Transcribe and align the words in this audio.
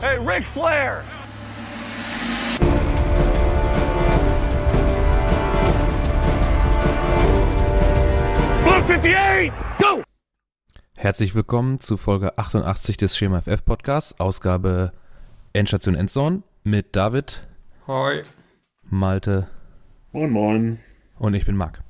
Hey, 0.00 0.18
Ric 0.18 0.46
Flair! 0.46 1.04
Blue 8.64 8.74
58, 8.74 9.52
go! 9.78 10.02
Herzlich 10.96 11.34
willkommen 11.34 11.80
zu 11.80 11.96
Folge 11.96 12.36
88 12.38 12.96
des 12.96 13.16
Schema 13.16 13.40
FF 13.42 13.64
Podcasts, 13.64 14.18
Ausgabe 14.18 14.92
Endstation 15.52 15.94
Endzone 15.94 16.42
mit 16.64 16.96
David, 16.96 17.46
Hi. 17.86 18.22
Malte 18.82 19.48
Moin 20.12 20.30
Moin. 20.30 20.78
und 21.18 21.34
ich 21.34 21.46
bin 21.46 21.56
Marc. 21.56 21.82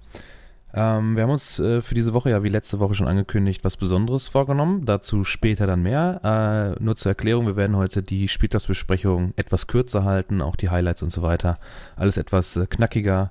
Ähm, 0.77 1.16
wir 1.16 1.22
haben 1.22 1.30
uns 1.30 1.58
äh, 1.58 1.80
für 1.80 1.95
diese 1.95 2.12
Woche 2.12 2.29
ja 2.29 2.42
wie 2.42 2.50
letzte 2.50 2.79
Woche 2.79 2.92
schon 2.92 3.09
angekündigt 3.09 3.64
was 3.64 3.79
Besonderes 3.79 4.29
vorgenommen. 4.29 4.84
Dazu 4.84 5.24
später 5.24 5.66
dann 5.66 5.82
mehr. 5.82 6.77
Äh, 6.79 6.82
nur 6.84 6.96
zur 6.96 7.12
Erklärung, 7.12 7.46
wir 7.46 7.56
werden 7.56 7.77
heute 7.77 8.02
die 8.02 8.29
Spieltagsbesprechung 8.29 9.32
etwas 9.36 9.68
kürzer 9.68 10.04
halten, 10.04 10.42
auch 10.42 10.54
die 10.54 10.68
Highlights 10.68 11.02
und 11.02 11.10
so 11.10 11.23
weiter. 11.23 11.59
Alles 11.96 12.18
etwas 12.18 12.56
äh, 12.56 12.66
knackiger. 12.66 13.30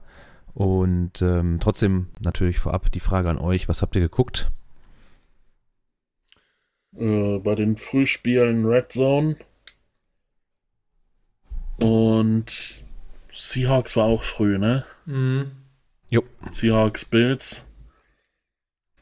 Und 0.56 1.22
ähm, 1.22 1.60
trotzdem 1.60 2.08
natürlich 2.20 2.58
vorab 2.58 2.92
die 2.92 3.00
Frage 3.00 3.30
an 3.30 3.38
euch, 3.38 3.70
was 3.70 3.84
habt 3.84 3.96
ihr 3.96 4.02
geguckt? 4.02 4.50
Äh, 6.98 7.38
bei 7.38 7.54
den 7.54 7.78
Frühspielen 7.78 8.66
Red 8.66 8.92
Zone. 8.92 9.38
Und 11.80 12.84
Seahawks 13.32 13.96
war 13.96 14.06
auch 14.06 14.24
früh, 14.24 14.58
ne? 14.58 14.84
Mhm. 15.06 15.52
Jo. 16.10 16.24
Seahawks 16.52 17.06
Bills. 17.06 17.66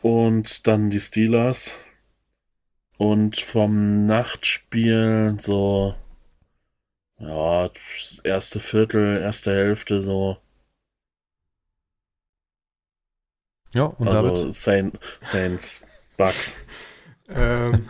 Und 0.01 0.67
dann 0.67 0.89
die 0.89 0.99
Steelers. 0.99 1.77
Und 2.97 3.39
vom 3.39 4.05
Nachtspiel 4.05 5.37
so. 5.39 5.95
Ja, 7.17 7.69
erste 8.23 8.59
Viertel, 8.59 9.21
erste 9.21 9.51
Hälfte 9.51 10.01
so. 10.01 10.37
Ja, 13.73 13.85
und 13.85 14.07
also 14.07 14.29
David? 14.29 14.55
Saint, 14.55 14.99
Saints, 15.21 15.85
Bucks. 16.17 16.57
Ähm, 17.29 17.89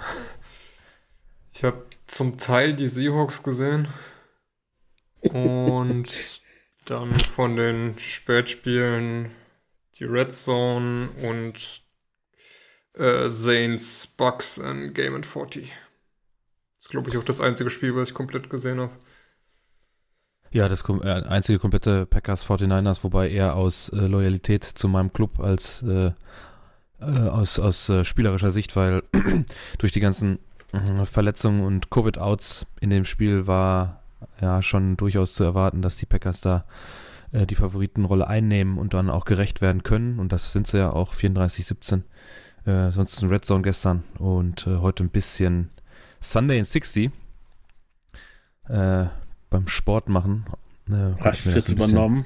ich 1.53 1.64
habe 1.64 1.86
zum 2.08 2.38
Teil 2.38 2.73
die 2.73 2.88
Seahawks 2.88 3.44
gesehen 3.44 3.88
und 5.22 6.42
dann 6.86 7.14
von 7.16 7.56
den 7.56 7.98
Spätspielen 7.98 9.31
die 10.00 10.06
Red 10.06 10.34
Zone 10.34 11.09
und 11.22 11.81
äh, 12.95 13.30
Saints 13.30 14.08
Bucks 14.08 14.58
in 14.58 14.94
Game 14.94 15.16
and 15.16 15.26
40. 15.26 15.72
Das 16.78 16.86
ist, 16.86 16.89
glaube 16.92 17.09
ich, 17.09 17.17
auch 17.17 17.23
das 17.23 17.42
einzige 17.42 17.70
Spiel, 17.70 17.95
was 17.95 18.09
ich 18.09 18.14
komplett 18.16 18.50
gesehen 18.50 18.80
habe. 18.80 18.92
Ja, 20.52 20.70
das 20.70 20.84
kom- 20.86 21.04
äh, 21.04 21.26
einzige 21.28 21.58
komplette 21.58 22.06
Packers 22.06 22.45
49ers, 22.45 23.04
wobei 23.04 23.30
eher 23.30 23.56
aus 23.56 23.89
äh, 23.89 24.06
Loyalität 24.06 24.64
zu 24.64 24.88
meinem 24.88 25.11
Club 25.11 25.39
als 25.39 25.81
äh, 25.84 26.11
äh, 27.00 27.06
aus, 27.06 27.58
aus 27.59 27.89
äh, 27.89 28.04
spielerischer 28.06 28.52
Sicht, 28.52 28.76
weil 28.76 29.04
durch 29.80 29.92
die 29.92 30.00
ganzen 30.00 30.39
Verletzungen 31.06 31.64
und 31.64 31.92
Covid-Outs 31.92 32.66
in 32.81 32.89
dem 32.89 33.06
Spiel 33.06 33.45
war 33.45 34.03
ja 34.42 34.62
schon 34.62 34.98
durchaus 34.98 35.34
zu 35.34 35.44
erwarten, 35.44 35.82
dass 35.82 35.98
die 35.98 36.06
Packers 36.06 36.42
da 36.42 36.66
äh, 37.34 37.46
die 37.46 37.56
Favoritenrolle 37.56 38.28
einnehmen 38.28 38.78
und 38.78 38.94
dann 38.94 39.10
auch 39.10 39.26
gerecht 39.26 39.62
werden 39.62 39.84
können. 39.84 40.20
Und 40.20 40.32
das 40.32 40.54
sind 40.54 40.68
sie 40.68 40.78
ja 40.78 40.92
auch 40.92 41.14
34-17. 41.14 42.04
Äh, 42.66 42.92
sonst 42.92 43.22
ein 43.22 43.30
Red 43.30 43.44
Zone 43.44 43.64
gestern 43.64 44.04
und 44.20 44.68
äh, 44.68 44.78
heute 44.78 45.04
ein 45.04 45.10
bisschen 45.10 45.70
Sunday 46.22 46.60
in 46.60 46.66
60 46.66 47.12
äh, 48.70 49.06
beim 49.50 49.68
Sport 49.68 50.08
machen. 50.08 50.46
Äh, 50.90 51.20
Hast 51.20 51.46
du 51.46 51.50
es 51.50 51.56
jetzt 51.56 51.70
übernommen? 51.70 52.26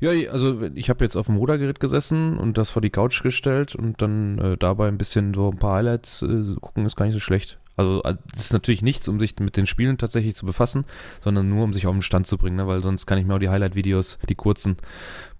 ja, 0.00 0.10
also 0.30 0.62
ich 0.74 0.88
habe 0.88 1.04
jetzt 1.04 1.16
auf 1.16 1.26
dem 1.26 1.36
Rudergerät 1.36 1.78
gesessen 1.78 2.38
und 2.38 2.56
das 2.56 2.70
vor 2.70 2.80
die 2.80 2.90
Couch 2.90 3.22
gestellt 3.22 3.74
und 3.74 4.00
dann 4.00 4.38
äh, 4.38 4.56
dabei 4.56 4.88
ein 4.88 4.96
bisschen 4.96 5.34
so 5.34 5.50
ein 5.50 5.58
paar 5.58 5.76
Highlights 5.76 6.24
gucken 6.60 6.86
ist 6.86 6.96
gar 6.96 7.04
nicht 7.04 7.14
so 7.14 7.20
schlecht. 7.20 7.58
Also 7.76 8.02
äh, 8.02 8.16
das 8.34 8.46
ist 8.46 8.52
natürlich 8.52 8.82
nichts, 8.82 9.08
um 9.08 9.18
sich 9.18 9.38
mit 9.38 9.56
den 9.56 9.66
Spielen 9.66 9.98
tatsächlich 9.98 10.34
zu 10.34 10.46
befassen, 10.46 10.84
sondern 11.22 11.48
nur 11.48 11.64
um 11.64 11.72
sich 11.72 11.86
auf 11.86 11.92
den 11.92 12.02
Stand 12.02 12.26
zu 12.26 12.38
bringen, 12.38 12.56
ne? 12.56 12.66
weil 12.66 12.82
sonst 12.82 13.06
kann 13.06 13.18
ich 13.18 13.26
mir 13.26 13.34
auch 13.34 13.40
die 13.40 13.48
Highlight-Videos, 13.48 14.18
die 14.28 14.34
kurzen, 14.34 14.76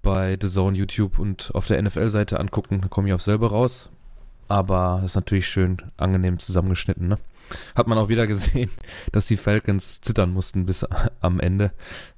bei 0.02 0.36
The 0.40 0.48
Zone, 0.48 0.76
YouTube 0.76 1.18
und 1.18 1.50
auf 1.54 1.66
der 1.66 1.80
NFL-Seite 1.80 2.38
angucken, 2.38 2.80
da 2.82 2.88
komme 2.88 3.08
ich 3.08 3.14
auf 3.14 3.22
selber 3.22 3.50
raus. 3.50 3.90
Aber 4.46 5.00
ist 5.04 5.14
natürlich 5.14 5.48
schön 5.48 5.78
angenehm 5.96 6.38
zusammengeschnitten, 6.38 7.08
ne? 7.08 7.18
Hat 7.74 7.86
man 7.86 7.98
auch 7.98 8.08
wieder 8.08 8.26
gesehen, 8.26 8.70
dass 9.12 9.26
die 9.26 9.36
Falcons 9.36 10.00
zittern 10.02 10.32
mussten 10.32 10.66
bis 10.66 10.84
am 11.20 11.40
Ende 11.40 11.72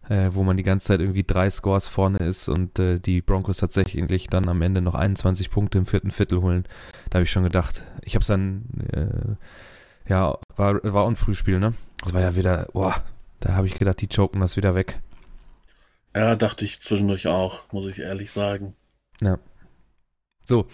äh, 0.09 0.31
wo 0.33 0.43
man 0.43 0.57
die 0.57 0.63
ganze 0.63 0.89
Zeit 0.89 1.01
irgendwie 1.01 1.25
drei 1.25 1.51
Scores 1.51 1.89
vorne 1.89 2.19
ist 2.19 2.49
und 2.49 2.79
äh, 2.79 2.99
die 2.99 3.21
Broncos 3.21 3.59
tatsächlich 3.59 4.27
dann 4.29 4.49
am 4.49 4.63
Ende 4.63 4.81
noch 4.81 4.95
21 4.95 5.51
Punkte 5.51 5.79
im 5.79 5.87
vierten 5.87 6.11
Viertel 6.11 6.41
holen. 6.43 6.65
Da 7.11 7.19
habe 7.19 7.25
ich 7.25 7.31
schon 7.31 7.43
gedacht, 7.43 7.83
ich 8.03 8.15
habe 8.15 8.23
es 8.23 8.29
dann, 8.29 8.65
äh, 8.93 9.35
ja, 10.09 10.39
war, 10.57 10.83
war 10.83 11.03
auch 11.05 11.09
ein 11.09 11.17
Frühspiel, 11.17 11.59
ne? 11.59 11.75
Das 12.03 12.15
war 12.15 12.21
ja 12.21 12.37
wieder, 12.37 12.69
boah, 12.73 12.95
da 13.41 13.55
habe 13.55 13.67
ich 13.67 13.75
gedacht, 13.75 14.01
die 14.01 14.09
choken 14.09 14.41
das 14.41 14.57
wieder 14.57 14.75
weg. 14.75 15.01
Ja, 16.15 16.37
dachte 16.37 16.65
ich 16.65 16.81
zwischendurch 16.81 17.27
auch, 17.27 17.71
muss 17.73 17.87
ich 17.87 17.99
ehrlich 17.99 18.33
sagen. 18.33 18.75
So, 20.49 20.67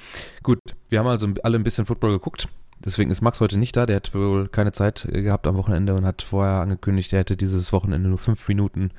gut, 0.43 0.59
wir 0.91 0.99
haben 0.99 1.07
also 1.07 1.29
alle 1.43 1.59
ein 1.59 1.65
bisschen 1.65 1.87
Football 1.87 2.13
geguckt. 2.13 2.49
Deswegen 2.85 3.11
ist 3.11 3.23
Max 3.23 3.41
heute 3.41 3.59
nicht 3.59 3.77
da. 3.77 3.87
Der 3.87 3.97
hat 3.97 4.15
wohl 4.15 4.49
keine 4.49 4.73
Zeit 4.73 5.07
äh, 5.07 5.23
gehabt 5.23 5.47
am 5.47 5.57
Wochenende 5.57 5.95
und 5.95 6.05
hat 6.05 6.21
vorher 6.21 6.61
angekündigt, 6.61 7.13
er 7.13 7.21
hätte 7.21 7.37
dieses 7.37 7.73
Wochenende 7.73 8.09
nur 8.09 8.19
fünf 8.19 8.47
Minuten 8.49 8.91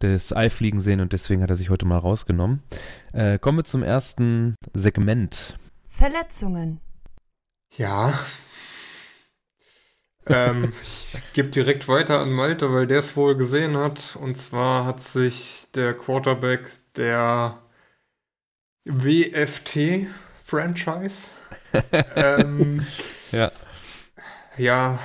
des 0.00 0.34
Ei 0.34 0.48
fliegen 0.48 0.80
sehen 0.80 1.00
und 1.00 1.12
deswegen 1.12 1.42
hat 1.42 1.50
er 1.50 1.56
sich 1.56 1.70
heute 1.70 1.86
mal 1.86 1.98
rausgenommen. 1.98 2.62
Äh, 3.12 3.38
kommen 3.38 3.58
wir 3.58 3.64
zum 3.64 3.82
ersten 3.82 4.54
Segment. 4.74 5.56
Verletzungen. 5.88 6.80
Ja. 7.76 8.12
Ähm, 10.26 10.72
ich 10.82 11.16
gebe 11.32 11.48
direkt 11.48 11.88
weiter 11.88 12.20
an 12.20 12.30
Malte, 12.30 12.72
weil 12.72 12.86
der 12.86 12.98
es 13.00 13.16
wohl 13.16 13.36
gesehen 13.36 13.76
hat. 13.76 14.16
Und 14.16 14.36
zwar 14.36 14.84
hat 14.84 15.02
sich 15.02 15.66
der 15.74 15.94
Quarterback 15.94 16.70
der 16.96 17.58
WFT-Franchise 18.84 20.02
ähm, 22.16 22.86
Ja. 23.32 23.50
ja, 24.58 24.98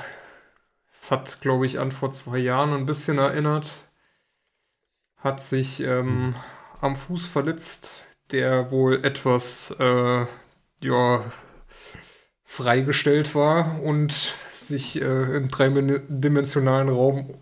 es 0.92 1.10
hat, 1.12 1.40
glaube 1.40 1.66
ich, 1.66 1.80
an 1.80 1.94
vor 1.94 2.12
zwei 2.12 2.40
Jahren 2.40 2.74
ein 2.74 2.86
bisschen 2.86 3.18
erinnert. 3.18 3.70
Hat 5.18 5.42
sich 5.42 5.80
ähm, 5.80 6.36
am 6.82 6.96
Fuß 6.96 7.26
verletzt, 7.26 8.04
der 8.32 8.72
wohl 8.72 9.04
etwas 9.06 9.72
äh, 9.80 10.26
ja, 10.82 11.32
freigestellt 12.44 13.34
war 13.34 13.82
und 13.82 14.36
sich 14.68 15.02
äh, 15.02 15.38
im 15.38 15.48
dreidimensionalen 15.50 16.90
Raum 16.90 17.34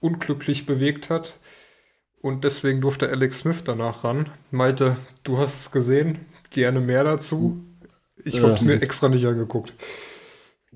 unglücklich 0.00 0.66
bewegt 0.66 1.10
hat. 1.10 1.38
Und 2.20 2.44
deswegen 2.44 2.80
durfte 2.80 3.08
Alex 3.08 3.38
Smith 3.38 3.64
danach 3.64 4.04
ran. 4.04 4.30
Malte, 4.50 4.96
du 5.24 5.38
hast 5.38 5.60
es 5.60 5.70
gesehen. 5.72 6.26
Gerne 6.50 6.80
mehr 6.80 7.02
dazu. 7.02 7.64
Ich 8.24 8.42
habe 8.42 8.52
es 8.52 8.62
Ähm. 8.62 8.68
mir 8.68 8.82
extra 8.82 9.08
nicht 9.08 9.26
angeguckt. 9.26 9.72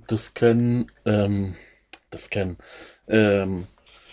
Das 0.09 0.34
kennen, 0.34 0.91
ähm, 1.05 1.55
das 2.11 2.31
kennen. 2.31 2.59
Ähm, 3.09 3.66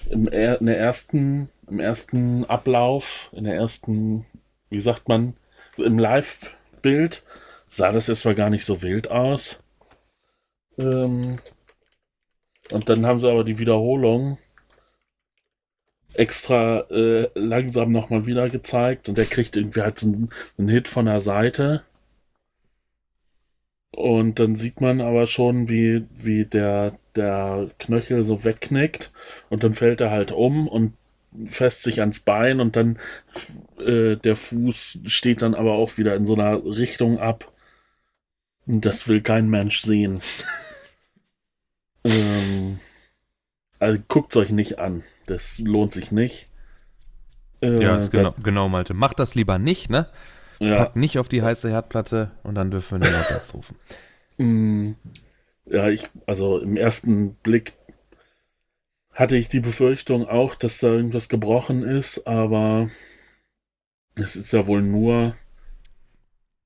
im, 0.10 0.28
in 0.28 0.66
der 0.66 0.78
ersten, 0.78 1.50
im 1.68 1.80
ersten 1.80 2.46
Ablauf, 2.46 3.30
in 3.32 3.46
der 3.46 3.56
ersten, 3.56 4.26
wie 4.70 4.80
sagt 4.80 5.08
man, 5.08 5.36
im 5.78 5.98
Live-Bild 5.98 7.24
sah 7.68 7.92
das 7.92 8.10
erstmal 8.10 8.36
gar 8.36 8.50
nicht 8.52 8.66
so 8.66 8.82
wild 8.84 9.10
aus. 9.10 9.60
Ähm, 10.78 11.40
und 12.72 12.90
dann 12.90 13.06
haben 13.06 13.20
sie 13.20 13.30
aber 13.30 13.44
die 13.44 13.60
Wiederholung 13.60 14.38
extra 16.16 16.82
äh, 16.92 17.30
langsam 17.36 17.92
nochmal 17.92 18.26
wieder 18.26 18.50
gezeigt 18.50 19.10
und 19.10 19.18
der 19.18 19.26
kriegt 19.26 19.56
irgendwie 19.56 19.82
halt 19.82 20.00
so 20.00 20.08
einen, 20.08 20.30
einen 20.58 20.70
Hit 20.70 20.88
von 20.88 21.06
der 21.06 21.20
Seite. 21.20 21.84
Und 23.92 24.40
dann 24.40 24.56
sieht 24.56 24.82
man 24.82 25.02
aber 25.02 25.28
schon, 25.28 25.70
wie, 25.70 26.06
wie 26.18 26.46
der, 26.46 26.98
der 27.16 27.70
Knöchel 27.78 28.24
so 28.24 28.44
wegknickt 28.44 29.12
und 29.50 29.64
dann 29.64 29.74
fällt 29.76 30.02
er 30.02 30.10
halt 30.10 30.32
um 30.32 30.68
und 30.68 30.94
fässt 31.46 31.84
sich 31.84 32.00
ans 32.00 32.20
Bein 32.20 32.60
und 32.60 32.76
dann 32.76 33.00
äh, 33.80 34.16
der 34.16 34.36
Fuß 34.36 35.02
steht 35.06 35.42
dann 35.42 35.56
aber 35.56 35.74
auch 35.74 35.98
wieder 35.98 36.16
in 36.16 36.26
so 36.26 36.34
einer 36.34 36.64
Richtung 36.66 37.20
ab. 37.20 37.52
Das 38.66 39.08
will 39.08 39.22
kein 39.22 39.50
Mensch 39.50 39.82
sehen. 39.82 40.22
ähm, 42.06 42.80
also 43.80 44.02
guckt 44.08 44.36
euch 44.36 44.50
nicht 44.52 44.80
an. 44.80 45.04
Das 45.28 45.60
lohnt 45.60 45.94
sich 45.94 46.12
nicht. 46.12 46.50
Äh, 47.62 47.82
Ja, 47.82 47.96
ist 47.96 48.12
genau, 48.12 48.34
genau, 48.44 48.70
Malte. 48.70 48.94
Macht 48.94 49.20
das 49.20 49.36
lieber 49.36 49.58
nicht, 49.60 49.90
ne? 49.90 50.10
ja. 50.60 50.76
Packt 50.76 50.96
nicht 50.96 51.20
auf 51.20 51.30
die 51.30 51.44
heiße 51.44 51.70
Herdplatte 51.70 52.32
und 52.44 52.56
dann 52.56 52.72
dürfen 52.72 53.02
wir 53.02 53.10
den 53.10 53.14
Notarzt 53.14 53.54
rufen. 53.54 53.78
Mm, 54.38 54.94
Ja, 55.66 55.90
ich, 55.90 56.10
also 56.28 56.60
im 56.60 56.78
ersten 56.78 57.36
Blick 57.36 57.74
hatte 59.14 59.38
ich 59.38 59.48
die 59.48 59.62
Befürchtung 59.62 60.28
auch, 60.28 60.56
dass 60.56 60.80
da 60.80 60.88
irgendwas 60.88 61.30
gebrochen 61.30 61.84
ist, 61.84 62.28
aber 62.28 62.90
es 64.16 64.36
ist 64.36 64.52
ja 64.54 64.66
wohl 64.66 64.82
nur 64.82 65.36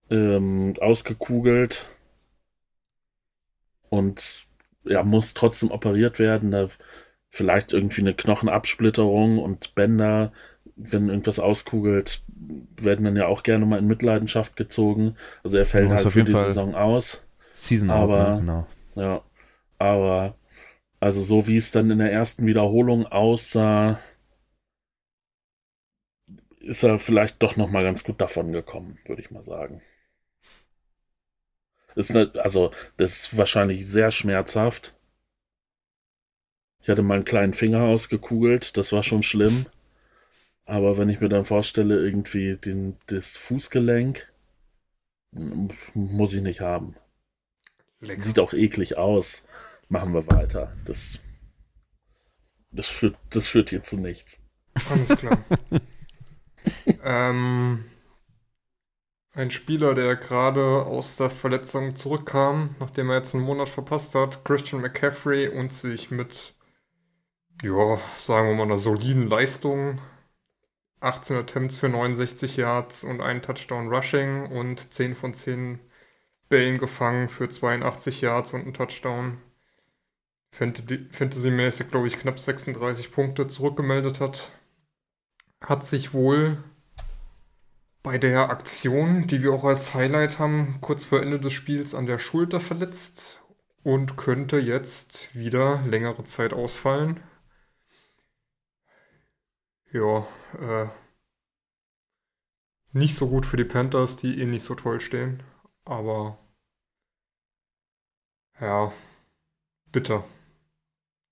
ähm, 0.09 0.73
ausgekugelt 0.81 1.87
und 3.89 4.46
ja, 4.89 5.03
muss 5.03 5.33
trotzdem 5.33 5.71
operiert 5.71 6.19
werden. 6.19 6.51
Da 6.51 6.69
vielleicht 7.29 7.73
irgendwie 7.73 8.01
eine 8.01 8.13
Knochenabsplitterung 8.13 9.39
und 9.39 9.75
Bänder, 9.75 10.31
wenn 10.75 11.09
irgendwas 11.09 11.39
auskugelt, 11.39 12.23
werden 12.79 13.05
dann 13.05 13.17
ja 13.17 13.27
auch 13.27 13.43
gerne 13.43 13.65
mal 13.65 13.79
in 13.79 13.87
Mitleidenschaft 13.87 14.55
gezogen. 14.55 15.15
Also 15.43 15.57
er 15.57 15.65
fällt 15.65 15.89
halt 15.89 16.11
für 16.11 16.23
die 16.23 16.31
Fall 16.31 16.45
Saison 16.45 16.75
aus. 16.75 17.23
Season 17.55 17.89
aber, 17.89 18.19
out, 18.19 18.33
ne? 18.33 18.39
genau. 18.39 18.67
Ja, 18.95 19.21
aber 19.79 20.35
also 20.99 21.21
so 21.21 21.47
wie 21.47 21.57
es 21.57 21.71
dann 21.71 21.91
in 21.91 21.99
der 21.99 22.11
ersten 22.11 22.45
Wiederholung 22.45 23.05
aussah, 23.05 23.99
ist 26.59 26.83
er 26.83 26.97
vielleicht 26.97 27.41
doch 27.43 27.55
noch 27.55 27.69
mal 27.69 27.83
ganz 27.83 28.03
gut 28.03 28.19
davon 28.19 28.51
gekommen, 28.51 28.97
würde 29.05 29.21
ich 29.21 29.31
mal 29.31 29.43
sagen. 29.43 29.81
Ist 31.97 32.13
ne, 32.13 32.31
also 32.37 32.69
das 32.97 33.17
ist 33.17 33.37
wahrscheinlich 33.37 33.87
sehr 33.87 34.11
schmerzhaft. 34.11 34.93
Ich 36.79 36.89
hatte 36.89 37.01
mal 37.01 37.15
einen 37.15 37.25
kleinen 37.25 37.53
Finger 37.53 37.81
ausgekugelt, 37.81 38.77
das 38.77 38.91
war 38.91 39.01
schon 39.01 39.23
schlimm. 39.23 39.65
Aber 40.65 40.97
wenn 40.97 41.09
ich 41.09 41.21
mir 41.21 41.29
dann 41.29 41.43
vorstelle, 41.43 41.99
irgendwie 41.99 42.55
den, 42.55 42.97
das 43.07 43.35
Fußgelenk, 43.35 44.31
muss 45.31 46.33
ich 46.33 46.43
nicht 46.43 46.61
haben. 46.61 46.95
Lecker. 47.99 48.23
Sieht 48.23 48.39
auch 48.39 48.53
eklig 48.53 48.97
aus. 48.97 49.43
Machen 49.89 50.13
wir 50.13 50.27
weiter. 50.27 50.71
Das, 50.85 51.19
das, 52.69 52.89
führt, 52.89 53.17
das 53.31 53.47
führt 53.47 53.71
hier 53.71 53.81
zu 53.81 53.97
nichts. 53.97 54.39
Alles 54.91 55.17
klar. 55.17 55.43
ähm, 57.03 57.85
ein 59.37 59.51
Spieler, 59.51 59.93
der 59.93 60.15
gerade 60.15 60.85
aus 60.85 61.15
der 61.15 61.29
Verletzung 61.29 61.95
zurückkam, 61.95 62.75
nachdem 62.79 63.09
er 63.11 63.17
jetzt 63.17 63.35
einen 63.35 63.43
Monat 63.43 63.69
verpasst 63.69 64.15
hat, 64.15 64.43
Christian 64.43 64.81
McCaffrey, 64.81 65.47
und 65.49 65.71
sich 65.71 66.09
mit, 66.09 66.55
ja, 67.61 67.99
sagen 68.19 68.47
wir 68.47 68.55
mal, 68.55 68.63
einer 68.63 68.79
soliden 68.79 69.27
Leistung 69.27 69.99
18 71.01 71.37
Attempts 71.37 71.77
für 71.77 71.87
69 71.87 72.57
Yards 72.57 73.03
und 73.03 73.21
einen 73.21 73.43
Touchdown 73.43 73.93
Rushing 73.93 74.47
und 74.47 74.91
10 74.91 75.13
von 75.13 75.35
10 75.35 75.79
Bällen 76.49 76.79
gefangen 76.79 77.29
für 77.29 77.47
82 77.47 78.21
Yards 78.21 78.53
und 78.53 78.61
einen 78.61 78.73
Touchdown. 78.73 79.37
Fantasy-mäßig, 80.51 81.91
glaube 81.91 82.07
ich, 82.07 82.17
knapp 82.17 82.39
36 82.39 83.11
Punkte 83.11 83.47
zurückgemeldet 83.47 84.19
hat. 84.19 84.51
Hat 85.61 85.85
sich 85.85 86.13
wohl 86.13 86.63
bei 88.07 88.17
der 88.17 88.49
Aktion, 88.51 89.27
die 89.27 89.43
wir 89.43 89.51
auch 89.51 89.65
als 89.65 89.93
Highlight 89.93 90.39
haben, 90.39 90.77
kurz 90.79 91.03
vor 91.03 91.21
Ende 91.21 91.41
des 91.41 91.51
Spiels 91.51 91.93
an 91.93 92.05
der 92.05 92.19
Schulter 92.19 92.61
verletzt 92.61 93.43
und 93.83 94.15
könnte 94.15 94.59
jetzt 94.59 95.35
wieder 95.35 95.81
längere 95.81 96.23
Zeit 96.23 96.53
ausfallen. 96.53 97.19
Ja, 99.91 100.25
äh, 100.57 100.87
nicht 102.93 103.13
so 103.13 103.27
gut 103.27 103.45
für 103.45 103.57
die 103.57 103.65
Panthers, 103.65 104.15
die 104.15 104.39
eh 104.39 104.45
nicht 104.45 104.63
so 104.63 104.73
toll 104.73 105.01
stehen. 105.01 105.43
Aber 105.83 106.37
ja, 108.61 108.93
bitter. 109.91 110.23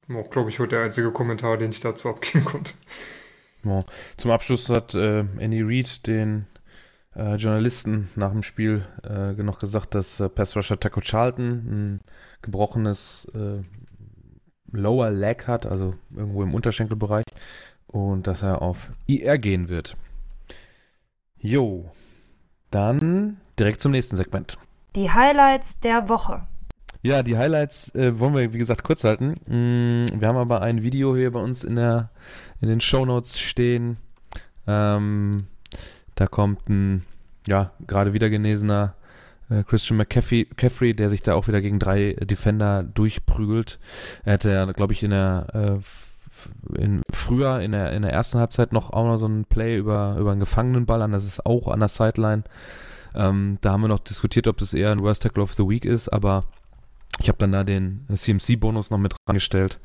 Auch, 0.10 0.30
glaube 0.30 0.50
ich, 0.50 0.60
heute 0.60 0.76
der 0.76 0.84
einzige 0.84 1.14
Kommentar, 1.14 1.56
den 1.58 1.70
ich 1.70 1.80
dazu 1.80 2.10
abgeben 2.10 2.44
konnte. 2.44 2.74
Zum 4.18 4.32
Abschluss 4.32 4.68
hat 4.68 4.94
äh, 4.94 5.20
Andy 5.40 5.62
Reid 5.62 6.06
den 6.06 6.48
äh, 7.16 7.36
Journalisten 7.36 8.10
nach 8.16 8.32
dem 8.32 8.44
Spiel 8.44 8.86
äh, 9.04 9.32
noch 9.42 9.60
gesagt, 9.60 9.96
dass 9.96 10.20
äh, 10.20 10.30
Passrusher 10.30 10.80
Taco 10.80 11.02
Charlton 11.02 11.50
ein 11.50 12.02
gebrochenes 12.42 13.32
äh, 13.34 13.64
Lower 14.72 15.12
Leg 15.12 15.48
hat, 15.48 15.66
also 15.66 15.94
irgendwo 16.16 16.44
im 16.44 16.54
Unterschenkelbereich, 16.54 17.26
und 17.88 18.28
dass 18.28 18.42
er 18.42 18.62
auf 18.62 18.92
IR 19.08 19.38
gehen 19.38 19.70
wird. 19.70 19.96
Jo, 21.38 21.92
dann 22.72 23.38
direkt 23.58 23.82
zum 23.82 23.92
nächsten 23.92 24.16
Segment. 24.16 24.58
Die 24.96 25.12
Highlights 25.12 25.80
der 25.80 26.10
Woche. 26.10 26.48
Ja, 27.04 27.22
die 27.22 27.38
Highlights 27.38 27.94
äh, 27.94 28.20
wollen 28.20 28.34
wir, 28.34 28.52
wie 28.52 28.58
gesagt, 28.58 28.84
kurz 28.84 29.04
halten. 29.04 29.36
Mm, 29.46 30.20
wir 30.20 30.28
haben 30.28 30.38
aber 30.38 30.62
ein 30.62 30.82
Video 30.82 31.16
hier 31.16 31.32
bei 31.32 31.40
uns 31.40 31.64
in, 31.64 31.76
der, 31.76 32.10
in 32.62 32.68
den 32.68 32.82
Show 32.82 33.06
Notes 33.06 33.40
stehen. 33.40 33.98
Ähm, 34.66 35.46
da 36.16 36.28
kommt 36.28 36.70
ein, 36.70 37.04
ja, 37.48 37.72
gerade 37.88 38.14
wieder 38.14 38.30
genesener 38.30 38.96
äh, 39.50 39.64
Christian 39.64 39.98
McCaffrey, 39.98 40.94
der 40.94 41.10
sich 41.10 41.22
da 41.22 41.36
auch 41.36 41.48
wieder 41.48 41.62
gegen 41.62 41.80
drei 41.80 42.14
Defender 42.14 42.84
durchprügelt. 42.84 43.80
Er 44.24 44.34
hatte 44.34 44.52
ja, 44.52 44.66
glaube 44.72 44.94
ich, 44.94 45.04
in 45.04 45.12
der 45.12 45.48
äh, 45.82 46.78
in, 46.78 47.02
früher 47.14 47.62
in 47.62 47.72
der, 47.72 47.94
in 47.94 48.02
der 48.02 48.12
ersten 48.12 48.40
Halbzeit 48.40 48.74
noch 48.74 48.92
auch 48.92 49.06
noch 49.06 49.18
so 49.18 49.28
ein 49.28 49.46
Play 49.46 49.78
über, 49.78 50.18
über 50.20 50.32
einen 50.32 50.40
Gefangenenball 50.40 51.02
an, 51.02 51.12
das 51.12 51.26
ist 51.26 51.46
auch 51.46 51.68
an 51.68 51.80
der 51.80 51.90
Sideline. 51.90 52.44
Ähm, 53.14 53.58
da 53.62 53.72
haben 53.72 53.82
wir 53.82 53.88
noch 53.88 54.00
diskutiert, 54.00 54.48
ob 54.48 54.58
das 54.58 54.74
eher 54.74 54.92
ein 54.92 55.00
Worst 55.00 55.24
Tackle 55.24 55.44
of 55.44 55.54
the 55.54 55.64
Week 55.64 55.86
ist, 55.86 56.10
aber 56.10 56.44
ich 57.20 57.30
habe 57.30 57.38
dann 57.38 57.54
da 57.54 57.64
den 57.64 58.06
CMC-Bonus 58.14 58.92
noch 58.92 58.98
mit 58.98 59.16
rangestellt. 59.28 59.80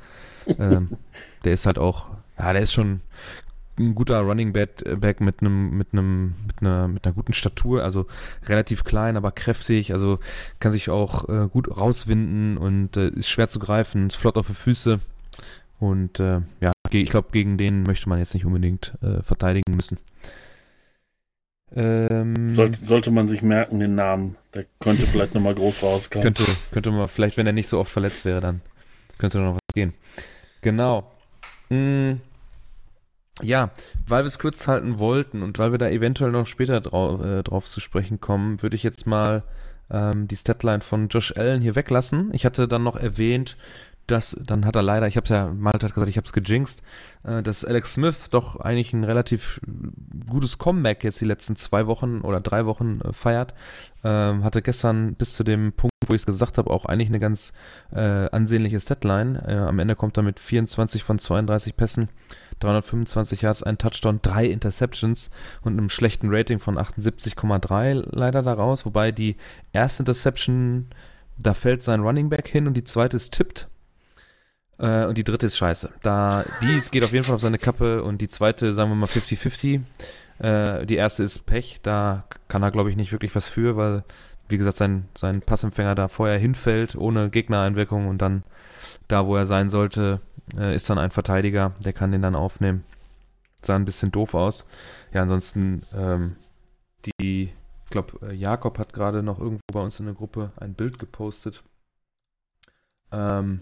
ähm, 0.59 0.97
der 1.45 1.53
ist 1.53 1.67
halt 1.67 1.79
auch, 1.79 2.09
ja, 2.39 2.53
der 2.53 2.63
ist 2.63 2.73
schon 2.73 3.03
ein 3.81 3.95
guter 3.95 4.21
Running 4.21 4.53
Back 4.53 5.21
mit 5.21 5.41
einem 5.41 5.77
mit 5.77 5.89
einem 5.93 6.35
mit 6.47 6.61
einer 6.61 6.89
mit 6.89 7.05
einer 7.05 7.15
guten 7.15 7.33
Statur, 7.33 7.83
also 7.83 8.07
relativ 8.47 8.85
klein, 8.85 9.17
aber 9.17 9.33
kräftig, 9.33 9.93
also 9.93 10.19
kann 10.59 10.73
sich 10.73 10.91
auch 10.91 11.29
äh, 11.29 11.49
gut 11.49 11.77
rauswinden 11.77 12.57
und 12.57 12.97
äh, 12.97 13.09
ist 13.09 13.29
schwer 13.29 13.49
zu 13.49 13.59
greifen, 13.59 14.09
ist 14.09 14.17
flott 14.17 14.37
auf 14.37 14.47
die 14.47 14.55
Füße 14.55 15.01
und 15.79 16.21
äh, 16.21 16.41
ja, 16.61 16.73
ich 16.91 17.11
glaube 17.11 17.29
gegen 17.33 17.57
den 17.59 17.83
möchte 17.83 18.09
man 18.09 18.19
jetzt 18.19 18.35
nicht 18.35 18.45
unbedingt 18.45 18.95
äh, 19.03 19.23
verteidigen 19.23 19.75
müssen. 19.75 19.99
Ähm, 21.75 22.51
sollte, 22.51 22.85
sollte 22.85 23.11
man 23.11 23.29
sich 23.29 23.43
merken, 23.43 23.79
den 23.79 23.95
Namen. 23.95 24.37
Der 24.55 24.67
könnte 24.81 25.07
vielleicht 25.07 25.35
nochmal 25.35 25.55
groß 25.55 25.83
rauskommen. 25.83 26.25
Könnte, 26.25 26.45
könnte 26.73 26.91
man, 26.91 27.09
vielleicht, 27.09 27.37
wenn 27.37 27.47
er 27.47 27.53
nicht 27.53 27.69
so 27.69 27.79
oft 27.79 27.93
verletzt 27.93 28.25
wäre, 28.25 28.41
dann 28.41 28.61
könnte 29.19 29.39
noch 29.39 29.55
was 29.55 29.75
gehen. 29.75 29.95
Genau. 30.63 31.13
Hm, 31.69 32.21
ja, 33.43 33.71
weil 34.07 34.25
wir 34.25 34.29
es 34.29 34.39
kurz 34.39 34.69
halten 34.69 34.99
wollten 34.99 35.43
und 35.43 35.59
weil 35.59 35.73
wir 35.73 35.79
da 35.79 35.89
eventuell 35.89 36.31
noch 36.31 36.47
später 36.47 36.81
drauf, 36.81 37.25
äh, 37.25 37.43
drauf 37.43 37.69
zu 37.69 37.81
sprechen 37.81 38.21
kommen, 38.21 38.63
würde 38.63 38.77
ich 38.77 38.83
jetzt 38.83 39.07
mal 39.07 39.43
ähm, 39.91 40.29
die 40.29 40.37
Statline 40.37 40.81
von 40.81 41.09
Josh 41.09 41.37
Allen 41.37 41.61
hier 41.63 41.75
weglassen. 41.75 42.31
Ich 42.33 42.45
hatte 42.45 42.69
dann 42.69 42.83
noch 42.83 42.97
erwähnt, 42.97 43.57
dass, 44.11 44.37
dann 44.45 44.67
hat 44.67 44.77
er 44.77 44.83
leider, 44.83 45.07
ich 45.07 45.17
habe 45.17 45.25
es 45.25 45.31
ja, 45.31 45.53
Malte 45.53 45.87
hat 45.87 45.95
gesagt, 45.95 46.09
ich 46.09 46.17
habe 46.17 46.27
es 46.27 46.33
gejinxt, 46.33 46.83
äh, 47.23 47.43
dass 47.43 47.65
Alex 47.65 47.95
Smith 47.95 48.31
doch 48.31 48.57
eigentlich 48.57 48.93
ein 48.93 49.05
relativ 49.05 49.61
gutes 50.29 50.59
Comeback 50.59 51.05
jetzt 51.05 51.21
die 51.21 51.27
letzten 51.27 51.57
zwei 51.57 51.87
Wochen 51.87 52.21
oder 52.21 52.41
drei 52.41 52.67
Wochen 52.67 53.01
äh, 53.03 53.13
feiert. 53.13 53.55
Ähm, 54.03 54.45
hatte 54.45 54.63
gestern 54.63 55.15
bis 55.15 55.35
zu 55.35 55.45
dem 55.45 55.73
Punkt, 55.73 55.95
wo 56.07 56.15
ich 56.15 56.23
es 56.23 56.27
gesagt 56.27 56.59
habe, 56.59 56.71
auch 56.71 56.87
eigentlich 56.87 57.09
eine 57.09 57.21
ganz 57.21 57.53
äh, 57.93 58.01
ansehnliche 58.01 58.81
Statline. 58.81 59.43
Äh, 59.47 59.57
am 59.57 59.79
Ende 59.79 59.95
kommt 59.95 60.17
er 60.17 60.23
mit 60.23 60.41
24 60.41 61.05
von 61.05 61.19
32 61.19 61.77
Pässen, 61.77 62.09
325 62.61 63.43
Yards, 63.43 63.63
ein 63.63 63.79
Touchdown, 63.79 64.21
drei 64.23 64.47
Interceptions 64.47 65.31
und 65.63 65.73
einem 65.73 65.89
schlechten 65.89 66.29
Rating 66.31 66.61
von 66.61 66.79
78,3 66.79 68.07
leider 68.11 68.43
daraus, 68.43 68.87
wobei 68.87 69.13
die 69.13 69.37
erste 69.73 70.03
Interception 70.03 70.87
da 71.37 71.55
fällt 71.55 71.83
sein 71.83 72.01
Running 72.01 72.29
Back 72.29 72.49
hin 72.49 72.67
und 72.67 72.75
die 72.75 72.85
zweite 72.85 73.17
ist 73.17 73.33
tippt. 73.33 73.69
Äh, 74.79 75.05
und 75.07 75.19
die 75.19 75.25
dritte 75.25 75.47
ist 75.47 75.57
scheiße. 75.57 75.91
Da, 76.03 76.45
die 76.63 76.81
geht 76.91 77.05
auf 77.05 77.13
jeden 77.13 77.25
Fall 77.25 77.35
auf 77.35 77.41
seine 77.41 77.59
Kappe 77.59 78.03
und 78.03 78.21
die 78.21 78.29
zweite, 78.29 78.73
sagen 78.73 78.91
wir 78.91 78.97
mal 78.97 79.07
50-50. 79.07 79.83
Äh, 80.39 80.87
die 80.87 80.97
erste 80.97 81.23
ist 81.23 81.47
Pech, 81.47 81.81
da 81.83 82.25
kann 82.49 82.63
er, 82.63 82.71
glaube 82.71 82.91
ich, 82.91 82.97
nicht 82.97 83.13
wirklich 83.13 83.35
was 83.35 83.49
für, 83.49 83.77
weil, 83.77 84.05
wie 84.51 84.59
gesagt, 84.59 84.77
sein, 84.77 85.09
sein 85.17 85.41
Passempfänger 85.41 85.95
da 85.95 86.09
vorher 86.09 86.39
hinfällt, 86.39 86.97
ohne 86.97 87.31
Gegnereinwirkung 87.31 88.09
und 88.09 88.19
dann 88.19 88.45
da, 89.09 89.27
wo 89.27 89.37
er 89.37 89.47
sein 89.47 89.71
sollte, 89.71 90.21
äh, 90.57 90.75
ist 90.75 90.89
dann 90.91 90.99
ein 90.99 91.11
Verteidiger, 91.11 91.73
der 91.81 91.93
kann 91.93 92.13
den 92.13 92.23
dann 92.23 92.35
aufnehmen. 92.35 92.85
Sah 93.63 93.77
ein 93.77 93.85
bisschen 93.85 94.11
doof 94.11 94.35
aus. 94.35 94.69
Ja, 95.13 95.23
ansonsten, 95.23 95.83
ähm, 95.95 96.37
die, 97.05 97.45
ich 97.45 97.91
glaube, 97.91 98.27
äh, 98.27 98.35
Jakob 98.35 98.79
hat 98.79 98.93
gerade 98.93 99.23
noch 99.23 99.39
irgendwo 99.39 99.61
bei 99.73 99.81
uns 99.81 100.01
in 100.01 100.07
der 100.07 100.15
Gruppe 100.15 100.53
ein 100.57 100.75
Bild 100.75 100.99
gepostet. 100.99 101.63
Ähm, 103.13 103.61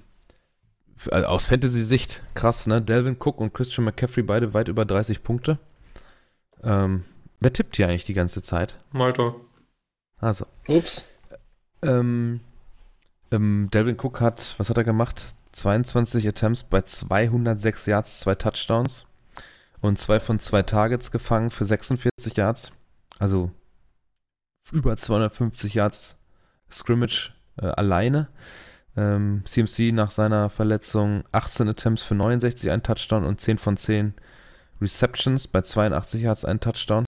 äh, 1.11 1.23
aus 1.23 1.47
Fantasy-Sicht 1.47 2.23
krass, 2.35 2.67
ne? 2.67 2.83
Delvin 2.83 3.17
Cook 3.19 3.41
und 3.41 3.55
Christian 3.55 3.85
McCaffrey 3.85 4.23
beide 4.23 4.55
weit 4.55 4.69
über 4.69 4.85
30 4.85 5.23
Punkte. 5.23 5.59
Ähm, 6.63 7.05
wer 7.41 7.53
tippt 7.53 7.77
hier 7.77 7.89
eigentlich 7.89 8.05
die 8.05 8.15
ganze 8.15 8.43
Zeit? 8.43 8.79
Malta. 8.93 9.35
Also. 10.21 10.47
Ups. 10.69 11.05
Ähm, 11.83 12.41
ähm, 13.31 13.69
Delvin 13.73 13.97
Cook 14.01 14.21
hat, 14.21 14.55
was 14.59 14.71
hat 14.71 14.79
er 14.79 14.85
gemacht? 14.85 15.27
22 15.53 16.27
Attempts 16.27 16.65
bei 16.65 16.83
206 16.83 17.87
Yards, 17.87 18.21
zwei 18.21 18.35
Touchdowns 18.35 19.07
und 19.81 19.99
zwei 19.99 20.21
von 20.21 20.39
zwei 20.39 20.63
Targets 20.63 21.11
gefangen 21.11 21.51
für 21.51 21.65
46 21.65 22.37
Yards. 22.37 22.73
Also 23.19 23.51
über 24.73 24.97
250 24.97 25.75
Yards 25.75 26.19
Scrimmage 26.71 27.33
äh, 27.57 27.67
alleine. 27.67 28.29
Ähm, 28.97 29.43
CMC 29.45 29.93
nach 29.93 30.11
seiner 30.11 30.51
Verletzung 30.51 31.25
18 31.33 31.69
Attempts 31.69 32.03
für 32.03 32.15
69, 32.15 32.71
ein 32.71 32.83
Touchdown 32.83 33.25
und 33.25 33.41
10 33.41 33.59
von 33.59 33.77
10 33.77 34.15
Receptions 34.81 35.49
bei 35.49 35.63
82 35.63 36.23
Yards, 36.23 36.45
ein 36.45 36.61
Touchdown. 36.61 37.07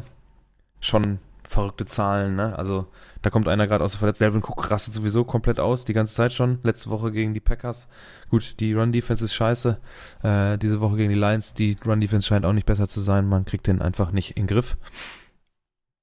Schon 0.81 1.19
verrückte 1.51 1.85
Zahlen, 1.85 2.37
ne? 2.37 2.57
Also 2.57 2.87
da 3.23 3.31
kommt 3.31 3.49
einer 3.49 3.67
gerade 3.67 3.83
aus 3.83 3.93
der 3.93 3.99
Verletzung. 3.99 4.25
Delvin 4.25 4.43
Cook 4.43 4.71
rastet 4.71 4.95
sowieso 4.95 5.25
komplett 5.25 5.59
aus, 5.59 5.85
die 5.85 5.93
ganze 5.93 6.15
Zeit 6.15 6.33
schon. 6.33 6.61
Letzte 6.63 6.91
Woche 6.91 7.11
gegen 7.11 7.35
die 7.35 7.41
Packers. 7.41 7.89
Gut, 8.31 8.61
die 8.61 8.73
Run-Defense 8.73 9.25
ist 9.25 9.35
scheiße. 9.35 9.79
Äh, 10.23 10.59
diese 10.59 10.81
Woche 10.81 10.97
gegen 10.97 11.13
die 11.13 11.19
Lions, 11.19 11.53
die 11.53 11.77
Run-Defense 11.85 12.29
scheint 12.29 12.47
auch 12.47 12.53
nicht 12.53 12.67
besser 12.67 12.87
zu 12.87 13.01
sein. 13.01 13.29
Man 13.29 13.45
kriegt 13.45 13.67
den 13.67 13.83
einfach 13.83 14.13
nicht 14.13 14.37
in 14.37 14.47
den 14.47 14.55
Griff. 14.55 14.77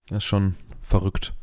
Das 0.10 0.18
ist 0.18 0.26
schon 0.26 0.56
verrückt. 0.82 1.34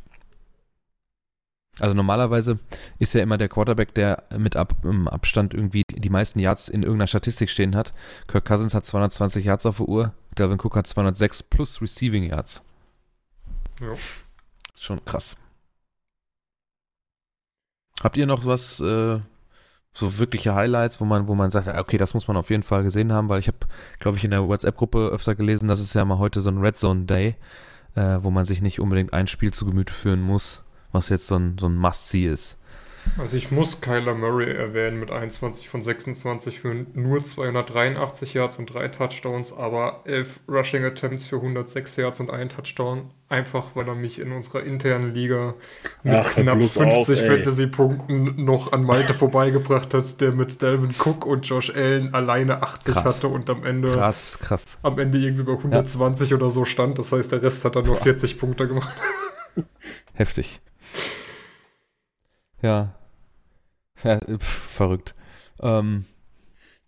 Also 1.80 1.94
normalerweise 1.94 2.58
ist 2.99 3.14
ja 3.14 3.23
immer 3.23 3.38
der 3.38 3.49
Quarterback, 3.49 3.94
der 3.94 4.25
mit 4.37 4.54
Ab 4.54 4.76
Abstand 5.06 5.54
irgendwie 5.54 5.82
die 5.90 6.11
meisten 6.11 6.38
Yards 6.38 6.68
in 6.68 6.82
irgendeiner 6.82 7.08
Statistik 7.08 7.49
stehen 7.49 7.75
hat. 7.75 7.94
Kirk 8.28 8.44
Cousins 8.44 8.75
hat 8.75 8.84
220 8.84 9.46
Yards 9.46 9.66
auf 9.66 9.78
der 9.78 9.88
Uhr, 9.88 10.12
Delvin 10.38 10.61
Cook 10.61 10.76
hat 10.76 10.87
206 10.87 11.42
plus 11.42 11.80
Receiving 11.80 12.25
Yards. 12.25 12.64
Ja. 13.81 13.95
Schon 14.78 15.04
krass. 15.04 15.37
Habt 18.00 18.16
ihr 18.16 18.26
noch 18.26 18.45
was, 18.45 18.81
äh, 18.81 19.21
so 19.95 20.19
wirkliche 20.19 20.54
Highlights, 20.54 21.00
wo 21.00 21.04
man, 21.04 21.28
wo 21.28 21.35
man 21.35 21.50
sagt, 21.50 21.69
okay, 21.69 21.97
das 21.97 22.14
muss 22.14 22.26
man 22.26 22.37
auf 22.37 22.50
jeden 22.50 22.64
Fall 22.64 22.83
gesehen 22.83 23.12
haben, 23.12 23.28
weil 23.28 23.38
ich 23.38 23.47
habe, 23.47 23.59
glaube 24.00 24.19
ich, 24.19 24.25
in 24.25 24.33
der 24.33 24.47
WhatsApp-Gruppe 24.47 25.09
öfter 25.09 25.37
gelesen, 25.37 25.69
dass 25.69 25.81
es 25.81 25.95
ja 25.95 26.04
mal 26.04 26.19
heute 26.19 26.40
so 26.40 26.50
ein 26.50 26.59
Red 26.59 26.76
Zone 26.76 27.04
Day, 27.04 27.37
äh, 27.95 28.19
wo 28.21 28.31
man 28.31 28.45
sich 28.45 28.61
nicht 28.61 28.81
unbedingt 28.81 29.12
ein 29.12 29.28
Spiel 29.28 29.52
zu 29.52 29.64
Gemüte 29.64 29.93
führen 29.93 30.21
muss, 30.21 30.64
was 30.90 31.09
jetzt 31.09 31.28
so 31.28 31.37
ein, 31.37 31.57
so 31.59 31.66
ein 31.66 31.76
Must-See 31.76 32.26
ist. 32.28 32.59
Also 33.18 33.37
ich 33.37 33.50
muss 33.50 33.80
Kyler 33.80 34.14
Murray 34.14 34.50
erwähnen 34.50 34.99
mit 34.99 35.11
21 35.11 35.68
von 35.68 35.82
26 35.82 36.61
für 36.61 36.75
nur 36.94 37.23
283 37.25 38.34
Yards 38.34 38.58
und 38.58 38.66
drei 38.66 38.88
Touchdowns, 38.88 39.52
aber 39.52 40.00
11 40.04 40.40
Rushing 40.49 40.84
Attempts 40.84 41.26
für 41.26 41.37
106 41.37 41.96
Yards 41.96 42.20
und 42.20 42.30
ein 42.30 42.49
Touchdown. 42.49 43.11
Einfach 43.28 43.75
weil 43.76 43.88
er 43.88 43.94
mich 43.94 44.20
in 44.20 44.32
unserer 44.32 44.62
internen 44.64 45.14
Liga 45.14 45.54
mit 46.02 46.14
Ach, 46.14 46.32
knapp 46.34 46.58
bloß 46.58 46.75
50 46.75 46.99
auf, 46.99 47.08
ey. 47.25 47.30
Fantasy-Punkten 47.37 48.44
noch 48.44 48.73
an 48.73 48.84
Malte 48.84 49.14
vorbeigebracht 49.14 49.94
hat, 49.94 50.20
der 50.20 50.32
mit 50.32 50.61
Delvin 50.61 50.94
Cook 50.99 51.25
und 51.26 51.46
Josh 51.49 51.70
Allen 51.75 52.12
alleine 52.14 52.62
80 52.62 52.94
Krass. 52.94 53.04
hatte 53.04 53.28
und 53.28 53.49
am 53.49 53.64
Ende, 53.64 53.92
Krass, 53.92 54.38
krass. 54.40 54.64
am 54.82 54.99
Ende 54.99 55.18
irgendwie 55.18 55.44
bei 55.44 55.52
120 55.52 56.34
oder 56.34 56.50
so 56.50 56.64
stand. 56.64 56.99
Das 56.99 57.12
heißt, 57.12 57.32
der 57.32 57.42
Rest 57.42 57.64
hat 57.64 57.76
dann 57.76 57.84
nur 57.84 57.96
40 57.96 58.38
Punkte 58.38 58.66
gemacht. 58.68 58.94
Heftig. 60.14 60.61
Ja. 62.64 62.94
ja 64.02 64.18
pf, 64.38 64.42
verrückt. 64.42 65.14
Ähm, 65.61 66.06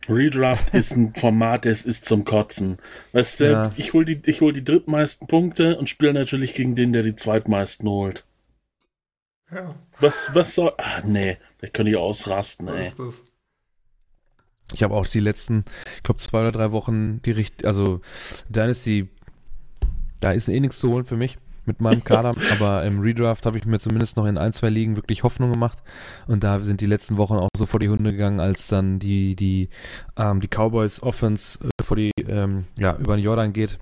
Redraft 0.09 0.73
ist 0.75 0.93
ein 0.97 1.15
Format, 1.15 1.67
das 1.67 1.85
ist 1.85 2.05
zum 2.07 2.25
Kotzen. 2.25 2.79
Weißt 3.13 3.41
du, 3.41 3.51
Ja. 3.51 3.73
ich 3.77 3.93
hol 3.93 4.05
die, 4.05 4.23
ich 4.25 4.41
hol 4.41 4.53
die 4.53 4.65
drittmeisten 4.65 5.27
Punkte 5.27 5.77
und 5.79 5.91
spiele 5.91 6.15
natürlich 6.15 6.55
gegen 6.55 6.75
den, 6.77 6.93
der 6.95 7.03
die 7.03 7.15
zweitmeisten 7.15 7.89
holt. 7.89 8.25
Ja, 9.51 9.77
Was, 10.01 10.35
was 10.35 10.55
soll. 10.55 10.73
Ah, 10.79 11.03
nee, 11.05 11.37
da 11.59 11.69
könnte 11.69 11.91
ich 11.91 11.97
ausrasten, 11.97 12.67
was 12.69 12.77
ey. 12.77 12.87
ist 12.87 12.99
das? 12.99 13.23
ich 14.73 14.83
habe 14.83 14.95
auch 14.95 15.07
die 15.07 15.21
letzten, 15.21 15.65
ich 15.97 16.03
glaube, 16.03 16.19
zwei 16.19 16.41
oder 16.41 16.53
drei 16.53 16.73
Wochen 16.73 17.21
die 17.23 17.31
richt, 17.33 17.65
also 17.65 18.01
Dynasty, 18.49 19.09
da 20.21 20.33
ist 20.33 20.49
eh 20.49 20.59
nichts 20.59 20.79
zu 20.81 20.91
holen 20.91 21.05
für 21.05 21.17
mich 21.17 21.39
mit 21.67 21.81
meinem 21.81 22.05
Kader, 22.05 22.35
aber 22.53 22.85
im 22.85 23.01
Redraft 23.01 23.47
habe 23.47 23.59
ich 23.59 23.67
mir 23.67 23.79
zumindest 23.79 24.17
noch 24.17 24.27
in 24.27 24.39
ein, 24.39 24.53
zwei 24.53 24.69
Ligen 24.69 24.97
wirklich 24.97 25.23
Hoffnung 25.23 25.53
gemacht 25.53 25.83
und 26.27 26.45
da 26.45 26.61
sind 26.61 26.81
die 26.81 26.87
letzten 26.87 27.17
Wochen 27.17 27.35
auch 27.35 27.49
so 27.57 27.67
vor 27.67 27.81
die 27.81 27.89
Hunde 27.89 28.13
gegangen, 28.13 28.41
als 28.41 28.69
dann 28.69 28.99
die, 28.99 29.37
die, 29.37 29.69
ähm, 30.17 30.41
die 30.41 30.49
Cowboys 30.49 31.03
Offense 31.03 31.65
äh, 31.65 31.83
vor 31.83 31.97
die, 31.97 32.13
ähm, 32.27 32.65
ja, 32.77 32.97
über 32.97 33.17
den 33.17 33.25
Jordan 33.25 33.53
geht, 33.53 33.79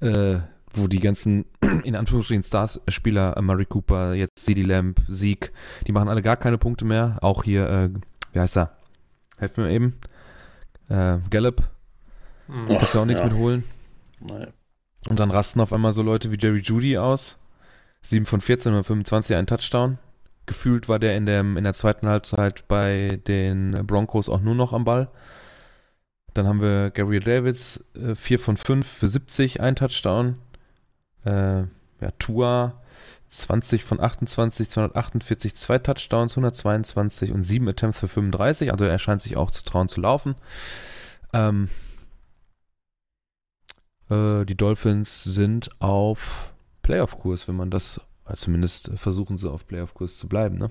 äh, 0.00 0.38
wo 0.74 0.86
die 0.86 1.00
ganzen, 1.00 1.44
in 1.84 1.96
Anführungsstrichen 1.96 2.42
Stars-Spieler, 2.42 3.36
äh, 3.36 3.42
Murray 3.42 3.66
Cooper, 3.66 4.14
jetzt 4.14 4.38
CD 4.38 4.62
Lamb, 4.62 5.00
Sieg, 5.08 5.52
die 5.86 5.92
machen 5.92 6.08
alle 6.08 6.22
gar 6.22 6.36
keine 6.36 6.58
Punkte 6.58 6.84
mehr, 6.84 7.18
auch 7.22 7.44
hier, 7.44 7.68
äh, 7.68 7.90
wie 8.32 8.40
heißt 8.40 8.56
er? 8.56 8.76
Helft 9.36 9.58
mir 9.58 9.70
eben. 9.70 9.98
Äh, 10.88 11.18
Gallup, 11.30 11.62
Hm. 12.46 12.66
da 12.68 12.76
kannst 12.76 12.94
du 12.94 13.00
auch 13.00 13.04
nichts 13.04 13.20
ja. 13.20 13.26
mitholen. 13.26 13.64
Nee. 14.20 14.46
Und 15.08 15.18
dann 15.18 15.30
rasten 15.30 15.60
auf 15.60 15.72
einmal 15.72 15.92
so 15.92 16.02
Leute 16.02 16.30
wie 16.30 16.38
Jerry 16.38 16.60
Judy 16.60 16.98
aus. 16.98 17.38
7 18.02 18.26
von 18.26 18.40
14 18.40 18.72
oder 18.72 18.84
25, 18.84 19.36
ein 19.36 19.46
Touchdown. 19.46 19.98
Gefühlt 20.46 20.88
war 20.88 20.98
der 20.98 21.16
in, 21.16 21.26
dem, 21.26 21.56
in 21.56 21.64
der 21.64 21.74
zweiten 21.74 22.08
Halbzeit 22.08 22.66
bei 22.66 23.20
den 23.26 23.86
Broncos 23.86 24.28
auch 24.28 24.40
nur 24.40 24.54
noch 24.54 24.72
am 24.72 24.84
Ball. 24.84 25.08
Dann 26.34 26.48
haben 26.48 26.60
wir 26.60 26.90
Gary 26.90 27.20
Davids, 27.20 27.84
äh, 27.94 28.14
4 28.14 28.38
von 28.38 28.56
5 28.56 28.86
für 28.86 29.08
70, 29.08 29.60
ein 29.60 29.76
Touchdown. 29.76 30.38
Äh, 31.24 31.60
ja, 32.00 32.10
Tua, 32.18 32.82
20 33.28 33.84
von 33.84 34.00
28, 34.00 34.68
248, 34.68 35.54
zwei 35.54 35.78
Touchdowns, 35.78 36.32
122 36.32 37.32
und 37.32 37.44
7 37.44 37.68
Attempts 37.68 38.00
für 38.00 38.08
35. 38.08 38.72
Also 38.72 38.84
er 38.84 38.98
scheint 38.98 39.22
sich 39.22 39.36
auch 39.36 39.50
zu 39.50 39.64
trauen 39.64 39.88
zu 39.88 40.00
laufen. 40.00 40.34
Ähm, 41.32 41.68
äh, 44.12 44.44
die 44.44 44.56
Dolphins 44.56 45.24
sind 45.24 45.70
auf 45.80 46.52
Playoff-Kurs, 46.82 47.48
wenn 47.48 47.56
man 47.56 47.70
das, 47.70 48.00
also 48.24 48.44
zumindest 48.46 48.90
versuchen 48.96 49.36
sie 49.36 49.50
auf 49.50 49.66
Playoff-Kurs 49.66 50.18
zu 50.18 50.28
bleiben, 50.28 50.58
ne? 50.58 50.70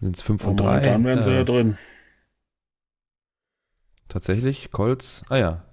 Sind 0.00 0.16
es 0.16 0.22
5 0.22 0.46
und 0.46 0.60
3. 0.60 0.64
Momentan 0.64 1.04
wären 1.04 1.22
sie 1.22 1.30
äh, 1.32 1.36
ja 1.38 1.44
drin. 1.44 1.76
Tatsächlich, 4.08 4.70
Colts, 4.70 5.24
ah 5.28 5.36
ja. 5.36 5.64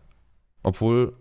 Obwohl, 0.64 1.14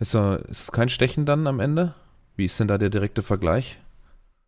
ist, 0.00 0.14
da, 0.14 0.36
ist 0.36 0.62
es 0.62 0.72
kein 0.72 0.88
Stechen 0.88 1.26
dann 1.26 1.46
am 1.46 1.60
Ende? 1.60 1.94
Wie 2.34 2.44
ist 2.46 2.58
denn 2.58 2.68
da 2.68 2.78
der 2.78 2.90
direkte 2.90 3.22
Vergleich? 3.22 3.78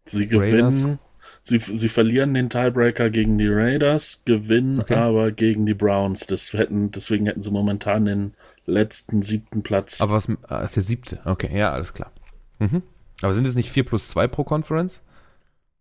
Sie 0.06 0.24
Raiders. 0.24 0.82
gewinnen. 0.82 0.98
Sie, 1.42 1.58
sie 1.58 1.88
verlieren 1.88 2.34
den 2.34 2.50
Tiebreaker 2.50 3.10
gegen 3.10 3.38
die 3.38 3.48
Raiders, 3.48 4.22
gewinnen 4.24 4.80
Okay. 4.80 4.94
aber 4.94 5.30
gegen 5.32 5.64
die 5.66 5.74
Browns. 5.74 6.26
Das 6.26 6.52
hätten, 6.52 6.90
deswegen 6.90 7.26
hätten 7.26 7.42
sie 7.42 7.50
momentan 7.50 8.04
den 8.06 8.34
letzten 8.68 9.22
siebten 9.22 9.62
Platz. 9.62 10.00
Aber 10.00 10.12
was, 10.12 10.28
ah, 10.48 10.66
der 10.66 10.82
siebte, 10.82 11.20
okay, 11.24 11.56
ja, 11.56 11.72
alles 11.72 11.94
klar. 11.94 12.12
Mhm. 12.58 12.82
Aber 13.22 13.34
sind 13.34 13.46
es 13.46 13.54
nicht 13.54 13.70
4 13.70 13.84
plus 13.84 14.08
2 14.08 14.28
pro 14.28 14.44
Conference? 14.44 15.02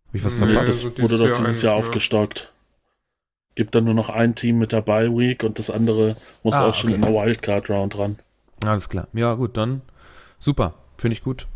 Habe 0.08 0.18
ich 0.18 0.24
was 0.24 0.34
Nee, 0.34 0.46
verpasst? 0.46 0.70
das 0.70 0.84
also 0.84 1.02
wurde 1.02 1.18
doch 1.18 1.26
Jahr 1.26 1.38
dieses 1.46 1.62
Jahr 1.62 1.74
ne? 1.74 1.78
aufgestockt. 1.78 2.52
Gibt 3.54 3.74
dann 3.74 3.84
nur 3.84 3.94
noch 3.94 4.08
ein 4.08 4.34
Team 4.34 4.58
mit 4.58 4.72
der 4.72 4.82
Bye 4.82 5.10
Week 5.10 5.42
und 5.44 5.58
das 5.58 5.70
andere 5.70 6.16
muss 6.42 6.54
Ah, 6.54 6.66
auch 6.68 6.74
schon 6.74 6.90
okay. 6.90 6.96
in 6.96 7.02
der 7.02 7.12
Wildcard 7.12 7.68
Round 7.70 7.98
ran. 7.98 8.18
Alles 8.64 8.88
klar. 8.88 9.08
Ja, 9.12 9.34
gut, 9.34 9.56
dann 9.56 9.82
super. 10.38 10.74
Finde 10.96 11.14
ich 11.14 11.22
gut. 11.22 11.46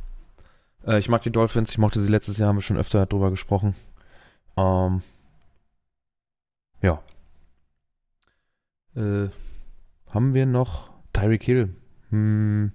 Äh, 0.87 0.99
ich 0.99 1.09
mag 1.09 1.23
die 1.23 1.31
Dolphins. 1.31 1.71
Ich 1.71 1.79
mochte 1.79 2.01
sie 2.01 2.11
letztes 2.11 2.39
Jahr, 2.39 2.49
haben 2.49 2.57
wir 2.57 2.63
schon 2.63 2.77
öfter 2.77 3.07
drüber 3.07 3.31
gesprochen. 3.31 3.75
Ähm, 4.57 5.03
ja. 6.81 7.03
Äh, 8.95 9.29
haben 10.11 10.35
wir 10.35 10.47
noch 10.47 10.92
Tyreek 11.23 11.45
Hill? 11.45 11.75
Hm, 12.11 12.73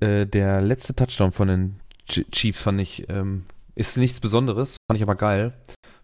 äh, 0.00 0.26
der 0.26 0.62
letzte 0.62 0.94
Touchdown 0.94 1.32
von 1.32 1.48
den 1.48 1.80
Ch- 2.08 2.30
Chiefs 2.30 2.62
fand 2.62 2.80
ich, 2.80 3.08
ähm, 3.10 3.44
ist 3.74 3.98
nichts 3.98 4.20
Besonderes, 4.20 4.76
fand 4.90 4.96
ich 4.96 5.02
aber 5.02 5.14
geil, 5.14 5.52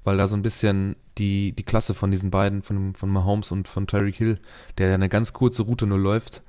weil 0.05 0.19
da 0.19 0.27
so 0.27 0.37
ein 0.37 0.43
bisschen 0.43 0.97
die, 1.17 1.53
die 1.53 1.63
Klasse 1.63 1.95
von 1.95 2.11
diesen 2.11 2.31
beiden, 2.31 2.63
von, 2.63 2.95
von 2.95 3.09
Mahomes 3.09 3.51
und 3.51 3.67
von 3.67 3.87
Tyreek 3.87 4.17
Hill, 4.17 4.39
der 4.77 4.93
eine 4.95 5.09
ganz 5.09 5.33
kurze 5.33 5.63
Route 5.63 5.87
nur 5.87 5.99
läuft, 5.99 6.43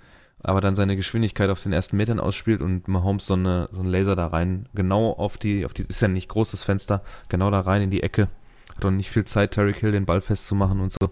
aber 0.43 0.59
dann 0.59 0.75
seine 0.75 0.97
Geschwindigkeit 0.97 1.49
auf 1.49 1.63
den 1.63 1.71
ersten 1.71 1.95
Metern 1.95 2.19
ausspielt 2.19 2.61
und 2.61 2.89
Mahomes 2.89 3.25
so, 3.27 3.35
eine, 3.35 3.69
so 3.71 3.79
einen 3.79 3.89
Laser 3.89 4.17
da 4.17 4.27
rein, 4.27 4.67
genau 4.73 5.11
auf 5.13 5.37
die, 5.37 5.65
auf 5.65 5.73
die, 5.73 5.83
ist 5.83 6.01
ja 6.01 6.09
nicht 6.09 6.27
großes 6.27 6.63
Fenster, 6.63 7.03
genau 7.29 7.51
da 7.51 7.61
rein 7.61 7.83
in 7.83 7.89
die 7.89 8.03
Ecke. 8.03 8.27
Hat 8.75 8.83
auch 8.83 8.91
nicht 8.91 9.09
viel 9.09 9.23
Zeit, 9.23 9.51
Tyreek 9.51 9.77
Hill 9.77 9.93
den 9.93 10.05
Ball 10.05 10.19
festzumachen 10.19 10.81
und 10.81 10.91
so. 10.91 11.11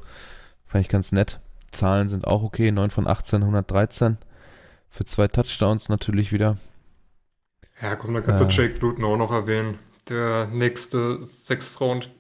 Fand 0.66 0.84
ich 0.84 0.90
ganz 0.90 1.14
nett. 1.14 1.40
Zahlen 1.74 2.10
sind 2.10 2.26
auch 2.26 2.44
okay, 2.44 2.72
9 2.72 2.90
von 2.90 3.08
18, 3.08 3.42
113. 3.42 4.18
Für 4.90 5.06
zwei 5.06 5.28
Touchdowns 5.28 5.90
natürlich 5.90 6.32
wieder. 6.32 6.58
Ja, 7.82 7.96
komm, 7.96 8.14
da 8.14 8.22
kannst 8.22 8.42
du 8.42 8.46
Äh. 8.46 8.50
Jake 8.50 8.80
Luton 8.80 9.04
auch 9.04 9.18
noch 9.18 9.32
erwähnen. 9.32 9.80
Der 10.10 10.48
nächste 10.48 11.22
Sechs-Round 11.22 12.12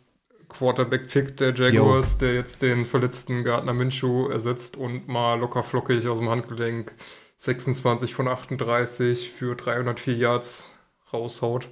Quarterback-Pick 0.50 1.38
der 1.38 1.54
Jaguars, 1.54 2.18
der 2.18 2.34
jetzt 2.36 2.62
den 2.62 2.86
verletzten 2.86 3.44
Gardner 3.44 3.74
Minshew 3.74 4.28
ersetzt 4.30 4.78
und 4.78 5.08
mal 5.08 5.40
locker 5.40 5.64
flockig 5.64 6.08
aus 6.08 6.20
dem 6.20 6.30
Handgelenk 6.30 6.94
26 7.38 8.14
von 8.14 8.28
38 8.28 9.30
für 9.32 9.56
304 9.56 10.16
Yards 10.16 10.78
raushaut. 11.12 11.70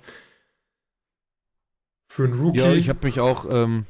Für 2.07 2.25
einen 2.25 2.39
Rookie. 2.41 2.59
Ja, 2.59 2.73
ich 2.73 2.89
habe 2.89 2.99
mich 3.03 3.19
auch 3.19 3.45
ähm, 3.49 3.85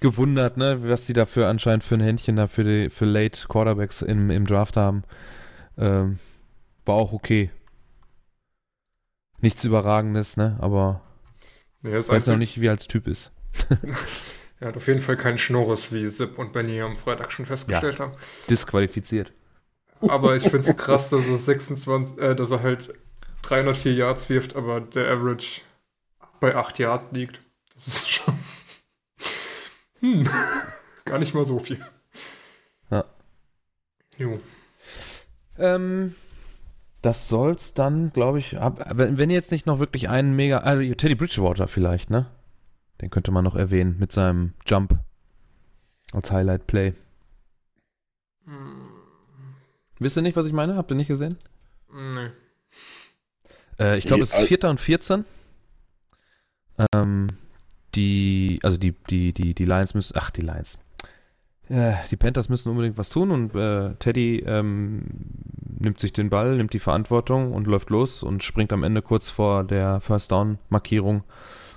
gewundert, 0.00 0.56
ne, 0.56 0.88
was 0.88 1.06
die 1.06 1.12
dafür 1.12 1.48
anscheinend 1.48 1.84
für 1.84 1.94
ein 1.94 2.00
Händchen 2.00 2.36
da 2.36 2.46
für, 2.46 2.64
die, 2.64 2.90
für 2.90 3.04
Late 3.04 3.46
Quarterbacks 3.48 4.02
im, 4.02 4.30
im 4.30 4.46
Draft 4.46 4.76
haben. 4.76 5.04
Ähm, 5.78 6.18
war 6.84 6.94
auch 6.94 7.12
okay. 7.12 7.50
Nichts 9.40 9.64
Überragendes, 9.64 10.36
ne, 10.36 10.56
aber 10.60 11.02
ich 11.82 12.08
weiß 12.08 12.26
noch 12.26 12.36
nicht, 12.36 12.60
wie 12.60 12.66
er 12.66 12.72
als 12.72 12.88
Typ 12.88 13.06
ist. 13.06 13.30
Er 14.60 14.68
hat 14.68 14.76
auf 14.76 14.86
jeden 14.88 15.00
Fall 15.00 15.16
keinen 15.16 15.38
Schnorres, 15.38 15.90
wie 15.90 16.06
Zip 16.06 16.38
und 16.38 16.52
Benny 16.52 16.82
am 16.82 16.94
Freitag 16.94 17.32
schon 17.32 17.46
festgestellt 17.46 17.98
haben. 17.98 18.12
Disqualifiziert. 18.50 19.32
Aber 20.02 20.36
ich 20.36 20.42
finde 20.42 20.58
es 20.58 20.76
krass, 20.76 21.08
dass 21.08 21.26
er 21.26 21.36
26, 21.36 22.18
äh, 22.18 22.34
dass 22.36 22.50
er 22.50 22.62
halt 22.62 22.92
304 23.42 23.94
Yards 23.94 24.28
wirft, 24.28 24.56
aber 24.56 24.82
der 24.82 25.10
Average 25.10 25.62
bei 26.40 26.54
8 26.54 26.78
Yards 26.78 27.04
liegt. 27.12 27.40
Das 27.74 27.86
ist 27.86 28.10
schon. 28.10 28.34
Hm. 30.00 30.28
Gar 31.04 31.18
nicht 31.18 31.34
mal 31.34 31.44
so 31.44 31.58
viel. 31.58 31.84
Ja. 32.90 33.04
Jo. 34.18 34.40
Ähm, 35.58 36.14
das 37.02 37.28
soll's 37.28 37.74
dann, 37.74 38.12
glaube 38.12 38.38
ich, 38.38 38.58
ab, 38.58 38.84
wenn, 38.94 39.18
wenn 39.18 39.30
jetzt 39.30 39.50
nicht 39.52 39.66
noch 39.66 39.78
wirklich 39.78 40.08
einen 40.08 40.36
mega, 40.36 40.58
also 40.58 40.82
Teddy 40.94 41.14
Bridgewater 41.14 41.68
vielleicht, 41.68 42.10
ne? 42.10 42.26
Den 43.00 43.10
könnte 43.10 43.30
man 43.30 43.44
noch 43.44 43.56
erwähnen 43.56 43.96
mit 43.98 44.12
seinem 44.12 44.52
Jump 44.66 44.98
als 46.12 46.30
Highlight 46.30 46.66
Play. 46.66 46.92
Wisst 49.98 50.16
ihr 50.16 50.22
nicht, 50.22 50.36
was 50.36 50.46
ich 50.46 50.52
meine? 50.52 50.76
Habt 50.76 50.90
ihr 50.90 50.96
nicht 50.96 51.08
gesehen? 51.08 51.36
Nee. 51.92 52.30
Äh, 53.78 53.96
ich 53.98 54.04
glaube, 54.04 54.20
Ja, 54.20 54.24
es 54.24 54.30
ist 54.30 54.36
al- 54.40 54.46
4. 54.46 54.64
und 54.64 54.80
14. 54.80 55.24
Ähm, 56.94 57.26
die, 57.94 58.60
also 58.62 58.78
die, 58.78 58.94
die, 59.08 59.32
die, 59.32 59.54
die 59.54 59.64
Lions 59.64 59.94
müssen, 59.94 60.14
ach, 60.16 60.30
die 60.30 60.42
Lions. 60.42 60.78
Äh, 61.68 61.94
die 62.10 62.16
Panthers 62.16 62.48
müssen 62.48 62.70
unbedingt 62.70 62.98
was 62.98 63.10
tun 63.10 63.30
und 63.30 63.54
äh, 63.54 63.94
Teddy 63.98 64.40
ähm, 64.40 65.02
nimmt 65.78 66.00
sich 66.00 66.12
den 66.12 66.28
Ball, 66.28 66.56
nimmt 66.56 66.72
die 66.72 66.78
Verantwortung 66.80 67.52
und 67.52 67.66
läuft 67.66 67.90
los 67.90 68.22
und 68.22 68.42
springt 68.42 68.72
am 68.72 68.82
Ende 68.82 69.02
kurz 69.02 69.30
vor 69.30 69.64
der 69.64 70.00
First 70.00 70.32
Down 70.32 70.58
Markierung 70.68 71.22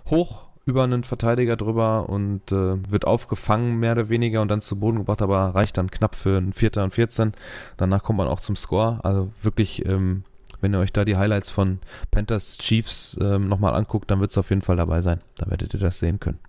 hoch 0.10 0.44
über 0.66 0.84
einen 0.84 1.04
Verteidiger 1.04 1.58
drüber 1.58 2.10
und 2.10 2.52
äh, 2.52 2.90
wird 2.90 3.06
aufgefangen, 3.06 3.80
mehr 3.80 3.94
oder 3.94 4.10
weniger, 4.10 4.42
und 4.42 4.48
dann 4.48 4.62
zu 4.62 4.80
Boden 4.80 5.00
gebracht, 5.00 5.22
aber 5.22 5.54
reicht 5.54 5.78
dann 5.78 5.92
knapp 5.92 6.16
für 6.16 6.38
einen 6.38 6.54
Vierter 6.54 6.84
und 6.84 6.94
14. 6.94 7.34
Danach 7.78 8.04
kommt 8.04 8.18
man 8.18 8.28
auch 8.28 8.40
zum 8.40 8.56
Score. 8.56 9.00
Also 9.04 9.32
wirklich, 9.42 9.86
ähm, 9.86 10.24
wenn 10.64 10.74
ihr 10.74 10.80
euch 10.80 10.94
da 10.94 11.06
die 11.06 11.18
Highlights 11.18 11.50
von 11.50 11.80
Panthers 12.10 12.58
Chiefs 12.58 13.18
ähm, 13.22 13.48
nochmal 13.48 13.76
anguckt, 13.76 14.10
dann 14.10 14.20
wird 14.20 14.32
es 14.32 14.38
auf 14.38 14.50
jeden 14.50 14.62
Fall 14.62 14.78
dabei 14.78 15.02
sein. 15.02 15.20
Da 15.36 15.50
werdet 15.50 15.74
ihr 15.74 15.80
das 15.80 16.00
sehen 16.00 16.20
können. 16.20 16.40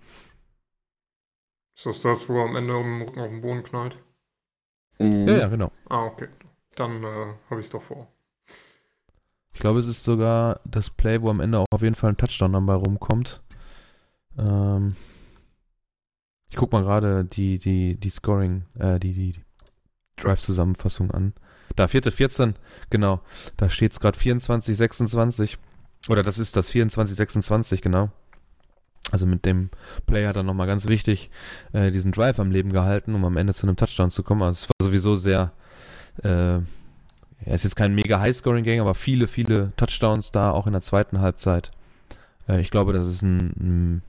Ist 1.76 1.86
das 1.86 2.00
das, 2.02 2.28
wo 2.28 2.38
er 2.38 2.44
am 2.44 2.56
Ende 2.56 2.76
um, 2.76 3.02
auf 3.02 3.30
den 3.30 3.40
Boden 3.40 3.64
knallt? 3.64 3.98
Mhm. 4.98 5.26
Ja, 5.28 5.36
ja, 5.36 5.48
genau. 5.48 5.72
Ah, 5.88 6.04
okay. 6.04 6.28
Dann 6.76 7.02
äh, 7.02 7.34
habe 7.50 7.60
ich 7.60 7.66
es 7.66 7.70
doch 7.70 7.82
vor. 7.82 8.08
Ich 9.52 9.60
glaube, 9.60 9.78
es 9.78 9.88
ist 9.88 10.04
sogar 10.04 10.60
das 10.64 10.90
Play, 10.90 11.20
wo 11.22 11.30
am 11.30 11.40
Ende 11.40 11.58
auch 11.58 11.66
auf 11.70 11.82
jeden 11.82 11.94
Fall 11.94 12.10
ein 12.10 12.16
Touchdown 12.16 12.52
dabei 12.52 12.74
rumkommt. 12.74 13.42
Ähm, 14.38 14.96
ich 16.48 16.56
guck 16.56 16.72
mal 16.72 16.82
gerade 16.82 17.24
die, 17.24 17.58
die, 17.58 17.96
die 17.96 18.10
Scoring, 18.10 18.64
äh, 18.78 18.98
die, 18.98 19.12
die 19.12 19.34
Drive-Zusammenfassung 20.16 21.10
an. 21.10 21.34
Da, 21.76 21.88
vierte 21.88 22.10
14, 22.10 22.54
genau. 22.90 23.20
Da 23.56 23.68
steht 23.68 23.92
es 23.92 24.00
gerade 24.00 24.18
24, 24.18 24.76
26. 24.76 25.58
Oder 26.08 26.22
das 26.22 26.38
ist 26.38 26.56
das 26.56 26.70
24, 26.70 27.16
26, 27.16 27.82
genau. 27.82 28.10
Also 29.10 29.26
mit 29.26 29.44
dem 29.44 29.70
Player 30.06 30.32
dann 30.32 30.46
nochmal 30.46 30.66
ganz 30.66 30.88
wichtig, 30.88 31.30
äh, 31.72 31.90
diesen 31.90 32.12
Drive 32.12 32.40
am 32.40 32.50
Leben 32.50 32.72
gehalten, 32.72 33.14
um 33.14 33.24
am 33.24 33.36
Ende 33.36 33.52
zu 33.54 33.66
einem 33.66 33.76
Touchdown 33.76 34.10
zu 34.10 34.22
kommen. 34.22 34.42
Also 34.42 34.64
es 34.64 34.68
war 34.68 34.86
sowieso 34.86 35.14
sehr, 35.14 35.52
äh, 36.22 36.58
er 36.58 37.54
ist 37.54 37.64
jetzt 37.64 37.76
kein 37.76 37.94
mega 37.94 38.20
High-Scoring-Gang, 38.20 38.80
aber 38.80 38.94
viele, 38.94 39.26
viele 39.26 39.72
Touchdowns 39.76 40.32
da, 40.32 40.50
auch 40.50 40.66
in 40.66 40.72
der 40.72 40.82
zweiten 40.82 41.20
Halbzeit. 41.20 41.70
Äh, 42.48 42.60
ich 42.60 42.70
glaube, 42.70 42.92
das 42.92 43.06
ist 43.06 43.22
ein, 43.22 44.02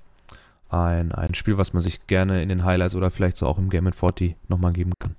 ein, 0.70 1.12
ein 1.12 1.34
Spiel, 1.34 1.58
was 1.58 1.74
man 1.74 1.84
sich 1.84 2.08
gerne 2.08 2.42
in 2.42 2.50
den 2.50 2.64
Highlights 2.64 2.96
oder 2.96 3.12
vielleicht 3.12 3.38
so 3.38 3.48
auch 3.48 3.58
im 3.58 3.70
Game 3.70 3.92
40 3.92 4.36
nochmal 4.48 4.74
geben 4.74 4.94
kann. 5.00 5.16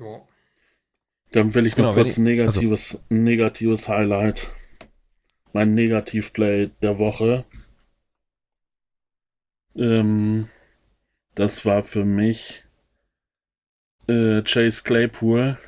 Ja. 0.00 0.26
Dann 1.32 1.54
will 1.54 1.66
ich 1.66 1.76
noch 1.76 1.94
Genau, 1.94 2.02
kurz 2.02 2.16
ein 2.16 2.24
negatives, 2.24 3.00
ein 3.10 3.22
negatives 3.22 3.88
Highlight. 3.88 4.52
Mein 5.52 5.74
Negativplay 5.74 6.70
der 6.82 6.98
Woche. 6.98 7.44
Ähm, 9.76 10.48
das 11.34 11.66
war 11.66 11.82
für 11.82 12.04
mich 12.04 12.64
äh, 14.08 14.42
Chase 14.42 14.82
Claypool. 14.82 15.58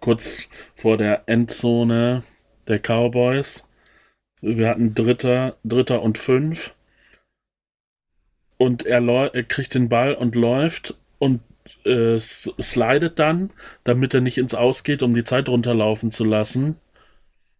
Kurz 0.00 0.48
vor 0.74 0.96
der 0.96 1.28
Endzone 1.28 2.22
der 2.68 2.78
Cowboys. 2.78 3.66
Wir 4.42 4.68
hatten 4.68 4.94
Dritter, 4.94 5.56
Dritter 5.64 6.02
und 6.02 6.18
Fünf. 6.18 6.74
Und 8.58 8.84
er, 8.84 9.00
er 9.34 9.44
kriegt 9.44 9.74
den 9.74 9.88
Ball 9.88 10.14
und 10.14 10.34
läuft 10.34 10.96
und 11.18 11.40
äh, 11.84 12.18
slidet 12.18 13.18
dann, 13.18 13.50
damit 13.84 14.14
er 14.14 14.20
nicht 14.20 14.38
ins 14.38 14.54
Aus 14.54 14.84
geht, 14.84 15.02
um 15.02 15.14
die 15.14 15.24
Zeit 15.24 15.48
runterlaufen 15.48 16.10
zu 16.10 16.24
lassen. 16.24 16.78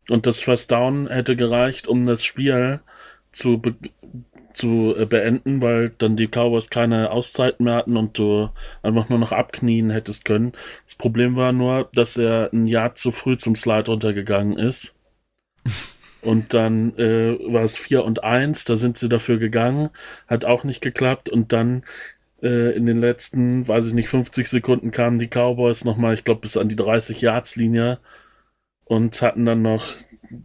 Und 0.09 0.27
das 0.27 0.43
First 0.43 0.71
Down 0.71 1.09
hätte 1.09 1.37
gereicht, 1.37 1.89
um 1.89 2.07
das 2.07 2.25
Spiel 2.25 2.81
zu, 3.33 3.59
be 3.59 3.75
zu 4.55 4.95
äh, 4.97 5.05
beenden, 5.05 5.61
weil 5.61 5.91
dann 5.99 6.17
die 6.17 6.29
Cowboys 6.29 6.71
keine 6.71 7.11
Auszeit 7.11 7.61
mehr 7.61 7.75
hatten 7.75 7.97
und 7.97 8.17
du 8.19 8.49
einfach 8.83 9.09
nur 9.09 9.19
noch 9.19 9.33
abknien 9.33 9.91
hättest 9.91 10.25
können. 10.25 10.53
Das 10.85 10.95
Problem 10.95 11.37
war 11.37 11.53
nur, 11.53 11.91
dass 11.93 12.17
er 12.17 12.51
ein 12.53 12.67
Jahr 12.67 12.95
zu 12.95 13.13
früh 13.13 13.37
zum 13.37 13.57
Slide 13.57 13.91
runtergegangen 13.91 14.59
ist. 14.59 14.95
Und 16.23 16.55
dann 16.55 16.93
äh, 16.99 17.39
war 17.53 17.63
es 17.63 17.79
4 17.79 18.05
und 18.05 18.25
1, 18.25 18.65
da 18.65 18.77
sind 18.77 18.99
sie 18.99 19.09
dafür 19.09 19.39
gegangen, 19.39 19.91
hat 20.27 20.45
auch 20.45 20.65
nicht 20.65 20.81
geklappt 20.81 21.29
und 21.29 21.53
dann 21.53 21.85
in 22.41 22.87
den 22.87 23.01
letzten, 23.01 23.67
weiß 23.67 23.87
ich 23.87 23.95
nicht, 23.95 24.09
50 24.09 24.49
Sekunden 24.49 24.91
kamen 24.91 25.19
die 25.19 25.29
Cowboys 25.29 25.85
nochmal, 25.85 26.15
ich 26.15 26.25
glaube, 26.25 26.43
bis 26.43 26.57
an 26.57 26.69
die 26.69 26.77
30-Yards-Linie 26.77 27.99
und 28.85 29.23
hatten 29.23 29.47
dann 29.47 29.63
noch 29.63 29.95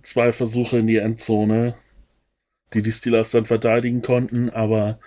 zwei 0.01 0.31
Versuche 0.31 0.77
in 0.77 0.87
die 0.87 0.97
Endzone, 0.97 1.75
die 2.73 2.81
die 2.81 2.91
Steelers 2.91 3.31
dann 3.31 3.45
verteidigen 3.45 4.01
konnten, 4.01 4.49
aber 4.49 4.99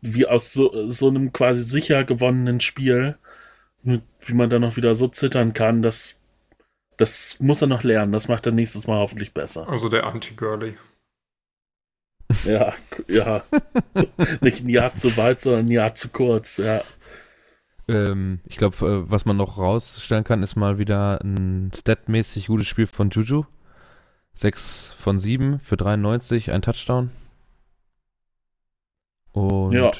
wie 0.00 0.26
aus 0.26 0.52
so, 0.52 0.90
so 0.90 1.08
einem 1.08 1.32
quasi 1.32 1.62
sicher 1.62 2.04
gewonnenen 2.04 2.60
Spiel, 2.60 3.18
wie 3.82 4.34
man 4.34 4.50
dann 4.50 4.62
noch 4.62 4.76
wieder 4.76 4.94
so 4.94 5.08
zittern 5.08 5.52
kann, 5.52 5.82
das, 5.82 6.20
das 6.96 7.38
muss 7.40 7.62
er 7.62 7.68
noch 7.68 7.82
lernen. 7.82 8.12
Das 8.12 8.28
macht 8.28 8.46
er 8.46 8.52
nächstes 8.52 8.86
Mal 8.86 8.98
hoffentlich 8.98 9.34
besser. 9.34 9.68
Also 9.68 9.88
der 9.88 10.06
Anti-Girly. 10.06 10.76
Ja, 12.44 12.72
ja. 13.08 13.42
Nicht 14.40 14.64
ein 14.64 14.68
Jahr 14.68 14.94
zu 14.94 15.16
weit, 15.16 15.40
sondern 15.40 15.66
ein 15.66 15.70
Jahr 15.70 15.94
zu 15.94 16.08
kurz, 16.08 16.56
ja. 16.58 16.82
Ähm, 17.88 18.40
ich 18.46 18.56
glaube, 18.56 18.76
äh, 18.86 19.10
was 19.10 19.24
man 19.24 19.36
noch 19.36 19.58
rausstellen 19.58 20.24
kann, 20.24 20.42
ist 20.42 20.56
mal 20.56 20.78
wieder 20.78 21.20
ein 21.22 21.70
statmäßig 21.74 22.46
gutes 22.46 22.68
Spiel 22.68 22.86
von 22.86 23.10
Juju. 23.10 23.44
6 24.34 24.92
von 24.96 25.18
7 25.18 25.58
für 25.58 25.76
93, 25.76 26.52
ein 26.52 26.62
Touchdown. 26.62 27.10
Und, 29.32 29.72
Ja. 29.72 29.90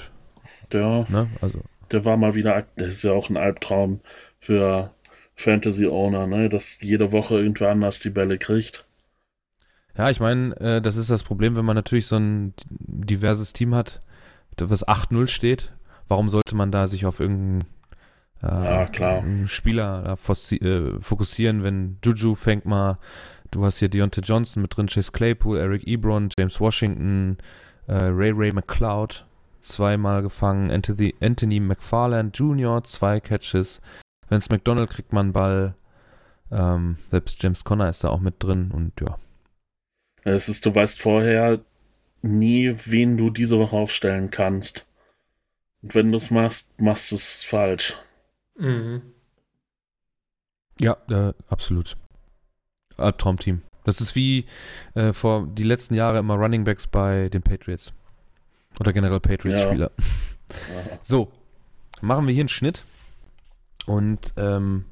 Der, 0.73 1.05
ne, 1.09 1.29
also, 1.41 1.61
der 1.91 2.05
war 2.05 2.17
mal 2.17 2.37
wieder, 2.37 2.65
das 2.77 2.89
ist 2.89 3.03
ja 3.03 3.13
auch 3.13 3.29
ein 3.29 3.37
Albtraum 3.37 4.01
für 4.39 4.95
Fantasy-Owner, 5.35 6.29
ne, 6.29 6.49
dass 6.49 6.81
jede 6.81 7.11
Woche 7.11 7.39
irgendwer 7.39 7.71
anders 7.71 7.99
die 7.99 8.11
Bälle 8.11 8.39
kriegt. 8.39 8.87
Ja, 9.97 10.11
ich 10.11 10.21
meine, 10.21 10.59
äh, 10.61 10.83
das 10.83 10.97
ist 10.97 11.11
das 11.11 11.23
Problem, 11.23 11.57
wenn 11.57 11.65
man 11.65 11.77
natürlich 11.77 12.07
so 12.07 12.17
ein 12.17 12.55
diverses 12.69 13.53
Team 13.53 13.75
hat, 13.75 14.01
was 14.59 14.87
8-0 14.87 15.27
steht. 15.27 15.73
Warum 16.09 16.29
sollte 16.29 16.55
man 16.57 16.73
da 16.73 16.87
sich 16.87 17.07
auf 17.07 17.21
irgendeinen 17.21 17.65
äh, 18.43 18.99
Ja, 18.99 19.47
Spieler 19.47 20.13
äh, 20.13 20.17
fokussieren, 20.17 21.63
wenn 21.63 21.99
Juju 22.05 22.35
fängt 22.35 22.67
mal, 22.67 22.99
du 23.51 23.65
hast 23.65 23.79
hier 23.79 23.89
Deontay 23.89 24.23
Johnson 24.23 24.63
mit 24.63 24.77
drin, 24.77 24.87
Chase 24.87 25.13
Claypool, 25.13 25.59
Eric 25.59 25.87
Ebron, 25.87 26.31
James 26.37 26.61
Washington, 26.61 27.39
äh, 27.87 28.05
Ray 28.05 28.33
Ray 28.35 28.53
McCloud, 28.53 29.25
zweimal 29.61 30.23
gefangen, 30.23 30.71
Anthony, 30.71 31.15
Anthony 31.21 31.61
McFarland 31.61 32.37
Jr., 32.37 32.83
zwei 32.85 33.21
Catches, 33.21 33.81
Vince 34.29 34.49
McDonald 34.51 34.91
kriegt 34.91 35.13
man 35.13 35.27
einen 35.27 35.33
Ball, 35.33 35.75
ähm, 36.51 36.97
selbst 37.11 37.43
James 37.43 37.65
Conner 37.65 37.89
ist 37.89 38.05
da 38.05 38.09
auch 38.09 38.21
mit 38.21 38.43
drin 38.43 38.71
und 38.73 38.93
ja. 39.01 39.17
Es 40.25 40.49
ist, 40.49 40.67
du 40.67 40.75
weißt 40.75 41.01
vorher 41.01 41.61
nie, 42.23 42.75
wen 42.85 43.17
du 43.17 43.31
diese 43.31 43.59
Woche 43.59 43.77
aufstellen 43.77 44.31
kannst. 44.31 44.87
Und 45.83 45.95
wenn 45.95 46.11
du 46.11 46.17
es 46.19 46.31
machst, 46.31 46.69
machst 46.79 47.11
du 47.11 47.17
es 47.17 47.45
falsch. 47.45 47.97
Mhm. 48.57 49.03
Ja, 50.79 50.97
äh, 51.09 51.33
absolut. 51.49 51.97
Albtraumteam. 52.97 53.63
Das 53.85 54.01
ist 54.01 54.15
wie 54.15 54.45
äh, 54.95 55.13
vor 55.13 55.47
die 55.47 55.63
letzten 55.63 55.95
Jahre 55.95 56.19
immer 56.19 56.35
Running 56.35 56.65
Backs 56.65 56.87
bei 56.87 57.29
den 57.29 57.43
Patriots. 57.43 57.93
Oder 58.79 58.93
generell 58.93 59.21
Patriots-Spieler. 59.21 59.91
Ja. 59.97 60.05
So, 61.05 61.31
machen 62.01 62.27
wir 62.27 62.35
hier 62.35 62.43
einen 62.43 62.49
Schnitt 62.49 62.83
und 63.87 64.35
ähm, 64.37 64.85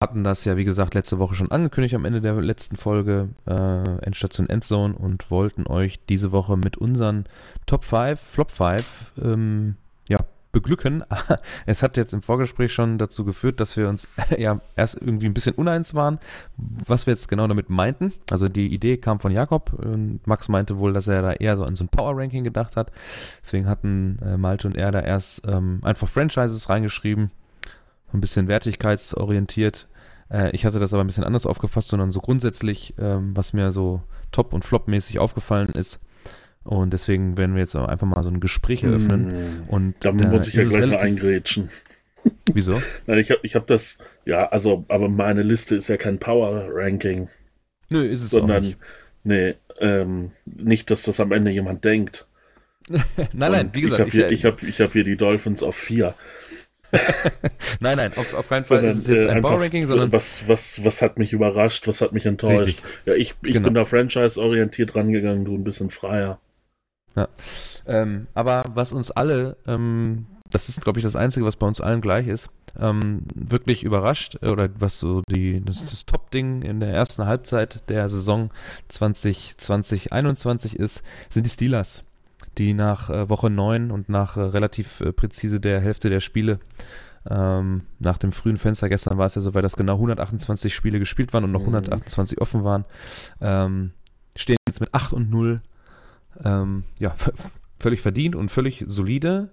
hatten 0.00 0.24
das 0.24 0.44
ja, 0.44 0.56
wie 0.56 0.64
gesagt, 0.64 0.94
letzte 0.94 1.18
Woche 1.18 1.34
schon 1.34 1.50
angekündigt 1.50 1.94
am 1.94 2.04
Ende 2.04 2.20
der 2.20 2.34
letzten 2.40 2.76
Folge, 2.76 3.28
äh, 3.46 4.04
Endstation 4.04 4.48
Endzone 4.48 4.94
und 4.94 5.30
wollten 5.30 5.66
euch 5.66 6.04
diese 6.06 6.32
Woche 6.32 6.56
mit 6.56 6.76
unseren 6.76 7.24
Top 7.66 7.84
5, 7.84 8.20
Flop 8.20 8.50
5, 8.50 9.12
ähm, 9.22 9.76
ja, 10.08 10.18
beglücken. 10.52 11.02
es 11.66 11.82
hat 11.82 11.96
jetzt 11.96 12.12
im 12.12 12.22
Vorgespräch 12.22 12.72
schon 12.72 12.98
dazu 12.98 13.24
geführt, 13.24 13.58
dass 13.58 13.76
wir 13.76 13.88
uns 13.88 14.08
ja 14.38 14.60
erst 14.76 15.00
irgendwie 15.00 15.26
ein 15.26 15.34
bisschen 15.34 15.54
uneins 15.54 15.94
waren, 15.94 16.18
was 16.56 17.06
wir 17.06 17.12
jetzt 17.12 17.28
genau 17.28 17.48
damit 17.48 17.70
meinten. 17.70 18.12
Also 18.30 18.48
die 18.48 18.72
Idee 18.72 18.98
kam 18.98 19.18
von 19.18 19.32
Jakob 19.32 19.72
und 19.72 20.20
Max 20.26 20.48
meinte 20.48 20.78
wohl, 20.78 20.92
dass 20.92 21.08
er 21.08 21.22
da 21.22 21.32
eher 21.32 21.56
so 21.56 21.64
an 21.64 21.74
so 21.74 21.84
ein 21.84 21.88
Power-Ranking 21.88 22.44
gedacht 22.44 22.76
hat. 22.76 22.92
Deswegen 23.42 23.66
hatten 23.66 24.18
äh, 24.22 24.36
Malte 24.36 24.68
und 24.68 24.76
er 24.76 24.92
da 24.92 25.00
erst 25.00 25.46
ähm, 25.48 25.80
einfach 25.82 26.08
Franchises 26.08 26.68
reingeschrieben, 26.68 27.30
ein 28.12 28.20
bisschen 28.20 28.48
wertigkeitsorientiert. 28.48 29.88
Äh, 30.30 30.50
ich 30.52 30.64
hatte 30.64 30.78
das 30.78 30.92
aber 30.92 31.02
ein 31.04 31.06
bisschen 31.06 31.24
anders 31.24 31.46
aufgefasst, 31.46 31.88
sondern 31.88 32.10
so 32.10 32.20
grundsätzlich, 32.20 32.94
ähm, 32.98 33.36
was 33.36 33.52
mir 33.52 33.72
so 33.72 34.02
top- 34.30 34.52
und 34.52 34.64
flop-mäßig 34.64 35.18
aufgefallen 35.18 35.70
ist. 35.70 36.00
Und 36.64 36.92
deswegen 36.92 37.36
werden 37.36 37.54
wir 37.54 37.60
jetzt 37.62 37.74
einfach 37.74 38.06
mal 38.06 38.22
so 38.22 38.30
ein 38.30 38.40
Gespräch 38.40 38.84
eröffnen. 38.84 39.30
Hm. 39.30 39.68
Und 39.68 39.94
Da 40.00 40.12
muss 40.12 40.46
ich 40.46 40.54
ja 40.54 40.64
gleich 40.64 40.86
mal 40.86 40.98
eingrätschen. 40.98 41.70
Wieso? 42.52 42.80
Nein, 43.06 43.18
Ich 43.18 43.30
habe 43.30 43.40
ich 43.42 43.56
hab 43.56 43.66
das, 43.66 43.98
ja, 44.24 44.46
also, 44.48 44.84
aber 44.88 45.08
meine 45.08 45.42
Liste 45.42 45.74
ist 45.74 45.88
ja 45.88 45.96
kein 45.96 46.18
Power-Ranking, 46.18 47.28
Nö, 47.88 48.04
ist 48.04 48.22
es 48.22 48.32
auch 48.32 48.40
sondern, 48.40 48.62
nicht. 48.62 48.78
nee, 49.24 49.54
ähm, 49.80 50.30
nicht, 50.44 50.90
dass 50.90 51.02
das 51.02 51.18
am 51.18 51.32
Ende 51.32 51.50
jemand 51.50 51.84
denkt. 51.84 52.26
Nein, 52.88 53.52
nein, 53.52 53.70
wie 53.74 53.82
gesagt, 53.82 53.92
ich 53.92 54.00
habe 54.00 54.10
hier, 54.10 54.30
ich 54.30 54.44
hab, 54.44 54.62
ich 54.62 54.80
hab 54.80 54.92
hier 54.92 55.04
die 55.04 55.16
Dolphins 55.16 55.62
auf 55.62 55.76
vier. 55.76 56.14
nein, 57.80 57.96
nein, 57.96 58.12
auf, 58.16 58.34
auf 58.34 58.48
keinen 58.48 58.64
Fall 58.64 58.84
ist 58.84 58.98
es 58.98 59.06
jetzt 59.06 59.26
äh, 59.26 59.30
ein 59.30 59.42
Power-Ranking, 59.42 59.86
sondern 59.86 60.12
was, 60.12 60.46
was, 60.46 60.84
was 60.84 61.00
hat 61.00 61.18
mich 61.18 61.32
überrascht, 61.32 61.88
was 61.88 62.00
hat 62.02 62.12
mich 62.12 62.26
enttäuscht. 62.26 62.66
Richtig. 62.66 62.84
Ja, 63.06 63.14
ich, 63.14 63.34
ich 63.42 63.54
Genau. 63.54 63.66
bin 63.68 63.74
da 63.74 63.84
franchise-orientiert 63.84 64.94
rangegangen, 64.94 65.44
du 65.44 65.54
ein 65.54 65.64
bisschen 65.64 65.90
freier. 65.90 66.38
Ähm, 67.86 68.26
aber 68.34 68.64
was 68.74 68.92
uns 68.92 69.10
alle, 69.10 69.56
ähm, 69.66 70.26
das 70.50 70.68
ist, 70.68 70.80
glaube 70.82 70.98
ich, 70.98 71.04
das 71.04 71.16
Einzige, 71.16 71.46
was 71.46 71.56
bei 71.56 71.66
uns 71.66 71.80
allen 71.80 72.00
gleich 72.00 72.26
ist, 72.28 72.50
ähm, 72.78 73.22
wirklich 73.34 73.82
überrascht, 73.84 74.38
äh, 74.42 74.48
oder 74.48 74.68
was 74.78 74.98
so 74.98 75.22
die, 75.30 75.62
das, 75.64 75.84
das 75.84 76.06
Top-Ding 76.06 76.62
in 76.62 76.80
der 76.80 76.90
ersten 76.90 77.26
Halbzeit 77.26 77.88
der 77.88 78.08
Saison 78.08 78.50
2020-21 78.90 80.76
ist, 80.76 81.02
sind 81.30 81.44
die 81.46 81.50
Steelers, 81.50 82.04
die 82.58 82.74
nach 82.74 83.10
äh, 83.10 83.28
Woche 83.28 83.50
9 83.50 83.90
und 83.90 84.08
nach 84.08 84.36
äh, 84.36 84.42
relativ 84.42 85.00
äh, 85.00 85.12
präzise 85.12 85.60
der 85.60 85.80
Hälfte 85.80 86.10
der 86.10 86.20
Spiele 86.20 86.60
ähm, 87.28 87.82
nach 87.98 88.18
dem 88.18 88.32
frühen 88.32 88.56
Fenster, 88.56 88.88
gestern 88.88 89.16
war 89.16 89.26
es 89.26 89.36
ja 89.36 89.40
so, 89.40 89.54
weil 89.54 89.62
das 89.62 89.76
genau 89.76 89.94
128 89.94 90.74
Spiele 90.74 90.98
gespielt 90.98 91.32
waren 91.32 91.44
und 91.44 91.52
noch 91.52 91.60
Mhm. 91.60 91.74
128 91.74 92.40
offen 92.40 92.64
waren, 92.64 92.84
ähm, 93.40 93.92
stehen 94.34 94.56
jetzt 94.68 94.80
mit 94.80 94.92
8 94.92 95.12
und 95.12 95.30
0 95.30 95.60
ähm, 96.44 96.84
ja, 96.98 97.14
völlig 97.78 98.00
verdient 98.00 98.34
und 98.34 98.50
völlig 98.50 98.84
solide 98.88 99.50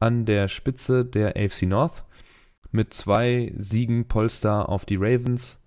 an 0.00 0.24
der 0.24 0.48
Spitze 0.48 1.04
der 1.04 1.36
AFC 1.36 1.62
North 1.62 2.04
mit 2.70 2.94
zwei 2.94 3.52
Siegen 3.56 4.06
Polster 4.06 4.68
auf 4.68 4.84
die 4.84 4.96
Ravens 4.96 5.60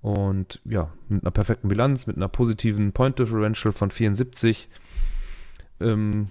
und 0.00 0.60
ja, 0.64 0.92
mit 1.08 1.22
einer 1.22 1.30
perfekten 1.30 1.68
Bilanz, 1.68 2.06
mit 2.06 2.16
einer 2.16 2.28
positiven 2.28 2.92
Point 2.92 3.18
Differential 3.18 3.72
von 3.72 3.90
74. 3.90 4.68
Ähm, 5.80 6.30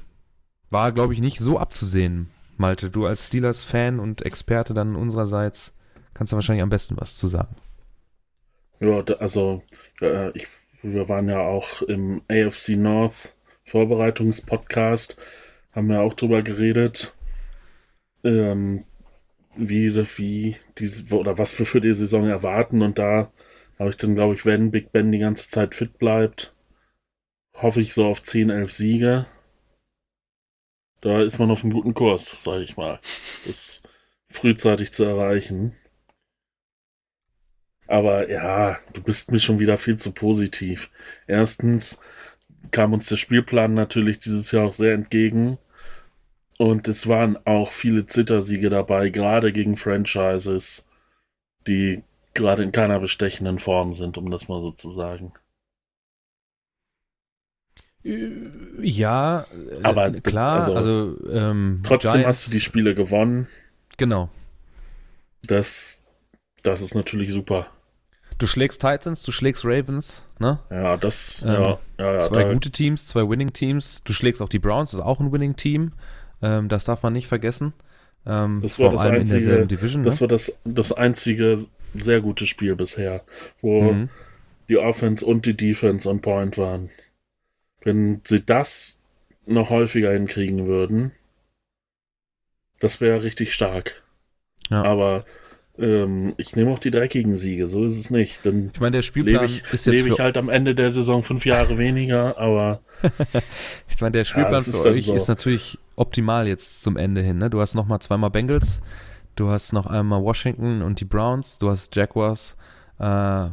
war, 0.69 0.91
glaube 0.91 1.13
ich, 1.13 1.21
nicht 1.21 1.39
so 1.39 1.57
abzusehen, 1.57 2.29
Malte. 2.57 2.89
Du 2.89 3.05
als 3.05 3.27
Steelers-Fan 3.27 3.99
und 3.99 4.23
Experte 4.23 4.73
dann 4.73 4.95
unsererseits 4.95 5.75
kannst 6.13 6.33
du 6.33 6.35
wahrscheinlich 6.35 6.63
am 6.63 6.69
besten 6.69 6.97
was 6.97 7.17
zu 7.17 7.27
sagen. 7.27 7.55
Ja, 8.79 9.03
also, 9.19 9.63
äh, 10.01 10.31
ich, 10.31 10.47
wir 10.81 11.09
waren 11.09 11.27
ja 11.29 11.39
auch 11.39 11.81
im 11.81 12.21
AFC 12.29 12.69
North 12.77 13.35
Vorbereitungspodcast, 13.65 15.17
haben 15.73 15.91
ja 15.91 16.01
auch 16.01 16.13
drüber 16.13 16.41
geredet, 16.41 17.13
ähm, 18.23 18.85
wie, 19.55 19.95
wie 19.95 20.55
diese, 20.77 21.15
oder 21.15 21.37
was 21.37 21.57
wir 21.59 21.65
für 21.65 21.81
die 21.81 21.93
Saison 21.93 22.27
erwarten. 22.27 22.81
Und 22.81 22.97
da 22.99 23.31
habe 23.77 23.89
ich 23.89 23.97
dann, 23.97 24.15
glaube 24.15 24.33
ich, 24.33 24.45
wenn 24.45 24.71
Big 24.71 24.91
Ben 24.91 25.11
die 25.11 25.19
ganze 25.19 25.49
Zeit 25.49 25.75
fit 25.75 25.97
bleibt, 25.97 26.55
hoffe 27.55 27.81
ich 27.81 27.93
so 27.93 28.05
auf 28.05 28.23
10, 28.23 28.49
11 28.49 28.71
Siege. 28.71 29.25
Da 31.01 31.21
ist 31.21 31.39
man 31.39 31.51
auf 31.51 31.63
einem 31.63 31.73
guten 31.73 31.93
Kurs, 31.93 32.43
sage 32.43 32.63
ich 32.63 32.77
mal. 32.77 32.99
Das 33.01 33.81
frühzeitig 34.29 34.91
zu 34.91 35.03
erreichen. 35.05 35.75
Aber 37.87 38.29
ja, 38.29 38.77
du 38.93 39.01
bist 39.01 39.31
mir 39.31 39.39
schon 39.39 39.59
wieder 39.59 39.77
viel 39.77 39.97
zu 39.97 40.11
positiv. 40.11 40.91
Erstens 41.25 41.99
kam 42.71 42.93
uns 42.93 43.07
der 43.09 43.17
Spielplan 43.17 43.73
natürlich 43.73 44.19
dieses 44.19 44.51
Jahr 44.51 44.67
auch 44.67 44.73
sehr 44.73 44.93
entgegen. 44.93 45.57
Und 46.57 46.87
es 46.87 47.07
waren 47.07 47.37
auch 47.47 47.71
viele 47.71 48.05
Zittersiege 48.05 48.69
dabei, 48.69 49.09
gerade 49.09 49.53
gegen 49.53 49.77
Franchises, 49.77 50.85
die 51.67 52.03
gerade 52.33 52.63
in 52.63 52.71
keiner 52.71 52.99
bestechenden 52.99 53.59
Form 53.59 53.93
sind, 53.93 54.17
um 54.17 54.29
das 54.29 54.49
mal 54.49 54.61
so 54.61 54.71
zu 54.71 54.91
sagen. 54.91 55.33
Ja, 58.03 59.41
äh, 59.41 59.83
Aber, 59.83 60.11
klar, 60.11 60.55
also, 60.55 60.75
also, 60.75 61.17
ähm, 61.29 61.81
Trotzdem 61.83 62.11
Giants- 62.13 62.27
hast 62.27 62.47
du 62.47 62.51
die 62.51 62.61
Spiele 62.61 62.95
gewonnen. 62.95 63.47
Genau. 63.97 64.29
Das, 65.43 66.01
das 66.63 66.81
ist 66.81 66.95
natürlich 66.95 67.31
super. 67.31 67.67
Du 68.37 68.47
schlägst 68.47 68.79
Titans, 68.81 69.23
du 69.23 69.33
schlägst 69.33 69.65
Ravens, 69.65 70.23
ne? 70.39 70.59
Ja, 70.69 70.95
das, 70.95 71.41
Ähm, 71.45 71.49
ja, 71.49 71.79
ja, 71.99 72.13
ja, 72.13 72.19
zwei 72.21 72.43
da- 72.43 72.53
gute 72.53 72.71
Teams, 72.71 73.05
zwei 73.07 73.27
Winning-Teams. 73.27 74.01
Du 74.05 74.13
schlägst 74.13 74.41
auch 74.41 74.47
die 74.49 74.59
Browns, 74.59 74.91
das 74.91 75.01
ist 75.01 75.05
auch 75.05 75.19
ein 75.19 75.31
Winning-Team. 75.33 75.91
Ähm, 76.41 76.69
das 76.69 76.85
darf 76.85 77.03
man 77.03 77.11
nicht 77.11 77.27
vergessen. 77.27 77.73
Ähm, 78.25 78.61
Das 78.61 78.79
war 78.79 78.91
das 78.91 79.01
einzige- 79.01 79.65
Division. 79.67 80.03
Das 80.03 80.15
ne? 80.15 80.21
war 80.21 80.27
das, 80.29 80.57
das 80.63 80.93
einzige 80.93 81.65
sehr 81.93 82.21
gute 82.21 82.45
Spiel 82.47 82.75
bisher, 82.77 83.23
wo 83.61 83.81
Mhm. 83.91 84.09
die 84.69 84.77
Offense 84.77 85.25
und 85.25 85.45
die 85.45 85.57
Defense 85.57 86.07
on 86.09 86.21
point 86.21 86.57
waren. 86.57 86.89
Wenn 87.81 88.21
sie 88.23 88.43
das 88.43 88.99
noch 89.45 89.69
häufiger 89.69 90.11
hinkriegen 90.11 90.67
würden, 90.67 91.11
das 92.79 93.01
wäre 93.01 93.23
richtig 93.23 93.53
stark. 93.53 94.03
Ja. 94.69 94.83
Aber 94.83 95.25
ähm, 95.77 96.33
ich 96.37 96.55
nehme 96.55 96.71
auch 96.71 96.79
die 96.79 96.91
dreckigen 96.91 97.37
Siege, 97.37 97.67
so 97.67 97.85
ist 97.85 97.97
es 97.97 98.09
nicht. 98.09 98.45
Dann 98.45 98.71
Ich 98.73 98.79
meine, 98.79 98.97
der 98.97 99.01
Spielplan 99.01 99.33
lebe 99.33 99.45
ich, 99.45 99.63
ist 99.73 99.85
jetzt 99.85 99.95
lebe 99.95 100.09
ich 100.09 100.19
halt 100.19 100.37
am 100.37 100.49
Ende 100.49 100.75
der 100.75 100.91
Saison 100.91 101.23
fünf 101.23 101.45
Jahre 101.45 101.77
weniger, 101.77 102.37
aber 102.37 102.81
ich 103.87 103.99
meine, 104.01 104.11
der 104.11 104.25
Spielplan 104.25 104.59
ist 104.59 104.81
für 104.81 104.89
euch 104.89 105.05
so. 105.05 105.15
ist 105.15 105.27
natürlich 105.27 105.77
optimal 105.95 106.47
jetzt 106.47 106.81
zum 106.83 106.97
Ende 106.97 107.21
hin. 107.21 107.37
Ne? 107.37 107.49
Du 107.49 107.61
hast 107.61 107.75
nochmal 107.75 107.99
zweimal 107.99 108.29
Bengals, 108.29 108.81
du 109.35 109.49
hast 109.49 109.73
noch 109.73 109.87
einmal 109.87 110.21
Washington 110.21 110.81
und 110.81 110.99
die 110.99 111.05
Browns, 111.05 111.59
du 111.59 111.69
hast 111.69 111.95
Jaguars, 111.95 112.57
äh, 112.99 113.47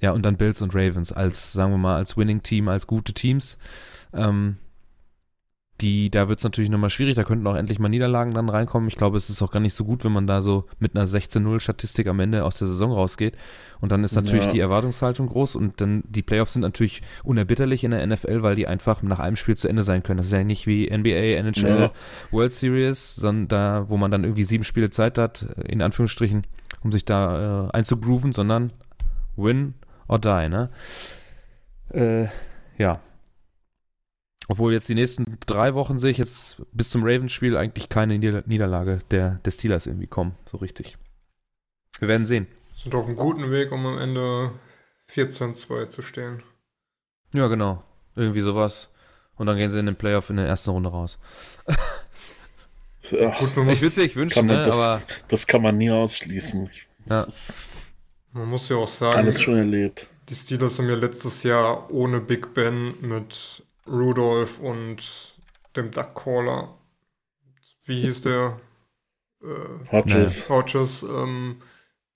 ja, 0.00 0.12
und 0.12 0.22
dann 0.24 0.36
Bills 0.36 0.62
und 0.62 0.74
Ravens 0.74 1.12
als, 1.12 1.52
sagen 1.52 1.72
wir 1.72 1.78
mal, 1.78 1.96
als 1.96 2.16
Winning-Team, 2.16 2.68
als 2.68 2.86
gute 2.86 3.12
Teams. 3.12 3.58
Ähm, 4.12 4.56
die, 5.80 6.10
da 6.10 6.28
wird 6.28 6.40
es 6.40 6.44
natürlich 6.44 6.68
nochmal 6.68 6.90
schwierig, 6.90 7.14
da 7.14 7.24
könnten 7.24 7.46
auch 7.46 7.54
endlich 7.56 7.78
mal 7.78 7.88
Niederlagen 7.88 8.34
dann 8.34 8.50
reinkommen. 8.50 8.86
Ich 8.88 8.96
glaube, 8.96 9.16
es 9.16 9.30
ist 9.30 9.40
auch 9.40 9.50
gar 9.50 9.60
nicht 9.60 9.72
so 9.72 9.84
gut, 9.86 10.04
wenn 10.04 10.12
man 10.12 10.26
da 10.26 10.42
so 10.42 10.66
mit 10.78 10.94
einer 10.94 11.06
16-0-Statistik 11.06 12.06
am 12.06 12.20
Ende 12.20 12.44
aus 12.44 12.58
der 12.58 12.68
Saison 12.68 12.92
rausgeht. 12.92 13.34
Und 13.80 13.90
dann 13.90 14.04
ist 14.04 14.14
natürlich 14.14 14.44
Ja. 14.44 14.52
die 14.52 14.60
Erwartungshaltung 14.60 15.26
groß 15.28 15.56
und 15.56 15.80
dann 15.80 16.02
die 16.06 16.20
Playoffs 16.20 16.52
sind 16.52 16.60
natürlich 16.62 17.00
unerbitterlich 17.24 17.82
in 17.82 17.92
der 17.92 18.06
NFL, 18.06 18.42
weil 18.42 18.56
die 18.56 18.66
einfach 18.66 19.02
nach 19.02 19.20
einem 19.20 19.36
Spiel 19.36 19.56
zu 19.56 19.68
Ende 19.68 19.82
sein 19.82 20.02
können. 20.02 20.18
Das 20.18 20.26
ist 20.26 20.32
ja 20.32 20.44
nicht 20.44 20.66
wie 20.66 20.86
NBA, 20.90 21.38
NHL, 21.38 21.80
Ja. 21.80 21.92
World 22.30 22.52
Series, 22.52 23.14
sondern 23.16 23.48
da, 23.48 23.84
wo 23.88 23.96
man 23.96 24.10
dann 24.10 24.24
irgendwie 24.24 24.44
sieben 24.44 24.64
Spiele 24.64 24.90
Zeit 24.90 25.16
hat, 25.16 25.46
in 25.66 25.80
Anführungsstrichen, 25.80 26.42
um 26.82 26.92
sich 26.92 27.06
da 27.06 27.68
äh, 27.68 27.70
einzugrooven, 27.72 28.32
sondern 28.32 28.70
win 29.36 29.72
or 30.10 30.18
die, 30.18 30.48
ne? 30.48 30.70
Äh, 31.92 32.28
ja. 32.82 33.00
Obwohl 34.48 34.72
jetzt 34.72 34.88
die 34.88 34.94
nächsten 34.96 35.38
drei 35.46 35.74
Wochen 35.74 35.98
sehe 35.98 36.10
ich 36.10 36.18
jetzt 36.18 36.60
bis 36.72 36.90
zum 36.90 37.02
Ravens-Spiel 37.04 37.56
eigentlich 37.56 37.88
keine 37.88 38.18
Nieder 38.18 38.42
Niederlage 38.46 39.00
der, 39.12 39.40
der 39.44 39.50
Steelers 39.52 39.86
irgendwie 39.86 40.08
kommen, 40.08 40.34
so 40.44 40.56
richtig. 40.56 40.96
Wir 42.00 42.08
werden 42.08 42.26
sehen. 42.26 42.48
Sind 42.74 42.94
auf 42.94 43.06
einem 43.06 43.16
guten 43.16 43.50
Weg, 43.50 43.70
um 43.72 43.86
am 43.86 43.98
Ende 43.98 44.52
14-2 45.10 45.88
zu 45.90 46.02
stehen. 46.02 46.42
Ja, 47.34 47.46
genau. 47.46 47.84
Irgendwie 48.16 48.40
sowas. 48.40 48.88
Und 49.36 49.46
dann 49.46 49.56
gehen 49.56 49.70
sie 49.70 49.78
in 49.78 49.86
den 49.86 49.96
Playoff 49.96 50.30
in 50.30 50.36
der 50.36 50.46
ersten 50.46 50.70
Runde 50.70 50.90
raus. 50.90 51.18
ja, 53.10 53.38
Gut, 53.38 53.56
man 53.56 53.68
Ich 53.68 53.80
würde 53.80 53.86
es 53.88 53.96
nicht 53.96 54.16
wünschen, 54.16 54.34
kann 54.34 54.46
man 54.46 54.56
ne? 54.58 54.64
das- 54.64 54.76
aber 54.80 55.02
das 55.28 55.46
kann 55.46 55.62
man 55.62 55.78
nie 55.78 55.90
ausschließen. 55.90 56.68
Das 57.06 57.10
Ja. 57.22 57.22
ist 57.28 57.54
man 58.32 58.48
muss 58.48 58.68
ja 58.68 58.76
auch 58.76 58.88
sagen, 58.88 59.16
alles 59.16 59.40
schon 59.40 59.56
erlebt. 59.56 60.08
die 60.28 60.34
Steelers 60.34 60.78
haben 60.78 60.88
ja 60.88 60.94
letztes 60.94 61.42
Jahr 61.42 61.90
ohne 61.90 62.20
Big 62.20 62.54
Ben 62.54 62.94
mit 63.00 63.64
Rudolph 63.86 64.60
und 64.60 65.02
dem 65.76 65.90
Duckcaller. 65.90 66.74
Wie 67.84 68.02
hieß 68.02 68.22
der? 68.22 68.60
Äh, 69.42 69.90
Hodges. 69.90 70.48
Hodges, 70.48 71.02
ähm, 71.02 71.56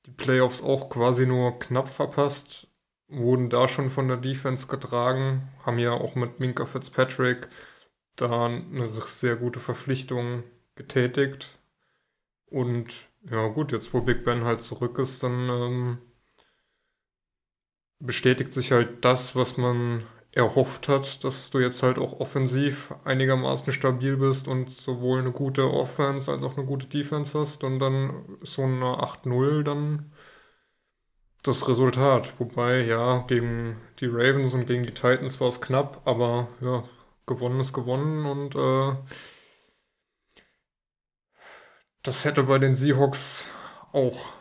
die 0.06 0.10
Playoffs 0.10 0.62
auch 0.62 0.90
quasi 0.90 1.26
nur 1.26 1.58
knapp 1.58 1.88
verpasst, 1.88 2.68
wurden 3.08 3.48
da 3.48 3.68
schon 3.68 3.90
von 3.90 4.08
der 4.08 4.18
Defense 4.18 4.66
getragen, 4.66 5.48
haben 5.64 5.78
ja 5.78 5.92
auch 5.92 6.14
mit 6.14 6.40
Minka 6.40 6.66
Fitzpatrick 6.66 7.48
da 8.16 8.46
eine 8.46 8.90
sehr 9.06 9.36
gute 9.36 9.60
Verpflichtung 9.60 10.44
getätigt. 10.76 11.58
Und 12.46 12.92
ja 13.30 13.48
gut, 13.48 13.72
jetzt 13.72 13.92
wo 13.94 14.00
Big 14.00 14.24
Ben 14.24 14.44
halt 14.44 14.62
zurück 14.62 14.98
ist, 14.98 15.22
dann 15.22 15.48
ähm, 15.48 15.98
bestätigt 17.98 18.52
sich 18.52 18.72
halt 18.72 19.04
das, 19.04 19.34
was 19.36 19.56
man 19.56 20.04
erhofft 20.32 20.88
hat, 20.88 21.22
dass 21.24 21.50
du 21.50 21.60
jetzt 21.60 21.82
halt 21.82 21.98
auch 21.98 22.20
offensiv 22.20 22.92
einigermaßen 23.04 23.72
stabil 23.72 24.16
bist 24.16 24.48
und 24.48 24.70
sowohl 24.70 25.20
eine 25.20 25.32
gute 25.32 25.72
Offense 25.72 26.30
als 26.30 26.42
auch 26.42 26.56
eine 26.56 26.66
gute 26.66 26.86
Defense 26.86 27.38
hast 27.38 27.62
und 27.64 27.78
dann 27.78 28.38
so 28.42 28.62
eine 28.62 28.98
8-0 29.00 29.62
dann 29.62 30.12
das 31.44 31.68
Resultat. 31.68 32.40
Wobei, 32.40 32.80
ja, 32.82 33.18
gegen 33.28 33.76
die 34.00 34.06
Ravens 34.06 34.54
und 34.54 34.66
gegen 34.66 34.82
die 34.84 34.94
Titans 34.94 35.40
war 35.40 35.48
es 35.48 35.60
knapp, 35.60 36.00
aber 36.04 36.48
ja, 36.60 36.82
gewonnen 37.26 37.60
ist 37.60 37.72
gewonnen 37.72 38.26
und 38.26 38.54
äh, 38.56 38.96
das 42.04 42.24
hätte 42.24 42.44
bei 42.44 42.58
den 42.58 42.76
Seahawks 42.76 43.50
auch 43.92 44.32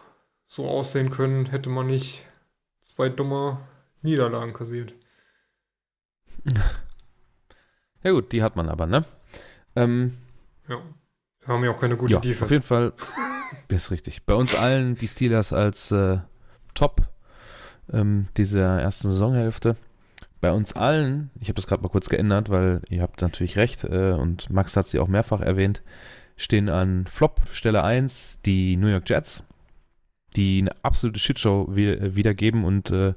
so 0.46 0.68
aussehen 0.68 1.10
können, 1.10 1.48
hätte 1.48 1.70
man 1.70 1.88
nicht 1.88 2.26
zwei 2.80 3.10
dumme 3.10 3.60
Niederlagen 4.02 4.54
kassiert. 4.54 4.94
Ja 8.06 8.12
gut, 8.12 8.34
die 8.34 8.44
hat 8.44 8.58
man 8.58 8.68
aber, 8.68 8.86
ne? 8.86 9.06
Ähm, 9.78 10.18
Ja. 10.68 10.82
Wir 11.40 11.54
haben 11.54 11.64
ja 11.64 11.72
auch 11.72 11.80
keine 11.80 11.96
gute 11.96 12.12
ja, 12.12 12.20
Defense. 12.20 12.44
auf 12.44 12.52
jeden 12.52 12.64
Fall. 12.64 12.92
ist 13.70 13.92
richtig. 13.92 14.26
Bei 14.26 14.34
uns 14.34 14.56
allen 14.56 14.96
die 14.96 15.08
Steelers 15.08 15.54
als 15.54 15.92
äh, 15.92 16.20
Top 16.74 17.02
ähm, 17.92 18.28
dieser 18.38 18.82
ersten 18.82 19.10
Saisonhälfte. 19.10 19.76
Bei 20.42 20.52
uns 20.52 20.74
allen, 20.74 21.32
ich 21.40 21.48
habe 21.48 21.56
das 21.56 21.68
gerade 21.68 21.82
mal 21.82 21.90
kurz 21.90 22.10
geändert, 22.10 22.50
weil 22.50 22.82
ihr 22.90 23.02
habt 23.02 23.22
natürlich 23.22 23.56
recht 23.58 23.84
äh, 23.86 24.12
und 24.12 24.50
Max 24.50 24.76
hat 24.76 24.90
sie 24.90 25.00
auch 25.00 25.08
mehrfach 25.08 25.40
erwähnt, 25.40 25.82
stehen 26.36 26.70
an 26.70 27.06
Flop 27.08 27.42
Stelle 27.52 27.84
1 27.84 28.40
die 28.46 28.76
New 28.78 28.88
York 28.88 29.10
Jets, 29.10 29.44
die 30.36 30.60
eine 30.60 30.72
absolute 30.84 31.20
Shitshow 31.20 31.68
wi- 31.76 32.16
wiedergeben 32.16 32.64
und 32.64 32.90
äh, 32.92 33.14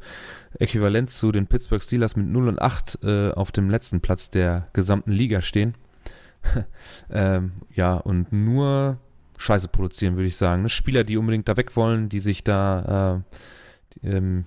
äquivalent 0.59 1.11
zu 1.11 1.33
den 1.33 1.47
Pittsburgh 1.47 1.83
Steelers 1.83 2.17
mit 2.17 2.27
0 2.27 2.49
und 2.49 2.61
8 2.61 2.99
äh, 3.03 3.31
auf 3.31 3.53
dem 3.53 3.71
letzten 3.71 4.01
Platz 4.01 4.31
der 4.31 4.69
gesamten 4.73 5.13
Liga 5.13 5.41
stehen. 5.41 5.75
ähm, 7.11 7.53
ja, 7.75 7.95
und 7.95 8.33
nur 8.33 8.99
Scheiße 9.39 9.69
produzieren, 9.69 10.17
würde 10.17 10.29
ich 10.29 10.37
sagen. 10.37 10.63
Ne? 10.63 10.69
Spieler, 10.69 11.05
die 11.05 11.17
unbedingt 11.17 11.49
da 11.49 11.57
weg 11.57 11.75
wollen, 11.77 12.09
die 12.09 12.21
sich 12.21 12.45
da 12.45 13.23
äh, 14.03 14.09
ähm, 14.09 14.45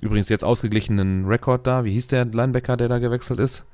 übrigens 0.00 0.28
jetzt 0.28 0.44
ausgeglichenen 0.44 1.26
Rekord 1.26 1.66
da, 1.66 1.84
wie 1.84 1.92
hieß 1.92 2.08
der 2.08 2.24
Linebacker, 2.24 2.76
der 2.76 2.88
da 2.88 2.98
gewechselt 2.98 3.40
ist? 3.40 3.64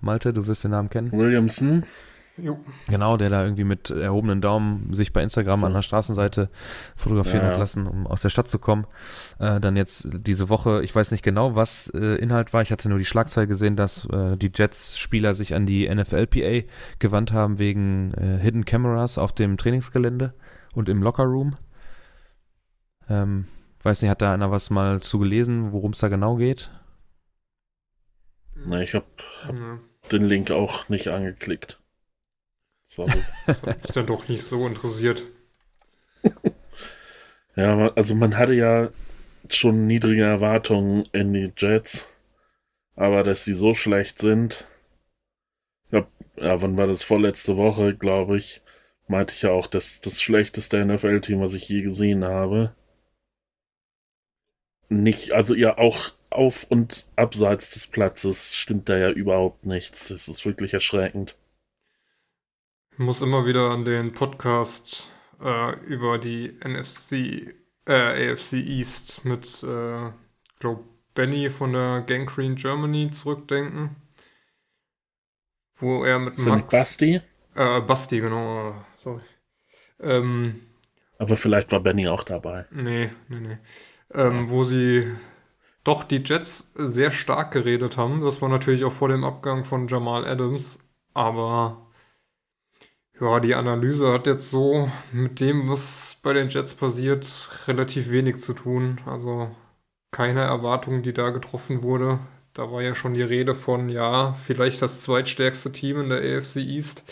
Malte, 0.00 0.32
du 0.32 0.46
wirst 0.46 0.64
den 0.64 0.72
Namen 0.72 0.90
kennen. 0.90 1.12
Williamson. 1.12 1.84
Jo. 2.36 2.58
Genau, 2.88 3.16
der 3.16 3.30
da 3.30 3.44
irgendwie 3.44 3.62
mit 3.62 3.90
erhobenen 3.90 4.40
Daumen 4.40 4.92
sich 4.92 5.12
bei 5.12 5.22
Instagram 5.22 5.60
So. 5.60 5.66
an 5.66 5.72
der 5.72 5.82
Straßenseite 5.82 6.50
fotografieren 6.96 7.44
Ja, 7.44 7.52
hat 7.52 7.58
lassen, 7.58 7.86
um 7.86 8.08
aus 8.08 8.22
der 8.22 8.28
Stadt 8.30 8.50
zu 8.50 8.58
kommen. 8.58 8.88
Äh, 9.38 9.60
dann 9.60 9.76
jetzt 9.76 10.08
diese 10.12 10.48
Woche, 10.48 10.82
ich 10.82 10.92
weiß 10.92 11.12
nicht 11.12 11.22
genau, 11.22 11.54
was 11.54 11.88
äh, 11.94 12.16
Inhalt 12.16 12.52
war. 12.52 12.60
Ich 12.62 12.72
hatte 12.72 12.88
nur 12.88 12.98
die 12.98 13.04
Schlagzeile 13.04 13.46
gesehen, 13.46 13.76
dass 13.76 14.06
äh, 14.06 14.36
die 14.36 14.50
Jets-Spieler 14.52 15.34
sich 15.34 15.54
an 15.54 15.64
die 15.64 15.88
NFLPA 15.88 16.66
gewandt 16.98 17.32
haben 17.32 17.60
wegen 17.60 18.12
äh, 18.14 18.38
Hidden 18.42 18.64
Cameras 18.64 19.16
auf 19.16 19.32
dem 19.32 19.56
Trainingsgelände 19.56 20.34
und 20.72 20.88
im 20.88 21.04
Lockerroom. 21.04 21.56
Ähm, 23.08 23.46
weiß 23.84 24.02
nicht, 24.02 24.10
hat 24.10 24.22
da 24.22 24.34
einer 24.34 24.50
was 24.50 24.70
mal 24.70 25.00
zu 25.00 25.20
gelesen, 25.20 25.70
worum 25.70 25.92
es 25.92 25.98
da 25.98 26.08
genau 26.08 26.34
geht? 26.34 26.72
Na, 28.56 28.80
ich 28.80 28.94
habe 28.94 29.06
Ja. 29.46 29.78
den 30.10 30.24
Link 30.24 30.50
auch 30.50 30.88
nicht 30.88 31.06
angeklickt. 31.08 31.78
Sorry. 32.84 33.12
Das 33.46 33.62
hat 33.62 33.82
mich 33.82 33.92
dann 33.92 34.06
doch 34.06 34.28
nicht 34.28 34.42
so 34.42 34.66
interessiert. 34.66 35.24
ja, 37.56 37.92
also 37.94 38.14
man 38.14 38.36
hatte 38.36 38.54
ja 38.54 38.90
schon 39.48 39.86
niedrige 39.86 40.22
Erwartungen 40.22 41.08
in 41.12 41.32
die 41.32 41.52
Jets, 41.56 42.06
aber 42.96 43.22
dass 43.22 43.44
sie 43.44 43.54
so 43.54 43.74
schlecht 43.74 44.18
sind, 44.18 44.66
ja, 45.90 46.06
ja 46.36 46.62
wann 46.62 46.78
war 46.78 46.86
das 46.86 47.02
vorletzte 47.02 47.56
Woche, 47.56 47.94
glaube 47.94 48.36
ich, 48.36 48.62
meinte 49.06 49.34
ich 49.34 49.42
ja 49.42 49.50
auch, 49.50 49.66
dass 49.66 50.00
das 50.00 50.20
schlechteste 50.22 50.84
NFL-Team, 50.84 51.40
was 51.40 51.54
ich 51.54 51.68
je 51.68 51.82
gesehen 51.82 52.24
habe. 52.24 52.74
Nicht, 54.88 55.32
also 55.32 55.54
ja, 55.54 55.76
auch 55.78 56.12
auf 56.30 56.64
und 56.68 57.06
abseits 57.16 57.70
des 57.70 57.86
Platzes 57.86 58.56
stimmt 58.56 58.88
da 58.88 58.96
ja 58.96 59.10
überhaupt 59.10 59.66
nichts. 59.66 60.08
Das 60.08 60.28
ist 60.28 60.44
wirklich 60.46 60.74
erschreckend. 60.74 61.36
Ich 62.96 63.00
muss 63.00 63.22
immer 63.22 63.44
wieder 63.44 63.72
an 63.72 63.84
den 63.84 64.12
Podcast 64.12 65.10
äh, 65.42 65.76
über 65.80 66.16
die 66.16 66.56
NFC, 66.64 67.52
äh, 67.88 68.32
AFC 68.32 68.52
East 68.52 69.24
mit, 69.24 69.64
äh, 69.64 70.12
glaube 70.60 70.84
Benny 71.12 71.50
von 71.50 71.72
der 71.72 72.02
Gangrene 72.02 72.54
Germany 72.54 73.10
zurückdenken. 73.10 73.96
Wo 75.74 76.04
er 76.04 76.20
mit 76.20 76.36
Sind 76.36 76.50
Max. 76.50 76.70
Basti? 76.70 77.20
Äh, 77.56 77.80
Basti, 77.80 78.20
genau. 78.20 78.70
äh, 78.70 78.74
Sorry. 78.94 79.22
Ähm, 79.98 80.60
Aber 81.18 81.36
vielleicht 81.36 81.72
war 81.72 81.80
Benny 81.80 82.06
auch 82.06 82.22
dabei. 82.22 82.66
Nee, 82.70 83.10
nee, 83.26 83.40
nee. 83.40 83.58
Ähm, 84.12 84.48
Wo 84.48 84.62
sie 84.62 85.10
doch 85.82 86.04
die 86.04 86.22
Jets 86.24 86.70
sehr 86.76 87.10
stark 87.10 87.50
geredet 87.50 87.96
haben. 87.96 88.20
Das 88.20 88.40
war 88.40 88.48
natürlich 88.48 88.84
auch 88.84 88.92
vor 88.92 89.08
dem 89.08 89.24
Abgang 89.24 89.64
von 89.64 89.88
Jamal 89.88 90.24
Adams. 90.24 90.78
Aber 91.12 91.83
ja, 93.20 93.40
die 93.40 93.54
Analyse 93.54 94.12
hat 94.12 94.26
jetzt 94.26 94.50
so 94.50 94.90
mit 95.12 95.40
dem, 95.40 95.68
was 95.68 96.18
bei 96.22 96.32
den 96.32 96.48
Jets 96.48 96.74
passiert, 96.74 97.50
relativ 97.66 98.10
wenig 98.10 98.38
zu 98.38 98.54
tun. 98.54 99.00
Also 99.06 99.54
keine 100.10 100.42
Erwartung, 100.42 101.02
die 101.02 101.12
da 101.12 101.30
getroffen 101.30 101.82
wurde. 101.82 102.18
Da 102.52 102.70
war 102.70 102.82
ja 102.82 102.94
schon 102.94 103.14
die 103.14 103.22
Rede 103.22 103.54
von, 103.54 103.88
ja, 103.88 104.32
vielleicht 104.34 104.80
das 104.80 105.00
zweitstärkste 105.00 105.72
Team 105.72 106.00
in 106.02 106.08
der 106.10 106.38
AFC 106.38 106.56
East. 106.56 107.02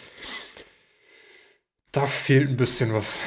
Da 1.91 2.07
fehlt 2.07 2.49
ein 2.49 2.57
bisschen 2.57 2.93
was. 2.93 3.21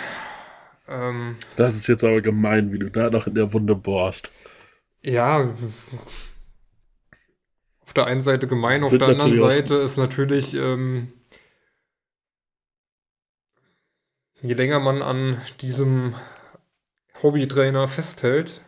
Ähm, 0.88 1.36
Das 1.58 1.76
ist 1.76 1.88
jetzt 1.88 2.04
aber 2.04 2.22
gemein, 2.22 2.72
wie 2.72 2.80
du 2.80 2.90
da 2.90 3.10
noch 3.10 3.28
in 3.28 3.36
der 3.36 3.52
Wunde 3.54 3.76
bohrst. 3.76 4.32
Ja, 5.02 5.54
auf 7.82 7.94
der 7.94 8.06
einen 8.08 8.22
Seite 8.22 8.48
gemein, 8.48 8.84
auf 8.84 8.98
der 8.98 9.10
anderen 9.10 9.38
Seite 9.38 9.76
ist 9.76 9.98
natürlich, 9.98 10.56
ähm, 10.56 11.12
je 14.42 14.54
länger 14.54 14.80
man 14.80 15.02
an 15.02 15.42
diesem 15.62 16.16
Hobbytrainer 17.22 17.88
festhält, 17.88 18.62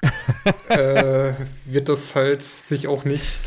äh, 0.68 1.32
wird 1.64 1.88
das 1.88 2.14
halt 2.14 2.42
sich 2.42 2.88
auch 2.88 3.04
nicht 3.04 3.40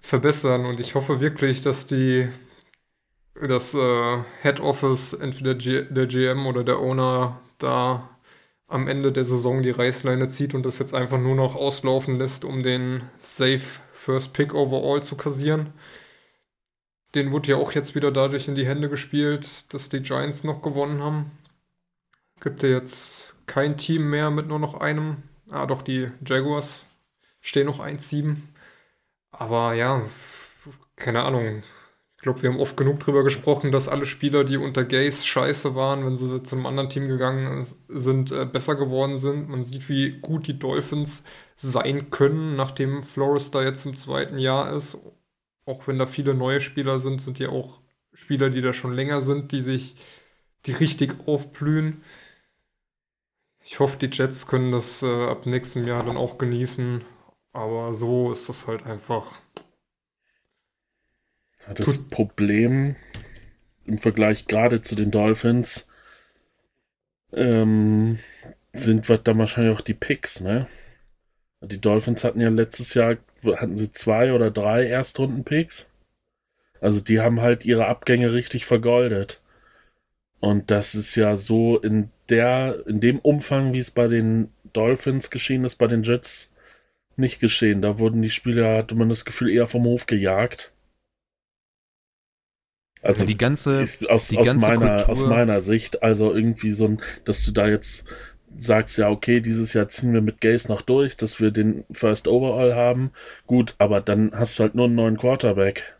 verbessern. 0.00 0.66
Und 0.66 0.80
ich 0.80 0.94
hoffe 0.94 1.20
wirklich, 1.20 1.62
dass 1.62 1.86
die 1.86 2.28
das 3.34 3.74
äh, 3.74 4.18
Head 4.42 4.60
Office, 4.60 5.12
entweder 5.12 5.54
G 5.54 5.84
der 5.90 6.06
GM 6.06 6.46
oder 6.46 6.64
der 6.64 6.78
Owner, 6.78 7.38
da 7.58 8.08
am 8.68 8.88
Ende 8.88 9.12
der 9.12 9.24
Saison 9.24 9.62
die 9.62 9.70
Reißleine 9.70 10.28
zieht 10.28 10.54
und 10.54 10.66
das 10.66 10.78
jetzt 10.78 10.94
einfach 10.94 11.18
nur 11.18 11.36
noch 11.36 11.54
auslaufen 11.54 12.18
lässt, 12.18 12.44
um 12.44 12.62
den 12.62 13.02
Safe 13.18 13.60
First 13.92 14.32
Pick 14.32 14.54
overall 14.54 15.02
zu 15.02 15.16
kassieren. 15.16 15.72
Den 17.16 17.32
wurde 17.32 17.48
ja 17.48 17.56
auch 17.56 17.72
jetzt 17.72 17.94
wieder 17.94 18.12
dadurch 18.12 18.46
in 18.46 18.54
die 18.54 18.66
Hände 18.66 18.90
gespielt, 18.90 19.72
dass 19.72 19.88
die 19.88 20.02
Giants 20.02 20.44
noch 20.44 20.60
gewonnen 20.60 21.02
haben. 21.02 21.30
Gibt 22.40 22.62
ja 22.62 22.68
jetzt 22.68 23.34
kein 23.46 23.78
Team 23.78 24.10
mehr 24.10 24.30
mit 24.30 24.48
nur 24.48 24.58
noch 24.58 24.80
einem. 24.80 25.22
Ah, 25.48 25.64
doch, 25.64 25.80
die 25.80 26.08
Jaguars 26.26 26.84
stehen 27.40 27.66
noch 27.66 27.80
1-7. 27.80 28.36
Aber 29.30 29.72
ja, 29.72 30.02
keine 30.96 31.22
Ahnung. 31.22 31.62
Ich 32.16 32.22
glaube, 32.22 32.42
wir 32.42 32.50
haben 32.50 32.60
oft 32.60 32.76
genug 32.76 33.00
drüber 33.00 33.24
gesprochen, 33.24 33.72
dass 33.72 33.88
alle 33.88 34.04
Spieler, 34.04 34.44
die 34.44 34.58
unter 34.58 34.84
Gaze 34.84 35.26
scheiße 35.26 35.74
waren, 35.74 36.04
wenn 36.04 36.18
sie 36.18 36.42
zu 36.42 36.56
einem 36.56 36.66
anderen 36.66 36.90
Team 36.90 37.08
gegangen 37.08 37.66
sind, 37.88 38.30
äh, 38.30 38.44
besser 38.44 38.74
geworden 38.74 39.16
sind. 39.16 39.48
Man 39.48 39.64
sieht, 39.64 39.88
wie 39.88 40.18
gut 40.20 40.46
die 40.48 40.58
Dolphins 40.58 41.22
sein 41.54 42.10
können, 42.10 42.56
nachdem 42.56 43.02
Flores 43.02 43.50
da 43.52 43.62
jetzt 43.62 43.86
im 43.86 43.96
zweiten 43.96 44.38
Jahr 44.38 44.70
ist. 44.74 44.98
Auch 45.66 45.86
wenn 45.86 45.98
da 45.98 46.06
viele 46.06 46.34
neue 46.34 46.60
Spieler 46.60 46.98
sind, 46.98 47.20
sind 47.20 47.38
ja 47.38 47.50
auch 47.50 47.80
Spieler, 48.14 48.48
die 48.48 48.62
da 48.62 48.72
schon 48.72 48.94
länger 48.94 49.20
sind, 49.20 49.52
die 49.52 49.60
sich, 49.60 49.96
die 50.64 50.72
richtig 50.72 51.14
aufblühen. 51.26 52.02
Ich 53.62 53.80
hoffe, 53.80 53.98
die 53.98 54.10
Jets 54.10 54.46
können 54.46 54.72
das 54.72 55.02
äh, 55.02 55.26
ab 55.26 55.44
nächstem 55.44 55.86
Jahr 55.86 56.04
dann 56.04 56.16
auch 56.16 56.38
genießen. 56.38 57.02
Aber 57.52 57.92
so 57.92 58.32
ist 58.32 58.48
das 58.48 58.68
halt 58.68 58.86
einfach. 58.86 59.40
Das 61.74 61.98
Problem 61.98 62.94
im 63.84 63.98
Vergleich 63.98 64.46
gerade 64.46 64.82
zu 64.82 64.94
den 64.94 65.10
Dolphins 65.10 65.86
ähm, 67.32 68.18
sind 68.72 69.08
dann 69.08 69.38
wahrscheinlich 69.38 69.76
auch 69.76 69.80
die 69.80 69.94
Picks, 69.94 70.40
ne? 70.40 70.68
Die 71.60 71.80
Dolphins 71.80 72.22
hatten 72.22 72.40
ja 72.40 72.50
letztes 72.50 72.94
Jahr, 72.94 73.16
hatten 73.46 73.76
sie 73.76 73.92
zwei 73.92 74.32
oder 74.32 74.50
drei 74.50 74.86
Erstrunden-Picks. 74.86 75.88
Also 76.80 77.00
die 77.00 77.20
haben 77.20 77.40
halt 77.40 77.64
ihre 77.64 77.86
Abgänge 77.86 78.32
richtig 78.32 78.66
vergoldet. 78.66 79.40
Und 80.40 80.70
das 80.70 80.94
ist 80.94 81.14
ja 81.14 81.36
so 81.36 81.78
in 81.78 82.10
der, 82.28 82.84
in 82.86 83.00
dem 83.00 83.18
Umfang, 83.18 83.72
wie 83.72 83.78
es 83.78 83.90
bei 83.90 84.06
den 84.08 84.52
Dolphins 84.72 85.30
geschehen 85.30 85.64
ist, 85.64 85.76
bei 85.76 85.86
den 85.86 86.02
Jets 86.02 86.52
nicht 87.16 87.40
geschehen. 87.40 87.80
Da 87.80 87.98
wurden 87.98 88.20
die 88.20 88.30
Spieler, 88.30 88.76
hatte 88.76 88.94
man 88.94 89.08
das 89.08 89.24
Gefühl, 89.24 89.50
eher 89.50 89.66
vom 89.66 89.84
Hof 89.84 90.06
gejagt. 90.06 90.72
Also, 93.02 93.20
Also 93.22 93.26
die 93.26 93.36
ganze, 93.38 93.80
aus, 94.08 94.28
die 94.28 94.36
aus, 94.36 94.46
ganze 94.46 94.66
meiner, 94.66 94.96
Kultur- 94.96 95.08
aus 95.10 95.24
meiner 95.24 95.60
Sicht, 95.60 96.02
also 96.02 96.34
irgendwie 96.34 96.72
so 96.72 96.88
ein, 96.88 97.02
dass 97.24 97.44
du 97.44 97.52
da 97.52 97.68
jetzt 97.68 98.04
sagst, 98.58 98.98
ja, 98.98 99.08
okay, 99.10 99.40
dieses 99.40 99.72
Jahr 99.72 99.88
ziehen 99.88 100.12
wir 100.12 100.20
mit 100.20 100.40
Gaze 100.40 100.68
noch 100.68 100.82
durch, 100.82 101.16
dass 101.16 101.40
wir 101.40 101.50
den 101.50 101.84
First 101.90 102.28
Overall 102.28 102.74
haben. 102.74 103.10
Gut, 103.46 103.74
aber 103.78 104.00
dann 104.00 104.32
hast 104.34 104.58
du 104.58 104.64
halt 104.64 104.74
nur 104.74 104.86
einen 104.86 104.94
neuen 104.94 105.16
Quarterback. 105.16 105.96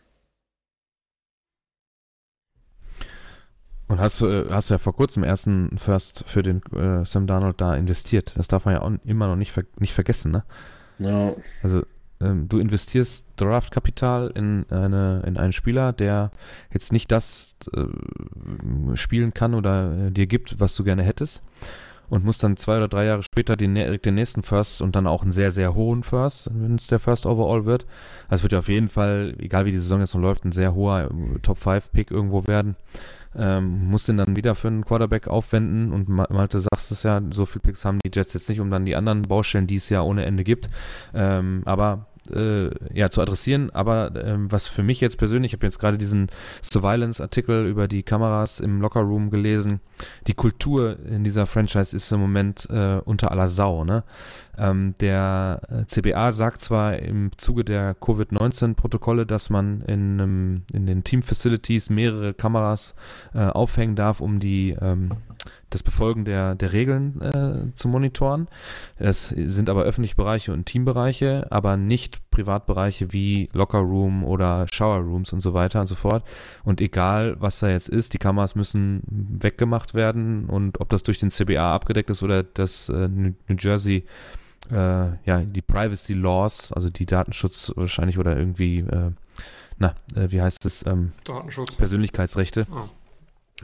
Und 3.87 4.01
hast, 4.01 4.19
du, 4.19 4.49
hast 4.49 4.69
ja 4.69 4.79
vor 4.79 4.93
kurzem 4.93 5.23
ersten 5.23 5.77
First 5.77 6.25
für 6.27 6.43
den 6.43 6.61
äh, 6.73 7.05
Sam 7.05 7.25
Darnold 7.25 7.61
da 7.61 7.73
investiert. 7.75 8.33
Das 8.35 8.47
darf 8.49 8.65
man 8.65 8.73
ja 8.73 8.81
auch 8.81 8.91
immer 9.05 9.27
noch 9.27 9.37
nicht, 9.37 9.51
ver 9.51 9.63
nicht 9.79 9.93
vergessen, 9.93 10.31
ne? 10.31 10.43
Ja, 10.99 11.35
Also 11.63 11.83
ähm, 12.19 12.49
du 12.49 12.59
investierst 12.59 13.27
Draftkapital 13.35 14.31
in, 14.35 14.65
eine, 14.69 15.23
in 15.25 15.37
einen 15.37 15.53
Spieler, 15.53 15.93
der 15.93 16.31
jetzt 16.73 16.91
nicht 16.91 17.11
das 17.11 17.57
äh, 17.73 18.95
spielen 18.95 19.33
kann 19.33 19.53
oder 19.53 20.07
äh, 20.07 20.11
dir 20.11 20.27
gibt, 20.27 20.59
was 20.59 20.75
du 20.75 20.83
gerne 20.83 21.03
hättest. 21.03 21.43
Und 22.09 22.23
musst 22.23 22.41
dann 22.41 22.55
zwei 22.55 22.77
oder 22.77 22.87
drei 22.87 23.05
Jahre 23.05 23.21
später 23.21 23.57
den, 23.57 23.75
den 23.75 24.15
nächsten 24.15 24.43
First 24.43 24.81
und 24.81 24.95
dann 24.95 25.07
auch 25.07 25.23
einen 25.23 25.33
sehr, 25.33 25.51
sehr 25.51 25.75
hohen 25.75 26.03
First, 26.03 26.49
wenn 26.53 26.75
es 26.75 26.87
der 26.87 26.99
First 26.99 27.25
Overall 27.25 27.65
wird. 27.65 27.85
Also 28.29 28.43
wird 28.43 28.53
ja 28.53 28.59
auf 28.59 28.69
jeden 28.69 28.87
Fall, 28.87 29.35
egal 29.39 29.65
wie 29.65 29.71
die 29.71 29.79
Saison 29.79 29.99
jetzt 29.99 30.15
noch 30.15 30.21
läuft, 30.21 30.45
ein 30.45 30.53
sehr 30.53 30.73
hoher 30.73 31.11
äh, 31.11 31.39
Top-5-Pick 31.39 32.09
irgendwo 32.09 32.47
werden. 32.47 32.77
Ähm, 33.35 33.89
muss 33.89 34.05
den 34.05 34.17
dann 34.17 34.37
wieder 34.37 34.55
für 34.55 34.69
einen 34.69 34.85
Quarterback 34.85 35.27
aufwenden 35.27 35.91
und 35.91 36.07
Ma- 36.07 36.27
Malte 36.31 36.61
sagst 36.61 36.91
es 36.91 37.03
ja, 37.03 37.21
so 37.31 37.45
viel 37.45 37.61
Picks 37.61 37.83
haben 37.83 37.99
die 37.99 38.09
Jets 38.11 38.33
jetzt 38.33 38.47
nicht, 38.49 38.61
um 38.61 38.71
dann 38.71 38.85
die 38.85 38.95
anderen 38.95 39.23
Baustellen, 39.23 39.67
die 39.67 39.75
es 39.75 39.89
ja 39.89 40.01
ohne 40.01 40.25
Ende 40.25 40.43
gibt, 40.43 40.69
ähm, 41.13 41.61
aber 41.65 42.07
äh, 42.31 42.69
ja, 42.93 43.09
zu 43.09 43.21
adressieren. 43.21 43.69
Aber 43.71 44.11
ähm, 44.15 44.51
was 44.51 44.67
für 44.67 44.83
mich 44.83 45.01
jetzt 45.01 45.17
persönlich, 45.17 45.51
ich 45.51 45.57
habe 45.57 45.65
jetzt 45.65 45.79
gerade 45.79 45.97
diesen 45.97 46.27
Surveillance-Artikel 46.63 47.67
über 47.67 47.87
die 47.87 48.03
Kameras 48.03 48.59
im 48.59 48.81
Lockerroom 48.81 49.29
gelesen. 49.29 49.79
Die 50.27 50.33
Kultur 50.33 50.97
in 51.05 51.23
dieser 51.23 51.45
Franchise 51.45 51.95
ist 51.95 52.11
im 52.11 52.19
Moment 52.19 52.67
äh, 52.69 52.99
unter 53.03 53.31
aller 53.31 53.47
Sau. 53.47 53.83
Ne? 53.83 54.03
Ähm, 54.57 54.95
der 54.99 55.61
äh, 55.69 55.85
CBA 55.85 56.31
sagt 56.31 56.61
zwar 56.61 56.97
im 56.97 57.31
Zuge 57.37 57.63
der 57.63 57.95
Covid-19-Protokolle, 57.95 59.25
dass 59.25 59.49
man 59.49 59.81
in, 59.81 60.19
einem, 60.19 60.63
in 60.73 60.85
den 60.85 61.03
Team-Facilities 61.03 61.89
mehrere 61.89 62.33
Kameras 62.33 62.95
äh, 63.33 63.45
aufhängen 63.45 63.95
darf, 63.95 64.19
um 64.19 64.39
die 64.39 64.75
ähm, 64.81 65.09
das 65.69 65.83
Befolgen 65.83 66.25
der, 66.25 66.55
der 66.55 66.73
Regeln 66.73 67.21
äh, 67.21 67.73
zu 67.75 67.87
monitoren. 67.87 68.47
Das 68.97 69.29
sind 69.29 69.69
aber 69.69 69.83
öffentliche 69.83 70.15
Bereiche 70.15 70.53
und 70.53 70.65
Teambereiche, 70.65 71.47
aber 71.49 71.77
nicht 71.77 72.29
Privatbereiche 72.31 73.11
wie 73.13 73.49
Lockerroom 73.53 74.23
oder 74.23 74.65
Showerrooms 74.71 75.33
und 75.33 75.41
so 75.41 75.53
weiter 75.53 75.81
und 75.81 75.87
so 75.87 75.95
fort. 75.95 76.23
Und 76.63 76.81
egal, 76.81 77.35
was 77.39 77.59
da 77.59 77.69
jetzt 77.69 77.89
ist, 77.89 78.13
die 78.13 78.17
Kameras 78.17 78.55
müssen 78.55 79.01
weggemacht 79.07 79.93
werden 79.93 80.45
und 80.45 80.79
ob 80.79 80.89
das 80.89 81.03
durch 81.03 81.19
den 81.19 81.31
CBA 81.31 81.73
abgedeckt 81.73 82.09
ist 82.09 82.23
oder 82.23 82.43
das 82.43 82.89
äh, 82.89 83.07
New 83.07 83.33
Jersey 83.57 84.05
äh, 84.71 84.75
ja, 85.25 85.43
die 85.43 85.61
Privacy 85.61 86.13
Laws, 86.13 86.71
also 86.73 86.89
die 86.89 87.05
Datenschutz 87.05 87.71
wahrscheinlich 87.75 88.17
oder 88.17 88.37
irgendwie, 88.37 88.79
äh, 88.79 89.11
na, 89.77 89.95
äh, 90.15 90.31
wie 90.31 90.41
heißt 90.41 90.65
es, 90.65 90.85
ähm, 90.85 91.13
Datenschutz. 91.23 91.75
Persönlichkeitsrechte. 91.75 92.67
Ah. 92.71 92.83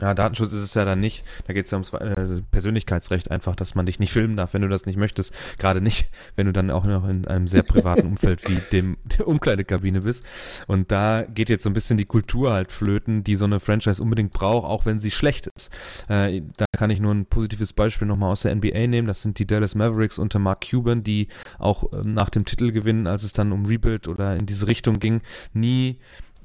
Ja, 0.00 0.12
Datenschutz 0.12 0.50
ist 0.50 0.62
es 0.62 0.74
ja 0.74 0.84
dann 0.84 0.98
nicht. 0.98 1.24
Da 1.46 1.52
geht 1.52 1.66
es 1.66 1.70
ja 1.70 1.76
ums 1.76 1.92
äh, 1.92 2.42
Persönlichkeitsrecht 2.50 3.30
einfach, 3.30 3.54
dass 3.54 3.76
man 3.76 3.86
dich 3.86 4.00
nicht 4.00 4.12
filmen 4.12 4.36
darf, 4.36 4.52
wenn 4.52 4.62
du 4.62 4.68
das 4.68 4.86
nicht 4.86 4.96
möchtest. 4.96 5.32
Gerade 5.58 5.80
nicht, 5.80 6.10
wenn 6.34 6.46
du 6.46 6.52
dann 6.52 6.72
auch 6.72 6.84
noch 6.84 7.08
in 7.08 7.28
einem 7.28 7.46
sehr 7.46 7.62
privaten 7.62 8.06
Umfeld 8.08 8.48
wie 8.48 8.58
dem 8.72 8.96
der 9.04 9.28
Umkleidekabine 9.28 10.00
bist. 10.00 10.24
Und 10.66 10.90
da 10.90 11.22
geht 11.22 11.48
jetzt 11.48 11.62
so 11.62 11.70
ein 11.70 11.74
bisschen 11.74 11.96
die 11.96 12.06
Kultur 12.06 12.52
halt 12.52 12.72
flöten, 12.72 13.22
die 13.22 13.36
so 13.36 13.44
eine 13.44 13.60
Franchise 13.60 14.02
unbedingt 14.02 14.32
braucht, 14.32 14.66
auch 14.66 14.84
wenn 14.84 14.98
sie 14.98 15.12
schlecht 15.12 15.46
ist. 15.54 15.70
Äh, 16.08 16.42
da 16.56 16.64
kann 16.76 16.90
ich 16.90 16.98
nur 16.98 17.14
ein 17.14 17.26
positives 17.26 17.72
Beispiel 17.72 18.08
nochmal 18.08 18.32
aus 18.32 18.42
der 18.42 18.52
NBA 18.52 18.88
nehmen. 18.88 19.06
Das 19.06 19.22
sind 19.22 19.38
die 19.38 19.46
Dallas 19.46 19.76
Mavericks 19.76 20.18
unter 20.18 20.40
Mark 20.40 20.66
Cuban, 20.68 21.04
die 21.04 21.28
auch 21.60 21.84
ähm, 21.92 22.14
nach 22.14 22.30
dem 22.30 22.44
Titelgewinn, 22.44 23.06
als 23.06 23.22
es 23.22 23.32
dann 23.32 23.52
um 23.52 23.64
Rebuild 23.64 24.08
oder 24.08 24.34
in 24.34 24.46
diese 24.46 24.66
Richtung 24.66 24.98
ging, 24.98 25.20
nie 25.52 26.00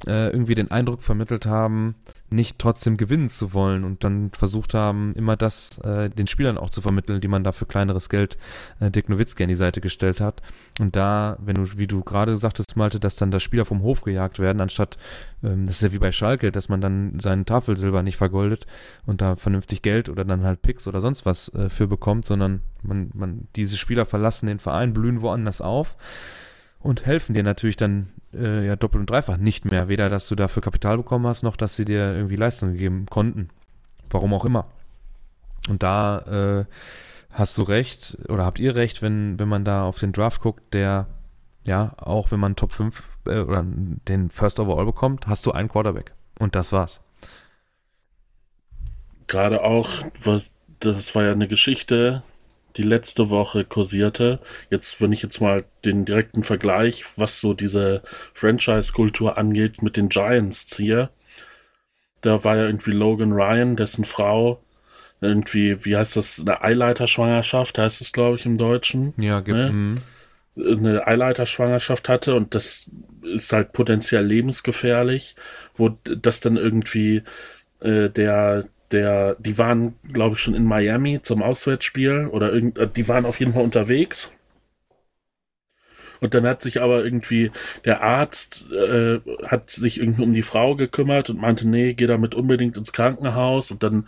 äh, 0.07 0.29
irgendwie 0.29 0.55
den 0.55 0.71
Eindruck 0.71 1.01
vermittelt 1.01 1.45
haben, 1.45 1.95
nicht 2.31 2.59
trotzdem 2.59 2.97
gewinnen 2.97 3.29
zu 3.29 3.53
wollen 3.53 3.83
und 3.83 4.03
dann 4.03 4.31
versucht 4.31 4.73
haben, 4.73 5.13
immer 5.15 5.35
das 5.35 5.77
äh, 5.79 6.09
den 6.09 6.27
Spielern 6.27 6.57
auch 6.57 6.69
zu 6.69 6.81
vermitteln, 6.81 7.21
die 7.21 7.27
man 7.27 7.43
da 7.43 7.51
für 7.51 7.65
kleineres 7.65 8.09
Geld 8.09 8.37
äh, 8.79 8.91
Dirk 8.91 9.09
Nowitzki 9.09 9.43
an 9.43 9.49
die 9.49 9.55
Seite 9.55 9.81
gestellt 9.81 10.21
hat. 10.21 10.41
Und 10.79 10.95
da, 10.95 11.37
wenn 11.39 11.55
du, 11.55 11.77
wie 11.77 11.87
du 11.87 12.03
gerade 12.03 12.37
sagtest, 12.37 12.75
Malte, 12.77 12.99
dass 12.99 13.15
dann 13.15 13.31
da 13.31 13.39
Spieler 13.39 13.65
vom 13.65 13.81
Hof 13.81 14.01
gejagt 14.01 14.39
werden, 14.39 14.61
anstatt, 14.61 14.97
ähm, 15.43 15.65
das 15.65 15.75
ist 15.75 15.81
ja 15.81 15.93
wie 15.93 15.99
bei 15.99 16.11
Schalke, 16.11 16.51
dass 16.51 16.69
man 16.69 16.81
dann 16.81 17.19
seinen 17.19 17.45
Tafelsilber 17.45 18.03
nicht 18.03 18.17
vergoldet 18.17 18.65
und 19.05 19.21
da 19.21 19.35
vernünftig 19.35 19.81
Geld 19.81 20.09
oder 20.09 20.25
dann 20.25 20.43
halt 20.43 20.61
Picks 20.61 20.87
oder 20.87 21.01
sonst 21.01 21.25
was 21.25 21.53
äh, 21.55 21.69
für 21.69 21.87
bekommt, 21.87 22.25
sondern 22.25 22.61
man, 22.81 23.11
man, 23.13 23.47
diese 23.55 23.77
Spieler 23.77 24.05
verlassen 24.05 24.47
den 24.47 24.59
Verein, 24.59 24.93
blühen 24.93 25.21
woanders 25.21 25.61
auf 25.61 25.97
und 26.79 27.05
helfen 27.05 27.33
dir 27.33 27.43
natürlich 27.43 27.77
dann 27.77 28.09
äh, 28.33 28.65
ja 28.65 28.75
doppelt 28.75 29.01
und 29.01 29.09
dreifach 29.09 29.37
nicht 29.37 29.65
mehr. 29.65 29.87
Weder, 29.87 30.09
dass 30.09 30.27
du 30.27 30.35
dafür 30.35 30.61
Kapital 30.61 30.97
bekommen 30.97 31.27
hast, 31.27 31.43
noch, 31.43 31.57
dass 31.57 31.75
sie 31.75 31.85
dir 31.85 32.13
irgendwie 32.15 32.35
Leistung 32.35 32.73
gegeben 32.73 33.05
konnten. 33.09 33.49
Warum 34.09 34.33
auch 34.33 34.45
immer. 34.45 34.67
Und 35.67 35.83
da 35.83 36.19
äh, 36.59 36.65
hast 37.31 37.57
du 37.57 37.63
recht, 37.63 38.17
oder 38.27 38.45
habt 38.45 38.59
ihr 38.59 38.75
recht, 38.75 39.01
wenn, 39.01 39.37
wenn 39.39 39.49
man 39.49 39.65
da 39.65 39.83
auf 39.83 39.99
den 39.99 40.13
Draft 40.13 40.41
guckt, 40.41 40.73
der, 40.73 41.07
ja, 41.65 41.93
auch 41.97 42.31
wenn 42.31 42.39
man 42.39 42.55
Top 42.55 42.71
5 42.71 43.03
äh, 43.25 43.39
oder 43.39 43.63
den 43.63 44.29
First 44.29 44.59
Overall 44.59 44.85
bekommt, 44.85 45.27
hast 45.27 45.45
du 45.45 45.51
einen 45.51 45.69
Quarterback. 45.69 46.13
Und 46.39 46.55
das 46.55 46.71
war's. 46.71 47.01
gerade 49.29 49.63
auch, 49.63 49.89
was, 50.21 50.51
das 50.79 51.15
war 51.15 51.23
ja 51.23 51.31
eine 51.31 51.47
Geschichte, 51.47 52.23
die 52.77 52.83
letzte 52.83 53.29
Woche 53.29 53.65
kursierte. 53.65 54.39
Jetzt, 54.69 55.01
wenn 55.01 55.11
ich 55.11 55.21
jetzt 55.23 55.41
mal 55.41 55.65
den 55.85 56.05
direkten 56.05 56.43
Vergleich, 56.43 57.05
was 57.17 57.41
so 57.41 57.53
diese 57.53 58.03
Franchise-Kultur 58.33 59.37
angeht, 59.37 59.81
mit 59.81 59.97
den 59.97 60.09
Giants 60.09 60.67
ziehe, 60.67 61.09
da 62.21 62.43
war 62.43 62.57
ja 62.57 62.65
irgendwie 62.65 62.91
Logan 62.91 63.31
Ryan, 63.31 63.75
dessen 63.75 64.05
Frau 64.05 64.61
irgendwie, 65.21 65.83
wie 65.85 65.97
heißt 65.97 66.15
das, 66.15 66.39
eine 66.39 66.61
Eileiterschwangerschaft, 66.61 67.77
heißt 67.77 68.01
es, 68.01 68.13
glaube 68.13 68.37
ich, 68.37 68.45
im 68.45 68.57
Deutschen 68.57 69.13
Ja, 69.17 69.39
gibt, 69.41 69.57
Ne? 69.57 69.71
mhm. 69.71 69.95
eine 70.55 71.07
Eileiterschwangerschaft 71.07 72.09
hatte 72.09 72.35
und 72.35 72.55
das 72.55 72.89
ist 73.23 73.51
halt 73.53 73.73
potenziell 73.73 74.25
lebensgefährlich, 74.25 75.35
wo 75.75 75.89
das 76.03 76.39
dann 76.39 76.57
irgendwie 76.57 77.23
äh, 77.81 78.09
der 78.09 78.65
der 78.91 79.35
die 79.39 79.57
waren 79.57 79.95
glaube 80.11 80.35
ich 80.35 80.41
schon 80.41 80.55
in 80.55 80.65
Miami 80.65 81.21
zum 81.21 81.43
Auswärtsspiel 81.43 82.27
oder 82.27 82.51
irgend 82.53 82.77
äh, 82.77 82.87
die 82.87 83.07
waren 83.07 83.25
auf 83.25 83.39
jeden 83.39 83.53
Fall 83.53 83.63
unterwegs. 83.63 84.31
Und 86.21 86.33
dann 86.33 86.45
hat 86.45 86.61
sich 86.61 86.81
aber 86.81 87.03
irgendwie 87.03 87.51
der 87.85 88.01
Arzt 88.01 88.69
äh, 88.71 89.19
hat 89.47 89.69
sich 89.69 89.99
irgendwie 89.99 90.23
um 90.23 90.33
die 90.33 90.43
Frau 90.43 90.75
gekümmert 90.75 91.29
und 91.29 91.39
meinte 91.39 91.67
nee 91.67 91.93
geh 91.93 92.07
damit 92.07 92.35
unbedingt 92.35 92.77
ins 92.77 92.93
Krankenhaus. 92.93 93.71
Und 93.71 93.83
dann 93.83 94.05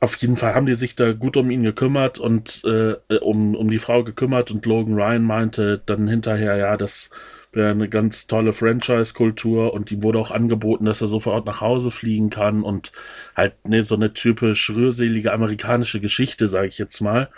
auf 0.00 0.16
jeden 0.16 0.36
Fall 0.36 0.54
haben 0.54 0.66
die 0.66 0.74
sich 0.74 0.94
da 0.94 1.12
gut 1.12 1.36
um 1.36 1.50
ihn 1.50 1.62
gekümmert 1.62 2.18
und 2.18 2.62
äh, 2.64 2.96
um, 3.20 3.54
um 3.54 3.70
die 3.70 3.78
Frau 3.78 4.04
gekümmert. 4.04 4.50
Und 4.50 4.66
Logan 4.66 4.94
Ryan 4.94 5.22
meinte 5.22 5.82
dann 5.86 6.08
hinterher, 6.08 6.56
ja, 6.56 6.76
das 6.76 7.10
wäre 7.52 7.70
eine 7.70 7.88
ganz 7.88 8.26
tolle 8.26 8.52
Franchise-Kultur 8.52 9.72
und 9.72 9.90
ihm 9.90 10.02
wurde 10.02 10.18
auch 10.18 10.30
angeboten, 10.30 10.84
dass 10.84 11.00
er 11.00 11.08
sofort 11.08 11.46
nach 11.46 11.60
Hause 11.60 11.90
fliegen 11.90 12.30
kann 12.30 12.62
und 12.62 12.92
halt 13.34 13.66
ne, 13.66 13.82
so 13.82 13.94
eine 13.94 14.12
typisch 14.12 14.70
rührselige 14.70 15.32
amerikanische 15.32 16.00
Geschichte, 16.00 16.48
sage 16.48 16.68
ich 16.68 16.78
jetzt 16.78 17.00
mal. 17.00 17.28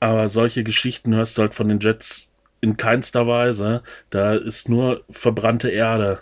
Aber 0.00 0.28
solche 0.28 0.62
Geschichten 0.62 1.14
hörst 1.14 1.38
du 1.38 1.42
halt 1.42 1.54
von 1.54 1.68
den 1.68 1.80
Jets 1.80 2.28
in 2.60 2.76
keinster 2.76 3.26
Weise. 3.26 3.82
Da 4.10 4.34
ist 4.34 4.68
nur 4.68 5.04
verbrannte 5.10 5.68
Erde. 5.68 6.20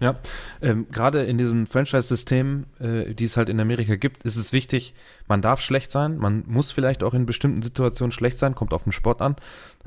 Ja, 0.00 0.16
ähm, 0.60 0.86
gerade 0.90 1.22
in 1.22 1.38
diesem 1.38 1.66
Franchise-System, 1.66 2.66
äh, 2.80 3.14
die 3.14 3.24
es 3.24 3.36
halt 3.36 3.48
in 3.48 3.60
Amerika 3.60 3.94
gibt, 3.94 4.24
ist 4.24 4.36
es 4.36 4.52
wichtig, 4.52 4.92
man 5.28 5.40
darf 5.40 5.60
schlecht 5.60 5.92
sein, 5.92 6.18
man 6.18 6.44
muss 6.46 6.72
vielleicht 6.72 7.02
auch 7.02 7.14
in 7.14 7.26
bestimmten 7.26 7.62
Situationen 7.62 8.10
schlecht 8.10 8.38
sein, 8.38 8.54
kommt 8.54 8.74
auf 8.74 8.82
den 8.82 8.92
Sport 8.92 9.22
an. 9.22 9.36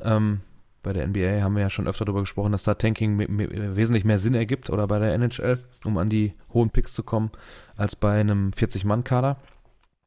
Ähm, 0.02 0.40
bei 0.88 0.94
der 0.94 1.06
NBA 1.06 1.42
haben 1.42 1.54
wir 1.54 1.60
ja 1.60 1.68
schon 1.68 1.86
öfter 1.86 2.06
darüber 2.06 2.22
gesprochen, 2.22 2.52
dass 2.52 2.62
da 2.62 2.72
Tanking 2.72 3.18
wesentlich 3.18 4.06
mehr 4.06 4.18
Sinn 4.18 4.32
ergibt 4.32 4.70
oder 4.70 4.86
bei 4.86 4.98
der 4.98 5.12
NHL, 5.12 5.58
um 5.84 5.98
an 5.98 6.08
die 6.08 6.32
hohen 6.54 6.70
Picks 6.70 6.94
zu 6.94 7.02
kommen, 7.02 7.30
als 7.76 7.94
bei 7.94 8.18
einem 8.18 8.52
40-Mann-Kader. 8.52 9.36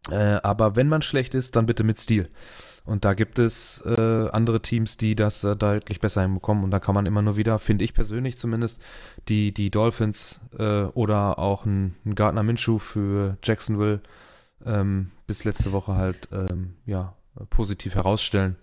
Äh, 0.10 0.40
aber 0.42 0.76
wenn 0.76 0.90
man 0.90 1.04
schlecht 1.04 1.36
ist, 1.36 1.56
dann 1.56 1.68
bitte 1.68 1.84
mit 1.84 2.00
Stil. 2.00 2.30
Und 2.84 3.06
da 3.06 3.14
gibt 3.14 3.38
es 3.38 3.84
äh, 3.86 4.30
andere 4.32 4.60
Teams, 4.64 4.98
die 4.98 5.14
das 5.14 5.44
äh, 5.44 5.56
deutlich 5.56 6.02
besser 6.02 6.24
hinbekommen. 6.24 6.64
Und 6.64 6.72
da 6.72 6.80
kann 6.80 6.96
man 6.96 7.06
immer 7.06 7.22
nur 7.22 7.38
wieder, 7.38 7.60
finde 7.60 7.86
ich 7.86 7.94
persönlich 7.94 8.40
zumindest, 8.40 8.82
die, 9.28 9.54
die 9.54 9.70
Dolphins 9.70 10.42
äh, 10.58 10.86
oder 10.86 11.38
auch 11.38 11.64
ein, 11.64 11.94
ein 12.08 12.16
Gardner 12.16 12.42
Minshew 12.42 12.80
für 12.80 13.38
Jacksonville 13.44 14.02
ähm, 14.66 15.12
bis 15.28 15.44
letzte 15.44 15.74
Woche 15.74 15.94
halt 15.94 16.28
ähm, 16.32 16.74
ja, 16.88 17.14
positiv 17.52 17.94
herausstellen. 17.94 18.56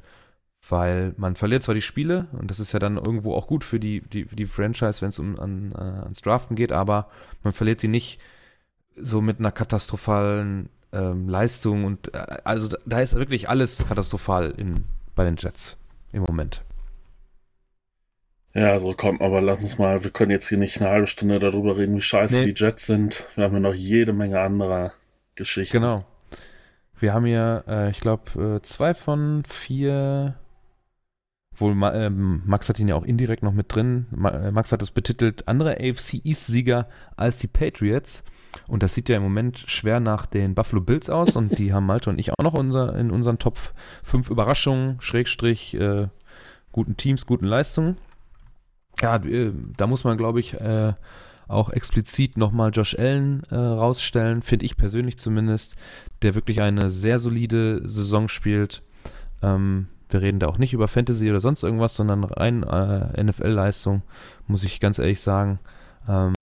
Weil 0.69 1.15
man 1.17 1.35
verliert 1.35 1.63
zwar 1.63 1.75
die 1.75 1.83
Spiele 1.83 2.27
und 2.33 2.51
das 2.51 2.61
ist 2.61 2.73
ja 2.73 2.79
dann 2.79 2.97
irgendwo 2.97 3.35
auch 3.35 3.47
gut 3.47 3.65
für 3.65 3.81
die, 3.81 4.01
die, 4.01 4.27
die 4.27 4.47
Franchise, 4.47 5.01
wenn 5.01 5.09
es 5.09 5.19
um 5.19 5.39
an, 5.39 5.73
äh, 5.73 5.79
ans 5.79 6.21
Draften 6.21 6.57
geht, 6.57 6.73
aber 6.73 7.09
man 7.43 7.53
verliert 7.53 7.83
die 7.83 7.89
nicht 7.89 8.21
so 8.95 9.21
mit 9.21 9.39
einer 9.39 9.53
katastrophalen 9.53 10.69
ähm, 10.93 11.29
Leistung 11.29 11.85
und 11.85 12.13
äh, 12.15 12.39
also 12.45 12.77
da 12.85 13.01
ist 13.01 13.15
wirklich 13.15 13.49
alles 13.49 13.87
katastrophal 13.89 14.51
in, 14.51 14.85
bei 15.15 15.25
den 15.25 15.37
Jets 15.37 15.77
im 16.13 16.23
Moment. 16.23 16.63
Ja, 18.55 18.79
so 18.81 18.95
komm, 18.97 19.21
aber 19.21 19.41
lass 19.41 19.63
uns 19.63 19.79
mal, 19.79 20.03
wir 20.05 20.11
können 20.11 20.31
jetzt 20.31 20.49
hier 20.49 20.59
nicht 20.59 20.81
eine 20.81 20.91
halbe 20.91 21.07
Stunde 21.07 21.39
darüber 21.39 21.77
reden, 21.77 21.97
wie 21.97 22.03
scheiße 22.03 22.41
nee. 22.41 22.53
die 22.53 22.55
Jets 22.61 22.87
sind. 22.87 23.25
Wir 23.37 23.45
haben 23.45 23.55
ja 23.55 23.61
noch 23.61 23.75
jede 23.75 24.13
Menge 24.13 24.41
anderer 24.41 24.93
Geschichten. 25.35 25.81
Genau. 25.81 26.05
Wir 26.99 27.15
haben 27.15 27.27
hier, 27.27 27.65
äh, 27.69 27.91
ich 27.91 28.01
glaube, 28.01 28.57
äh, 28.57 28.63
zwei 28.63 28.95
von 28.95 29.45
vier, 29.47 30.35
wohl 31.61 31.73
äh, 31.85 32.11
Max 32.11 32.69
hat 32.69 32.79
ihn 32.79 32.89
ja 32.89 32.95
auch 32.95 33.05
indirekt 33.05 33.43
noch 33.43 33.53
mit 33.53 33.75
drin. 33.75 34.07
Äh, 34.25 34.51
Max 34.51 34.73
hat 34.73 34.83
es 34.83 34.91
betitelt, 34.91 35.47
andere 35.49 35.77
AFC 35.79 36.25
East-Sieger 36.25 36.89
als 37.17 37.39
die 37.39 37.49
Patriots. 37.49 38.25
Und 38.67 38.83
das 38.83 38.95
sieht 38.95 39.09
ja 39.09 39.17
im 39.17 39.23
Moment 39.23 39.59
schwer 39.67 40.01
nach 40.01 40.27
den 40.27 40.55
Buffalo 40.55 40.81
Bills 40.81 41.11
aus 41.11 41.37
und 41.37 41.59
die 41.59 41.73
haben 41.73 41.87
Malte 41.87 42.11
und 42.11 42.19
ich 42.19 42.33
auch 42.33 42.43
noch 42.43 42.55
unser, 42.55 42.97
in 42.97 43.11
unseren 43.11 43.39
Top 43.39 43.59
5 44.03 44.31
Überraschungen, 44.31 45.01
Schrägstrich, 45.01 45.75
äh, 45.75 46.09
guten 46.73 46.97
Teams, 46.97 47.27
guten 47.27 47.47
Leistungen. 47.47 47.97
Ja, 49.01 49.17
äh, 49.17 49.53
da 49.77 49.87
muss 49.87 50.05
man, 50.05 50.17
glaube 50.17 50.41
ich, 50.41 50.55
äh, 50.55 50.95
auch 51.47 51.71
explizit 51.71 52.37
nochmal 52.37 52.71
Josh 52.73 52.95
Allen 52.99 53.43
äh, 53.51 53.57
rausstellen, 53.57 54.43
finde 54.43 54.67
ich 54.67 54.77
persönlich 54.77 55.19
zumindest, 55.19 55.77
der 56.23 56.35
wirklich 56.35 56.61
eine 56.61 56.91
sehr 56.91 57.19
solide 57.19 57.89
Saison 57.89 58.29
spielt. 58.29 58.83
Ähm, 59.43 59.89
wir 60.11 60.23
reden 60.23 60.41
da 60.41 60.47
auch 60.47 60.59
nicht 60.59 60.73
über 60.73 60.89
Fantasy 60.89 61.31
oder 61.31 61.41
sonst 61.41 61.63
irgendwas, 61.63 61.95
sondern 61.95 62.25
rein 62.25 62.63
äh, 62.63 63.23
NFL-Leistung, 63.23 64.03
muss 64.47 64.65
ich 64.65 64.81
ganz 64.81 64.99
ehrlich 64.99 65.21
sagen. 65.21 65.59
Ähm, 66.09 66.35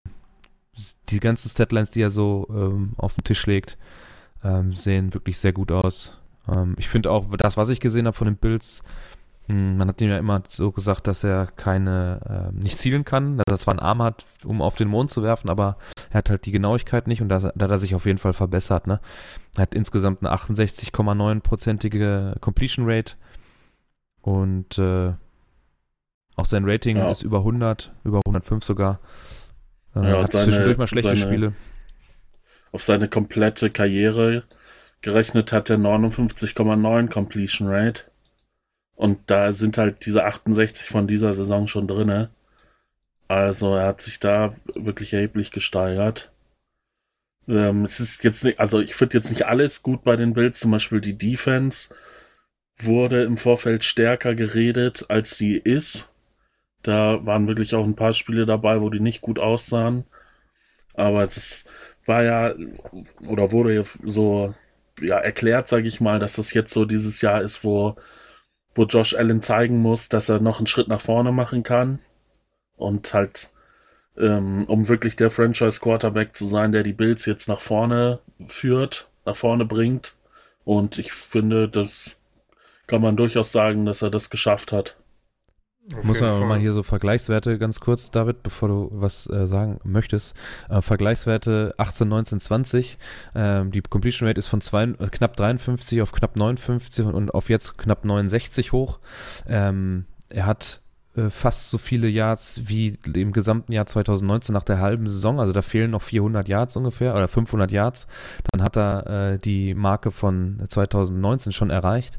die 1.09 1.21
ganzen 1.21 1.49
Statlines, 1.49 1.91
die 1.91 2.03
er 2.03 2.11
so 2.11 2.47
ähm, 2.51 2.93
auf 2.97 3.14
den 3.14 3.25
Tisch 3.25 3.47
legt, 3.47 3.79
ähm, 4.45 4.75
sehen 4.75 5.14
wirklich 5.14 5.39
sehr 5.39 5.53
gut 5.53 5.73
aus. 5.73 6.19
Ähm, 6.55 6.77
ich 6.79 6.89
finde 6.89 7.11
auch 7.11 7.27
das, 7.37 7.57
was 7.57 7.69
ich 7.69 7.81
gesehen 7.81 8.07
habe 8.07 8.17
von 8.17 8.27
den 8.27 8.37
Bills, 8.37 8.83
hm, 9.49 9.77
man 9.77 9.89
hat 9.89 10.01
ihm 10.01 10.11
ja 10.11 10.19
immer 10.19 10.43
so 10.49 10.73
gesagt, 10.73 11.07
dass 11.07 11.23
er 11.23 11.47
keine, 11.47 12.51
äh, 12.53 12.55
nicht 12.61 12.79
zielen 12.79 13.05
kann, 13.05 13.39
dass 13.39 13.47
er 13.49 13.59
zwar 13.59 13.75
einen 13.75 13.81
Arm 13.81 14.03
hat, 14.03 14.25
um 14.45 14.61
auf 14.61 14.77
den 14.77 14.89
Mond 14.89 15.11
zu 15.11 15.23
werfen, 15.23 15.49
aber 15.49 15.77
er 16.11 16.19
hat 16.19 16.31
halt 16.31 16.47
die 16.47 16.53
Genauigkeit 16.53 17.07
nicht 17.07 17.23
und 17.23 17.29
da, 17.29 17.39
da 17.39 17.64
hat 17.64 17.71
er 17.71 17.79
sich 17.79 17.95
auf 17.95 18.07
jeden 18.07 18.19
Fall 18.19 18.33
verbessert. 18.33 18.89
Ne? 18.89 19.01
Er 19.55 19.62
hat 19.62 19.75
insgesamt 19.75 20.23
eine 20.23 20.35
68,9-prozentige 20.35 22.41
Completion 22.41 22.87
Rate 22.89 23.14
und 24.27 24.77
äh, 24.77 25.12
auch 26.35 26.47
sein 26.47 26.68
Rating 26.68 26.97
ja. 26.97 27.09
ist 27.09 27.22
über 27.22 27.39
100, 27.39 27.93
über 28.03 28.20
105 28.27 28.64
sogar. 28.64 28.99
Äh, 29.95 30.11
ja, 30.11 30.22
hat 30.24 30.33
seine, 30.33 30.47
zwischendurch 30.47 30.79
mal 30.79 30.89
schlechte 30.89 31.16
seine, 31.16 31.20
Spiele. 31.20 31.53
Auf 32.72 32.83
seine 32.83 33.09
komplette 33.09 33.70
Karriere 33.70 34.43
gerechnet 35.01 35.53
hat 35.53 35.70
er 35.70 35.79
59,9 35.79 37.09
Completion 37.09 37.68
Rate. 37.68 38.03
Und 38.97 39.20
da 39.31 39.53
sind 39.53 39.79
halt 39.79 40.05
diese 40.05 40.24
68 40.24 40.89
von 40.89 41.07
dieser 41.07 41.33
Saison 41.33 41.68
schon 41.68 41.87
drin. 41.87 42.27
Also 43.29 43.77
er 43.77 43.87
hat 43.87 44.01
sich 44.01 44.18
da 44.18 44.53
wirklich 44.74 45.12
erheblich 45.12 45.53
gesteigert. 45.53 46.33
Ähm, 47.47 47.85
es 47.85 48.01
ist 48.01 48.24
jetzt 48.24 48.43
nicht, 48.43 48.59
also 48.59 48.81
ich 48.81 48.97
finde 48.97 49.18
jetzt 49.18 49.31
nicht 49.31 49.47
alles 49.47 49.85
gut 49.85 50.03
bei 50.03 50.16
den 50.16 50.35
Bills, 50.35 50.59
zum 50.59 50.72
Beispiel 50.72 51.01
die 51.01 51.16
Defense 51.16 51.95
wurde 52.79 53.22
im 53.24 53.37
Vorfeld 53.37 53.85
stärker 53.85 54.35
geredet, 54.35 55.07
als 55.09 55.37
sie 55.37 55.57
ist. 55.57 56.09
Da 56.83 57.24
waren 57.27 57.49
wirklich 57.49 57.74
auch 57.74 57.85
ein 57.85 57.97
paar 57.97 58.12
Spiele 58.12 58.47
dabei, 58.47 58.81
wo 58.81 58.91
die 58.91 59.01
nicht 59.01 59.22
gut 59.22 59.39
aussahen. 59.39 60.05
Aber 60.95 61.22
es 61.22 61.64
war 62.07 62.22
ja, 62.22 62.55
oder 63.29 63.53
wurde 63.53 63.74
ja 63.74 63.83
so 64.05 64.55
ja, 65.01 65.18
erklärt, 65.18 65.68
sage 65.68 65.89
ich 65.89 66.01
mal, 66.01 66.18
dass 66.18 66.37
das 66.37 66.55
jetzt 66.55 66.72
so 66.72 66.85
dieses 66.85 67.20
Jahr 67.20 67.43
ist, 67.43 67.64
wo, 67.64 67.97
wo 68.74 68.85
Josh 68.85 69.14
Allen 69.14 69.41
zeigen 69.41 69.79
muss, 69.79 70.09
dass 70.09 70.29
er 70.29 70.41
noch 70.41 70.59
einen 70.59 70.66
Schritt 70.66 70.89
nach 70.89 71.01
vorne 71.01 71.33
machen 71.33 71.62
kann. 71.62 71.99
Und 72.77 73.14
halt, 73.14 73.51
ähm, 74.18 74.64
um 74.66 74.89
wirklich 74.89 75.16
der 75.16 75.31
Franchise-Quarterback 75.31 76.37
zu 76.37 76.47
sein, 76.47 76.72
der 76.72 76.83
die 76.83 76.93
Bills 76.93 77.27
jetzt 77.27 77.49
nach 77.49 77.61
vorne 77.61 78.20
führt, 78.47 79.09
nach 79.24 79.37
vorne 79.37 79.64
bringt. 79.64 80.14
Und 80.64 80.99
ich 80.99 81.12
finde, 81.12 81.68
das 81.68 82.20
kann 82.87 83.03
man 83.03 83.16
durchaus 83.16 83.53
sagen, 83.53 83.87
dass 83.87 84.03
er 84.03 84.11
das 84.11 84.30
geschafft 84.30 84.72
hat. 84.72 84.97
Auf 85.95 86.03
Muss 86.03 86.20
man 86.20 86.30
Fall. 86.30 86.49
mal 86.49 86.59
hier 86.59 86.72
so 86.72 86.82
Vergleichswerte 86.82 87.59
ganz 87.59 87.78
kurz, 87.78 88.11
David, 88.11 88.43
bevor 88.43 88.68
du 88.68 88.89
was 88.93 89.30
äh, 89.30 89.47
sagen 89.47 89.78
möchtest. 89.84 90.34
Äh, 90.68 90.82
Vergleichswerte 90.82 91.74
18, 91.76 92.09
19, 92.09 92.41
20. 92.41 92.99
Ähm, 93.37 93.70
die 93.70 93.82
Completion 93.82 94.26
Rate 94.26 94.39
ist 94.39 94.49
von 94.49 94.61
zwei, 94.61 94.82
äh, 94.82 95.09
knapp 95.11 95.37
53 95.37 96.03
auf 96.03 96.11
knapp 96.11 96.34
59 96.34 97.07
und, 97.07 97.14
und 97.14 97.34
auf 97.34 97.49
jetzt 97.49 97.78
knapp 97.78 98.05
69 98.05 98.72
hoch. 98.72 98.99
Ähm, 99.49 100.07
er 100.28 100.47
hat 100.47 100.80
äh, 101.16 101.30
fast 101.30 101.70
so 101.70 101.78
viele 101.78 102.09
Yards 102.09 102.62
wie 102.66 102.99
im 103.14 103.32
gesamten 103.32 103.72
Jahr 103.72 103.87
2019 103.87 104.53
nach 104.53 104.64
der 104.64 104.80
halben 104.80 105.07
Saison. 105.07 105.39
Also 105.39 105.53
da 105.53 105.62
fehlen 105.62 105.93
noch 105.93 106.03
400 106.03 106.49
Yards 106.49 106.76
ungefähr 106.76 107.14
oder 107.14 107.28
500 107.28 107.70
Yards. 107.70 108.09
Dann 108.51 108.62
hat 108.62 108.76
er 108.76 109.07
äh, 109.07 109.39
die 109.39 109.74
Marke 109.74 110.11
von 110.11 110.62
2019 110.68 111.53
schon 111.53 111.70
erreicht. 111.70 112.18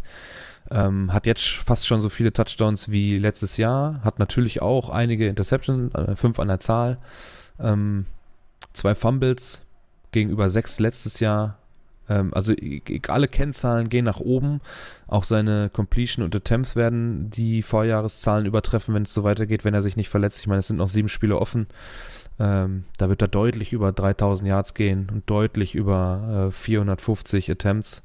Ähm, 0.69 1.13
hat 1.13 1.25
jetzt 1.25 1.45
fast 1.47 1.87
schon 1.87 2.01
so 2.01 2.09
viele 2.09 2.33
Touchdowns 2.33 2.91
wie 2.91 3.17
letztes 3.17 3.57
Jahr. 3.57 4.01
Hat 4.03 4.19
natürlich 4.19 4.61
auch 4.61 4.89
einige 4.89 5.27
Interceptions, 5.27 5.93
äh, 5.95 6.15
fünf 6.15 6.39
an 6.39 6.49
der 6.49 6.59
Zahl. 6.59 6.97
Ähm, 7.59 8.05
zwei 8.73 8.95
Fumbles 8.95 9.61
gegenüber 10.11 10.49
sechs 10.49 10.79
letztes 10.79 11.19
Jahr. 11.19 11.57
Ähm, 12.09 12.33
also 12.33 12.53
alle 13.07 13.27
Kennzahlen 13.27 13.89
gehen 13.89 14.05
nach 14.05 14.19
oben. 14.19 14.61
Auch 15.07 15.23
seine 15.23 15.69
Completion 15.69 16.23
und 16.23 16.35
Attempts 16.35 16.75
werden 16.75 17.29
die 17.29 17.61
Vorjahreszahlen 17.61 18.45
übertreffen, 18.45 18.93
wenn 18.93 19.03
es 19.03 19.13
so 19.13 19.23
weitergeht, 19.23 19.65
wenn 19.65 19.73
er 19.73 19.81
sich 19.81 19.97
nicht 19.97 20.09
verletzt. 20.09 20.39
Ich 20.39 20.47
meine, 20.47 20.59
es 20.59 20.67
sind 20.67 20.77
noch 20.77 20.87
sieben 20.87 21.09
Spiele 21.09 21.37
offen. 21.37 21.67
Ähm, 22.39 22.83
da 22.97 23.09
wird 23.09 23.21
er 23.21 23.27
deutlich 23.27 23.73
über 23.73 23.91
3000 23.91 24.47
Yards 24.47 24.73
gehen 24.73 25.09
und 25.11 25.29
deutlich 25.29 25.75
über 25.75 26.47
äh, 26.49 26.51
450 26.51 27.49
Attempts. 27.49 28.03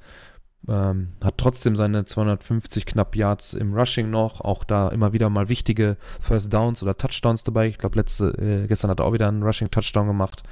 Ähm, 0.69 1.09
hat 1.23 1.39
trotzdem 1.39 1.75
seine 1.75 2.05
250 2.05 2.87
knapp 2.87 3.17
Yards 3.17 3.53
im 3.55 3.75
Rushing 3.75 4.11
noch, 4.11 4.41
auch 4.41 4.63
da 4.63 4.89
immer 4.91 5.13
wieder 5.13 5.29
mal 5.29 5.49
wichtige 5.49 5.97
First 6.21 6.53
Downs 6.53 6.83
oder 6.83 6.97
Touchdowns 6.97 7.43
dabei. 7.43 7.67
Ich 7.67 7.79
glaube, 7.79 7.97
letzte, 7.97 8.29
äh, 8.39 8.67
gestern 8.69 8.91
hat 8.91 9.01
er 9.01 9.07
auch 9.07 9.13
wieder 9.13 9.29
einen 9.29 9.43
Rushing 9.43 9.71
Touchdown 9.71 10.07
gemacht. 10.07 10.45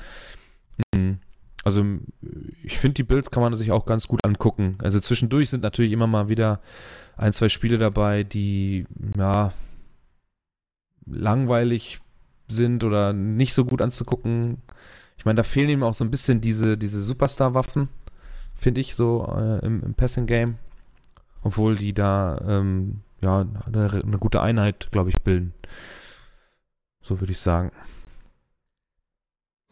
Mhm. 0.95 1.19
Also 1.63 1.85
ich 2.63 2.79
finde, 2.79 2.95
die 2.95 3.03
Bills 3.03 3.31
kann 3.31 3.43
man 3.43 3.55
sich 3.57 3.71
auch 3.71 3.85
ganz 3.85 4.09
gut 4.09 4.25
angucken. 4.25 4.79
Also 4.83 4.99
zwischendurch 4.99 5.51
sind 5.51 5.63
natürlich 5.63 5.93
immer 5.93 6.07
mal 6.07 6.29
wieder 6.29 6.61
ein, 7.17 7.33
zwei 7.33 7.49
Spiele 7.49 7.79
dabei, 7.79 8.25
die 8.25 8.87
ja 9.17 9.53
langweilig 11.07 12.01
sind 12.49 12.83
oder 12.83 13.13
nicht 13.13 13.55
so 13.55 13.65
gut 13.65 13.83
anzugucken. 13.83 14.59
Ich 15.19 15.25
meine, 15.25 15.37
da 15.37 15.43
fehlen 15.43 15.69
ihm 15.69 15.83
auch 15.83 15.95
so 15.95 16.05
ein 16.05 16.11
bisschen 16.11 16.41
diese, 16.41 16.79
diese 16.79 17.03
Superstar-Waffen 17.03 17.89
finde 18.61 18.81
ich, 18.81 18.95
so 18.95 19.27
äh, 19.37 19.65
im, 19.65 19.83
im 19.83 19.95
Passing-Game. 19.95 20.59
Obwohl 21.43 21.77
die 21.77 21.95
da 21.95 22.39
ähm, 22.47 23.01
ja 23.23 23.47
eine, 23.67 24.03
eine 24.05 24.19
gute 24.19 24.43
Einheit, 24.43 24.89
glaube 24.91 25.09
ich, 25.09 25.23
bilden. 25.23 25.55
So 27.03 27.21
würde 27.21 27.33
ich 27.33 27.41
sagen. 27.41 27.73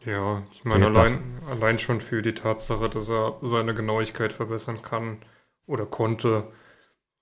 Ja, 0.03 0.43
ich 0.51 0.63
meine, 0.63 0.87
allein, 0.87 1.19
allein 1.49 1.77
schon 1.77 2.01
für 2.01 2.21
die 2.21 2.33
Tatsache, 2.33 2.89
dass 2.89 3.09
er 3.09 3.37
seine 3.41 3.75
Genauigkeit 3.75 4.33
verbessern 4.33 4.81
kann 4.81 5.19
oder 5.67 5.85
konnte, 5.85 6.47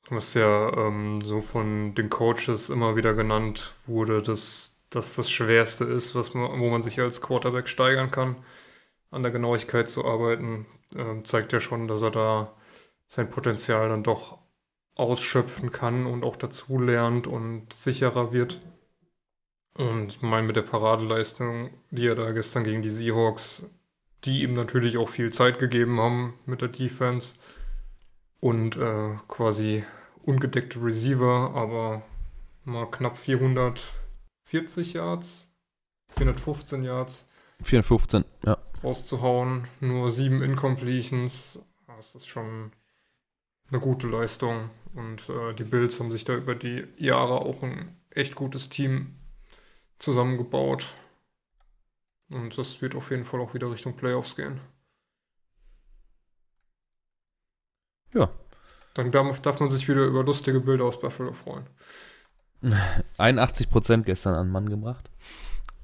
was 0.09 0.35
ja 0.35 0.71
ähm, 0.77 1.19
so 1.21 1.41
von 1.41 1.95
den 1.95 2.09
Coaches 2.09 2.69
immer 2.69 2.95
wieder 2.95 3.13
genannt 3.13 3.73
wurde, 3.87 4.21
dass 4.21 4.79
das 4.89 5.15
das 5.15 5.29
Schwerste 5.29 5.83
ist, 5.83 6.15
was 6.15 6.33
man, 6.33 6.61
wo 6.61 6.69
man 6.69 6.83
sich 6.83 7.01
als 7.01 7.19
Quarterback 7.21 7.67
steigern 7.67 8.11
kann, 8.11 8.37
an 9.11 9.23
der 9.23 9.31
Genauigkeit 9.31 9.89
zu 9.89 10.05
arbeiten 10.05 10.65
äh, 10.95 11.23
zeigt 11.23 11.53
ja 11.53 11.59
schon, 11.59 11.87
dass 11.87 12.01
er 12.01 12.11
da 12.11 12.53
sein 13.07 13.29
Potenzial 13.29 13.89
dann 13.89 14.03
doch 14.03 14.39
ausschöpfen 14.95 15.71
kann 15.71 16.05
und 16.05 16.23
auch 16.23 16.35
dazulernt 16.35 17.27
und 17.27 17.71
sicherer 17.71 18.31
wird. 18.31 18.59
Und 19.75 20.13
ich 20.13 20.21
meine, 20.21 20.47
mit 20.47 20.55
der 20.55 20.63
Paradeleistung, 20.63 21.69
die 21.91 22.07
er 22.07 22.15
da 22.15 22.31
gestern 22.31 22.63
gegen 22.63 22.81
die 22.81 22.89
Seahawks, 22.89 23.63
die 24.25 24.41
ihm 24.41 24.53
natürlich 24.53 24.97
auch 24.97 25.09
viel 25.09 25.31
Zeit 25.31 25.59
gegeben 25.59 25.99
haben 25.99 26.33
mit 26.45 26.61
der 26.61 26.69
Defense 26.69 27.35
und 28.39 28.75
äh, 28.75 29.15
quasi 29.27 29.83
ungedeckte 30.23 30.83
Receiver, 30.83 31.51
aber 31.53 32.01
mal 32.65 32.89
knapp 32.89 33.17
440 33.17 34.93
Yards, 34.93 35.47
415 36.09 36.83
Yards 36.83 37.27
415, 37.63 38.23
ja. 38.45 38.57
Rauszuhauen, 38.83 39.67
nur 39.79 40.11
sieben 40.11 40.41
Incompletions, 40.41 41.59
das 41.87 42.15
ist 42.15 42.27
schon 42.27 42.71
eine 43.69 43.79
gute 43.79 44.07
Leistung. 44.07 44.69
Und 44.93 45.29
äh, 45.29 45.53
die 45.53 45.63
Bills 45.63 45.99
haben 45.99 46.11
sich 46.11 46.23
da 46.23 46.35
über 46.35 46.55
die 46.55 46.87
Jahre 46.97 47.41
auch 47.41 47.63
ein 47.63 47.95
echt 48.09 48.35
gutes 48.35 48.69
Team 48.69 49.15
zusammengebaut. 49.99 50.93
Und 52.29 52.57
das 52.57 52.81
wird 52.81 52.95
auf 52.95 53.11
jeden 53.11 53.23
Fall 53.23 53.39
auch 53.39 53.53
wieder 53.53 53.71
Richtung 53.71 53.95
Playoffs 53.95 54.35
gehen. 54.35 54.59
Ja. 58.13 58.29
Dann 58.93 59.11
darf, 59.11 59.41
darf 59.41 59.59
man 59.59 59.69
sich 59.69 59.87
wieder 59.87 60.05
über 60.05 60.23
lustige 60.23 60.59
Bilder 60.59 60.85
aus 60.85 60.99
Buffalo 60.99 61.33
freuen. 61.33 61.67
81% 63.17 64.03
gestern 64.03 64.33
an 64.33 64.49
Mann 64.49 64.69
gebracht. 64.69 65.09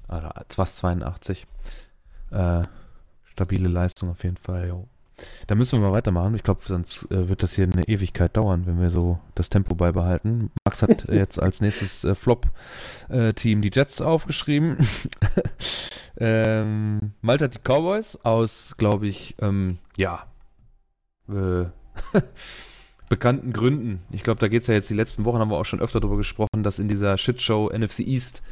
Oder 0.08 0.44
fast 0.48 0.78
82. 0.78 1.46
Äh, 2.30 2.62
stabile 3.34 3.68
Leistung 3.68 4.10
auf 4.10 4.22
jeden 4.22 4.36
Fall, 4.36 4.68
jo. 4.68 4.88
Da 5.46 5.54
müssen 5.54 5.80
wir 5.80 5.88
mal 5.88 5.94
weitermachen. 5.94 6.34
Ich 6.34 6.42
glaube, 6.42 6.62
sonst 6.64 7.10
äh, 7.10 7.28
wird 7.28 7.42
das 7.42 7.54
hier 7.54 7.64
eine 7.64 7.86
Ewigkeit 7.86 8.36
dauern, 8.36 8.66
wenn 8.66 8.80
wir 8.80 8.90
so 8.90 9.20
das 9.34 9.48
Tempo 9.48 9.74
beibehalten. 9.74 10.50
Max 10.64 10.82
hat 10.82 11.08
jetzt 11.12 11.40
als 11.40 11.60
nächstes 11.60 12.04
äh, 12.04 12.14
Flop-Team 12.14 13.62
die 13.62 13.70
Jets 13.72 14.00
aufgeschrieben. 14.00 14.88
ähm, 16.18 17.12
Malte 17.20 17.44
hat 17.44 17.54
die 17.54 17.60
Cowboys 17.60 18.16
aus, 18.24 18.74
glaube 18.76 19.06
ich, 19.06 19.36
ähm, 19.40 19.78
ja, 19.96 20.26
äh, 21.28 21.66
bekannten 23.08 23.52
Gründen. 23.52 24.02
Ich 24.10 24.24
glaube, 24.24 24.40
da 24.40 24.48
geht 24.48 24.62
es 24.62 24.66
ja 24.66 24.74
jetzt 24.74 24.90
die 24.90 24.94
letzten 24.94 25.24
Wochen, 25.24 25.38
haben 25.38 25.50
wir 25.50 25.58
auch 25.58 25.66
schon 25.66 25.80
öfter 25.80 26.00
darüber 26.00 26.16
gesprochen, 26.16 26.62
dass 26.62 26.80
in 26.80 26.88
dieser 26.88 27.16
Shitshow 27.18 27.70
NFC 27.72 28.00
East 28.00 28.42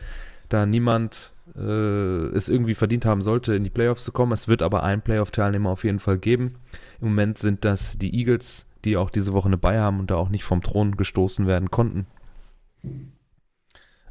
da 0.48 0.66
niemand 0.66 1.32
äh, 1.56 2.26
es 2.36 2.48
irgendwie 2.48 2.74
verdient 2.74 3.04
haben 3.04 3.22
sollte, 3.22 3.54
in 3.54 3.64
die 3.64 3.70
Playoffs 3.70 4.04
zu 4.04 4.12
kommen. 4.12 4.32
Es 4.32 4.48
wird 4.48 4.62
aber 4.62 4.82
einen 4.82 5.02
Playoff-Teilnehmer 5.02 5.70
auf 5.70 5.84
jeden 5.84 5.98
Fall 5.98 6.18
geben. 6.18 6.56
Im 7.00 7.08
Moment 7.08 7.38
sind 7.38 7.64
das 7.64 7.98
die 7.98 8.14
Eagles, 8.14 8.66
die 8.84 8.96
auch 8.96 9.10
diese 9.10 9.32
Woche 9.32 9.46
eine 9.46 9.58
Bei 9.58 9.80
haben 9.80 10.00
und 10.00 10.10
da 10.10 10.16
auch 10.16 10.28
nicht 10.28 10.44
vom 10.44 10.62
Thron 10.62 10.96
gestoßen 10.96 11.46
werden 11.46 11.70
konnten. 11.70 12.06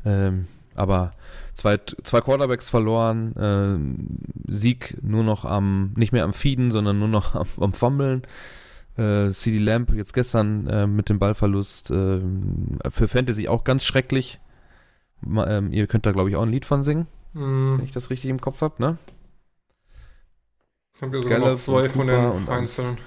Ähm, 0.06 0.48
aber 0.76 1.12
zwei, 1.54 1.78
zwei 1.78 2.22
Quarterbacks 2.22 2.70
verloren, 2.70 3.36
äh, 4.48 4.52
Sieg 4.52 4.98
nur 5.02 5.24
noch 5.24 5.46
am, 5.46 5.94
nicht 5.96 6.14
mehr 6.14 6.24
am 6.24 6.34
Feeden, 6.34 6.72
sondern 6.72 7.00
nur 7.00 7.08
noch 7.08 7.36
am, 7.36 7.48
am 7.60 7.74
Fummeln. 7.74 8.24
Äh, 8.98 9.30
CD 9.32 9.58
Lamp 9.58 9.94
jetzt 9.94 10.14
gestern 10.14 10.68
äh, 10.68 10.88
mit 10.88 11.10
dem 11.10 11.20
Ballverlust 11.20 11.92
äh, 11.92 12.20
für 12.90 13.08
Fantasy 13.08 13.48
auch 13.48 13.64
ganz 13.64 13.86
schrecklich. 13.86 14.40
Ma, 15.22 15.48
ähm, 15.48 15.72
ihr 15.72 15.88
könnt 15.88 16.06
da, 16.06 16.12
glaube 16.12 16.30
ich, 16.30 16.36
auch 16.36 16.42
ein 16.42 16.52
Lied 16.52 16.66
von 16.66 16.84
singen, 16.84 17.08
Hm, 17.34 17.78
wenn 17.78 17.86
ich 17.86 17.92
das 17.92 18.10
richtig 18.10 18.30
im 18.30 18.42
Kopf 18.42 18.62
habe, 18.62 18.82
ne? 18.82 18.98
ich 20.96 21.02
habe 21.02 21.18
ja 21.18 21.22
sogar 21.24 21.40
noch 21.40 21.54
zwei 21.54 21.90
von 21.90 22.08
den 22.08 22.48
einzelnen. 22.48 22.98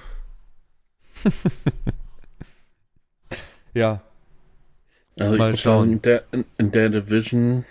Ja, 3.74 4.02
Also 5.18 5.34
Mal 5.34 5.48
ich 5.48 5.50
muss 5.50 5.62
schauen. 5.62 5.88
sagen, 5.88 5.92
in 5.94 6.02
der, 6.02 6.24
in, 6.58 6.70
der 6.70 6.88
Division. 6.88 7.64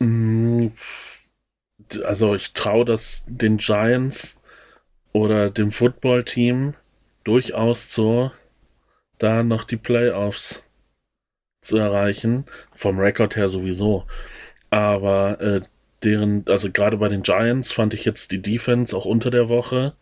mh, 0.00 0.70
Also 2.04 2.34
ich 2.34 2.52
traue 2.52 2.84
das 2.84 3.22
den 3.28 3.58
Giants 3.58 4.40
oder 5.12 5.50
dem 5.50 5.70
Football-Team 5.72 6.74
durchaus 7.24 7.90
zu, 7.90 8.32
da 9.18 9.42
noch 9.44 9.64
die 9.64 9.76
Playoffs 9.78 10.62
zu 11.60 11.76
erreichen. 11.76 12.44
Vom 12.72 12.98
Rekord 12.98 13.36
her 13.36 13.48
sowieso. 13.48 14.06
Aber 14.70 15.40
äh, 15.40 15.60
deren, 16.02 16.44
also 16.48 16.70
gerade 16.70 16.96
bei 16.96 17.08
den 17.08 17.22
Giants 17.22 17.72
fand 17.72 17.94
ich 17.94 18.04
jetzt 18.04 18.32
die 18.32 18.42
Defense 18.42 18.96
auch 18.96 19.04
unter 19.04 19.30
der 19.30 19.48
Woche 19.48 19.94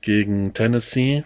gegen 0.00 0.54
Tennessee. 0.54 1.24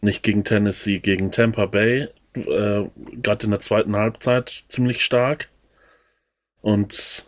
Nicht 0.00 0.22
gegen 0.22 0.44
Tennessee, 0.44 1.00
gegen 1.00 1.30
Tampa 1.32 1.66
Bay. 1.66 2.08
Äh, 2.34 2.84
gerade 3.22 3.44
in 3.44 3.50
der 3.50 3.60
zweiten 3.60 3.96
Halbzeit 3.96 4.64
ziemlich 4.68 5.04
stark. 5.04 5.48
Und 6.60 7.24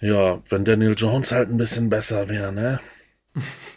ja, 0.00 0.42
wenn 0.48 0.64
Daniel 0.64 0.94
Jones 0.96 1.32
halt 1.32 1.48
ein 1.48 1.56
bisschen 1.56 1.88
besser 1.90 2.28
wäre, 2.28 2.52
ne? 2.52 2.80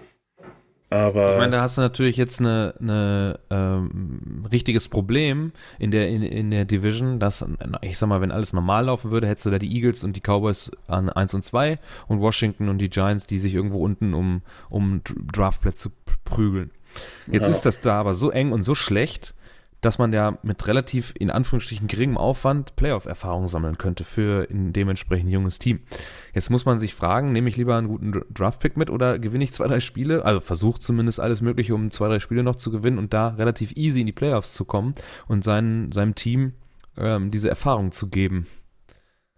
Aber 0.89 1.31
Ich 1.31 1.37
meine, 1.37 1.51
da 1.51 1.61
hast 1.61 1.77
du 1.77 1.81
natürlich 1.81 2.15
jetzt 2.15 2.39
eine, 2.39 2.73
eine 2.79 3.39
ähm, 3.49 4.45
richtiges 4.49 4.87
Problem 4.87 5.51
in 5.79 5.91
der, 5.91 6.07
in, 6.07 6.23
in 6.23 6.49
der 6.49 6.63
Division, 6.63 7.19
dass, 7.19 7.45
ich 7.81 7.97
sag 7.97 8.07
mal, 8.07 8.21
wenn 8.21 8.31
alles 8.31 8.53
normal 8.53 8.85
laufen 8.85 9.11
würde, 9.11 9.27
hättest 9.27 9.47
du 9.47 9.49
da 9.49 9.59
die 9.59 9.73
Eagles 9.75 10.05
und 10.05 10.15
die 10.15 10.21
Cowboys 10.21 10.71
an 10.87 11.09
1 11.09 11.33
und 11.33 11.43
2 11.43 11.77
und 12.07 12.21
Washington 12.21 12.69
und 12.69 12.77
die 12.77 12.89
Giants, 12.89 13.27
die 13.27 13.39
sich 13.39 13.53
irgendwo 13.53 13.83
unten 13.83 14.13
um, 14.13 14.41
um 14.69 15.01
Draftplätze 15.33 15.91
prügeln. 16.23 16.71
Jetzt 17.29 17.43
Ja. 17.43 17.49
ist 17.49 17.65
das 17.65 17.81
da 17.81 17.99
aber 17.99 18.13
so 18.13 18.31
eng 18.31 18.53
und 18.53 18.63
so 18.63 18.73
schlecht, 18.73 19.33
dass 19.81 19.99
man 19.99 20.11
ja 20.11 20.37
mit 20.41 20.65
relativ, 20.67 21.13
in 21.17 21.29
Anführungsstrichen, 21.29 21.87
geringem 21.87 22.17
Aufwand 22.17 22.75
Playoff-Erfahrung 22.75 23.47
sammeln 23.47 23.77
könnte 23.77 24.03
für 24.03 24.47
ein 24.49 24.73
dementsprechend 24.73 25.31
junges 25.31 25.59
Team. 25.59 25.81
Jetzt 26.33 26.49
muss 26.49 26.65
man 26.65 26.79
sich 26.79 26.95
fragen, 26.95 27.31
nehme 27.31 27.49
ich 27.49 27.57
lieber 27.57 27.77
einen 27.77 27.87
guten 27.87 28.11
Dr- 28.11 28.25
Draft-Pick 28.33 28.75
mit 28.75 28.89
oder 28.89 29.19
gewinne 29.19 29.43
ich 29.43 29.53
zwei, 29.53 29.67
drei 29.67 29.79
Spiele? 29.79 30.25
Also 30.25 30.39
versuche 30.39 30.79
zumindest 30.79 31.19
alles 31.19 31.41
Mögliche, 31.41 31.75
um 31.75 31.91
zwei, 31.91 32.07
drei 32.07 32.19
Spiele 32.19 32.43
noch 32.43 32.55
zu 32.55 32.71
gewinnen 32.71 32.97
und 32.97 33.13
da 33.13 33.29
relativ 33.29 33.73
easy 33.75 33.99
in 33.99 34.07
die 34.07 34.13
Playoffs 34.13 34.53
zu 34.53 34.65
kommen 34.65 34.95
und 35.27 35.43
seinen, 35.43 35.91
seinem 35.91 36.15
Team 36.15 36.53
ähm, 36.97 37.29
diese 37.29 37.49
Erfahrung 37.49 37.91
zu 37.91 38.09
geben. 38.09 38.47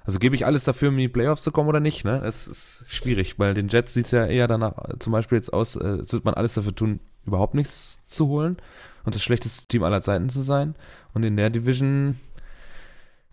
Also 0.06 0.20
gebe 0.20 0.36
ich 0.36 0.46
alles 0.46 0.64
dafür, 0.64 0.90
um 0.90 0.96
in 0.96 1.02
die 1.02 1.08
Playoffs 1.10 1.44
zu 1.44 1.52
kommen 1.52 1.70
oder 1.70 1.82
nicht? 1.82 2.06
Ne? 2.06 2.22
Es 2.24 2.48
ist 2.48 2.86
schwierig. 2.88 3.36
Bei 3.38 3.54
den 3.54 3.68
Jets 3.68 3.94
sieht 3.94 4.06
es 4.06 4.12
ja 4.12 4.26
eher 4.26 4.48
danach 4.48 4.78
äh, 4.90 4.98
zum 5.00 5.12
Beispiel 5.12 5.38
jetzt 5.38 5.52
aus, 5.52 5.76
äh, 5.76 6.00
würde 6.00 6.22
man 6.24 6.34
alles 6.34 6.54
dafür 6.54 6.74
tun, 6.74 7.02
überhaupt 7.26 7.54
nichts 7.54 8.00
zu 8.06 8.28
holen 8.28 8.58
und 9.04 9.16
das 9.16 9.24
schlechteste 9.24 9.68
Team 9.68 9.84
aller 9.84 10.02
Zeiten 10.02 10.30
zu 10.30 10.42
sein. 10.42 10.76
Und 11.14 11.24
in 11.24 11.38
der 11.38 11.50
Division 11.50 12.20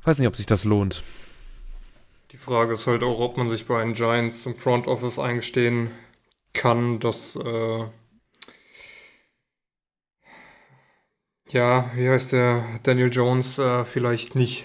weiß 0.05 0.19
nicht, 0.19 0.29
ob 0.29 0.37
sich 0.37 0.47
das 0.47 0.65
lohnt. 0.65 1.03
Die 2.33 2.37
Frage 2.37 2.73
ist 2.73 2.87
halt 2.87 3.03
auch, 3.03 3.21
ob 3.21 3.37
man 3.37 3.49
sich 3.49 3.67
bei 3.67 3.83
den 3.83 3.93
Giants 3.93 4.47
im 4.47 4.55
Front 4.55 4.89
Office 4.89 5.19
eingestehen 5.19 5.91
kann, 6.53 6.99
dass, 7.01 7.37
äh, 7.37 7.85
ja, 11.51 11.91
wie 11.95 12.09
heißt 12.09 12.33
der, 12.33 12.65
Daniel 12.83 13.13
Jones 13.13 13.59
äh, 13.59 13.85
vielleicht 13.85 14.35
nicht 14.35 14.65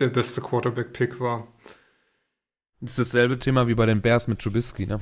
der 0.00 0.08
beste 0.08 0.40
Quarterback-Pick 0.40 1.20
war. 1.20 1.46
Das 2.80 2.98
ist 2.98 2.98
dasselbe 2.98 3.38
Thema 3.38 3.68
wie 3.68 3.74
bei 3.74 3.86
den 3.86 4.00
Bears 4.00 4.26
mit 4.26 4.40
Trubisky, 4.40 4.86
ne? 4.86 5.00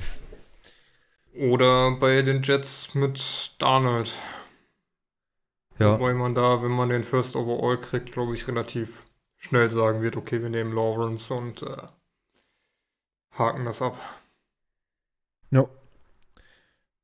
Oder 1.33 1.97
bei 1.97 2.21
den 2.21 2.43
Jets 2.43 2.93
mit 2.93 3.55
Darnold. 3.59 4.13
Ja. 5.79 5.93
Wobei 5.93 6.13
man 6.13 6.35
da, 6.35 6.61
wenn 6.61 6.71
man 6.71 6.89
den 6.89 7.03
First 7.03 7.35
Overall 7.35 7.79
kriegt, 7.79 8.11
glaube 8.11 8.33
ich, 8.33 8.47
relativ 8.47 9.05
schnell 9.37 9.69
sagen 9.69 10.01
wird, 10.01 10.17
okay, 10.17 10.41
wir 10.41 10.49
nehmen 10.49 10.73
Lawrence 10.73 11.33
und 11.33 11.63
äh, 11.63 11.77
haken 13.31 13.65
das 13.65 13.81
ab. 13.81 13.97
No. 15.49 15.69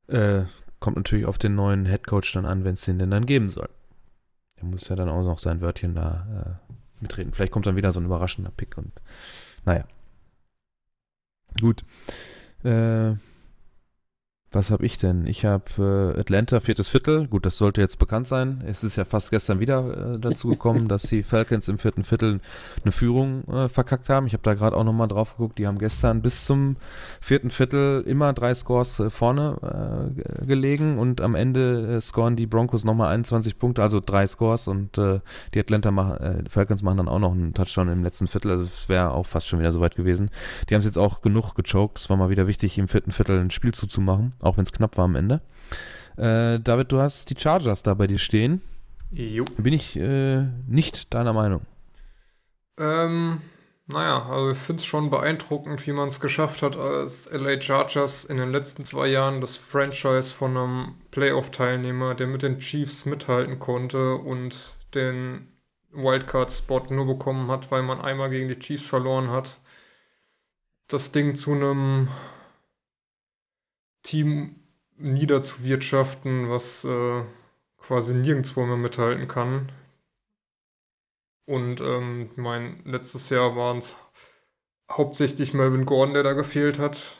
Äh, 0.07 0.43
kommt 0.79 0.97
natürlich 0.97 1.25
auf 1.25 1.37
den 1.37 1.55
neuen 1.55 1.85
Headcoach 1.85 2.33
dann 2.33 2.45
an, 2.45 2.63
wenn 2.63 2.73
es 2.73 2.81
den 2.81 2.99
denn 2.99 3.11
dann 3.11 3.25
geben 3.25 3.49
soll. 3.49 3.69
Der 4.59 4.65
muss 4.65 4.89
ja 4.89 4.95
dann 4.95 5.09
auch 5.09 5.23
noch 5.23 5.39
sein 5.39 5.61
Wörtchen 5.61 5.95
da 5.95 6.59
äh, 6.69 6.73
mitreden. 7.01 7.33
Vielleicht 7.33 7.53
kommt 7.53 7.65
dann 7.65 7.77
wieder 7.77 7.91
so 7.91 7.99
ein 7.99 8.05
überraschender 8.05 8.51
Pick 8.51 8.77
und 8.77 8.91
naja. 9.63 9.85
Gut. 11.59 11.85
Äh, 12.63 13.15
was 14.55 14.71
habe 14.71 14.85
ich 14.85 14.97
denn? 14.97 15.27
Ich 15.27 15.45
habe 15.45 16.13
äh, 16.15 16.19
Atlanta, 16.19 16.59
viertes 16.59 16.87
Viertel. 16.87 17.27
Gut, 17.27 17.45
das 17.45 17.57
sollte 17.57 17.81
jetzt 17.81 17.99
bekannt 17.99 18.27
sein. 18.27 18.63
Es 18.65 18.83
ist 18.83 18.95
ja 18.95 19.05
fast 19.05 19.29
gestern 19.29 19.59
wieder 19.59 20.15
äh, 20.15 20.19
dazu 20.19 20.47
gekommen, 20.49 20.87
dass 20.87 21.03
die 21.03 21.23
Falcons 21.23 21.67
im 21.67 21.77
vierten 21.77 22.03
Viertel 22.03 22.39
eine 22.83 22.91
Führung 22.91 23.43
äh, 23.49 23.69
verkackt 23.69 24.09
haben. 24.09 24.25
Ich 24.27 24.33
habe 24.33 24.43
da 24.43 24.53
gerade 24.53 24.75
auch 24.75 24.83
nochmal 24.83 25.07
drauf 25.07 25.37
geguckt. 25.37 25.59
Die 25.59 25.67
haben 25.67 25.77
gestern 25.77 26.21
bis 26.21 26.45
zum 26.45 26.77
vierten 27.21 27.49
Viertel 27.49 28.01
immer 28.07 28.33
drei 28.33 28.53
Scores 28.53 28.99
äh, 28.99 29.09
vorne 29.09 29.57
äh, 29.61 30.13
ge- 30.15 30.45
gelegen 30.47 30.97
und 30.97 31.21
am 31.21 31.35
Ende 31.35 31.97
äh, 31.97 32.01
scoren 32.01 32.35
die 32.35 32.47
Broncos 32.47 32.85
nochmal 32.85 33.13
21 33.13 33.59
Punkte, 33.59 33.81
also 33.81 33.99
drei 34.03 34.25
Scores 34.25 34.67
und 34.67 34.97
äh, 34.97 35.19
die 35.53 35.59
Atlanta 35.59 35.91
machen, 35.91 36.17
äh, 36.17 36.49
Falcons 36.49 36.81
machen 36.81 36.97
dann 36.97 37.07
auch 37.09 37.19
noch 37.19 37.33
einen 37.33 37.53
Touchdown 37.53 37.89
im 37.89 38.03
letzten 38.03 38.27
Viertel. 38.27 38.51
Also 38.51 38.63
es 38.63 38.87
wäre 38.89 39.11
auch 39.11 39.25
fast 39.25 39.47
schon 39.47 39.59
wieder 39.59 39.71
soweit 39.71 39.95
gewesen. 39.95 40.29
Die 40.69 40.73
haben 40.75 40.79
es 40.79 40.85
jetzt 40.85 40.97
auch 40.97 41.21
genug 41.21 41.55
gechoked. 41.55 41.99
Es 41.99 42.09
war 42.09 42.17
mal 42.17 42.29
wieder 42.29 42.47
wichtig, 42.47 42.77
im 42.77 42.87
vierten 42.87 43.11
Viertel 43.11 43.39
ein 43.39 43.51
Spiel 43.51 43.73
zuzumachen, 43.73 44.33
auch 44.45 44.57
wenn 44.57 44.63
es 44.63 44.71
knapp 44.71 44.97
war 44.97 45.05
am 45.05 45.15
Ende. 45.15 45.41
Äh, 46.17 46.59
David, 46.59 46.91
du 46.91 46.99
hast 46.99 47.29
die 47.29 47.35
Chargers 47.37 47.83
da 47.83 47.93
bei 47.93 48.07
dir 48.07 48.19
stehen. 48.19 48.61
Jo. 49.11 49.45
Bin 49.57 49.73
ich 49.73 49.97
äh, 49.97 50.43
nicht 50.67 51.13
deiner 51.13 51.33
Meinung. 51.33 51.61
Ähm, 52.77 53.41
naja, 53.87 54.25
also 54.29 54.51
ich 54.51 54.57
finde 54.57 54.79
es 54.79 54.85
schon 54.85 55.09
beeindruckend, 55.09 55.85
wie 55.85 55.91
man 55.91 56.07
es 56.07 56.19
geschafft 56.19 56.61
hat, 56.61 56.75
als 56.75 57.29
LA 57.31 57.61
Chargers 57.61 58.25
in 58.25 58.37
den 58.37 58.51
letzten 58.51 58.83
zwei 58.83 59.07
Jahren 59.07 59.41
das 59.41 59.55
Franchise 59.55 60.33
von 60.33 60.57
einem 60.57 60.95
Playoff-Teilnehmer, 61.11 62.15
der 62.15 62.27
mit 62.27 62.41
den 62.41 62.59
Chiefs 62.59 63.05
mithalten 63.05 63.59
konnte 63.59 64.15
und 64.15 64.75
den 64.93 65.47
Wildcard-Spot 65.91 66.87
nur 66.89 67.05
bekommen 67.05 67.49
hat, 67.49 67.71
weil 67.71 67.83
man 67.83 68.01
einmal 68.01 68.29
gegen 68.29 68.47
die 68.47 68.59
Chiefs 68.59 68.85
verloren 68.85 69.29
hat, 69.29 69.59
das 70.87 71.11
Ding 71.11 71.35
zu 71.35 71.53
einem 71.53 72.09
Team 74.05 74.55
niederzuwirtschaften, 74.97 76.49
was 76.49 76.85
äh, 76.85 77.23
quasi 77.77 78.13
nirgendwo 78.13 78.65
mehr 78.65 78.77
mithalten 78.77 79.27
kann. 79.27 79.71
Und 81.45 81.81
ähm, 81.81 82.29
mein 82.35 82.81
letztes 82.85 83.29
Jahr 83.29 83.55
waren 83.55 83.79
es 83.79 83.97
hauptsächlich 84.91 85.53
Melvin 85.53 85.85
Gordon, 85.85 86.13
der 86.13 86.23
da 86.23 86.33
gefehlt 86.33 86.79
hat. 86.79 87.19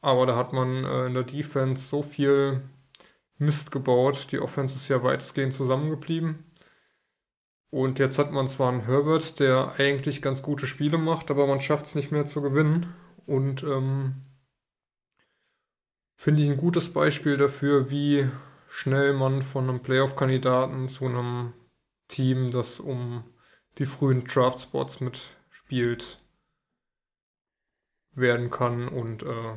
Aber 0.00 0.26
da 0.26 0.34
hat 0.34 0.52
man 0.52 0.84
äh, 0.84 1.06
in 1.06 1.14
der 1.14 1.22
Defense 1.22 1.86
so 1.86 2.02
viel 2.02 2.62
Mist 3.38 3.70
gebaut. 3.70 4.32
Die 4.32 4.40
Offense 4.40 4.76
ist 4.76 4.88
ja 4.88 5.02
weitestgehend 5.02 5.54
zusammengeblieben. 5.54 6.44
Und 7.70 7.98
jetzt 7.98 8.18
hat 8.18 8.32
man 8.32 8.48
zwar 8.48 8.70
einen 8.70 8.84
Herbert, 8.84 9.40
der 9.40 9.74
eigentlich 9.78 10.20
ganz 10.20 10.42
gute 10.42 10.66
Spiele 10.66 10.98
macht, 10.98 11.30
aber 11.30 11.46
man 11.46 11.60
schafft 11.60 11.86
es 11.86 11.94
nicht 11.94 12.12
mehr 12.12 12.26
zu 12.26 12.42
gewinnen. 12.42 12.92
Und 13.26 13.62
ähm, 13.62 14.16
finde 16.22 16.44
ich 16.44 16.50
ein 16.50 16.56
gutes 16.56 16.92
Beispiel 16.92 17.36
dafür, 17.36 17.90
wie 17.90 18.28
schnell 18.68 19.12
man 19.12 19.42
von 19.42 19.68
einem 19.68 19.80
Playoff-Kandidaten 19.80 20.88
zu 20.88 21.06
einem 21.06 21.52
Team, 22.06 22.52
das 22.52 22.78
um 22.78 23.24
die 23.78 23.86
frühen 23.86 24.22
Draft-Spots 24.22 25.00
mitspielt, 25.00 26.18
werden 28.14 28.50
kann. 28.50 28.86
Und 28.86 29.24
äh, 29.24 29.54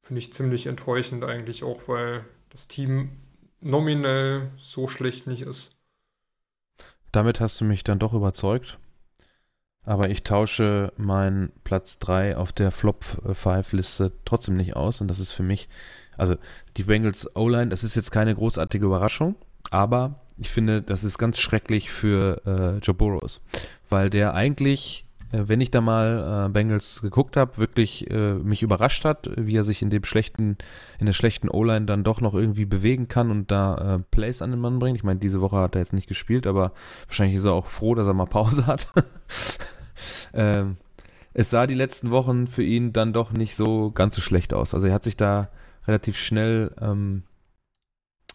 finde 0.00 0.20
ich 0.20 0.32
ziemlich 0.32 0.64
enttäuschend 0.64 1.24
eigentlich 1.24 1.62
auch, 1.62 1.88
weil 1.88 2.24
das 2.48 2.68
Team 2.68 3.10
nominell 3.60 4.50
so 4.56 4.88
schlecht 4.88 5.26
nicht 5.26 5.42
ist. 5.42 5.72
Damit 7.12 7.38
hast 7.38 7.60
du 7.60 7.66
mich 7.66 7.84
dann 7.84 7.98
doch 7.98 8.14
überzeugt. 8.14 8.78
Aber 9.84 10.10
ich 10.10 10.22
tausche 10.22 10.92
meinen 10.96 11.52
Platz 11.64 11.98
3 11.98 12.36
auf 12.36 12.52
der 12.52 12.70
Flop 12.70 13.04
5 13.32 13.72
Liste 13.72 14.12
trotzdem 14.24 14.56
nicht 14.56 14.76
aus. 14.76 15.00
Und 15.00 15.08
das 15.08 15.18
ist 15.18 15.32
für 15.32 15.42
mich, 15.42 15.68
also 16.16 16.36
die 16.76 16.84
Bengals 16.84 17.34
O-Line, 17.34 17.68
das 17.68 17.82
ist 17.82 17.96
jetzt 17.96 18.12
keine 18.12 18.34
großartige 18.34 18.86
Überraschung, 18.86 19.34
aber 19.70 20.20
ich 20.38 20.50
finde, 20.50 20.82
das 20.82 21.04
ist 21.04 21.18
ganz 21.18 21.38
schrecklich 21.38 21.90
für 21.90 22.42
äh, 22.46 22.78
Joe 22.78 22.94
Burrows, 22.94 23.40
weil 23.88 24.10
der 24.10 24.34
eigentlich, 24.34 25.04
wenn 25.32 25.60
ich 25.62 25.70
da 25.70 25.80
mal 25.80 26.46
äh, 26.46 26.48
Bengals 26.50 27.00
geguckt 27.00 27.38
habe, 27.38 27.56
wirklich 27.56 28.10
äh, 28.10 28.34
mich 28.34 28.62
überrascht 28.62 29.04
hat, 29.04 29.30
wie 29.36 29.56
er 29.56 29.64
sich 29.64 29.80
in 29.80 29.88
dem 29.88 30.04
schlechten, 30.04 30.58
in 30.98 31.06
der 31.06 31.14
schlechten 31.14 31.48
O-Line 31.48 31.86
dann 31.86 32.04
doch 32.04 32.20
noch 32.20 32.34
irgendwie 32.34 32.66
bewegen 32.66 33.08
kann 33.08 33.30
und 33.30 33.50
da 33.50 33.96
äh, 33.96 33.98
Plays 34.10 34.42
an 34.42 34.50
den 34.50 34.60
Mann 34.60 34.78
bringt. 34.78 34.98
Ich 34.98 35.04
meine, 35.04 35.20
diese 35.20 35.40
Woche 35.40 35.56
hat 35.56 35.74
er 35.74 35.80
jetzt 35.80 35.94
nicht 35.94 36.06
gespielt, 36.06 36.46
aber 36.46 36.72
wahrscheinlich 37.06 37.36
ist 37.36 37.46
er 37.46 37.52
auch 37.52 37.66
froh, 37.66 37.94
dass 37.94 38.06
er 38.06 38.14
mal 38.14 38.26
Pause 38.26 38.66
hat. 38.66 38.88
ähm, 40.34 40.76
es 41.32 41.48
sah 41.48 41.66
die 41.66 41.74
letzten 41.74 42.10
Wochen 42.10 42.46
für 42.46 42.62
ihn 42.62 42.92
dann 42.92 43.14
doch 43.14 43.32
nicht 43.32 43.56
so 43.56 43.90
ganz 43.90 44.14
so 44.14 44.20
schlecht 44.20 44.52
aus. 44.52 44.74
Also 44.74 44.88
er 44.88 44.94
hat 44.94 45.04
sich 45.04 45.16
da 45.16 45.48
relativ 45.86 46.18
schnell 46.18 46.74
ähm, 46.78 47.22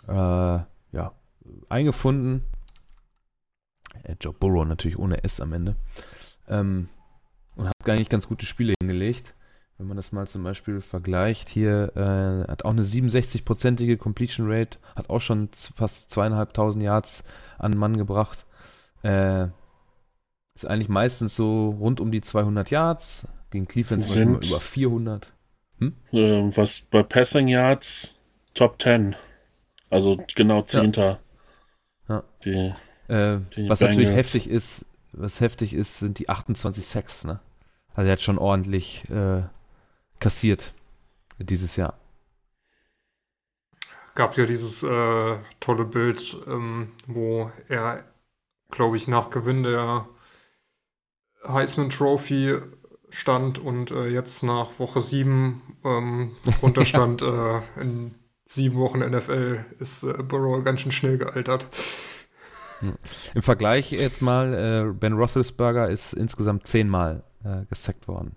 äh, 0.08 0.14
ja, 0.14 1.12
eingefunden. 1.70 2.44
Äh, 4.04 4.16
Joe 4.20 4.34
Burrow 4.34 4.66
natürlich 4.66 4.98
ohne 4.98 5.24
S 5.24 5.40
am 5.40 5.54
Ende. 5.54 5.76
Ähm, 6.48 6.90
und 7.56 7.68
hat 7.68 7.74
gar 7.84 7.96
nicht 7.96 8.10
ganz 8.10 8.28
gute 8.28 8.46
Spiele 8.46 8.74
hingelegt. 8.80 9.34
Wenn 9.78 9.88
man 9.88 9.98
das 9.98 10.12
mal 10.12 10.28
zum 10.28 10.44
Beispiel 10.44 10.82
vergleicht, 10.82 11.50
hier 11.50 11.92
äh, 11.96 12.50
hat 12.50 12.66
auch 12.66 12.72
eine 12.72 12.84
67-prozentige 12.84 13.98
Completion 13.98 14.52
Rate, 14.52 14.80
hat 14.96 15.10
auch 15.10 15.22
schon 15.22 15.50
fast 15.50 16.10
zweieinhalbtausend 16.10 16.84
Yards 16.84 17.24
an 17.60 17.74
den 17.74 17.80
Mann 17.80 17.98
gebracht. 17.98 18.46
Äh, 19.04 19.48
ist 20.56 20.66
eigentlich 20.66 20.90
meistens 20.90 21.36
so 21.36 21.70
rund 21.70 22.00
um 22.00 22.12
die 22.12 22.22
200 22.22 22.72
Yards. 22.72 23.28
Gegen 23.52 23.68
Cleveland 23.68 24.04
sind 24.04 24.48
über 24.48 24.60
400. 24.60 25.32
Hm? 25.80 25.94
Äh, 26.12 26.58
was 26.58 26.82
bei 26.82 27.04
Passing 27.04 27.48
Yards 27.48 28.16
Top 28.56 28.82
10. 28.82 29.16
Also 29.92 30.18
genau 30.36 30.64
10. 30.64 30.94
Ja. 30.94 31.20
ja. 32.10 32.24
Die, 32.44 32.50
äh, 32.50 33.40
die 33.56 33.70
was 33.70 33.80
Bengals. 33.80 33.82
natürlich 33.82 34.10
heftig 34.10 34.50
ist, 34.50 34.86
was 35.20 35.40
heftig 35.40 35.74
ist, 35.74 36.00
sind 36.00 36.20
die 36.20 36.30
28 36.30 36.86
Sacks, 36.86 37.24
ne? 37.24 37.40
Also 37.94 38.08
er 38.08 38.14
hat 38.14 38.22
schon 38.22 38.38
ordentlich 38.38 39.10
äh, 39.10 39.44
kassiert 40.20 40.74
dieses 41.40 41.76
Jahr. 41.76 41.98
Gab 44.14 44.38
ja 44.38 44.46
dieses 44.46 44.84
äh, 44.84 45.38
tolle 45.60 45.86
Bild, 45.86 46.38
ähm, 46.48 46.92
wo 47.06 47.52
er, 47.68 48.04
glaube 48.70 48.98
ich, 48.98 49.08
nach 49.08 49.30
Gewinn 49.30 49.64
der 49.64 50.08
Heisman 51.48 51.90
Trophy 51.90 52.58
stand 53.10 53.60
und 53.60 53.92
äh, 53.92 54.08
jetzt 54.08 54.44
nach 54.44 54.80
Woche 54.80 55.02
7 55.02 55.62
ähm, 55.84 56.36
runter 56.62 56.86
stand, 56.86 57.22
ja. 57.22 57.60
äh, 57.60 57.82
in 57.82 58.16
sieben 58.46 58.78
Wochen 58.78 59.00
NFL 59.00 59.66
ist 59.80 60.04
äh, 60.04 60.14
Burrow 60.24 60.64
ganz 60.64 60.82
schön 60.82 60.92
schnell 60.92 61.18
gealtert. 61.18 61.68
Im 63.34 63.42
Vergleich 63.42 63.92
jetzt 63.92 64.22
mal, 64.22 64.54
äh, 64.54 64.94
Ben 64.94 65.14
Roethlisberger 65.14 65.90
ist 65.90 66.14
insgesamt 66.14 66.68
zehnmal 66.68 67.24
äh, 67.44 67.66
gesackt 67.70 68.08
worden. 68.08 68.36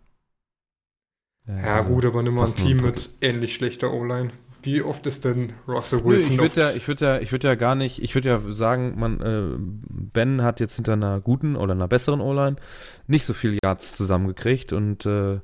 ja 1.46 1.76
also 1.76 1.88
gut, 1.88 2.04
aber 2.04 2.22
nimm 2.22 2.34
mal 2.34 2.46
ein 2.46 2.56
Team 2.56 2.78
mit 2.78 3.10
ähnlich 3.20 3.54
schlechter 3.54 3.92
O-Line. 3.92 4.30
Wie 4.62 4.82
oft 4.82 5.06
ist 5.06 5.24
denn 5.24 5.54
Russell 5.66 6.04
Wilson? 6.04 6.34
ich 6.34 6.40
würde 6.40 6.60
ja, 6.60 6.72
ich 6.72 6.86
würde 6.86 7.04
ja, 7.04 7.18
ich 7.18 7.32
würde 7.32 7.48
ja 7.48 7.54
gar 7.54 7.74
nicht, 7.74 8.02
ich 8.02 8.14
würde 8.14 8.28
ja 8.28 8.40
sagen, 8.52 8.98
man, 8.98 9.20
äh, 9.20 9.56
Ben 9.58 10.42
hat 10.42 10.60
jetzt 10.60 10.76
hinter 10.76 10.92
einer 10.92 11.20
guten 11.20 11.56
oder 11.56 11.72
einer 11.72 11.88
besseren 11.88 12.20
O-Line 12.20 12.56
nicht 13.06 13.24
so 13.24 13.32
viel 13.32 13.58
Yards 13.62 13.96
zusammengekriegt 13.96 14.72
und 14.72 15.06
äh, 15.06 15.40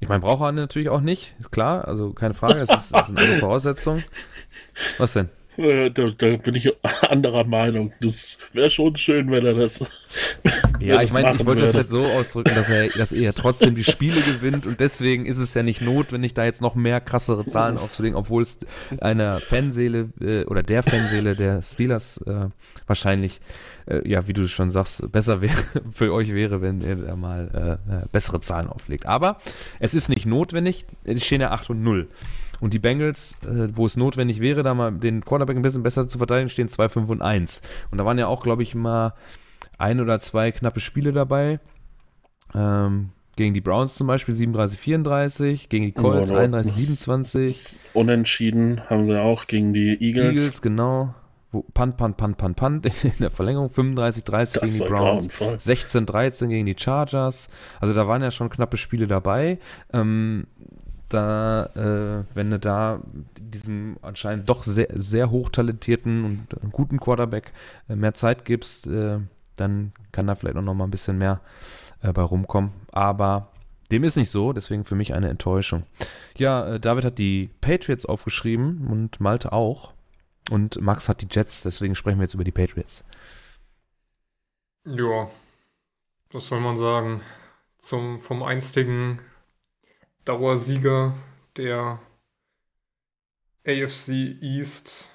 ich 0.00 0.08
meine, 0.08 0.20
braucht 0.20 0.42
er 0.42 0.52
natürlich 0.52 0.88
auch 0.88 1.00
nicht, 1.00 1.36
klar, 1.52 1.86
also 1.86 2.12
keine 2.12 2.34
Frage, 2.34 2.58
das 2.58 2.70
ist, 2.70 2.92
das 2.92 3.08
ist 3.08 3.16
eine 3.16 3.36
Voraussetzung. 3.38 4.02
Was 4.98 5.12
denn? 5.12 5.28
Äh, 5.56 5.90
da, 5.90 6.08
da, 6.16 6.36
bin 6.36 6.54
ich 6.54 6.72
anderer 7.02 7.44
Meinung. 7.44 7.92
Das 8.00 8.38
wäre 8.52 8.70
schon 8.70 8.96
schön, 8.96 9.30
wenn 9.30 9.44
er 9.44 9.54
das. 9.54 9.80
ja, 10.80 11.02
ich 11.02 11.12
meine, 11.12 11.32
ich 11.32 11.44
wollte 11.44 11.62
das 11.62 11.74
jetzt 11.74 11.90
so 11.90 12.04
ausdrücken, 12.04 12.54
dass 12.54 12.70
er, 12.70 12.88
dass 12.88 13.12
er 13.12 13.34
trotzdem 13.34 13.74
die 13.74 13.84
Spiele 13.84 14.20
gewinnt 14.20 14.66
und 14.66 14.80
deswegen 14.80 15.26
ist 15.26 15.38
es 15.38 15.52
ja 15.54 15.62
nicht 15.62 15.82
notwendig, 15.82 16.34
da 16.34 16.44
jetzt 16.44 16.62
noch 16.62 16.74
mehr 16.74 17.00
krassere 17.00 17.46
Zahlen 17.46 17.76
aufzulegen, 17.76 18.16
obwohl 18.16 18.42
es 18.42 18.58
einer 19.00 19.40
Fanseele 19.40 20.08
äh, 20.20 20.44
oder 20.44 20.62
der 20.62 20.82
Fanseele 20.82 21.36
der 21.36 21.60
Steelers 21.62 22.18
äh, 22.26 22.48
wahrscheinlich, 22.86 23.40
äh, 23.86 24.08
ja, 24.08 24.26
wie 24.28 24.32
du 24.32 24.48
schon 24.48 24.70
sagst, 24.70 25.10
besser 25.12 25.42
wäre 25.42 25.56
für 25.92 26.12
euch 26.12 26.32
wäre, 26.32 26.62
wenn 26.62 26.80
er 26.80 26.96
da 26.96 27.16
mal 27.16 27.78
äh, 27.88 27.94
äh, 27.94 28.06
bessere 28.10 28.40
Zahlen 28.40 28.68
auflegt. 28.68 29.06
Aber 29.06 29.38
es 29.80 29.94
ist 29.94 30.08
nicht 30.08 30.26
notwendig, 30.26 30.86
es 31.04 31.24
stehen 31.24 31.40
ja 31.40 31.50
8 31.50 31.70
und 31.70 31.82
0. 31.82 32.08
Und 32.62 32.72
die 32.72 32.78
Bengals, 32.78 33.38
äh, 33.42 33.76
wo 33.76 33.86
es 33.86 33.96
notwendig 33.96 34.38
wäre, 34.38 34.62
da 34.62 34.72
mal 34.72 34.92
den 34.92 35.24
Quarterback 35.24 35.56
ein 35.56 35.62
bisschen 35.62 35.82
besser 35.82 36.06
zu 36.06 36.18
verteidigen, 36.18 36.48
stehen 36.48 36.68
2, 36.68 36.88
5 36.90 37.08
und 37.08 37.20
1. 37.20 37.60
Und 37.90 37.98
da 37.98 38.04
waren 38.04 38.18
ja 38.18 38.28
auch, 38.28 38.44
glaube 38.44 38.62
ich, 38.62 38.76
mal 38.76 39.14
ein 39.78 40.00
oder 40.00 40.20
zwei 40.20 40.52
knappe 40.52 40.78
Spiele 40.78 41.12
dabei. 41.12 41.58
Ähm, 42.54 43.08
gegen 43.34 43.52
die 43.52 43.60
Browns 43.60 43.96
zum 43.96 44.06
Beispiel 44.06 44.32
37, 44.32 44.78
34, 44.78 45.68
gegen 45.70 45.86
die 45.86 45.92
Colts 45.92 46.30
oh, 46.30 46.36
31, 46.36 46.72
27. 46.72 47.80
Unentschieden 47.94 48.80
haben 48.88 49.06
sie 49.06 49.20
auch 49.20 49.48
gegen 49.48 49.72
die 49.72 50.00
Eagles. 50.00 50.30
Eagles, 50.30 50.62
genau. 50.62 51.16
Punt, 51.74 51.96
Punt, 51.96 52.16
Punt, 52.16 52.38
Punt, 52.38 52.56
Punt 52.56 52.86
in 53.04 53.12
der 53.18 53.32
Verlängerung 53.32 53.70
35, 53.70 54.22
30 54.22 54.60
das 54.60 54.72
gegen 54.72 54.84
die 54.84 54.88
Browns, 54.88 55.28
16, 55.58 56.06
13 56.06 56.48
gegen 56.48 56.66
die 56.66 56.76
Chargers. 56.78 57.48
Also 57.80 57.92
da 57.92 58.06
waren 58.06 58.22
ja 58.22 58.30
schon 58.30 58.50
knappe 58.50 58.76
Spiele 58.76 59.08
dabei. 59.08 59.58
Ähm, 59.92 60.46
da, 61.12 61.66
äh, 61.74 62.24
wenn 62.34 62.50
du 62.50 62.58
da 62.58 63.00
diesem 63.38 63.96
anscheinend 64.02 64.48
doch 64.48 64.62
sehr, 64.62 64.88
sehr 64.94 65.30
hochtalentierten 65.30 66.24
und 66.24 66.72
guten 66.72 66.98
Quarterback 66.98 67.52
äh, 67.88 67.96
mehr 67.96 68.14
Zeit 68.14 68.44
gibst, 68.44 68.86
äh, 68.86 69.18
dann 69.56 69.92
kann 70.12 70.26
da 70.26 70.34
vielleicht 70.34 70.56
auch 70.56 70.62
noch 70.62 70.74
mal 70.74 70.84
ein 70.84 70.90
bisschen 70.90 71.18
mehr 71.18 71.40
äh, 72.02 72.12
bei 72.12 72.22
rumkommen. 72.22 72.72
Aber 72.90 73.48
dem 73.90 74.04
ist 74.04 74.16
nicht 74.16 74.30
so, 74.30 74.52
deswegen 74.52 74.84
für 74.84 74.94
mich 74.94 75.14
eine 75.14 75.28
Enttäuschung. 75.28 75.84
Ja, 76.36 76.74
äh, 76.74 76.80
David 76.80 77.04
hat 77.04 77.18
die 77.18 77.50
Patriots 77.60 78.06
aufgeschrieben 78.06 78.86
und 78.88 79.20
Malte 79.20 79.52
auch. 79.52 79.92
Und 80.50 80.80
Max 80.80 81.08
hat 81.08 81.20
die 81.22 81.28
Jets, 81.30 81.62
deswegen 81.62 81.94
sprechen 81.94 82.18
wir 82.18 82.24
jetzt 82.24 82.34
über 82.34 82.44
die 82.44 82.50
Patriots. 82.50 83.04
Ja, 84.84 85.30
was 86.32 86.46
soll 86.46 86.60
man 86.60 86.76
sagen? 86.76 87.20
Zum, 87.78 88.18
vom 88.18 88.42
Einstigen. 88.42 89.20
Dauersieger, 90.24 91.14
der, 91.56 92.00
AFC 93.64 94.08
East 94.40 95.08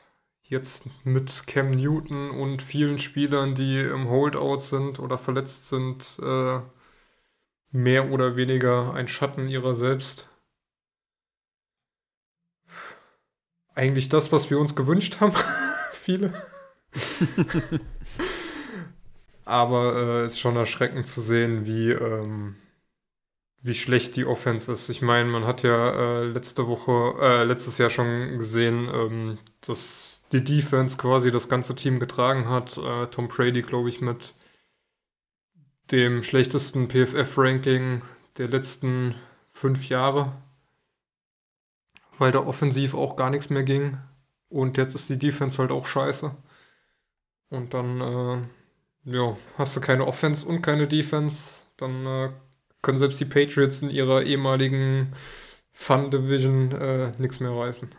jetzt 0.44 0.86
mit 1.04 1.46
Cam 1.48 1.72
Newton 1.72 2.32
und 2.32 2.62
vielen 2.62 2.98
Spielern, 2.98 3.56
die 3.56 3.80
im 3.80 4.08
Holdout 4.08 4.60
sind 4.60 5.00
oder 5.00 5.18
verletzt 5.18 5.68
sind, 5.68 6.18
äh, 6.22 6.62
mehr 7.72 8.10
oder 8.12 8.38
weniger 8.38 8.94
ein 8.94 9.10
Schatten 9.10 9.50
ihrer 9.50 9.76
selbst. 9.76 10.30
Eigentlich 13.76 14.08
das, 14.08 14.32
was 14.32 14.50
wir 14.50 14.60
uns 14.60 14.76
gewünscht 14.76 15.20
haben. 15.20 15.36
Viele. 15.92 16.34
Aber 19.44 19.96
es 19.96 20.24
äh, 20.24 20.26
ist 20.28 20.40
schon 20.40 20.56
erschreckend 20.56 21.06
zu 21.06 21.20
sehen, 21.20 21.66
wie, 21.66 21.92
ähm, 21.92 22.56
wie 23.68 23.76
schlecht 23.76 24.16
die 24.16 24.26
Offense 24.26 24.72
ist. 24.72 24.90
Ich 24.90 25.02
meine, 25.02 25.30
man 25.30 25.46
hat 25.46 25.64
ja 25.64 26.22
äh, 26.22 26.24
letzte 26.24 26.68
Woche, 26.68 27.16
äh, 27.22 27.44
letztes 27.44 27.78
Jahr 27.78 27.90
schon 27.90 28.38
gesehen, 28.40 28.90
ähm, 28.94 29.38
dass 29.62 30.24
die 30.32 30.44
Defense 30.44 30.98
quasi 30.98 31.32
das 31.32 31.50
ganze 31.50 31.76
Team 31.76 32.00
getragen 32.00 32.50
hat. 32.50 32.78
Äh, 32.78 33.08
Tom 33.08 33.28
Brady, 33.28 33.62
glaube 33.62 33.90
ich, 33.90 34.02
mit 34.02 34.34
dem 35.92 36.24
schlechtesten 36.24 36.90
PFF-Ranking 36.90 38.02
der 38.38 38.48
letzten 38.48 39.16
fünf 39.50 39.90
Jahre, 39.90 40.34
weil 42.18 42.32
da 42.32 42.40
offensiv 42.40 42.94
auch 42.94 43.16
gar 43.16 43.30
nichts 43.30 43.50
mehr 43.50 43.64
ging. 43.64 43.98
Und 44.50 44.78
jetzt 44.78 44.96
ist 44.96 45.10
die 45.10 45.20
Defense 45.20 45.58
halt 45.60 45.72
auch 45.72 45.86
scheiße. 45.86 46.36
Und 47.50 47.74
dann, 47.74 48.02
äh, 48.02 48.42
ja, 49.12 49.38
hast 49.58 49.76
du 49.76 49.82
keine 49.82 50.08
Offense 50.08 50.46
und 50.48 50.62
keine 50.62 50.88
Defense, 50.88 51.62
dann 51.78 52.06
äh, 52.06 52.30
können 52.82 52.98
selbst 52.98 53.20
die 53.20 53.26
Patriots 53.26 53.82
in 53.82 53.90
ihrer 53.90 54.24
ehemaligen 54.24 55.14
Fun 55.74 56.10
Division 56.12 56.72
äh, 56.72 57.12
nichts 57.18 57.40
mehr 57.40 57.52
reißen. 57.52 57.90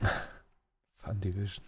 Fun 0.98 1.20
Division. 1.20 1.64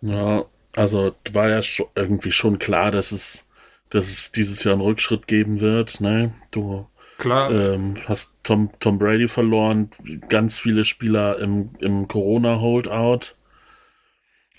Ja, 0.00 0.44
also 0.74 1.14
war 1.32 1.48
ja 1.48 1.62
schon, 1.62 1.86
irgendwie 1.94 2.32
schon 2.32 2.58
klar, 2.58 2.90
dass 2.90 3.12
es, 3.12 3.46
dass 3.90 4.10
es 4.10 4.32
dieses 4.32 4.64
Jahr 4.64 4.74
einen 4.74 4.82
Rückschritt 4.82 5.26
geben 5.26 5.60
wird. 5.60 6.00
Ne? 6.00 6.34
Du 6.50 6.88
Klar. 7.22 7.52
Ähm, 7.52 7.94
hast 8.08 8.34
Tom, 8.42 8.70
Tom 8.80 8.98
Brady 8.98 9.28
verloren, 9.28 9.90
ganz 10.28 10.58
viele 10.58 10.82
Spieler 10.82 11.38
im, 11.38 11.70
im 11.78 12.08
Corona-Holdout. 12.08 13.36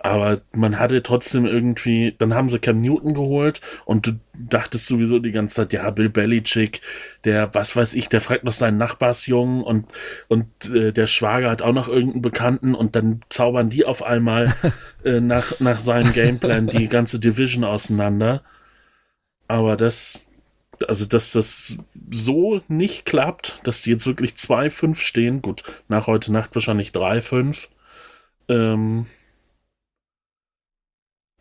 Aber 0.04 0.42
man 0.52 0.80
hatte 0.80 1.02
trotzdem 1.02 1.46
irgendwie, 1.46 2.14
dann 2.18 2.34
haben 2.34 2.50
sie 2.50 2.60
Cam 2.60 2.76
Newton 2.76 3.14
geholt 3.14 3.62
und 3.86 4.06
du 4.06 4.20
dachtest 4.34 4.86
sowieso 4.88 5.18
die 5.20 5.32
ganze 5.32 5.56
Zeit, 5.56 5.72
ja, 5.72 5.90
Bill 5.92 6.10
Belichick, 6.10 6.82
der, 7.24 7.56
was 7.56 7.74
weiß 7.78 7.94
ich, 7.94 8.10
der 8.10 8.20
fragt 8.20 8.44
noch 8.44 8.52
seinen 8.52 8.78
Nachbarsjungen 8.78 9.64
und, 9.64 9.86
und 10.28 10.48
äh, 10.70 10.92
der 10.92 11.08
Schwager 11.08 11.50
hat 11.50 11.62
auch 11.62 11.72
noch 11.72 11.88
irgendeinen 11.88 12.22
Bekannten 12.22 12.76
und 12.76 12.98
dann 12.98 13.22
zaubern 13.30 13.70
die 13.70 13.86
auf 13.86 14.04
einmal 14.04 14.54
äh, 15.06 15.22
nach, 15.22 15.62
nach 15.62 15.80
seinem 15.80 16.12
Gameplan 16.12 16.68
die 16.68 16.90
ganze 16.90 17.18
Division 17.18 17.64
auseinander. 17.64 18.44
Aber 19.48 19.78
das, 19.78 20.28
also 20.86 21.06
dass 21.06 21.32
das 21.32 21.78
so 22.12 22.62
nicht 22.68 23.06
klappt, 23.06 23.62
dass 23.64 23.84
die 23.84 23.92
jetzt 23.92 24.06
wirklich 24.06 24.32
2-5 24.34 24.96
stehen, 24.96 25.42
gut, 25.42 25.64
nach 25.88 26.08
heute 26.08 26.34
Nacht 26.34 26.54
wahrscheinlich 26.56 26.90
3-5, 26.90 27.70
ähm, 28.50 29.06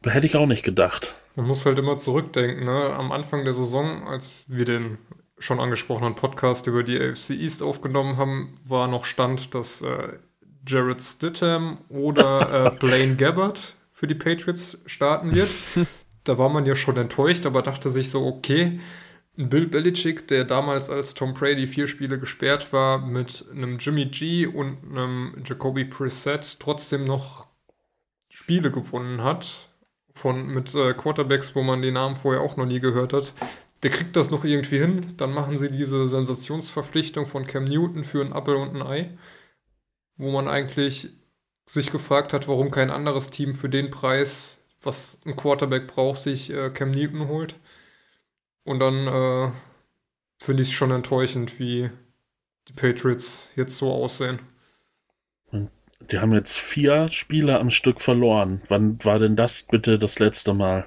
Hätte 0.05 0.27
ich 0.27 0.37
auch 0.37 0.47
nicht 0.47 0.65
gedacht. 0.65 1.15
Man 1.37 1.47
muss 1.47 1.65
halt 1.65 1.79
immer 1.79 1.99
zurückdenken, 1.99 2.65
ne? 2.65 2.93
Am 2.95 3.13
Anfang 3.13 3.45
der 3.45 3.55
Saison, 3.55 4.07
als 4.07 4.31
wir 4.47 4.65
den 4.65 4.99
schon 5.39 5.61
angesprochenen 5.61 6.15
Podcast 6.15 6.67
über 6.67 6.83
die 6.83 7.01
AFC 7.01 7.31
East 7.31 7.63
aufgenommen 7.63 8.17
haben, 8.17 8.59
war 8.67 8.87
noch 8.89 9.05
Stand, 9.05 9.55
dass 9.55 9.83
äh, 9.83 10.19
Jared 10.67 11.03
Stidham 11.03 11.79
oder 11.89 12.67
äh, 12.67 12.71
Blaine 12.79 13.17
Gabbard 13.17 13.75
für 13.91 14.07
die 14.07 14.15
Patriots 14.15 14.79
starten 14.87 15.35
wird. 15.35 15.51
da 16.25 16.39
war 16.39 16.49
man 16.49 16.67
ja 16.67 16.77
schon 16.77 16.97
enttäuscht, 16.97 17.47
aber 17.47 17.63
dachte 17.63 17.91
sich 17.91 18.11
so, 18.11 18.27
okay, 18.27 18.81
Bill 19.37 19.67
Belichick, 19.67 20.29
der 20.29 20.45
damals 20.45 20.91
als 20.91 21.15
Tom 21.15 21.33
Brady 21.33 21.67
vier 21.67 21.89
Spiele 21.89 22.19
gesperrt 22.19 22.73
war, 22.73 22.99
mit 22.99 23.47
einem 23.51 23.79
Jimmy 23.79 24.07
G 24.07 24.47
und 24.47 24.79
einem 24.91 25.43
Jacoby 25.45 25.85
Brissett 25.85 26.61
trotzdem 26.61 27.05
noch 27.05 27.47
Spiele 28.29 28.71
gewonnen 28.71 29.23
hat, 29.23 29.69
von, 30.23 30.47
mit 30.47 30.73
äh, 30.77 30.95
Quarterbacks, 30.95 31.57
wo 31.57 31.63
man 31.65 31.83
den 31.83 31.95
Namen 31.95 32.15
vorher 32.15 32.43
auch 32.43 32.57
noch 32.57 32.65
nie 32.65 32.79
gehört 32.79 33.13
hat. 33.13 33.35
Der 33.83 33.91
kriegt 33.91 34.15
das 34.15 34.31
noch 34.31 34.45
irgendwie 34.45 34.79
hin. 34.79 35.15
Dann 35.17 35.35
machen 35.35 35.59
sie 35.59 35.69
diese 35.69 36.07
Sensationsverpflichtung 36.07 37.27
von 37.27 37.43
Cam 37.43 37.65
Newton 37.65 38.05
für 38.05 38.25
ein 38.25 38.31
Apple 38.31 38.57
und 38.57 38.77
ein 38.77 38.87
Ei, 38.87 39.11
wo 40.17 40.31
man 40.31 40.47
eigentlich 40.47 41.09
sich 41.67 41.91
gefragt 41.91 42.33
hat, 42.33 42.47
warum 42.47 42.71
kein 42.71 42.91
anderes 42.91 43.31
Team 43.31 43.57
für 43.57 43.69
den 43.69 43.91
Preis, 43.91 44.63
was 44.81 45.19
ein 45.27 45.35
Quarterback 45.35 45.89
braucht, 45.89 46.21
sich 46.21 46.51
äh, 46.53 46.71
Cam 46.71 46.93
Newton 46.93 47.27
holt. 47.27 47.57
Und 48.63 48.79
dann 48.79 49.09
äh, 49.09 49.51
finde 50.39 50.63
ich 50.63 50.69
es 50.69 50.75
schon 50.75 50.93
enttäuschend, 50.93 51.59
wie 51.59 51.91
die 52.69 52.75
Patriots 52.75 53.51
jetzt 53.57 53.77
so 53.77 53.93
aussehen. 53.93 54.39
Die 56.11 56.19
haben 56.19 56.33
jetzt 56.33 56.59
vier 56.59 57.09
Spiele 57.09 57.59
am 57.59 57.71
Stück 57.71 58.01
verloren. 58.01 58.61
Wann 58.69 59.03
war 59.05 59.19
denn 59.19 59.37
das 59.37 59.63
bitte 59.63 59.99
das 59.99 60.19
letzte 60.19 60.55
Mal? 60.55 60.87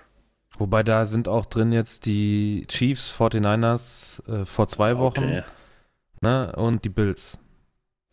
Wobei 0.58 0.84
da 0.84 1.06
sind 1.06 1.28
auch 1.28 1.46
drin 1.46 1.72
jetzt 1.72 2.06
die 2.06 2.66
Chiefs, 2.68 3.14
49ers 3.20 4.26
äh, 4.28 4.46
vor 4.46 4.68
zwei 4.68 4.98
Wochen 4.98 5.24
okay. 5.24 5.44
ne, 6.22 6.54
und 6.56 6.86
die 6.86 6.90
Bills. 6.90 7.40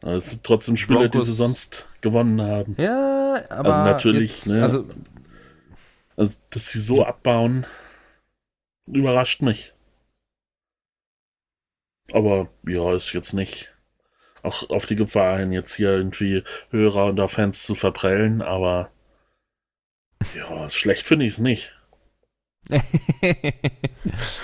Also 0.02 0.18
es 0.18 0.30
sind 0.30 0.44
trotzdem 0.44 0.76
Spiele, 0.76 1.08
Broncos. 1.08 1.22
die 1.22 1.30
sie 1.30 1.36
sonst 1.36 1.86
gewonnen 2.00 2.42
haben. 2.42 2.74
Ja, 2.78 3.42
aber 3.48 3.76
also 3.76 3.90
natürlich, 3.90 4.30
jetzt, 4.30 4.46
ne, 4.48 4.62
also, 4.62 4.86
also, 6.16 6.36
dass 6.50 6.68
sie 6.68 6.80
so 6.80 7.04
abbauen, 7.04 7.64
überrascht 8.86 9.42
mich. 9.42 9.72
Aber 12.12 12.48
ja, 12.66 12.92
ist 12.94 13.12
jetzt 13.12 13.32
nicht 13.32 13.71
auch 14.42 14.70
auf 14.70 14.86
die 14.86 14.96
Gefahr 14.96 15.38
hin, 15.38 15.52
jetzt 15.52 15.74
hier 15.74 15.90
irgendwie 15.90 16.42
Hörer 16.70 17.06
und 17.06 17.28
Fans 17.28 17.64
zu 17.64 17.74
verprellen, 17.74 18.42
aber 18.42 18.90
ja, 20.36 20.68
schlecht 20.70 21.06
finde 21.06 21.26
ich 21.26 21.34
es 21.34 21.38
nicht. 21.38 21.76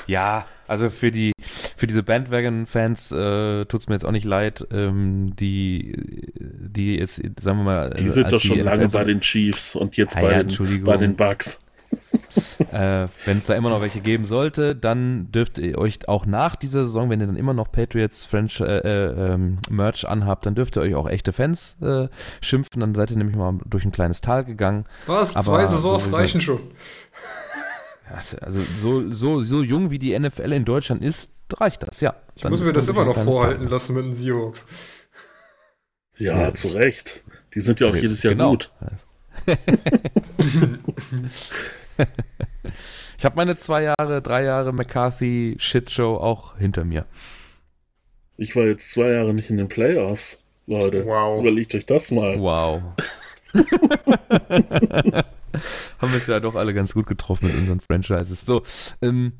ja, 0.06 0.46
also 0.66 0.90
für 0.90 1.10
die 1.10 1.32
für 1.76 1.86
diese 1.86 2.02
Bandwagon-Fans 2.02 3.12
äh, 3.12 3.64
tut 3.66 3.80
es 3.80 3.88
mir 3.88 3.94
jetzt 3.94 4.04
auch 4.04 4.10
nicht 4.10 4.24
leid, 4.24 4.66
ähm, 4.72 5.34
die 5.36 5.94
die 6.34 6.98
jetzt, 6.98 7.22
sagen 7.40 7.58
wir 7.58 7.64
mal, 7.64 7.90
die 7.90 8.08
sind 8.08 8.32
doch 8.32 8.40
schon 8.40 8.58
lange 8.58 8.88
bei 8.88 9.04
den 9.04 9.20
Chiefs 9.20 9.76
und 9.76 9.96
jetzt 9.96 10.16
ah, 10.16 10.20
bei, 10.20 10.32
ja, 10.32 10.42
den, 10.42 10.84
bei 10.84 10.96
den 10.96 11.14
Bucks 11.14 11.60
äh, 12.72 13.06
wenn 13.24 13.38
es 13.38 13.46
da 13.46 13.54
immer 13.54 13.70
noch 13.70 13.80
welche 13.80 14.00
geben 14.00 14.24
sollte, 14.24 14.76
dann 14.76 15.30
dürft 15.32 15.58
ihr 15.58 15.78
euch 15.78 16.08
auch 16.08 16.26
nach 16.26 16.56
dieser 16.56 16.84
Saison, 16.84 17.10
wenn 17.10 17.20
ihr 17.20 17.26
dann 17.26 17.36
immer 17.36 17.54
noch 17.54 17.70
Patriots 17.70 18.24
French 18.24 18.60
äh, 18.60 18.64
äh, 18.64 19.32
ähm, 19.32 19.58
Merch 19.70 20.06
anhabt, 20.06 20.46
dann 20.46 20.54
dürft 20.54 20.76
ihr 20.76 20.82
euch 20.82 20.94
auch 20.94 21.08
echte 21.08 21.32
Fans 21.32 21.76
äh, 21.82 22.08
schimpfen. 22.40 22.80
Dann 22.80 22.94
seid 22.94 23.10
ihr 23.10 23.16
nämlich 23.16 23.36
mal 23.36 23.58
durch 23.64 23.84
ein 23.84 23.92
kleines 23.92 24.20
Tal 24.20 24.44
gegangen. 24.44 24.84
Was? 25.06 25.36
Aber 25.36 25.44
Zwei 25.44 25.66
Saisons 25.66 26.04
so, 26.04 26.16
reichen 26.16 26.40
schon. 26.40 26.60
Also 28.40 28.60
so, 28.60 29.12
so, 29.12 29.42
so 29.42 29.62
jung 29.62 29.90
wie 29.90 29.98
die 29.98 30.18
NFL 30.18 30.52
in 30.52 30.64
Deutschland 30.64 31.02
ist, 31.02 31.34
reicht 31.52 31.82
das, 31.82 32.00
ja. 32.00 32.14
Ich 32.34 32.42
dann 32.42 32.52
muss 32.52 32.60
mir 32.60 32.72
das 32.72 32.88
immer 32.88 33.04
noch 33.04 33.22
vorhalten 33.22 33.64
Tal. 33.64 33.72
lassen 33.72 33.94
mit 33.94 34.04
den 34.04 34.14
Seahawks. 34.14 34.66
Ja, 36.16 36.40
ja, 36.40 36.54
zu 36.54 36.68
Recht. 36.68 37.24
Die 37.54 37.60
sind 37.60 37.80
ja 37.80 37.88
auch 37.88 37.94
jedes 37.94 38.22
Jahr 38.22 38.34
genau. 38.34 38.50
gut. 38.50 38.72
ich 43.18 43.24
habe 43.24 43.36
meine 43.36 43.56
zwei 43.56 43.82
Jahre, 43.82 44.22
drei 44.22 44.44
Jahre 44.44 44.72
McCarthy 44.72 45.56
Shitshow 45.58 46.16
auch 46.16 46.56
hinter 46.56 46.84
mir. 46.84 47.06
Ich 48.36 48.54
war 48.54 48.64
jetzt 48.64 48.92
zwei 48.92 49.10
Jahre 49.10 49.34
nicht 49.34 49.50
in 49.50 49.56
den 49.56 49.68
Playoffs, 49.68 50.38
Leute. 50.66 51.04
Wow. 51.04 51.40
Überlegt 51.40 51.74
euch 51.74 51.86
das 51.86 52.10
mal. 52.10 52.38
Wow. 52.38 52.82
Haben 55.98 56.12
wir 56.12 56.18
es 56.18 56.26
ja 56.26 56.38
doch 56.40 56.54
alle 56.54 56.74
ganz 56.74 56.94
gut 56.94 57.06
getroffen 57.06 57.46
mit 57.46 57.56
unseren 57.56 57.80
Franchises. 57.80 58.46
So, 58.46 58.62
ähm, 59.02 59.32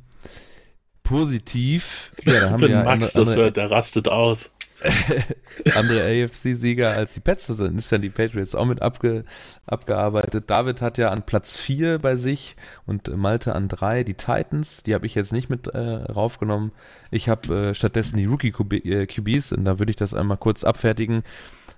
positiv. 1.05 2.13
Ja, 2.25 2.61
Wenn 2.61 2.71
ja 2.73 2.83
Max 2.83 3.15
andere, 3.15 3.25
das 3.25 3.37
hört, 3.37 3.57
der 3.57 3.71
rastet 3.71 4.09
aus. 4.09 4.53
andere 5.75 6.03
AFC-Sieger 6.03 6.91
als 6.91 7.15
die 7.15 7.21
Pets 7.21 7.47
sind, 7.47 7.79
ist 7.79 7.91
ja 7.91 7.99
die 7.99 8.11
Patriots 8.11 8.55
auch 8.55 8.65
mit 8.65 8.81
abge, 8.81 9.25
abgearbeitet. 9.67 10.49
David 10.49 10.81
hat 10.83 10.99
ja 10.99 11.11
an 11.11 11.27
Platz 11.27 11.57
4 11.57 11.99
bei 11.99 12.17
sich 12.17 12.57
und 12.87 13.15
Malte 13.17 13.55
an 13.55 13.69
3 13.69 14.05
die 14.05 14.15
Titans. 14.15 14.85
Die 14.85 14.95
habe 14.95 15.07
ich 15.07 15.15
jetzt 15.15 15.33
nicht 15.33 15.51
mit 15.51 15.67
äh, 15.69 15.79
raufgenommen. 15.79 16.73
Ich 17.11 17.29
habe 17.29 17.71
äh, 17.71 17.75
stattdessen 17.75 18.19
die 18.19 18.27
Rookie-QBs 18.27 19.53
äh, 19.53 19.55
und 19.57 19.65
da 19.65 19.79
würde 19.79 19.91
ich 19.91 19.97
das 19.97 20.15
einmal 20.15 20.37
kurz 20.37 20.63
abfertigen. 20.63 21.23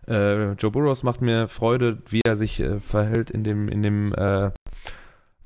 Äh, 0.06 0.52
Joe 0.52 0.70
Burrows 0.70 1.02
macht 1.02 1.22
mir 1.22 1.48
Freude, 1.48 2.02
wie 2.08 2.20
er 2.26 2.36
sich 2.36 2.60
äh, 2.60 2.80
verhält 2.80 3.30
in 3.30 3.44
dem, 3.44 3.68
in 3.68 3.82
dem, 3.82 4.14
äh, 4.14 4.50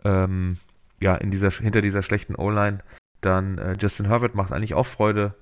ähm, 0.05 0.59
ja, 1.01 1.15
in 1.15 1.31
dieser, 1.31 1.51
hinter 1.51 1.83
dieser 1.83 2.03
schlechten 2.03 2.35
O-Line. 2.35 2.79
Dann 3.21 3.75
Justin 3.81 4.09
Herbert 4.09 4.35
macht 4.35 4.53
eigentlich 4.53 4.75
auch 4.75 4.85
Freude 4.85 5.35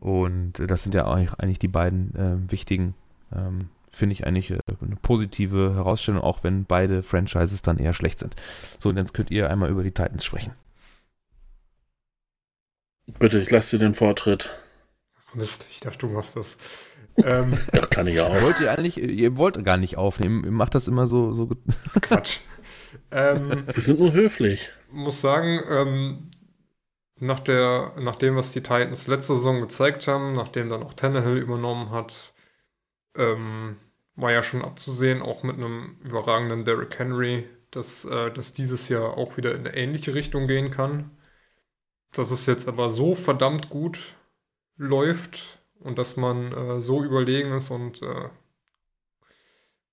und 0.00 0.54
das 0.58 0.82
sind 0.82 0.94
ja 0.94 1.06
eigentlich 1.06 1.58
die 1.58 1.68
beiden 1.68 2.14
äh, 2.14 2.50
wichtigen 2.50 2.94
ähm, 3.34 3.68
finde 3.96 4.12
ich 4.12 4.26
eigentlich 4.26 4.50
äh, 4.50 4.58
eine 4.80 4.96
positive 4.96 5.74
Herausstellung, 5.74 6.20
auch 6.20 6.44
wenn 6.44 6.64
beide 6.64 7.02
Franchises 7.02 7.62
dann 7.62 7.78
eher 7.78 7.94
schlecht 7.94 8.18
sind. 8.18 8.36
So, 8.78 8.90
und 8.90 8.96
jetzt 8.96 9.14
könnt 9.14 9.30
ihr 9.30 9.50
einmal 9.50 9.70
über 9.70 9.82
die 9.82 9.92
Titans 9.92 10.24
sprechen. 10.24 10.52
Bitte, 13.18 13.38
ich 13.38 13.50
lasse 13.50 13.78
dir 13.78 13.84
den 13.84 13.94
Vortritt. 13.94 14.58
Mist, 15.34 15.66
ich 15.70 15.80
dachte, 15.80 15.98
du 15.98 16.08
machst 16.08 16.36
das. 16.36 16.58
ähm, 17.16 17.58
Ja, 17.72 17.86
kann 17.86 18.06
ich 18.06 18.20
auch. 18.20 18.42
Wollt 18.42 18.60
ihr 18.60 18.70
eigentlich, 18.70 18.98
ihr 18.98 19.36
wollt 19.36 19.62
gar 19.64 19.76
nicht 19.76 19.96
aufnehmen, 19.96 20.44
ihr 20.44 20.50
macht 20.50 20.74
das 20.74 20.88
immer 20.88 21.06
so, 21.06 21.32
so 21.32 21.48
Quatsch. 22.00 22.38
ähm, 23.10 23.64
Wir 23.66 23.82
sind 23.82 23.98
nur 23.98 24.12
höflich. 24.12 24.70
muss 24.90 25.20
sagen, 25.20 25.60
ähm, 25.70 26.30
nach, 27.18 27.40
der, 27.40 27.94
nach 27.98 28.16
dem, 28.16 28.36
was 28.36 28.52
die 28.52 28.62
Titans 28.62 29.06
letzte 29.06 29.34
Saison 29.34 29.60
gezeigt 29.60 30.06
haben, 30.06 30.34
nachdem 30.34 30.68
dann 30.68 30.82
auch 30.82 30.94
Tannehill 30.94 31.36
übernommen 31.36 31.90
hat, 31.90 32.34
ähm, 33.16 33.76
war 34.16 34.32
ja 34.32 34.42
schon 34.42 34.62
abzusehen, 34.62 35.22
auch 35.22 35.42
mit 35.42 35.56
einem 35.56 35.98
überragenden 36.02 36.64
Derrick 36.64 36.98
Henry, 36.98 37.48
dass 37.70 38.04
äh, 38.04 38.30
das 38.30 38.54
dieses 38.54 38.88
Jahr 38.88 39.16
auch 39.16 39.36
wieder 39.36 39.54
in 39.54 39.66
eine 39.66 39.76
ähnliche 39.76 40.14
Richtung 40.14 40.46
gehen 40.46 40.70
kann. 40.70 41.10
Dass 42.12 42.30
es 42.30 42.46
jetzt 42.46 42.68
aber 42.68 42.90
so 42.90 43.14
verdammt 43.14 43.68
gut 43.68 44.14
läuft 44.76 45.58
und 45.80 45.98
dass 45.98 46.16
man 46.16 46.52
äh, 46.52 46.80
so 46.80 47.02
überlegen 47.02 47.52
ist 47.52 47.70
und 47.70 48.02
äh, 48.02 48.28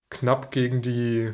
knapp 0.09 0.51
gegen 0.51 0.81
die 0.81 1.33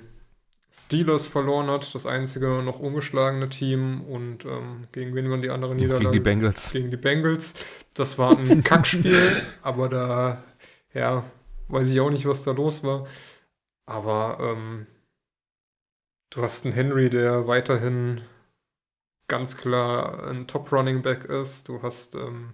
Steelers 0.72 1.26
verloren 1.26 1.68
hat, 1.68 1.94
das 1.96 2.06
einzige 2.06 2.62
noch 2.64 2.80
ungeschlagene 2.80 3.50
Team 3.50 4.02
und 4.02 4.46
ähm, 4.46 4.88
gegen 4.92 5.16
wen 5.16 5.30
waren 5.30 5.42
die 5.42 5.50
anderen 5.50 5.78
Niederlagen? 5.78 6.12
gegen 6.12 6.14
die 6.14 6.20
Bengals. 6.20 6.72
Gegen 6.72 6.92
die 6.92 6.98
Bengals. 6.98 7.56
Das 7.96 8.18
war 8.20 8.38
ein 8.38 8.64
Kackspiel, 8.64 9.42
aber 9.64 9.90
da, 9.90 10.44
ja, 10.94 11.24
weiß 11.70 11.90
ich 11.90 12.00
auch 12.00 12.12
nicht, 12.12 12.28
was 12.28 12.44
da 12.44 12.52
los 12.52 12.84
war. 12.84 13.08
Aber 13.88 14.38
ähm, 14.40 14.86
du 16.30 16.44
hast 16.44 16.66
einen 16.66 16.76
Henry, 16.76 17.10
der 17.10 17.48
weiterhin 17.48 18.22
ganz 19.28 19.58
klar 19.58 20.28
ein 20.28 20.46
Top-Running-Back 20.46 21.26
ist. 21.26 21.68
Du 21.68 21.82
hast 21.82 22.14
ähm, 22.14 22.54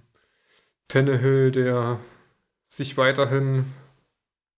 Tannehill, 0.88 1.51
der 1.51 1.99
sich 2.68 2.97
weiterhin 2.97 3.74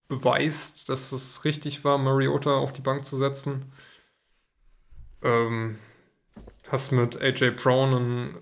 beweist, 0.07 0.89
dass 0.89 1.11
es 1.11 1.43
richtig 1.43 1.83
war, 1.83 1.97
Mariota 1.97 2.55
auf 2.55 2.73
die 2.73 2.81
Bank 2.81 3.05
zu 3.05 3.17
setzen. 3.17 3.71
Ähm, 5.21 5.77
hast 6.69 6.91
mit 6.91 7.21
AJ 7.21 7.51
Brown 7.51 7.93
einen 7.93 8.37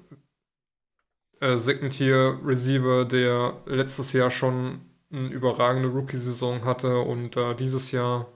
äh, 1.39 1.57
Second-Tier-Receiver, 1.57 3.05
der 3.05 3.61
letztes 3.65 4.13
Jahr 4.13 4.31
schon 4.31 4.81
eine 5.11 5.29
überragende 5.29 5.89
Rookie-Saison 5.89 6.65
hatte 6.65 6.99
und 6.99 7.37
äh, 7.37 7.55
dieses 7.55 7.91
Jahr 7.91 8.27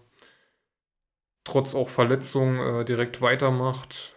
trotz 1.43 1.75
auch 1.75 1.89
Verletzungen 1.89 2.59
äh, 2.59 2.86
direkt 2.86 3.21
weitermacht. 3.21 4.15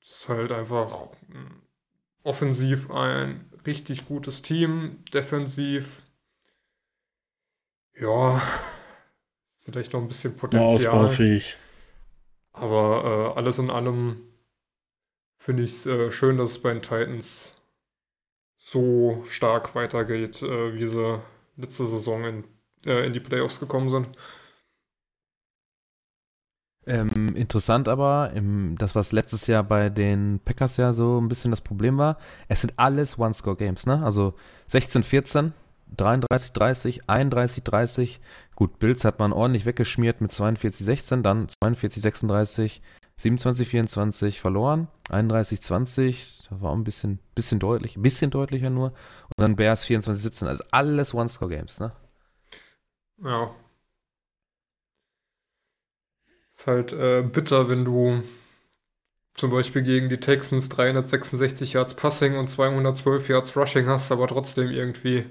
Das 0.00 0.10
ist 0.10 0.28
halt 0.28 0.52
einfach 0.52 1.10
mm, 1.28 1.62
offensiv 2.22 2.90
ein 2.90 3.50
richtig 3.66 4.06
gutes 4.06 4.42
Team, 4.42 5.04
defensiv 5.12 6.02
ja, 8.00 8.42
vielleicht 9.60 9.92
noch 9.92 10.00
ein 10.00 10.08
bisschen 10.08 10.36
Potenzial. 10.36 10.94
ausbaufähig. 10.94 11.56
Aber 12.52 13.32
äh, 13.34 13.38
alles 13.38 13.58
in 13.58 13.70
allem 13.70 14.22
finde 15.36 15.62
ich 15.62 15.70
es 15.70 15.86
äh, 15.86 16.10
schön, 16.10 16.36
dass 16.36 16.50
es 16.50 16.62
bei 16.62 16.72
den 16.72 16.82
Titans 16.82 17.56
so 18.58 19.24
stark 19.28 19.74
weitergeht, 19.74 20.42
äh, 20.42 20.74
wie 20.74 20.86
sie 20.86 21.22
letzte 21.56 21.86
Saison 21.86 22.24
in, 22.24 22.44
äh, 22.84 23.06
in 23.06 23.12
die 23.12 23.20
Playoffs 23.20 23.60
gekommen 23.60 23.88
sind. 23.88 24.08
Ähm, 26.86 27.36
interessant 27.36 27.88
aber, 27.88 28.32
im, 28.34 28.76
das, 28.78 28.94
was 28.94 29.12
letztes 29.12 29.46
Jahr 29.46 29.62
bei 29.62 29.90
den 29.90 30.40
Packers 30.44 30.76
ja 30.76 30.92
so 30.92 31.20
ein 31.20 31.28
bisschen 31.28 31.50
das 31.50 31.60
Problem 31.60 31.98
war, 31.98 32.18
es 32.48 32.62
sind 32.62 32.72
alles 32.76 33.18
One-Score-Games, 33.18 33.86
ne? 33.86 34.02
Also 34.02 34.34
16-14, 34.70 35.52
33-30, 35.96 37.04
31-30. 37.06 38.18
Gut, 38.54 38.78
Bills 38.78 39.04
hat 39.04 39.18
man 39.18 39.32
ordentlich 39.32 39.66
weggeschmiert 39.66 40.20
mit 40.20 40.32
42-16, 40.32 41.22
dann 41.22 41.48
42-36, 41.62 42.80
27-24 43.20 44.38
verloren, 44.38 44.88
31-20, 45.08 46.48
das 46.48 46.60
war 46.62 46.70
auch 46.70 46.76
ein 46.76 46.84
bisschen, 46.84 47.18
bisschen 47.34 47.58
deutlich, 47.58 47.96
ein 47.96 48.02
bisschen 48.02 48.30
deutlicher 48.30 48.70
nur. 48.70 48.88
Und 48.88 49.38
dann 49.38 49.56
Bears 49.56 49.84
24-17, 49.84 50.46
also 50.46 50.64
alles 50.70 51.14
One-Score-Games, 51.14 51.80
ne? 51.80 51.92
Ja. 53.22 53.54
Ist 56.50 56.66
halt 56.66 56.92
äh, 56.92 57.22
bitter, 57.22 57.68
wenn 57.68 57.84
du 57.84 58.22
zum 59.34 59.50
Beispiel 59.50 59.82
gegen 59.82 60.08
die 60.08 60.20
Texans 60.20 60.68
366 60.68 61.74
Yards 61.74 61.94
Passing 61.94 62.36
und 62.36 62.48
212 62.48 63.28
Yards 63.28 63.56
Rushing 63.56 63.86
hast, 63.86 64.12
aber 64.12 64.26
trotzdem 64.28 64.70
irgendwie 64.70 65.26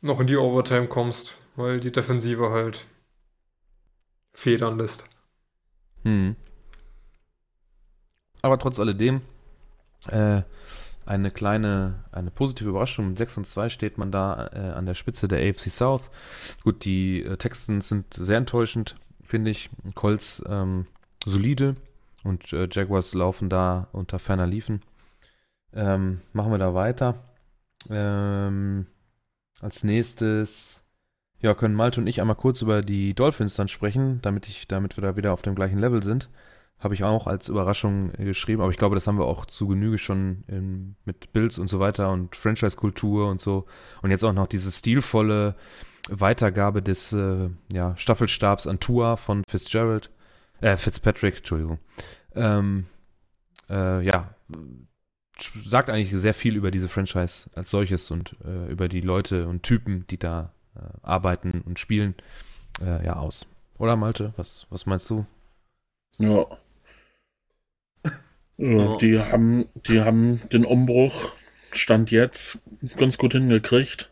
noch 0.00 0.20
in 0.20 0.26
die 0.26 0.36
Overtime 0.36 0.86
kommst, 0.86 1.36
weil 1.56 1.80
die 1.80 1.92
Defensive 1.92 2.50
halt 2.50 2.86
federn 4.32 4.78
lässt. 4.78 5.04
Hm. 6.02 6.36
Aber 8.42 8.58
trotz 8.58 8.78
alledem, 8.78 9.22
äh, 10.10 10.42
eine 11.08 11.30
kleine, 11.30 12.04
eine 12.12 12.30
positive 12.30 12.68
Überraschung. 12.68 13.08
Mit 13.08 13.18
6 13.18 13.38
und 13.38 13.48
2 13.48 13.70
steht 13.70 13.98
man 13.98 14.12
da 14.12 14.50
äh, 14.52 14.58
an 14.58 14.86
der 14.86 14.94
Spitze 14.94 15.26
der 15.26 15.38
AFC 15.38 15.70
South. 15.70 16.10
Gut, 16.62 16.84
die 16.84 17.22
äh, 17.22 17.36
Texans 17.36 17.88
sind 17.88 18.12
sehr 18.12 18.36
enttäuschend, 18.36 18.96
finde 19.24 19.50
ich. 19.50 19.70
Colts 19.94 20.42
ähm, 20.46 20.86
solide 21.24 21.76
und 22.24 22.52
äh, 22.52 22.68
Jaguars 22.70 23.14
laufen 23.14 23.48
da 23.48 23.88
unter 23.92 24.18
ferner 24.18 24.46
Liefen. 24.46 24.80
Ähm, 25.72 26.20
machen 26.32 26.52
wir 26.52 26.58
da 26.58 26.74
weiter. 26.74 27.14
Ähm, 27.88 28.86
als 29.60 29.84
nächstes 29.84 30.82
ja, 31.40 31.54
können 31.54 31.74
Malte 31.74 32.00
und 32.00 32.06
ich 32.06 32.20
einmal 32.20 32.36
kurz 32.36 32.62
über 32.62 32.82
die 32.82 33.14
Dolphins 33.14 33.54
dann 33.54 33.68
sprechen, 33.68 34.20
damit 34.22 34.48
ich, 34.48 34.66
damit 34.66 34.96
wir 34.96 35.02
da 35.02 35.16
wieder 35.16 35.32
auf 35.32 35.42
dem 35.42 35.54
gleichen 35.54 35.78
Level 35.78 36.02
sind. 36.02 36.28
Habe 36.80 36.94
ich 36.94 37.02
auch 37.04 37.26
als 37.26 37.48
Überraschung 37.48 38.12
geschrieben, 38.12 38.62
aber 38.62 38.70
ich 38.70 38.76
glaube, 38.76 38.94
das 38.94 39.06
haben 39.06 39.18
wir 39.18 39.26
auch 39.26 39.46
zu 39.46 39.66
Genüge 39.66 39.98
schon 39.98 40.44
in, 40.46 40.96
mit 41.04 41.32
Bills 41.32 41.58
und 41.58 41.68
so 41.68 41.80
weiter 41.80 42.10
und 42.10 42.36
Franchise-Kultur 42.36 43.28
und 43.28 43.40
so. 43.40 43.66
Und 44.02 44.10
jetzt 44.10 44.24
auch 44.24 44.32
noch 44.32 44.46
diese 44.46 44.70
stilvolle 44.70 45.56
Weitergabe 46.08 46.82
des 46.82 47.12
äh, 47.12 47.50
ja, 47.72 47.96
Staffelstabs 47.96 48.66
an 48.66 48.78
Tua 48.78 49.16
von 49.16 49.42
Fitzgerald, 49.48 50.10
äh, 50.60 50.76
Fitzpatrick, 50.76 51.38
Entschuldigung. 51.38 51.78
Ähm, 52.34 52.86
äh, 53.68 54.04
ja, 54.04 54.34
sagt 55.40 55.90
eigentlich 55.90 56.10
sehr 56.10 56.34
viel 56.34 56.56
über 56.56 56.70
diese 56.70 56.88
Franchise 56.88 57.48
als 57.54 57.70
solches 57.70 58.10
und 58.10 58.36
äh, 58.44 58.70
über 58.70 58.88
die 58.88 59.00
Leute 59.00 59.46
und 59.46 59.62
Typen, 59.62 60.06
die 60.08 60.18
da 60.18 60.52
äh, 60.74 60.80
arbeiten 61.02 61.62
und 61.62 61.78
spielen, 61.78 62.14
äh, 62.80 63.04
ja, 63.04 63.16
aus. 63.16 63.46
Oder 63.78 63.96
Malte, 63.96 64.32
was, 64.36 64.66
was 64.70 64.86
meinst 64.86 65.08
du? 65.10 65.26
Ja. 66.18 66.46
ja 68.56 68.96
die, 68.96 69.20
haben, 69.20 69.68
die 69.86 70.00
haben 70.00 70.40
den 70.52 70.64
Umbruch, 70.64 71.32
Stand 71.72 72.10
jetzt, 72.10 72.60
ganz 72.96 73.18
gut 73.18 73.32
hingekriegt. 73.32 74.10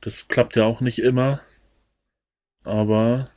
Das 0.00 0.28
klappt 0.28 0.56
ja 0.56 0.64
auch 0.64 0.80
nicht 0.80 0.98
immer. 1.00 1.40
Aber 2.64 3.30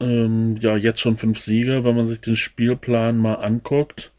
ähm, 0.00 0.56
ja, 0.56 0.76
jetzt 0.76 1.00
schon 1.00 1.16
fünf 1.16 1.38
Siege, 1.38 1.84
wenn 1.84 1.96
man 1.96 2.06
sich 2.06 2.20
den 2.20 2.36
Spielplan 2.36 3.18
mal 3.18 3.34
anguckt. 3.34 4.12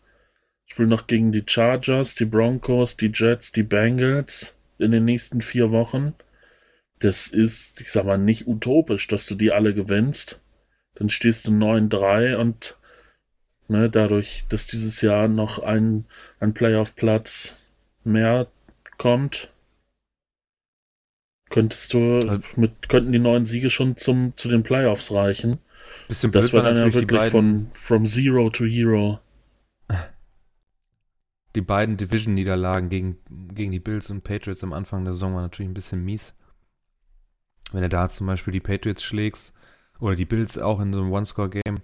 Spielen 0.71 0.89
noch 0.89 1.07
gegen 1.07 1.31
die 1.31 1.43
Chargers, 1.45 2.15
die 2.15 2.25
Broncos, 2.25 2.95
die 2.95 3.11
Jets, 3.13 3.51
die 3.51 3.63
Bengals 3.63 4.55
in 4.77 4.91
den 4.91 5.05
nächsten 5.05 5.41
vier 5.41 5.71
Wochen. 5.71 6.13
Das 6.99 7.27
ist, 7.27 7.81
ich 7.81 7.91
sag 7.91 8.05
mal, 8.05 8.17
nicht 8.17 8.47
utopisch, 8.47 9.07
dass 9.07 9.25
du 9.25 9.35
die 9.35 9.51
alle 9.51 9.73
gewinnst. 9.73 10.39
Dann 10.95 11.09
stehst 11.09 11.47
du 11.47 11.51
9-3 11.51 12.35
und 12.35 12.77
ne, 13.67 13.89
dadurch, 13.89 14.45
dass 14.49 14.67
dieses 14.67 15.01
Jahr 15.01 15.27
noch 15.27 15.59
ein, 15.59 16.05
ein 16.39 16.53
Playoff-Platz 16.53 17.55
mehr 18.03 18.47
kommt, 18.97 19.51
könntest 21.49 21.93
du 21.93 22.15
Also- 22.15 22.39
mit, 22.55 22.89
könnten 22.89 23.11
die 23.11 23.19
neun 23.19 23.45
Siege 23.45 23.69
schon 23.69 23.97
zum, 23.97 24.33
zu 24.35 24.49
den 24.49 24.63
Playoffs 24.63 25.11
reichen. 25.11 25.57
Bisschen 26.07 26.31
Das 26.31 26.53
war 26.53 26.61
dann 26.61 26.75
ja 26.77 26.93
wirklich 26.93 27.23
von 27.31 27.67
from 27.71 28.05
Zero 28.05 28.49
to 28.51 28.65
Hero. 28.65 29.19
Die 31.55 31.61
beiden 31.61 31.97
Division-Niederlagen 31.97 32.89
gegen, 32.89 33.17
gegen 33.53 33.71
die 33.71 33.79
Bills 33.79 34.09
und 34.09 34.23
Patriots 34.23 34.63
am 34.63 34.73
Anfang 34.73 35.03
der 35.03 35.13
Saison 35.13 35.33
waren 35.33 35.43
natürlich 35.43 35.69
ein 35.69 35.73
bisschen 35.73 36.03
mies. 36.03 36.35
Wenn 37.71 37.81
du 37.81 37.89
da 37.89 38.09
zum 38.09 38.27
Beispiel 38.27 38.53
die 38.53 38.59
Patriots 38.59 39.03
schlägst 39.03 39.53
oder 39.99 40.15
die 40.15 40.25
Bills 40.25 40.57
auch 40.57 40.79
in 40.79 40.93
so 40.93 41.01
einem 41.01 41.11
One-Score-Game 41.11 41.81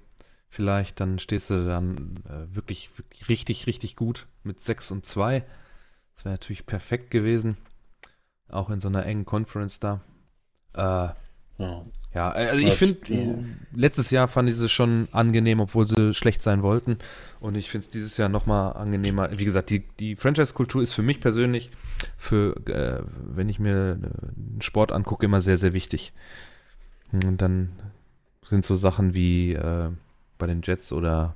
vielleicht, 0.49 0.99
dann 0.99 1.19
stehst 1.19 1.49
du 1.49 1.65
dann 1.65 2.23
äh, 2.29 2.55
wirklich, 2.55 2.97
wirklich 2.97 3.29
richtig, 3.29 3.67
richtig 3.67 3.95
gut 3.95 4.27
mit 4.43 4.63
6 4.63 4.91
und 4.91 5.05
2. 5.05 5.43
Das 6.15 6.25
wäre 6.25 6.33
natürlich 6.33 6.65
perfekt 6.65 7.11
gewesen. 7.11 7.57
Auch 8.47 8.69
in 8.69 8.79
so 8.79 8.87
einer 8.87 9.05
engen 9.05 9.25
Conference 9.25 9.79
da. 9.79 10.01
Äh, 10.73 11.09
Ja. 11.57 11.85
ja, 12.13 12.31
also 12.31 12.59
ich 12.59 12.73
finde, 12.73 13.13
ja. 13.13 13.33
letztes 13.73 14.11
Jahr 14.11 14.27
fand 14.27 14.49
ich 14.49 14.55
sie 14.55 14.67
schon 14.67 15.07
angenehm, 15.13 15.61
obwohl 15.61 15.87
sie 15.87 16.13
schlecht 16.13 16.41
sein 16.41 16.63
wollten. 16.63 16.97
Und 17.39 17.55
ich 17.55 17.69
finde 17.69 17.85
es 17.85 17.89
dieses 17.89 18.17
Jahr 18.17 18.27
nochmal 18.27 18.73
angenehmer. 18.73 19.29
Wie 19.37 19.45
gesagt, 19.45 19.69
die, 19.69 19.87
die 19.99 20.15
Franchise-Kultur 20.15 20.81
ist 20.81 20.93
für 20.93 21.01
mich 21.01 21.21
persönlich, 21.21 21.71
für, 22.17 22.55
äh, 22.67 23.03
wenn 23.23 23.47
ich 23.47 23.59
mir 23.59 23.71
äh, 23.71 23.93
einen 23.93 24.61
Sport 24.61 24.91
angucke, 24.91 25.25
immer 25.25 25.39
sehr, 25.39 25.57
sehr 25.57 25.73
wichtig. 25.73 26.11
Und 27.11 27.41
dann 27.41 27.71
sind 28.43 28.65
so 28.65 28.75
Sachen 28.75 29.13
wie 29.13 29.53
äh, 29.53 29.89
bei 30.37 30.47
den 30.47 30.61
Jets 30.61 30.91
oder 30.91 31.35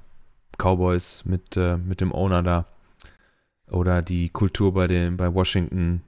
Cowboys 0.57 1.23
mit, 1.23 1.55
äh, 1.55 1.77
mit 1.77 2.01
dem 2.01 2.11
Owner 2.11 2.43
da. 2.43 2.65
Oder 3.71 4.01
die 4.01 4.29
Kultur 4.29 4.73
bei 4.73 4.87
den, 4.87 5.15
bei 5.15 5.33
Washington, 5.33 6.01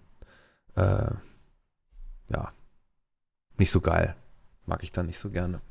äh, 0.76 1.12
ja, 2.30 2.52
nicht 3.62 3.72
so 3.72 3.80
geil. 3.80 4.16
Mag 4.66 4.84
ich 4.84 4.92
dann 4.92 5.06
nicht 5.06 5.20
so 5.20 5.30
gerne. 5.30 5.62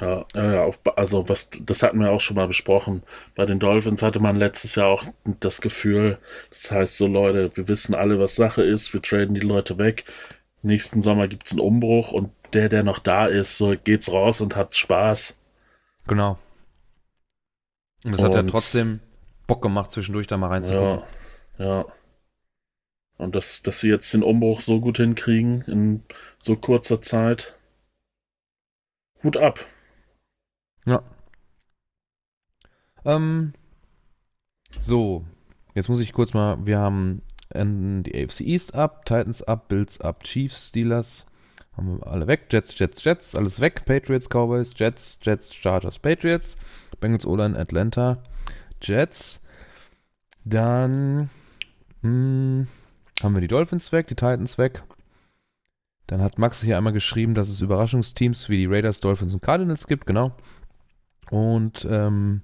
Ja, 0.00 0.24
ja, 0.34 0.70
also 0.96 1.28
was, 1.28 1.50
das 1.60 1.82
hatten 1.82 2.00
wir 2.00 2.10
auch 2.10 2.20
schon 2.20 2.34
mal 2.36 2.48
besprochen. 2.48 3.02
Bei 3.36 3.46
den 3.46 3.60
Dolphins 3.60 4.02
hatte 4.02 4.18
man 4.20 4.36
letztes 4.36 4.74
Jahr 4.74 4.88
auch 4.88 5.04
das 5.40 5.60
Gefühl, 5.60 6.18
das 6.50 6.70
heißt 6.70 6.96
so 6.96 7.06
Leute, 7.06 7.56
wir 7.56 7.68
wissen 7.68 7.94
alle, 7.94 8.18
was 8.18 8.34
Sache 8.34 8.62
ist, 8.62 8.92
wir 8.94 9.02
traden 9.02 9.34
die 9.34 9.40
Leute 9.46 9.78
weg. 9.78 10.04
Nächsten 10.62 11.02
Sommer 11.02 11.28
gibt 11.28 11.46
es 11.46 11.52
einen 11.52 11.60
Umbruch 11.60 12.12
und 12.12 12.30
der, 12.52 12.68
der 12.68 12.82
noch 12.82 12.98
da 12.98 13.26
ist, 13.26 13.56
so 13.58 13.74
geht's 13.84 14.10
raus 14.10 14.40
und 14.40 14.56
hat 14.56 14.74
Spaß. 14.74 15.36
Genau. 16.08 16.38
Und 18.04 18.14
es 18.14 18.22
hat 18.22 18.34
ja 18.34 18.40
Und- 18.40 18.48
trotzdem 18.48 19.00
Bock 19.46 19.62
gemacht, 19.62 19.92
zwischendurch 19.92 20.26
da 20.26 20.36
mal 20.36 20.48
reinzugucken. 20.48 21.02
Ja, 21.58 21.64
ja. 21.64 21.84
Und 23.18 23.36
dass, 23.36 23.62
dass 23.62 23.80
sie 23.80 23.88
jetzt 23.88 24.12
den 24.14 24.22
Umbruch 24.22 24.60
so 24.60 24.80
gut 24.80 24.96
hinkriegen 24.96 25.62
in 25.62 26.02
so 26.40 26.56
kurzer 26.56 27.00
Zeit. 27.00 27.56
Hut 29.22 29.36
ab. 29.36 29.64
Ja. 30.84 31.02
Ähm, 33.04 33.52
so, 34.80 35.24
jetzt 35.74 35.88
muss 35.88 36.00
ich 36.00 36.12
kurz 36.12 36.34
mal, 36.34 36.66
wir 36.66 36.78
haben 36.78 37.22
die 37.54 38.24
AFC 38.24 38.40
East 38.40 38.74
ab, 38.74 39.04
Titans 39.04 39.42
ab, 39.42 39.68
Bills 39.68 40.00
ab, 40.00 40.24
Chiefs, 40.24 40.68
Steelers, 40.68 41.26
haben 41.76 41.98
wir 41.98 42.06
alle 42.06 42.26
weg, 42.26 42.46
Jets, 42.50 42.78
Jets, 42.78 43.04
Jets, 43.04 43.34
alles 43.34 43.60
weg, 43.60 43.84
Patriots, 43.84 44.28
Cowboys, 44.28 44.72
Jets, 44.76 45.18
Jets, 45.22 45.54
Chargers, 45.54 45.98
Patriots, 45.98 46.56
Bengals, 47.00 47.26
O-Line, 47.26 47.58
Atlanta, 47.58 48.22
Jets, 48.80 49.42
dann 50.44 51.30
hm, 52.02 52.68
haben 53.22 53.34
wir 53.34 53.40
die 53.40 53.48
Dolphins 53.48 53.92
weg, 53.92 54.06
die 54.08 54.14
Titans 54.14 54.58
weg, 54.58 54.82
dann 56.06 56.20
hat 56.20 56.38
Max 56.38 56.62
hier 56.62 56.76
einmal 56.76 56.92
geschrieben, 56.92 57.34
dass 57.34 57.48
es 57.48 57.60
Überraschungsteams 57.60 58.48
wie 58.48 58.56
die 58.56 58.66
Raiders, 58.66 59.00
Dolphins 59.00 59.34
und 59.34 59.42
Cardinals 59.42 59.86
gibt, 59.86 60.06
genau. 60.06 60.36
Und 61.30 61.86
ähm, 61.88 62.42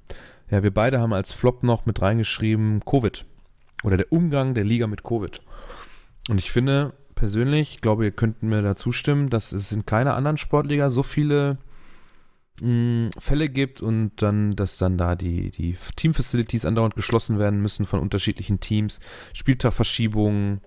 ja, 0.50 0.62
wir 0.62 0.72
beide 0.72 1.00
haben 1.00 1.12
als 1.12 1.32
Flop 1.32 1.62
noch 1.62 1.84
mit 1.84 2.00
reingeschrieben 2.00 2.80
Covid 2.80 3.26
oder 3.84 3.96
der 3.96 4.12
Umgang 4.12 4.54
der 4.54 4.64
Liga 4.64 4.86
mit 4.86 5.02
Covid. 5.02 5.42
Und 6.28 6.38
ich 6.38 6.50
finde 6.50 6.94
persönlich, 7.14 7.74
ich 7.74 7.80
glaube, 7.80 8.04
ihr 8.04 8.10
könnt 8.12 8.42
mir 8.42 8.62
da 8.62 8.76
zustimmen, 8.76 9.28
dass 9.28 9.52
es 9.52 9.72
in 9.72 9.84
keiner 9.84 10.14
anderen 10.14 10.36
Sportliga 10.36 10.88
so 10.88 11.02
viele 11.02 11.58
mh, 12.62 13.10
Fälle 13.18 13.48
gibt 13.48 13.82
und 13.82 14.12
dann, 14.16 14.56
dass 14.56 14.78
dann 14.78 14.96
da 14.96 15.16
die, 15.16 15.50
die 15.50 15.76
Teamfacilities 15.96 16.64
andauernd 16.64 16.94
geschlossen 16.94 17.38
werden 17.38 17.60
müssen 17.60 17.84
von 17.84 18.00
unterschiedlichen 18.00 18.60
Teams, 18.60 19.00
Spieltagverschiebungen, 19.34 20.60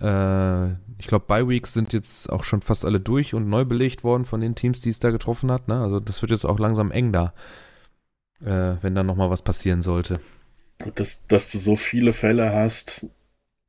äh, 0.00 0.68
ich 0.98 1.06
glaube, 1.06 1.26
Bye-Weeks 1.26 1.72
sind 1.72 1.92
jetzt 1.92 2.30
auch 2.30 2.44
schon 2.44 2.60
fast 2.60 2.84
alle 2.84 3.00
durch 3.00 3.34
und 3.34 3.48
neu 3.48 3.64
belegt 3.64 4.04
worden 4.04 4.24
von 4.24 4.40
den 4.40 4.54
Teams, 4.54 4.80
die 4.80 4.90
es 4.90 4.98
da 4.98 5.10
getroffen 5.10 5.50
hat. 5.50 5.68
Ne? 5.68 5.80
Also 5.80 6.00
das 6.00 6.22
wird 6.22 6.30
jetzt 6.30 6.44
auch 6.44 6.58
langsam 6.58 6.90
eng 6.90 7.12
da, 7.12 7.32
äh, 8.40 8.76
wenn 8.82 8.94
da 8.94 9.02
nochmal 9.02 9.30
was 9.30 9.42
passieren 9.42 9.82
sollte. 9.82 10.20
Dass, 10.94 11.24
dass 11.26 11.50
du 11.50 11.58
so 11.58 11.76
viele 11.76 12.12
Fälle 12.12 12.52
hast, 12.52 13.06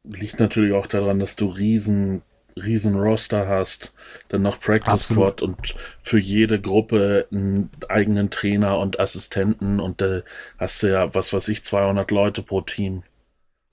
liegt 0.04 0.40
natürlich 0.40 0.74
auch 0.74 0.88
daran, 0.88 1.20
dass 1.20 1.36
du 1.36 1.48
riesen, 1.48 2.22
riesen 2.56 2.96
Roster 2.96 3.48
hast, 3.48 3.94
dann 4.30 4.44
noch 4.44 4.60
Practice. 4.60 5.08
Squad 5.08 5.42
und 5.42 5.76
für 6.02 6.20
jede 6.20 6.62
Gruppe 6.62 7.28
einen 7.32 7.70
eigenen 7.88 8.30
Trainer 8.30 8.78
und 8.80 9.00
Assistenten 9.00 9.80
und 9.80 10.02
da 10.02 10.22
hast 10.58 10.84
du 10.84 10.92
ja, 10.92 11.14
was 11.14 11.34
weiß 11.34 11.48
ich, 11.50 11.64
200 11.64 12.10
Leute 12.12 12.44
pro 12.44 12.62
Team. 12.62 13.04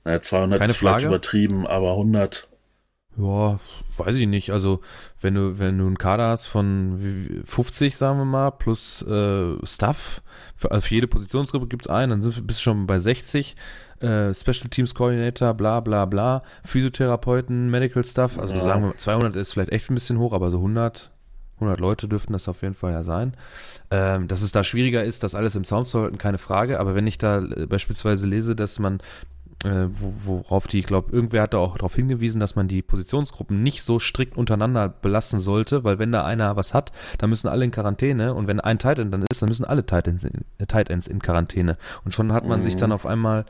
Naja, 0.06 0.22
200 0.22 0.60
Keine 0.60 0.70
ist 0.70 0.76
vielleicht 0.76 0.94
Frage. 1.02 1.06
übertrieben, 1.08 1.66
aber 1.66 1.90
100. 1.92 2.48
Ja, 3.18 3.58
weiß 3.96 4.14
ich 4.16 4.26
nicht. 4.28 4.50
Also, 4.50 4.80
wenn 5.20 5.34
du, 5.34 5.58
wenn 5.58 5.78
du 5.78 5.86
einen 5.86 5.98
Kader 5.98 6.28
hast 6.28 6.46
von 6.46 7.00
wie- 7.02 7.28
wie- 7.28 7.42
50, 7.44 7.96
sagen 7.96 8.18
wir 8.18 8.24
mal, 8.24 8.50
plus 8.52 9.02
äh, 9.02 9.56
Staff, 9.66 10.22
für, 10.54 10.70
also 10.70 10.86
für 10.86 10.94
jede 10.94 11.08
Positionsgruppe 11.08 11.66
gibt 11.66 11.86
es 11.86 11.90
einen, 11.90 12.10
dann 12.10 12.22
sind, 12.22 12.36
wir- 12.36 12.42
bist 12.44 12.60
du 12.60 12.62
schon 12.64 12.86
bei 12.86 12.98
60. 12.98 13.56
Äh, 14.00 14.34
Special 14.34 14.68
Teams 14.68 14.94
Coordinator, 14.94 15.54
bla 15.54 15.80
bla 15.80 16.04
bla, 16.04 16.42
Physiotherapeuten, 16.62 17.70
Medical 17.70 18.04
Stuff. 18.04 18.38
Also 18.38 18.54
Ja. 18.54 18.60
sagen 18.60 18.84
wir, 18.84 18.96
200 18.96 19.34
ist 19.36 19.54
vielleicht 19.54 19.72
echt 19.72 19.90
ein 19.90 19.94
bisschen 19.94 20.18
hoch, 20.18 20.32
aber 20.34 20.50
so 20.50 20.58
100, 20.58 21.10
100 21.58 21.80
Leute 21.80 22.06
dürften 22.06 22.34
das 22.34 22.46
auf 22.48 22.60
jeden 22.62 22.74
Fall 22.74 22.92
ja 22.92 23.02
sein. 23.02 23.34
Ähm, 23.90 24.28
dass 24.28 24.42
es 24.42 24.52
da 24.52 24.62
schwieriger 24.62 25.02
ist, 25.02 25.22
das 25.24 25.34
alles 25.34 25.56
im 25.56 25.64
Zaun 25.64 25.86
zu 25.86 26.02
halten, 26.02 26.18
keine 26.18 26.36
Frage. 26.38 26.78
Aber 26.78 26.94
wenn 26.94 27.06
ich 27.06 27.16
da 27.16 27.38
äh, 27.38 27.66
beispielsweise 27.66 28.26
lese, 28.26 28.54
dass 28.54 28.78
man 28.78 28.98
äh, 29.64 29.86
wo, 29.90 30.12
worauf 30.24 30.66
die, 30.66 30.78
ich 30.80 30.86
glaube, 30.86 31.10
irgendwer 31.12 31.42
hat 31.42 31.54
da 31.54 31.58
auch 31.58 31.76
darauf 31.76 31.94
hingewiesen, 31.94 32.40
dass 32.40 32.56
man 32.56 32.68
die 32.68 32.82
Positionsgruppen 32.82 33.62
nicht 33.62 33.82
so 33.82 33.98
strikt 33.98 34.36
untereinander 34.36 34.88
belassen 34.88 35.40
sollte, 35.40 35.82
weil 35.82 35.98
wenn 35.98 36.12
da 36.12 36.24
einer 36.24 36.56
was 36.56 36.74
hat, 36.74 36.92
dann 37.18 37.30
müssen 37.30 37.48
alle 37.48 37.64
in 37.64 37.70
Quarantäne 37.70 38.34
und 38.34 38.46
wenn 38.46 38.60
ein 38.60 38.78
Tight 38.78 38.98
End 38.98 39.12
dann 39.12 39.24
ist, 39.30 39.40
dann 39.42 39.48
müssen 39.48 39.64
alle 39.64 39.86
Tight 39.86 40.06
Ends 40.08 40.24
in, 40.24 40.44
äh, 40.58 40.66
Tight 40.66 40.90
Ends 40.90 41.06
in 41.08 41.20
Quarantäne. 41.20 41.78
Und 42.04 42.12
schon 42.12 42.32
hat 42.32 42.44
man 42.46 42.60
Mhm. 42.60 42.64
sich 42.64 42.76
dann 42.76 42.92
auf 42.92 43.06
einmal 43.06 43.46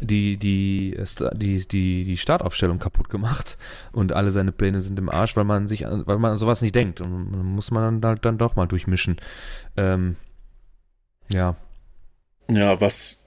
die, 0.00 0.36
die, 0.36 0.94
äh, 0.94 1.04
die, 1.34 1.66
die, 1.66 2.04
die 2.04 2.16
Startaufstellung 2.16 2.78
kaputt 2.78 3.08
gemacht 3.08 3.58
und 3.90 4.12
alle 4.12 4.30
seine 4.30 4.52
Pläne 4.52 4.80
sind 4.80 4.96
im 4.96 5.08
Arsch, 5.10 5.36
weil 5.36 5.42
man 5.44 5.66
sich, 5.66 5.86
an- 5.88 6.06
weil 6.06 6.18
man 6.18 6.30
an 6.32 6.38
sowas 6.38 6.62
nicht 6.62 6.76
denkt. 6.76 7.00
Und 7.00 7.32
dann 7.32 7.44
muss 7.46 7.72
man 7.72 8.00
dann, 8.00 8.20
dann 8.22 8.38
doch 8.38 8.54
mal 8.54 8.66
durchmischen. 8.66 9.16
Ähm, 9.76 10.14
ja, 11.32 11.56
Ja, 12.48 12.80
was, 12.80 13.18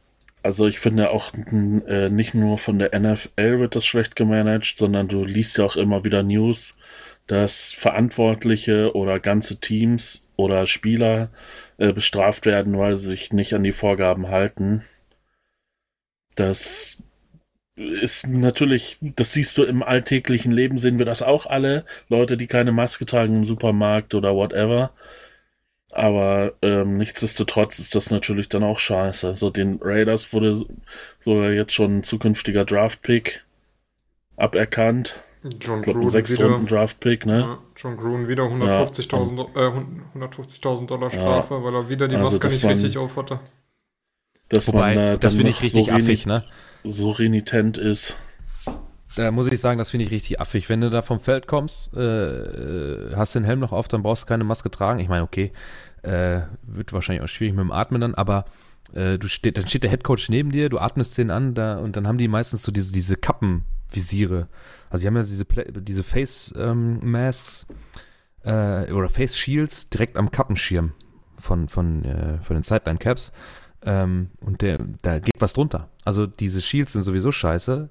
also 0.43 0.67
ich 0.67 0.79
finde 0.79 1.11
auch 1.11 1.33
äh, 1.33 2.09
nicht 2.09 2.33
nur 2.33 2.57
von 2.57 2.79
der 2.79 2.97
NFL 2.99 3.59
wird 3.59 3.75
das 3.75 3.85
schlecht 3.85 4.15
gemanagt, 4.15 4.77
sondern 4.77 5.07
du 5.07 5.23
liest 5.23 5.57
ja 5.57 5.65
auch 5.65 5.75
immer 5.75 6.03
wieder 6.03 6.23
News, 6.23 6.77
dass 7.27 7.71
Verantwortliche 7.71 8.95
oder 8.95 9.19
ganze 9.19 9.59
Teams 9.59 10.27
oder 10.35 10.65
Spieler 10.65 11.29
äh, 11.77 11.93
bestraft 11.93 12.45
werden, 12.45 12.77
weil 12.77 12.97
sie 12.97 13.07
sich 13.07 13.33
nicht 13.33 13.53
an 13.53 13.63
die 13.63 13.71
Vorgaben 13.71 14.29
halten. 14.29 14.83
Das 16.35 16.97
ist 17.75 18.27
natürlich, 18.27 18.97
das 19.01 19.33
siehst 19.33 19.57
du 19.57 19.63
im 19.63 19.83
alltäglichen 19.83 20.51
Leben, 20.51 20.77
sehen 20.77 20.97
wir 20.99 21.05
das 21.05 21.21
auch 21.21 21.45
alle. 21.45 21.85
Leute, 22.09 22.37
die 22.37 22.47
keine 22.47 22.71
Maske 22.71 23.05
tragen 23.05 23.37
im 23.37 23.45
Supermarkt 23.45 24.13
oder 24.13 24.35
whatever. 24.35 24.91
Aber 25.93 26.53
ähm, 26.61 26.97
nichtsdestotrotz 26.97 27.79
ist 27.79 27.95
das 27.95 28.11
natürlich 28.11 28.47
dann 28.49 28.63
auch 28.63 28.79
scheiße. 28.79 29.27
Also 29.27 29.49
den 29.49 29.79
Raiders 29.81 30.31
wurde 30.31 30.65
sogar 31.19 31.51
jetzt 31.51 31.73
schon 31.73 31.97
ein 31.97 32.03
zukünftiger 32.03 32.63
Draft-Pick 32.63 33.43
aberkannt. 34.37 35.21
John 35.43 35.51
Ich 35.51 35.59
glaube, 35.59 35.79
ein 35.79 35.93
Gruden 35.93 36.09
sechs 36.09 36.31
wieder. 36.31 36.45
Runden 36.45 36.67
Draft-Pick, 36.67 37.25
ne? 37.25 37.39
Ja, 37.39 37.57
John 37.75 37.97
Gruden 37.97 38.27
wieder 38.27 38.43
150.000 38.43 39.55
äh, 39.55 40.17
150.000 40.19 40.85
Dollar 40.85 41.09
Strafe, 41.11 41.63
weil 41.63 41.73
er 41.75 41.89
wieder 41.89 42.07
die 42.07 42.15
Also 42.15 42.25
Maske 42.37 42.47
das 42.47 42.53
nicht 42.53 42.63
waren- 42.63 42.71
richtig 42.73 42.97
auf 42.97 43.17
hatte. 43.17 43.39
Dass 44.49 44.67
wobei, 44.67 44.95
man 44.95 44.97
äh, 44.97 45.17
das 45.17 45.33
finde 45.35 45.49
ich 45.49 45.61
richtig 45.63 45.87
so, 45.87 45.91
affig, 45.91 46.25
ne? 46.25 46.43
so 46.83 47.09
renitent 47.11 47.77
ist. 47.77 48.17
Da 49.15 49.31
muss 49.31 49.47
ich 49.47 49.59
sagen, 49.59 49.77
das 49.77 49.89
finde 49.89 50.05
ich 50.05 50.11
richtig 50.11 50.39
affig. 50.39 50.69
Wenn 50.69 50.81
du 50.81 50.89
da 50.89 51.01
vom 51.01 51.19
Feld 51.19 51.47
kommst, 51.47 51.95
äh, 51.95 52.01
äh, 52.01 53.15
hast 53.15 53.35
den 53.35 53.43
Helm 53.43 53.59
noch 53.59 53.71
auf, 53.71 53.87
dann 53.87 54.03
brauchst 54.03 54.23
du 54.23 54.27
keine 54.27 54.43
Maske 54.43 54.71
tragen. 54.71 54.99
Ich 54.99 55.09
meine, 55.09 55.23
okay, 55.23 55.51
äh, 56.03 56.41
wird 56.63 56.93
wahrscheinlich 56.93 57.23
auch 57.23 57.27
schwierig 57.27 57.53
mit 57.53 57.63
dem 57.63 57.71
Atmen 57.71 58.01
dann, 58.01 58.15
aber 58.15 58.45
äh, 58.93 59.17
du 59.17 59.27
steht, 59.27 59.57
dann 59.57 59.67
steht 59.67 59.83
der 59.83 59.91
Headcoach 59.91 60.29
neben 60.29 60.51
dir, 60.51 60.69
du 60.69 60.79
atmest 60.79 61.17
den 61.17 61.31
an 61.31 61.53
da, 61.53 61.77
und 61.77 61.95
dann 61.95 62.07
haben 62.07 62.17
die 62.17 62.27
meistens 62.27 62.63
so 62.63 62.71
diese, 62.71 62.91
diese 62.91 63.15
Kappenvisiere. 63.15 64.47
Also 64.89 65.01
die 65.01 65.07
haben 65.07 65.15
ja 65.15 65.23
diese, 65.23 65.45
diese 65.45 66.03
Face-Masks 66.03 67.67
äh, 68.43 68.91
oder 68.91 69.09
Face-Shields 69.09 69.89
direkt 69.89 70.17
am 70.17 70.31
Kappenschirm 70.31 70.93
von, 71.37 71.67
von, 71.69 72.05
äh, 72.05 72.39
von 72.41 72.55
den 72.55 72.63
Sideline-Caps. 72.63 73.31
Ähm, 73.83 74.29
und 74.41 74.61
der, 74.61 74.79
da 75.01 75.19
geht 75.19 75.39
was 75.39 75.53
drunter. 75.53 75.89
Also 76.05 76.27
diese 76.27 76.61
Shields 76.61 76.93
sind 76.93 77.03
sowieso 77.03 77.31
scheiße. 77.31 77.89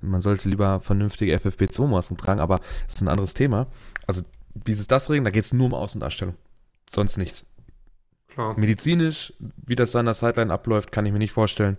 Man 0.00 0.20
sollte 0.20 0.48
lieber 0.48 0.80
vernünftige 0.80 1.36
FFP2-Masken 1.36 2.16
tragen, 2.16 2.40
aber 2.40 2.58
das 2.86 2.94
ist 2.94 3.02
ein 3.02 3.08
anderes 3.08 3.34
Thema. 3.34 3.66
Also 4.06 4.22
dieses 4.54 4.86
das 4.86 5.10
Regeln, 5.10 5.24
da 5.24 5.30
geht 5.30 5.44
es 5.44 5.52
nur 5.52 5.66
um 5.66 5.74
Außendarstellung. 5.74 6.34
Sonst 6.88 7.16
nichts. 7.16 7.46
Klar. 8.28 8.58
Medizinisch, 8.58 9.32
wie 9.38 9.76
das 9.76 9.96
an 9.96 10.06
der 10.06 10.14
Sideline 10.14 10.52
abläuft, 10.52 10.92
kann 10.92 11.06
ich 11.06 11.12
mir 11.12 11.18
nicht 11.18 11.32
vorstellen. 11.32 11.76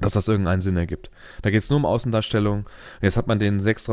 Dass 0.00 0.14
das 0.14 0.28
irgendeinen 0.28 0.62
Sinn 0.62 0.76
ergibt. 0.76 1.10
Da 1.42 1.50
geht 1.50 1.62
es 1.62 1.70
nur 1.70 1.78
um 1.78 1.86
Außendarstellung. 1.86 2.66
Jetzt 3.00 3.16
hat 3.16 3.26
man 3.26 3.38
den 3.38 3.60
Six 3.60 3.88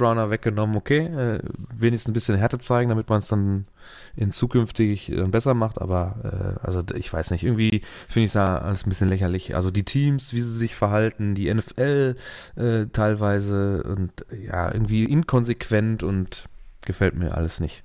Runner 0.00 0.30
weggenommen, 0.30 0.76
okay, 0.76 1.06
äh, 1.06 1.40
wenigstens 1.74 2.10
ein 2.10 2.14
bisschen 2.14 2.36
Härte 2.36 2.58
zeigen, 2.58 2.90
damit 2.90 3.08
man 3.08 3.20
es 3.20 3.28
dann 3.28 3.66
in 4.14 4.32
zukünftig 4.32 5.10
äh, 5.10 5.22
besser 5.24 5.54
macht, 5.54 5.80
aber 5.80 6.58
äh, 6.62 6.66
also 6.66 6.82
ich 6.94 7.12
weiß 7.12 7.30
nicht, 7.30 7.44
irgendwie 7.44 7.82
finde 8.08 8.26
ich 8.26 8.32
da 8.32 8.58
alles 8.58 8.84
ein 8.84 8.88
bisschen 8.88 9.08
lächerlich. 9.08 9.54
Also 9.54 9.70
die 9.70 9.84
Teams, 9.84 10.32
wie 10.32 10.40
sie 10.40 10.58
sich 10.58 10.74
verhalten, 10.74 11.34
die 11.34 11.52
NFL 11.52 12.16
äh, 12.56 12.86
teilweise 12.86 13.84
und 13.84 14.26
ja, 14.30 14.72
irgendwie 14.72 15.04
inkonsequent 15.04 16.02
und 16.02 16.48
gefällt 16.84 17.14
mir 17.14 17.34
alles 17.34 17.60
nicht. 17.60 17.84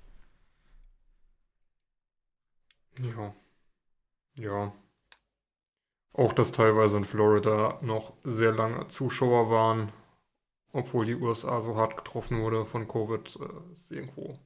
Ja. 2.99 3.33
Ja. 4.35 4.73
Auch, 6.13 6.33
dass 6.33 6.51
teilweise 6.51 6.97
in 6.97 7.05
Florida 7.05 7.79
noch 7.81 8.13
sehr 8.23 8.51
lange 8.51 8.87
Zuschauer 8.89 9.49
waren, 9.49 9.91
obwohl 10.73 11.05
die 11.05 11.15
USA 11.15 11.61
so 11.61 11.75
hart 11.77 11.95
getroffen 11.97 12.41
wurde 12.41 12.65
von 12.65 12.87
Covid, 12.87 13.39
äh, 13.39 13.73
ist 13.73 13.91
irgendwo 13.91 14.37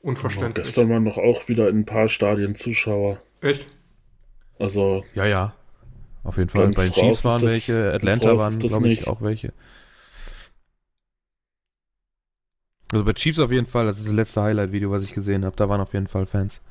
unverständlich. 0.00 0.66
Gestern 0.66 0.88
waren 0.88 1.04
doch 1.04 1.18
auch 1.18 1.48
wieder 1.48 1.68
in 1.68 1.80
ein 1.80 1.84
paar 1.84 2.08
Stadien 2.08 2.54
Zuschauer. 2.54 3.20
Echt? 3.40 3.66
Also. 4.58 5.04
Ja, 5.14 5.26
ja. 5.26 5.54
Auf 6.24 6.36
jeden 6.36 6.48
Fall. 6.48 6.70
Bei 6.70 6.84
den 6.84 6.92
Chiefs 6.92 7.24
waren 7.24 7.42
das, 7.42 7.52
welche, 7.52 7.92
Atlanta 7.92 8.36
waren, 8.38 8.58
glaube 8.58 8.88
ich, 8.88 9.06
auch 9.06 9.20
welche. 9.20 9.52
Also 12.90 13.04
bei 13.04 13.12
Chiefs 13.12 13.38
auf 13.38 13.52
jeden 13.52 13.66
Fall, 13.66 13.84
das 13.84 13.98
ist 13.98 14.06
das 14.06 14.14
letzte 14.14 14.42
Highlight-Video, 14.42 14.90
was 14.90 15.04
ich 15.04 15.12
gesehen 15.12 15.44
habe. 15.44 15.54
Da 15.56 15.68
waren 15.68 15.80
auf 15.80 15.92
jeden 15.92 16.06
Fall 16.06 16.26
Fans. 16.26 16.62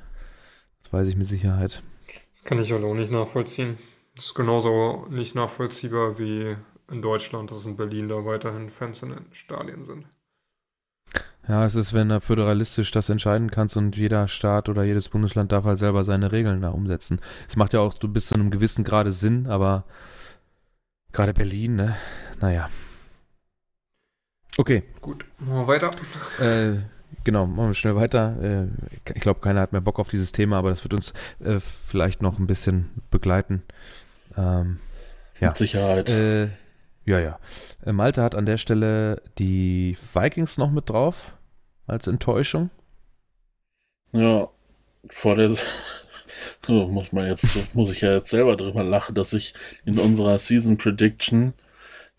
Das 0.81 0.91
weiß 0.91 1.07
ich 1.07 1.15
mit 1.15 1.27
Sicherheit. 1.27 1.83
Das 2.33 2.43
kann 2.43 2.59
ich 2.59 2.71
halt 2.71 2.83
auch 2.83 2.95
nicht 2.95 3.11
nachvollziehen. 3.11 3.77
Das 4.17 4.25
ist 4.25 4.33
genauso 4.33 5.05
nicht 5.11 5.35
nachvollziehbar 5.35 6.17
wie 6.17 6.55
in 6.89 7.01
Deutschland, 7.03 7.51
dass 7.51 7.67
in 7.67 7.77
Berlin 7.77 8.09
da 8.09 8.25
weiterhin 8.25 8.69
Fans 8.69 9.03
in 9.03 9.09
den 9.11 9.25
Stadien 9.31 9.85
sind. 9.85 10.07
Ja, 11.47 11.63
es 11.63 11.75
ist, 11.75 11.93
wenn 11.93 12.09
du 12.09 12.19
föderalistisch 12.19 12.89
das 12.89 13.09
entscheiden 13.09 13.51
kannst 13.51 13.77
und 13.77 13.95
jeder 13.95 14.27
Staat 14.27 14.69
oder 14.69 14.83
jedes 14.83 15.07
Bundesland 15.09 15.51
darf 15.51 15.65
halt 15.65 15.77
selber 15.77 16.03
seine 16.03 16.31
Regeln 16.31 16.61
da 16.61 16.69
umsetzen. 16.69 17.21
Es 17.47 17.55
macht 17.55 17.73
ja 17.73 17.79
auch 17.79 17.93
du 17.93 18.07
bis 18.07 18.27
zu 18.27 18.35
einem 18.35 18.49
gewissen 18.49 18.83
Grade 18.83 19.11
Sinn, 19.11 19.45
aber 19.45 19.83
gerade 21.11 21.35
Berlin, 21.35 21.75
ne? 21.75 21.95
Naja. 22.41 22.71
Okay. 24.57 24.81
Gut, 24.99 25.25
machen 25.37 25.59
wir 25.59 25.67
weiter. 25.67 25.91
Äh, 26.39 26.81
genau, 27.23 27.45
machen 27.45 27.69
wir 27.69 27.75
schnell 27.75 27.95
weiter. 27.95 28.35
Äh, 28.41 28.67
ich 29.13 29.21
glaube, 29.21 29.41
keiner 29.41 29.61
hat 29.61 29.73
mehr 29.73 29.81
Bock 29.81 29.99
auf 29.99 30.09
dieses 30.09 30.31
Thema, 30.31 30.57
aber 30.57 30.71
das 30.71 30.83
wird 30.83 30.95
uns 30.95 31.13
äh, 31.39 31.59
vielleicht 31.59 32.23
noch 32.23 32.39
ein 32.39 32.47
bisschen 32.47 32.89
begleiten. 33.11 33.61
Ähm, 34.37 34.79
ja. 35.39 35.49
Mit 35.49 35.57
Sicherheit. 35.57 36.09
Äh, 36.09 36.47
ja, 37.05 37.19
ja. 37.19 37.39
Äh, 37.85 37.93
Malte 37.93 38.21
hat 38.21 38.35
an 38.35 38.45
der 38.45 38.57
Stelle 38.57 39.21
die 39.37 39.97
Vikings 40.13 40.57
noch 40.57 40.71
mit 40.71 40.89
drauf 40.89 41.33
als 41.85 42.07
Enttäuschung. 42.07 42.69
Ja, 44.13 44.49
vor 45.09 45.35
der 45.35 45.51
so, 46.65 46.87
muss 46.87 47.11
man 47.11 47.27
jetzt, 47.27 47.57
muss 47.73 47.91
ich 47.91 48.01
ja 48.01 48.13
jetzt 48.13 48.29
selber 48.29 48.57
drüber 48.57 48.83
lachen, 48.83 49.15
dass 49.15 49.33
ich 49.33 49.53
in 49.85 49.99
unserer 49.99 50.37
Season 50.37 50.77
Prediction, 50.77 51.53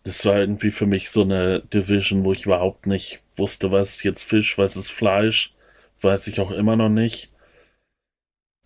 das 0.03 0.25
war 0.25 0.37
irgendwie 0.37 0.71
für 0.71 0.85
mich 0.85 1.09
so 1.09 1.21
eine 1.21 1.61
Division, 1.61 2.25
wo 2.25 2.31
ich 2.31 2.45
überhaupt 2.45 2.87
nicht 2.87 3.21
wusste, 3.35 3.71
was 3.71 3.97
ist 3.97 4.03
jetzt 4.03 4.23
Fisch, 4.23 4.57
was 4.57 4.75
ist 4.75 4.89
Fleisch, 4.89 5.53
weiß 6.01 6.27
ich 6.27 6.39
auch 6.39 6.51
immer 6.51 6.75
noch 6.75 6.89
nicht. 6.89 7.31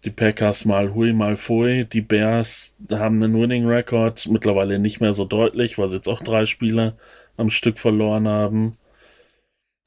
Die 0.06 0.12
Packers 0.12 0.66
mal 0.66 0.93
hui, 0.93 1.14
mal 1.14 1.36
fui. 1.38 1.86
Die 1.86 2.01
Bears 2.01 2.78
haben 2.91 3.24
einen 3.24 3.39
Winning 3.39 3.66
Record. 3.66 4.28
Mittlerweile 4.28 4.80
nicht 4.80 4.99
mehr 4.99 5.14
so 5.14 5.26
deutlich, 5.26 5.78
weil 5.78 5.88
sie 5.89 5.95
jetzt 5.95 6.10
auch 6.10 6.22
drei 6.22 6.45
Spiele 6.45 6.97
am 7.38 7.49
Stück 7.49 7.80
verloren 7.80 8.28
haben. 8.28 8.72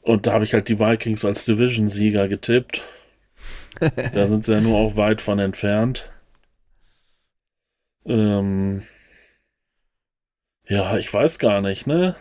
Und 0.01 0.27
da 0.27 0.33
habe 0.33 0.45
ich 0.45 0.55
halt 0.55 0.69
die 0.69 0.79
Vikings 0.81 1.25
als 1.25 1.45
Division-Sieger 1.45 2.29
getippt. 2.29 2.83
da 3.81 4.27
sind 4.27 4.45
sie 4.45 4.53
ja 4.53 4.61
nur 4.61 4.79
auch 4.79 4.97
weit 4.97 5.21
von 5.21 5.39
entfernt. 5.39 6.11
Ähm 8.07 8.85
ja, 10.69 10.97
ich 10.97 11.13
weiß 11.13 11.39
gar 11.39 11.61
nicht, 11.61 11.87
ne? 11.87 12.17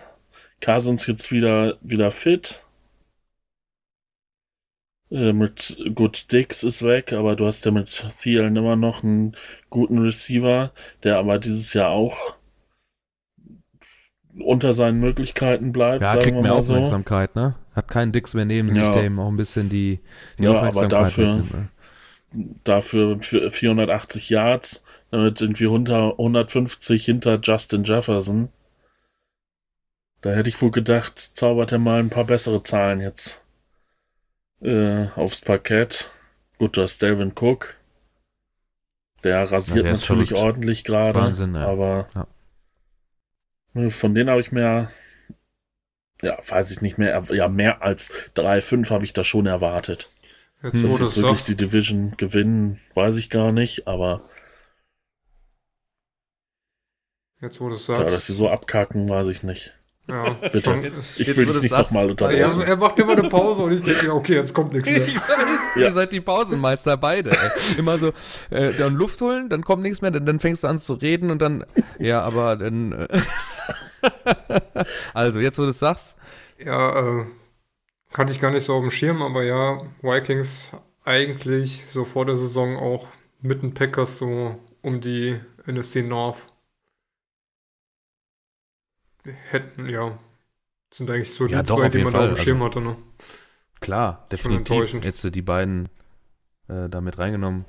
Cousins 0.62 1.08
jetzt 1.08 1.32
wieder, 1.32 1.78
wieder 1.82 2.12
fit. 2.12 2.64
Äh, 5.12 5.34
mit 5.34 5.78
gut 5.93 6.32
Dix 6.32 6.64
ist 6.64 6.84
weg, 6.84 7.14
aber 7.14 7.36
du 7.36 7.45
hast 7.45 7.66
ja 7.66 7.72
mit 7.72 8.08
Thielen 8.20 8.56
immer 8.56 8.76
noch 8.76 9.03
einen 9.03 9.36
guten 9.70 9.99
Receiver, 9.99 10.72
der 11.03 11.18
aber 11.18 11.38
dieses 11.38 11.74
Jahr 11.74 11.91
auch 11.91 12.36
unter 14.39 14.74
seinen 14.74 14.99
Möglichkeiten 14.99 15.72
bleibt. 15.72 16.01
Ja, 16.01 16.16
kriegt 16.18 16.41
mehr 16.41 16.56
Aufmerksamkeit, 16.56 17.32
so. 17.36 17.39
ne? 17.39 17.56
Hat 17.74 17.88
keinen 17.88 18.12
Dix 18.12 18.34
mehr 18.34 18.45
neben 18.45 18.70
ja. 18.70 18.86
sich, 18.86 18.93
der 18.93 19.06
ihm 19.06 19.20
auch 19.20 19.28
ein 19.28 19.38
bisschen 19.38 19.70
die, 19.70 19.99
die 20.39 20.43
ja, 20.43 20.51
Aufmerksamkeit 20.51 20.93
aber 20.93 21.03
dafür, 21.03 21.36
ne? 21.36 21.70
dafür 22.64 23.20
für 23.22 23.51
480 23.51 24.30
Yards, 24.30 24.84
damit 25.12 25.39
irgendwie 25.39 25.68
150 25.68 27.06
hinter 27.06 27.39
Justin 27.41 27.84
Jefferson. 27.84 28.49
Da 30.22 30.32
hätte 30.32 30.49
ich 30.49 30.60
wohl 30.62 30.72
gedacht, 30.72 31.20
zaubert 31.20 31.72
er 31.72 31.78
mal 31.78 31.99
ein 31.99 32.10
paar 32.10 32.26
bessere 32.26 32.64
Zahlen 32.64 32.99
jetzt 32.99 33.45
äh, 34.66 35.09
aufs 35.16 35.41
Parkett. 35.41 36.09
Gut, 36.57 36.78
du 36.78 36.82
hast 36.82 37.01
Delvin 37.01 37.34
Cook. 37.38 37.76
Der 39.24 39.51
rasiert 39.51 39.78
ja, 39.78 39.84
der 39.84 39.93
natürlich 39.93 40.36
ordentlich 40.36 40.84
gerade. 40.84 41.20
Wahnsinn, 41.20 41.55
ja. 41.55 41.68
Aber 41.68 42.07
ja. 43.74 43.89
Von 43.89 44.16
denen 44.16 44.30
habe 44.30 44.39
ich 44.39 44.51
mehr, 44.51 44.89
ja, 46.22 46.38
weiß 46.47 46.72
ich 46.72 46.82
nicht 46.82 46.97
mehr, 46.97 47.24
ja, 47.30 47.49
mehr 47.49 47.82
als 47.82 48.09
3-5 48.36 48.89
habe 48.89 49.03
ich 49.03 49.13
da 49.13 49.24
schon 49.24 49.47
erwartet. 49.47 50.09
Jetzt, 50.63 50.84
dass 50.84 50.99
jetzt 50.99 51.18
wirklich 51.18 51.39
sagst. 51.39 51.47
die 51.49 51.57
Division 51.57 52.16
gewinnen, 52.18 52.80
weiß 52.93 53.18
ich 53.18 53.30
gar 53.30 53.51
nicht, 53.51 53.88
aber 53.88 54.30
Jetzt, 57.41 57.59
wo 57.59 57.70
du 57.70 57.76
es 57.76 57.86
sagst. 57.86 58.01
Ja, 58.01 58.09
dass 58.09 58.28
sie 58.28 58.34
so 58.34 58.49
abkacken, 58.49 59.09
weiß 59.09 59.28
ich 59.28 59.43
nicht. 59.43 59.74
Ja, 60.08 60.34
Bitte. 60.34 60.62
Schon, 60.62 60.84
ich 60.84 61.36
will 61.36 61.45
dich 61.47 61.64
nicht 61.64 61.72
nochmal 61.72 62.12
unterbrechen. 62.12 62.60
Ja, 62.60 62.64
er 62.64 62.78
macht 62.78 62.99
immer 62.99 63.14
eine 63.14 63.28
Pause 63.28 63.64
und 63.64 63.72
ich 63.72 63.82
denke 63.82 64.06
mir, 64.06 64.14
okay, 64.14 64.36
jetzt 64.36 64.53
kommt 64.53 64.74
nichts 64.74 64.89
mehr. 64.89 65.08
Ich 65.08 65.16
weiß, 65.16 65.30
ja. 65.76 65.82
Ihr 65.82 65.93
seid 65.93 66.12
die 66.12 66.22
Pausenmeister 66.22 66.95
beide. 66.95 67.32
Ey. 67.32 67.80
Immer 67.80 67.97
so, 67.97 68.14
äh, 68.51 68.72
dann 68.78 68.93
Luft 68.93 69.20
holen, 69.22 69.49
dann 69.49 69.64
kommt 69.64 69.82
nichts 69.82 70.01
mehr, 70.01 70.12
dann, 70.12 70.26
dann, 70.26 70.39
fängst 70.39 70.64
du 70.64 70.68
an 70.68 70.80
zu 70.80 70.93
reden 70.93 71.32
und 71.32 71.41
dann, 71.41 71.66
ja, 71.97 72.22
aber 72.22 72.56
dann. 72.56 72.91
Äh, 72.91 73.20
also, 75.14 75.39
jetzt 75.39 75.58
wo 75.58 75.64
du 75.64 75.70
es 75.70 75.80
sagst. 75.80 76.16
Ja, 76.64 77.00
äh, 77.00 77.25
hatte 78.13 78.32
ich 78.32 78.39
gar 78.39 78.51
nicht 78.51 78.63
so 78.63 78.75
auf 78.75 78.82
dem 78.82 78.92
Schirm, 78.92 79.24
aber 79.24 79.43
ja, 79.43 79.82
Vikings 80.04 80.71
eigentlich 81.04 81.84
so 81.92 82.05
vor 82.05 82.28
der 82.28 82.38
Saison 82.38 82.78
auch 82.78 83.08
mit 83.42 83.63
den 83.63 83.74
Packers 83.74 84.20
so 84.20 84.59
um 84.82 85.01
die 85.01 85.39
NFC 85.66 85.97
North 85.97 86.47
hätten, 89.50 89.89
ja. 89.89 90.18
Sind 90.93 91.10
eigentlich 91.10 91.32
so 91.32 91.47
ja, 91.47 91.62
die 91.62 91.68
doch, 91.70 91.78
zwei, 91.78 91.89
die 91.89 92.04
man 92.04 92.12
Fall. 92.14 92.32
auf 92.32 92.38
dem 92.38 92.43
Schirm 92.43 92.62
also, 92.62 92.80
hatte, 92.80 92.82
ne? 92.82 92.97
Klar, 93.82 94.28
definitiv. 94.32 95.04
Jetzt 95.04 95.36
die 95.36 95.42
beiden 95.42 95.89
äh, 96.68 96.89
damit 96.89 97.18
reingenommen. 97.18 97.66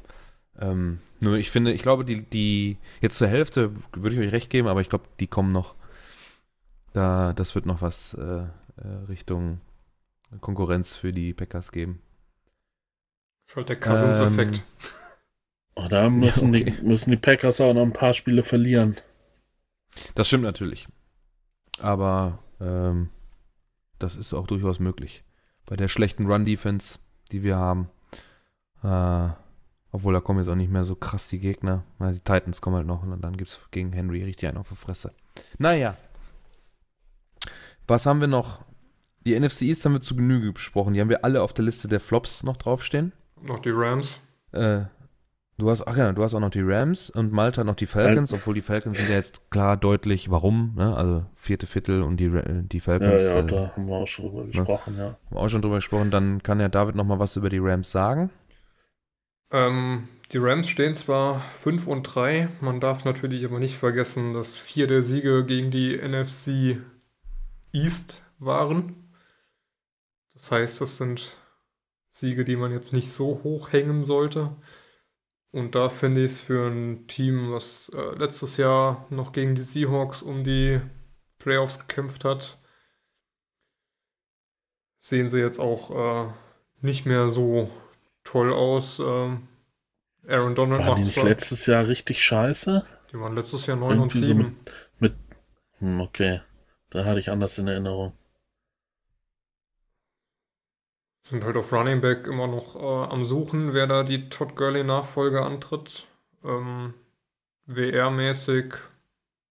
Ähm, 0.59 1.01
nur 1.21 1.37
ich 1.37 1.51
finde, 1.51 1.73
ich 1.73 1.83
glaube, 1.83 2.05
die, 2.05 2.23
die 2.23 2.79
jetzt 3.01 3.19
zur 3.19 3.29
Hälfte 3.29 3.73
würde 3.93 4.17
ich 4.17 4.27
euch 4.27 4.33
recht 4.33 4.51
geben, 4.51 4.69
aber 4.69 4.81
ich 4.81 4.89
glaube, 4.89 5.05
die 5.21 5.27
kommen 5.27 5.53
noch. 5.53 5.75
Da, 6.93 7.33
das 7.35 7.55
wird 7.55 7.67
noch 7.67 7.83
was 7.83 8.15
äh, 8.15 8.23
äh, 8.23 8.47
Richtung 9.09 9.61
Konkurrenz 10.41 10.95
für 10.95 11.13
die 11.13 11.35
Packers 11.35 11.73
geben. 11.73 12.01
Das 13.45 13.53
ist 13.53 13.57
halt 13.57 13.69
der 13.69 13.81
Cousins-Effekt. 13.81 14.57
Ähm, 14.57 14.63
oh, 15.75 15.89
da 15.89 16.09
müssen, 16.11 16.55
ja, 16.55 16.61
okay. 16.61 16.77
die, 16.81 16.87
müssen 16.87 17.11
die 17.11 17.17
Packers 17.17 17.61
auch 17.61 17.75
noch 17.75 17.83
ein 17.83 17.93
paar 17.93 18.15
Spiele 18.15 18.43
verlieren. 18.43 18.97
Das 20.15 20.29
stimmt 20.29 20.45
natürlich. 20.45 20.89
Aber 21.81 22.39
ähm, 22.61 23.11
das 23.99 24.17
ist 24.17 24.35
auch 24.35 24.47
durchaus 24.47 24.79
möglich. 24.79 25.25
Bei 25.67 25.77
der 25.77 25.89
schlechten 25.89 26.27
Run-Defense, 26.27 26.99
die 27.33 27.43
wir 27.43 27.57
haben. 27.57 27.91
Äh, 28.83 29.29
obwohl 29.93 30.13
da 30.13 30.21
kommen 30.21 30.41
jetzt 30.41 30.49
auch 30.49 30.57
nicht 30.57 30.71
mehr 30.71 30.85
so 30.85 30.95
krass 30.95 31.29
die 31.29 31.39
Gegner. 31.39 31.85
Weil 31.99 32.15
die 32.15 32.21
Titans 32.21 32.61
kommen 32.61 32.77
halt 32.77 32.87
noch 32.87 33.03
und 33.03 33.21
dann 33.21 33.37
gibt 33.37 33.51
es 33.51 33.61
gegen 33.71 33.93
Henry 33.93 34.23
richtig 34.23 34.49
einen 34.49 34.59
auf 34.59 34.69
der 34.69 34.77
Fresse. 34.77 35.13
Naja. 35.59 35.97
Was 37.87 38.07
haben 38.07 38.21
wir 38.21 38.29
noch? 38.29 38.65
Die 39.25 39.39
NFC 39.39 39.63
East 39.63 39.85
haben 39.85 39.93
wir 39.93 40.01
zu 40.01 40.17
Genüge 40.17 40.53
besprochen. 40.53 40.95
Die 40.95 41.01
haben 41.01 41.09
wir 41.09 41.25
alle 41.25 41.43
auf 41.43 41.53
der 41.53 41.65
Liste 41.65 41.89
der 41.89 42.01
Flops 42.01 42.43
noch 42.43 42.57
draufstehen. 42.57 43.13
Noch 43.41 43.59
die 43.59 43.71
Rams. 43.71 44.21
Äh, 44.53 44.85
Du 45.59 45.71
hast, 45.71 45.87
ach 45.87 45.97
ja, 45.97 46.13
du 46.13 46.23
hast 46.23 46.35
auch 46.35 46.41
noch 46.41 46.51
die 46.51 46.61
Rams 46.61 47.09
und 47.09 47.33
Malta 47.33 47.65
noch 47.65 47.77
die 47.77 47.87
Falcons, 47.87 48.35
obwohl 48.35 48.53
die 48.53 48.61
Falcons 48.61 48.99
sind 48.99 49.09
ja 49.09 49.15
jetzt 49.15 49.51
klar 49.51 49.79
deutlich, 49.79 50.31
warum, 50.31 50.75
ne? 50.77 50.95
Also 50.95 51.25
vierte 51.35 51.67
Viertel 51.67 52.03
und 52.03 52.19
die, 52.19 52.31
die 52.45 52.81
Falcons. 52.81 53.23
Ja, 53.23 53.29
ja, 53.29 53.39
äh, 53.39 53.47
da 53.47 53.73
haben 53.75 53.89
wir 53.89 53.95
auch 53.95 54.07
schon 54.07 54.27
drüber 54.27 54.43
ne? 54.43 54.49
gesprochen, 54.49 54.97
ja. 54.99 55.05
Haben 55.05 55.17
wir 55.31 55.39
auch 55.39 55.49
schon 55.49 55.63
drüber 55.63 55.77
gesprochen. 55.77 56.11
Dann 56.11 56.43
kann 56.43 56.61
ja 56.61 56.69
David 56.69 56.95
noch 56.95 57.05
mal 57.05 57.19
was 57.19 57.37
über 57.37 57.49
die 57.49 57.59
Rams 57.59 57.91
sagen. 57.91 58.29
Ähm, 59.51 60.09
die 60.33 60.39
Rams 60.39 60.69
stehen 60.69 60.95
zwar 60.95 61.39
5 61.39 61.87
und 61.87 62.03
3, 62.03 62.49
man 62.61 62.79
darf 62.79 63.07
natürlich 63.07 63.45
aber 63.47 63.59
nicht 63.59 63.77
vergessen, 63.77 64.35
dass 64.35 64.59
vier 64.59 64.87
der 64.87 65.01
Siege 65.01 65.47
gegen 65.47 65.71
die 65.71 65.97
NFC 65.97 66.83
East 67.73 68.23
waren. 68.39 69.11
Das 70.35 70.51
heißt, 70.51 70.83
das 70.83 70.99
sind 70.99 71.39
Siege, 72.11 72.45
die 72.45 72.57
man 72.57 72.73
jetzt 72.73 72.93
nicht 72.93 73.11
so 73.11 73.41
hoch 73.43 73.73
hängen 73.73 74.05
sollte. 74.05 74.51
Und 75.53 75.75
da 75.75 75.89
finde 75.89 76.25
ich 76.25 76.33
es 76.33 76.41
für 76.41 76.69
ein 76.69 77.07
Team, 77.07 77.53
was 77.53 77.89
äh, 77.91 78.15
letztes 78.17 78.57
Jahr 78.57 79.07
noch 79.11 79.33
gegen 79.33 79.55
die 79.55 79.63
Seahawks 79.63 80.23
um 80.23 80.45
die 80.45 80.81
Playoffs 81.39 81.79
gekämpft 81.79 82.25
hat, 82.25 82.59
sehen 85.01 85.29
sie 85.29 85.39
jetzt 85.39 85.61
auch 85.61 86.27
äh, 86.27 86.33
nicht 86.81 87.07
mehr 87.07 87.29
so 87.29 87.71
toll 88.25 88.53
aus. 88.53 88.99
Ähm, 88.99 89.49
Aaron 90.29 90.55
Donald 90.55 90.85
macht 90.85 91.05
zwar, 91.05 91.25
letztes 91.25 91.67
Jahr 91.67 91.87
richtig 91.87 92.23
scheiße? 92.23 92.85
die 93.13 93.21
waren 93.21 93.35
letztes 93.35 93.67
Jahr 93.67 93.77
9 93.77 93.93
und 93.93 93.99
Irgendwie 93.99 94.19
so 94.19 94.25
7. 94.25 94.57
mit, 94.99 95.15
hm, 95.79 96.01
okay. 96.01 96.41
Da 96.91 97.05
hatte 97.05 97.21
ich 97.21 97.31
anders 97.31 97.59
in 97.59 97.69
Erinnerung. 97.69 98.13
Sind 101.29 101.43
halt 101.43 101.57
auf 101.57 101.73
Running 101.73 102.01
Back 102.01 102.29
immer 102.29 102.47
noch 102.47 102.77
äh, 102.77 103.13
am 103.13 103.25
Suchen, 103.25 103.75
wer 103.75 103.89
da 103.89 104.05
die 104.05 104.29
Todd 104.29 104.55
Gurley-Nachfolge 104.55 105.45
antritt. 105.45 106.07
Ähm, 106.45 106.95
WR-mäßig 107.67 108.75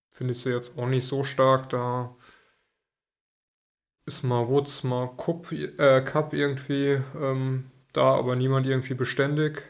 finde 0.10 0.32
ich 0.32 0.40
sie 0.40 0.52
jetzt 0.52 0.78
auch 0.78 0.88
nicht 0.88 1.06
so 1.06 1.26
stark. 1.26 1.68
Da 1.68 2.16
ist 4.06 4.24
mal 4.24 4.48
Woods, 4.48 4.86
mal 4.86 5.08
Cup, 5.18 5.52
äh, 5.52 6.02
Cup 6.02 6.34
irgendwie 6.34 7.02
ähm, 7.20 7.70
da, 7.92 8.14
aber 8.14 8.38
niemand 8.38 8.68
irgendwie 8.68 8.94
beständig. 8.94 9.62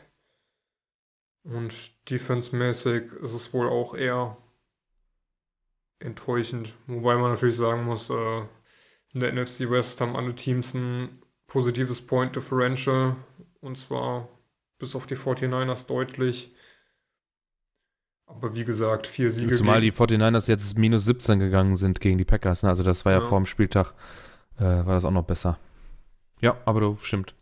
Und 1.43 1.73
defense-mäßig 2.11 3.13
ist 3.13 3.33
es 3.33 3.51
wohl 3.51 3.67
auch 3.67 3.95
eher 3.95 4.37
enttäuschend. 5.97 6.75
Wobei 6.85 7.15
man 7.15 7.31
natürlich 7.31 7.57
sagen 7.57 7.85
muss, 7.85 8.11
äh, 8.11 8.41
in 9.15 9.21
der 9.21 9.33
NFC 9.33 9.71
West 9.71 10.01
haben 10.01 10.15
alle 10.15 10.35
Teams 10.35 10.75
ein 10.75 11.24
positives 11.47 12.01
Point 12.05 12.35
Differential 12.35 13.15
und 13.61 13.77
zwar 13.77 14.27
bis 14.79 14.95
auf 14.95 15.07
die 15.07 15.15
49ers 15.15 15.87
deutlich. 15.87 16.51
Aber 18.27 18.55
wie 18.55 18.65
gesagt, 18.65 19.05
vier 19.07 19.29
Siege 19.31 19.55
Zumal 19.55 19.81
die 19.81 19.91
gegen, 19.91 20.01
49ers 20.21 20.47
jetzt 20.49 20.77
minus 20.77 21.05
17 21.05 21.39
gegangen 21.39 21.75
sind 21.75 21.99
gegen 21.99 22.17
die 22.17 22.25
Packers. 22.25 22.63
Ne? 22.63 22.69
Also 22.69 22.83
das 22.83 23.05
war 23.05 23.11
ja, 23.11 23.19
Ja. 23.19 23.27
vor 23.27 23.39
dem 23.39 23.45
Spieltag, 23.45 23.93
äh, 24.57 24.63
war 24.63 24.95
das 24.95 25.05
auch 25.05 25.11
noch 25.11 25.25
besser. 25.25 25.59
Ja, 26.41 26.57
aber 26.65 26.79
du 26.81 26.97
stimmt. 27.01 27.33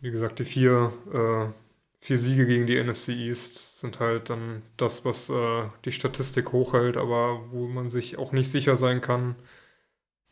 wie 0.00 0.10
gesagt, 0.10 0.38
die 0.38 0.44
vier, 0.44 0.92
äh, 1.12 1.52
vier 1.98 2.18
Siege 2.18 2.46
gegen 2.46 2.66
die 2.66 2.76
NFC 2.76 3.08
East 3.10 3.80
sind 3.80 4.00
halt 4.00 4.28
dann 4.30 4.62
das, 4.76 5.04
was 5.04 5.30
äh, 5.30 5.62
die 5.84 5.92
Statistik 5.92 6.52
hochhält, 6.52 6.96
aber 6.98 7.50
wo 7.50 7.66
man 7.68 7.88
sich 7.88 8.18
auch 8.18 8.32
nicht 8.32 8.50
sicher 8.50 8.76
sein 8.76 9.00
kann, 9.00 9.34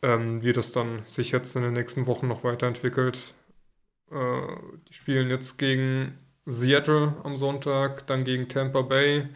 ähm, 0.03 0.43
wie 0.43 0.53
das 0.53 0.71
dann 0.71 1.03
sich 1.05 1.31
jetzt 1.31 1.55
in 1.55 1.63
den 1.63 1.73
nächsten 1.73 2.05
Wochen 2.05 2.27
noch 2.27 2.43
weiterentwickelt. 2.43 3.33
Äh, 4.11 4.47
die 4.89 4.93
spielen 4.93 5.29
jetzt 5.29 5.57
gegen 5.57 6.19
Seattle 6.45 7.15
am 7.23 7.37
Sonntag, 7.37 8.05
dann 8.07 8.25
gegen 8.25 8.49
Tampa 8.49 8.81
Bay, 8.81 9.29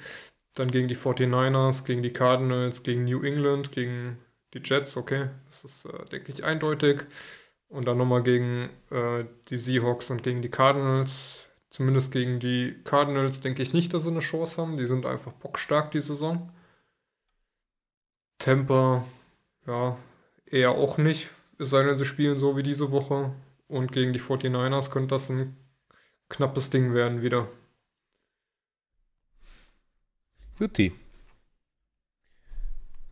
dann 0.55 0.69
gegen 0.69 0.89
die 0.89 0.97
49ers, 0.97 1.85
gegen 1.85 2.03
die 2.03 2.13
Cardinals, 2.13 2.83
gegen 2.83 3.05
New 3.05 3.23
England, 3.23 3.71
gegen 3.71 4.17
die 4.53 4.61
Jets, 4.63 4.97
okay, 4.97 5.29
das 5.45 5.63
ist, 5.63 5.85
äh, 5.85 6.05
denke 6.11 6.31
ich, 6.31 6.43
eindeutig. 6.43 7.05
Und 7.69 7.85
dann 7.85 7.97
nochmal 7.97 8.23
gegen 8.23 8.69
äh, 8.91 9.25
die 9.49 9.57
Seahawks 9.57 10.09
und 10.09 10.23
gegen 10.23 10.41
die 10.41 10.49
Cardinals. 10.49 11.47
Zumindest 11.69 12.11
gegen 12.11 12.39
die 12.39 12.75
Cardinals 12.83 13.41
denke 13.41 13.61
ich 13.61 13.73
nicht, 13.73 13.93
dass 13.93 14.03
sie 14.03 14.09
eine 14.09 14.21
Chance 14.21 14.61
haben. 14.61 14.77
Die 14.77 14.85
sind 14.85 15.05
einfach 15.05 15.33
bockstark 15.33 15.91
die 15.91 16.01
Saison. 16.01 16.49
Tampa, 18.39 19.03
ja, 19.65 19.97
eher 20.51 20.71
auch 20.71 20.97
nicht. 20.97 21.29
Es 21.59 21.69
sei 21.69 21.83
denn, 21.83 21.97
sie 21.97 22.05
spielen 22.05 22.39
so 22.39 22.57
wie 22.57 22.63
diese 22.63 22.91
Woche. 22.91 23.33
Und 23.67 23.91
gegen 23.91 24.13
die 24.13 24.19
49ers 24.19 24.89
könnte 24.89 25.15
das 25.15 25.29
ein 25.29 25.57
knappes 26.29 26.69
Ding 26.69 26.93
werden 26.93 27.21
wieder. 27.21 27.47
Guti. 30.57 30.93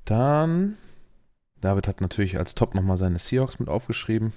Dann, 0.05 0.77
David 1.61 1.87
hat 1.87 2.01
natürlich 2.01 2.37
als 2.37 2.55
Top 2.55 2.75
nochmal 2.75 2.97
seine 2.97 3.19
Seahawks 3.19 3.59
mit 3.59 3.69
aufgeschrieben. 3.69 4.33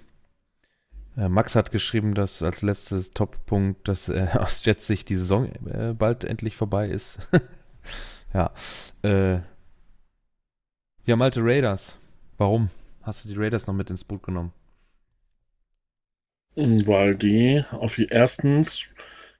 Äh, 1.16 1.28
Max 1.28 1.54
hat 1.54 1.70
geschrieben, 1.70 2.14
dass 2.14 2.42
als 2.42 2.62
letztes 2.62 3.12
Top-Punkt, 3.12 3.86
dass 3.86 4.08
äh, 4.08 4.28
aus 4.38 4.64
Jets 4.64 4.86
Sicht 4.86 5.08
die 5.08 5.16
Saison 5.16 5.46
äh, 5.66 5.94
bald 5.96 6.24
endlich 6.24 6.56
vorbei 6.56 6.88
ist. 6.88 7.18
ja. 8.34 8.52
Äh, 9.02 9.40
ja, 11.04 11.16
Malte 11.16 11.40
Raiders. 11.42 11.98
Warum 12.36 12.70
hast 13.08 13.24
du 13.24 13.28
die 13.28 13.36
Raiders 13.36 13.66
noch 13.66 13.74
mit 13.74 13.90
ins 13.90 14.04
Boot 14.04 14.22
genommen? 14.22 14.52
Weil 16.54 17.16
die 17.16 17.64
auf 17.70 17.98
erstens 17.98 18.90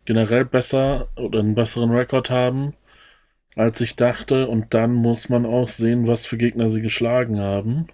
generell 0.04 0.44
besser 0.44 1.08
oder 1.16 1.40
einen 1.40 1.54
besseren 1.54 1.90
Rekord 1.90 2.30
haben, 2.30 2.74
als 3.56 3.80
ich 3.80 3.94
dachte. 3.94 4.48
Und 4.48 4.72
dann 4.72 4.94
muss 4.94 5.28
man 5.28 5.44
auch 5.44 5.68
sehen, 5.68 6.06
was 6.06 6.24
für 6.26 6.38
Gegner 6.38 6.70
sie 6.70 6.80
geschlagen 6.80 7.38
haben. 7.38 7.88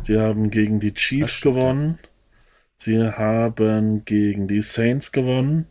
Sie 0.00 0.18
haben 0.18 0.50
gegen 0.50 0.80
die 0.80 0.94
Chiefs 0.94 1.40
gewonnen. 1.40 1.98
Sie 2.76 2.98
haben 3.02 4.04
gegen 4.04 4.48
die 4.48 4.62
Saints 4.62 5.12
gewonnen. 5.12 5.66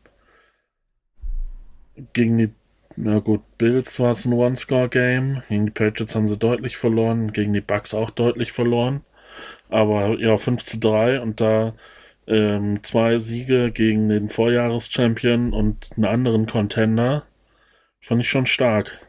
Gegen 2.14 2.38
die, 2.38 2.50
na 2.96 3.20
gut, 3.20 3.42
Bills 3.58 4.00
war 4.00 4.12
es 4.12 4.26
ein 4.26 4.34
One-Score-Game. 4.34 5.44
Gegen 5.48 5.66
die 5.66 5.72
Patriots 5.72 6.16
haben 6.16 6.28
sie 6.28 6.38
deutlich 6.38 6.78
verloren. 6.78 7.32
Gegen 7.32 7.54
die 7.54 7.62
Bucks 7.62 7.94
auch 7.94 8.12
deutlich 8.12 8.52
verloren. 8.52 9.02
Aber 9.70 10.20
ja, 10.20 10.38
5 10.38 10.64
zu 10.64 10.80
3 10.80 11.22
und 11.22 11.42
da 11.42 11.74
ähm, 12.28 12.84
zwei 12.84 13.18
Siege 13.20 13.72
gegen 13.72 14.10
den 14.10 14.30
Vorjahreschampion 14.30 15.54
und 15.54 15.92
einen 15.96 16.06
anderen 16.06 16.46
Contender. 16.48 17.26
Fand 18.02 18.22
ich 18.22 18.30
schon 18.30 18.46
stark. 18.46 19.00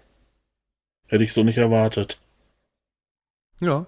Hätte 1.07 1.25
ich 1.25 1.33
so 1.33 1.43
nicht 1.43 1.59
erwartet. 1.59 2.19
Ja. 3.61 3.87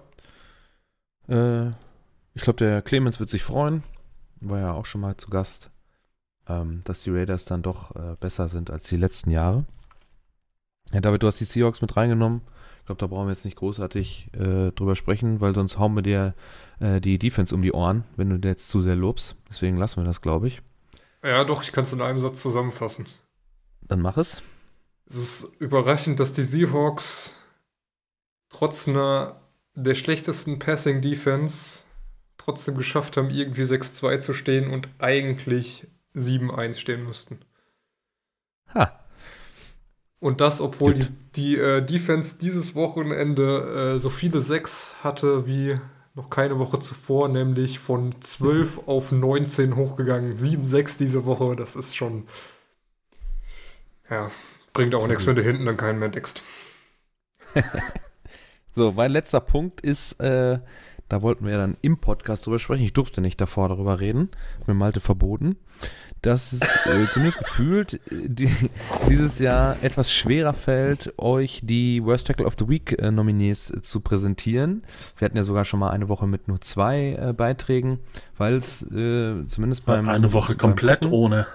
Äh, 1.27 1.69
ich 2.33 2.41
glaube, 2.41 2.57
der 2.57 2.81
Clemens 2.81 3.19
wird 3.19 3.29
sich 3.29 3.43
freuen. 3.43 3.83
War 4.39 4.59
ja 4.59 4.71
auch 4.73 4.85
schon 4.85 5.01
mal 5.01 5.17
zu 5.17 5.29
Gast, 5.29 5.69
ähm, 6.47 6.81
dass 6.85 7.03
die 7.03 7.11
Raiders 7.11 7.45
dann 7.45 7.61
doch 7.61 7.95
äh, 7.95 8.15
besser 8.19 8.47
sind 8.47 8.71
als 8.71 8.87
die 8.87 8.97
letzten 8.97 9.31
Jahre. 9.31 9.65
Ja, 10.91 11.01
David, 11.01 11.21
du 11.21 11.27
hast 11.27 11.39
die 11.39 11.45
Seahawks 11.45 11.81
mit 11.81 11.95
reingenommen. 11.97 12.41
Ich 12.89 12.97
glaube, 12.97 13.01
da 13.01 13.15
brauchen 13.15 13.27
wir 13.27 13.33
jetzt 13.33 13.45
nicht 13.45 13.57
großartig 13.57 14.31
äh, 14.33 14.71
drüber 14.71 14.95
sprechen, 14.95 15.41
weil 15.41 15.53
sonst 15.53 15.77
hauen 15.77 15.93
wir 15.93 16.01
dir 16.01 16.33
äh, 16.79 16.99
die 16.99 17.19
Defense 17.19 17.53
um 17.53 17.61
die 17.61 17.71
Ohren, 17.71 18.03
wenn 18.15 18.31
du 18.31 18.39
dir 18.39 18.47
jetzt 18.47 18.67
zu 18.67 18.81
sehr 18.81 18.95
lobst. 18.95 19.35
Deswegen 19.47 19.77
lassen 19.77 20.01
wir 20.01 20.05
das, 20.05 20.21
glaube 20.21 20.47
ich. 20.47 20.63
Ja, 21.23 21.43
doch, 21.43 21.61
ich 21.61 21.71
kann 21.71 21.83
es 21.83 21.93
in 21.93 22.01
einem 22.01 22.19
Satz 22.19 22.41
zusammenfassen. 22.41 23.05
Dann 23.81 24.01
mach 24.01 24.17
es. 24.17 24.41
Es 25.05 25.17
ist 25.17 25.61
überraschend, 25.61 26.19
dass 26.19 26.33
die 26.33 26.41
Seahawks 26.41 27.35
trotz 28.49 28.87
einer 28.87 29.39
der 29.75 29.93
schlechtesten 29.93 30.57
Passing 30.57 30.99
Defense 31.01 31.81
trotzdem 32.39 32.75
geschafft 32.75 33.17
haben, 33.17 33.29
irgendwie 33.29 33.65
6-2 33.65 34.17
zu 34.17 34.33
stehen 34.33 34.71
und 34.71 34.89
eigentlich 34.97 35.85
7-1 36.15 36.73
stehen 36.79 37.05
müssten. 37.05 37.37
Ha. 38.73 38.98
Und 40.19 40.41
das, 40.41 40.59
obwohl 40.59 40.93
die, 40.93 41.05
Gut. 41.05 41.11
die 41.35 41.57
äh, 41.57 41.81
Defense 41.81 42.37
dieses 42.39 42.75
Wochenende 42.75 43.93
äh, 43.95 43.99
so 43.99 44.09
viele 44.09 44.41
6 44.41 44.95
hatte 45.03 45.47
wie 45.47 45.75
noch 46.15 46.29
keine 46.29 46.59
Woche 46.59 46.79
zuvor, 46.79 47.29
nämlich 47.29 47.79
von 47.79 48.13
12 48.21 48.87
auf 48.87 49.11
19 49.11 49.75
hochgegangen. 49.75 50.33
7-6 50.33 50.97
diese 50.97 51.25
Woche, 51.25 51.55
das 51.55 51.77
ist 51.77 51.95
schon. 51.95 52.27
Ja, 54.09 54.29
bringt 54.73 54.95
auch 54.95 55.07
nichts, 55.07 55.25
wenn 55.25 55.35
du 55.35 55.43
hinten 55.43 55.65
dann 55.65 55.77
keinen 55.77 55.99
mehr 55.99 56.09
deckst. 56.09 56.41
So, 58.75 58.93
mein 58.93 59.11
letzter 59.11 59.41
Punkt 59.41 59.81
ist, 59.81 60.21
äh, 60.21 60.59
da 61.09 61.21
wollten 61.21 61.43
wir 61.43 61.51
ja 61.51 61.57
dann 61.57 61.75
im 61.81 61.97
Podcast 61.97 62.45
drüber 62.45 62.59
sprechen. 62.59 62.83
Ich 62.83 62.93
durfte 62.93 63.19
nicht 63.19 63.41
davor 63.41 63.67
darüber 63.67 63.99
reden. 63.99 64.29
Mir 64.67 64.73
Malte 64.73 65.01
verboten. 65.01 65.57
Dass 66.21 66.51
es 66.51 66.61
äh, 66.85 67.07
zumindest 67.11 67.39
gefühlt 67.39 68.01
die, 68.11 68.49
dieses 69.09 69.39
Jahr 69.39 69.77
etwas 69.81 70.11
schwerer 70.11 70.53
fällt, 70.53 71.13
euch 71.17 71.61
die 71.63 72.03
Worst 72.03 72.27
Tackle 72.27 72.45
of 72.45 72.55
the 72.59 72.67
Week 72.67 72.97
äh, 72.99 73.09
Nominees 73.09 73.71
äh, 73.71 73.81
zu 73.81 74.01
präsentieren. 74.01 74.83
Wir 75.17 75.25
hatten 75.25 75.37
ja 75.37 75.43
sogar 75.43 75.63
schon 75.63 75.79
mal 75.79 75.91
eine 75.91 76.09
Woche 76.09 76.27
mit 76.27 76.47
nur 76.49 76.59
zwei 76.59 77.17
äh, 77.19 77.33
Beiträgen, 77.33 77.99
weil 78.37 78.55
es 78.55 78.81
äh, 78.91 79.45
zumindest 79.47 79.85
beim 79.85 80.09
Eine 80.09 80.33
Woche 80.33 80.53
beim 80.55 80.57
komplett 80.57 81.03
Gucken- 81.03 81.11
ohne. 81.13 81.47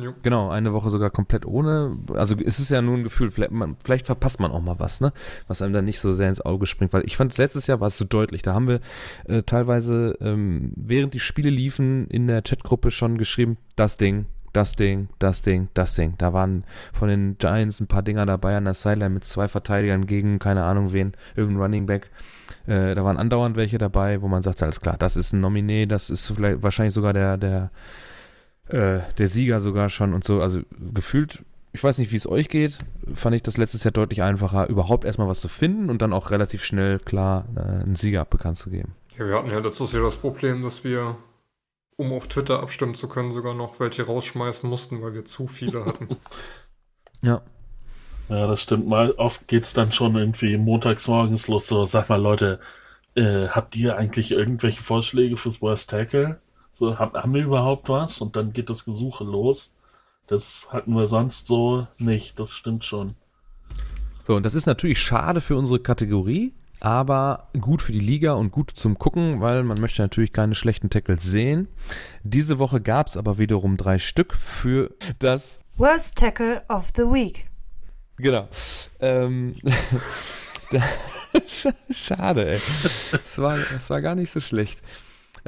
Jo. 0.00 0.14
Genau, 0.22 0.50
eine 0.50 0.72
Woche 0.72 0.90
sogar 0.90 1.10
komplett 1.10 1.46
ohne. 1.46 1.96
Also 2.14 2.36
es 2.36 2.58
ist 2.58 2.70
ja 2.70 2.82
nur 2.82 2.96
ein 2.96 3.04
Gefühl, 3.04 3.30
vielleicht, 3.30 3.52
man, 3.52 3.76
vielleicht 3.82 4.06
verpasst 4.06 4.40
man 4.40 4.50
auch 4.50 4.62
mal 4.62 4.78
was, 4.78 5.00
ne? 5.00 5.12
Was 5.46 5.62
einem 5.62 5.72
dann 5.72 5.84
nicht 5.84 6.00
so 6.00 6.12
sehr 6.12 6.28
ins 6.28 6.40
Auge 6.40 6.66
springt. 6.66 6.92
Weil 6.92 7.04
ich 7.06 7.16
fand, 7.16 7.36
letztes 7.36 7.66
Jahr 7.66 7.80
war 7.80 7.88
es 7.88 7.98
so 7.98 8.04
deutlich. 8.04 8.42
Da 8.42 8.54
haben 8.54 8.68
wir 8.68 8.80
äh, 9.26 9.42
teilweise, 9.42 10.16
ähm, 10.20 10.72
während 10.76 11.14
die 11.14 11.20
Spiele 11.20 11.50
liefen, 11.50 12.06
in 12.08 12.26
der 12.26 12.42
Chatgruppe 12.42 12.90
schon 12.90 13.18
geschrieben, 13.18 13.56
das 13.76 13.96
Ding 13.96 14.26
das 14.52 14.74
Ding, 14.74 15.08
das 15.18 15.42
Ding, 15.42 15.68
das 15.74 15.94
Ding. 15.94 16.14
Da 16.18 16.32
waren 16.32 16.64
von 16.92 17.08
den 17.08 17.38
Giants 17.38 17.80
ein 17.80 17.86
paar 17.86 18.02
Dinger 18.02 18.26
dabei 18.26 18.56
an 18.56 18.64
der 18.64 18.74
Sideline 18.74 19.10
mit 19.10 19.24
zwei 19.24 19.46
Verteidigern 19.46 20.06
gegen 20.06 20.38
keine 20.38 20.64
Ahnung 20.64 20.92
wen, 20.92 21.12
irgendein 21.36 21.62
Running 21.62 21.86
Back. 21.86 22.10
Äh, 22.66 22.94
da 22.94 23.04
waren 23.04 23.18
andauernd 23.18 23.56
welche 23.56 23.78
dabei, 23.78 24.20
wo 24.22 24.28
man 24.28 24.42
sagt, 24.42 24.62
alles 24.62 24.80
klar, 24.80 24.96
das 24.98 25.16
ist 25.16 25.32
ein 25.32 25.40
Nominee, 25.40 25.86
das 25.86 26.10
ist 26.10 26.28
vielleicht 26.28 26.62
wahrscheinlich 26.62 26.94
sogar 26.94 27.12
der, 27.12 27.36
der, 27.36 27.70
äh, 28.68 29.00
der 29.18 29.28
Sieger 29.28 29.60
sogar 29.60 29.88
schon 29.88 30.14
und 30.14 30.24
so. 30.24 30.40
Also 30.40 30.60
gefühlt, 30.94 31.44
ich 31.72 31.82
weiß 31.82 31.98
nicht, 31.98 32.12
wie 32.12 32.16
es 32.16 32.28
euch 32.28 32.48
geht, 32.48 32.78
fand 33.14 33.36
ich 33.36 33.42
das 33.42 33.56
letztes 33.56 33.84
Jahr 33.84 33.92
deutlich 33.92 34.22
einfacher, 34.22 34.68
überhaupt 34.68 35.04
erstmal 35.04 35.28
was 35.28 35.40
zu 35.40 35.48
finden 35.48 35.90
und 35.90 36.02
dann 36.02 36.12
auch 36.12 36.30
relativ 36.30 36.64
schnell 36.64 36.98
klar 36.98 37.46
äh, 37.56 37.60
einen 37.60 37.96
Sieger 37.96 38.24
bekannt 38.24 38.58
zu 38.58 38.70
geben. 38.70 38.94
Ja, 39.18 39.26
wir 39.26 39.34
hatten 39.34 39.50
ja 39.50 39.58
letztes 39.58 39.92
Jahr 39.92 40.04
das 40.04 40.16
Problem, 40.16 40.62
dass 40.62 40.84
wir, 40.84 41.16
um 41.96 42.12
auf 42.12 42.28
Twitter 42.28 42.60
abstimmen 42.60 42.94
zu 42.94 43.08
können, 43.08 43.32
sogar 43.32 43.54
noch 43.54 43.80
welche 43.80 44.04
rausschmeißen 44.04 44.68
mussten, 44.68 45.02
weil 45.02 45.14
wir 45.14 45.24
zu 45.24 45.48
viele 45.48 45.84
hatten. 45.84 46.08
Ja. 47.20 47.42
Ja, 48.28 48.46
das 48.46 48.62
stimmt. 48.62 48.86
Mal 48.86 49.10
oft 49.12 49.48
geht's 49.48 49.72
dann 49.72 49.90
schon 49.90 50.14
irgendwie 50.14 50.56
montags 50.56 51.08
morgens 51.08 51.48
los. 51.48 51.66
So, 51.66 51.82
sag 51.82 52.08
mal, 52.08 52.20
Leute, 52.22 52.60
äh, 53.16 53.48
habt 53.48 53.74
ihr 53.74 53.96
eigentlich 53.96 54.30
irgendwelche 54.30 54.82
Vorschläge 54.82 55.36
fürs 55.36 55.60
Worst 55.60 55.90
Tackle? 55.90 56.40
So, 56.78 56.96
hab, 56.96 57.16
haben 57.16 57.34
wir 57.34 57.42
überhaupt 57.42 57.88
was? 57.88 58.20
Und 58.20 58.36
dann 58.36 58.52
geht 58.52 58.70
das 58.70 58.84
Gesuche 58.84 59.24
los. 59.24 59.74
Das 60.28 60.68
hatten 60.70 60.92
wir 60.92 61.08
sonst 61.08 61.48
so 61.48 61.88
nicht. 61.98 62.38
Das 62.38 62.52
stimmt 62.52 62.84
schon. 62.84 63.16
So, 64.28 64.36
und 64.36 64.46
das 64.46 64.54
ist 64.54 64.66
natürlich 64.66 65.02
schade 65.02 65.40
für 65.40 65.56
unsere 65.56 65.80
Kategorie, 65.80 66.54
aber 66.78 67.48
gut 67.60 67.82
für 67.82 67.90
die 67.90 67.98
Liga 67.98 68.34
und 68.34 68.52
gut 68.52 68.70
zum 68.70 68.96
Gucken, 68.96 69.40
weil 69.40 69.64
man 69.64 69.80
möchte 69.80 70.02
natürlich 70.02 70.32
keine 70.32 70.54
schlechten 70.54 70.88
Tackles 70.88 71.24
sehen. 71.24 71.66
Diese 72.22 72.60
Woche 72.60 72.80
gab 72.80 73.08
es 73.08 73.16
aber 73.16 73.38
wiederum 73.38 73.76
drei 73.76 73.98
Stück 73.98 74.36
für 74.36 74.94
das 75.18 75.64
Worst 75.78 76.16
Tackle 76.16 76.62
of 76.68 76.92
the 76.94 77.02
Week. 77.02 77.46
Genau. 78.18 78.46
Ähm, 79.00 79.56
schade, 81.90 82.50
ey. 82.50 82.60
Es 83.12 83.38
war, 83.38 83.56
es 83.56 83.90
war 83.90 84.00
gar 84.00 84.14
nicht 84.14 84.30
so 84.30 84.40
schlecht. 84.40 84.78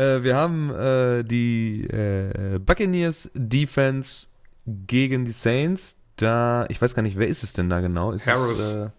Äh, 0.01 0.23
wir 0.23 0.35
haben 0.37 0.71
äh, 0.75 1.23
die 1.25 1.85
äh, 1.85 2.59
Buccaneers 2.59 3.31
Defense 3.35 4.29
gegen 4.67 5.25
die 5.25 5.33
Saints. 5.33 5.97
Da, 6.17 6.67
ich 6.69 6.81
weiß 6.81 6.95
gar 6.95 7.03
nicht, 7.03 7.19
wer 7.19 7.29
ist 7.29 7.43
es 7.43 7.53
denn 7.53 7.69
da 7.69 7.81
genau? 7.81 8.13
Ist 8.13 8.27
Harris. 8.27 8.59
Es, 8.59 8.73
äh, 8.75 8.91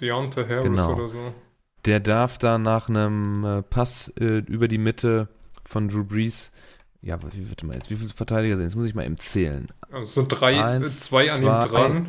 Deontay 0.00 0.46
Harris 0.48 0.64
Genau. 0.64 0.94
oder 0.94 1.08
so. 1.08 1.34
der 1.84 2.00
darf 2.00 2.38
da 2.38 2.58
nach 2.58 2.88
einem 2.88 3.44
äh, 3.44 3.62
Pass 3.62 4.08
über 4.16 4.68
die 4.68 4.78
Mitte 4.78 5.28
von 5.64 5.88
Drew 5.88 6.04
Brees. 6.04 6.50
Ja, 7.02 7.18
wie, 7.32 7.48
warte 7.48 7.66
mal, 7.66 7.74
jetzt, 7.74 7.90
wie 7.90 7.96
viele 7.96 8.08
Verteidiger 8.10 8.56
sind? 8.56 8.66
Jetzt 8.66 8.74
muss 8.76 8.86
ich 8.86 8.94
mal 8.94 9.04
eben 9.06 9.18
zählen. 9.18 9.68
Also 9.90 10.02
es 10.02 10.14
sind 10.14 10.28
drei, 10.28 10.62
Eins, 10.64 11.00
zwei 11.02 11.30
an 11.30 11.38
ihm 11.38 11.44
zwei, 11.44 11.66
dran. 11.66 12.08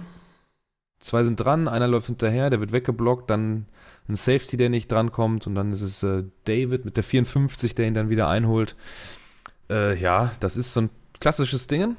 Zwei 0.99 1.23
sind 1.23 1.35
dran, 1.39 1.68
einer 1.68 1.88
läuft 1.88 2.07
hinterher, 2.07 2.49
der 2.49 2.60
wird 2.60 2.72
weggeblockt, 2.72 3.30
dann 3.30 3.68
ein 4.10 4.16
Safety, 4.16 4.58
der 4.58 4.70
nicht 4.70 4.92
drankommt 4.92 5.48
und 5.48 5.56
dann 5.56 5.72
ist 5.72 5.82
es 5.82 6.04
äh, 6.04 6.24
David 6.46 6.86
mit 6.86 6.96
der 6.96 7.04
54, 7.04 7.76
der 7.76 7.88
ihn 7.88 7.94
dann 7.94 8.10
wieder 8.10 8.30
einholt. 8.30 8.76
Äh, 9.70 10.00
ja, 10.00 10.32
das 10.40 10.58
ist 10.58 10.74
so 10.74 10.82
ein 10.82 10.90
klassisches 11.20 11.68
Ding, 11.68 11.98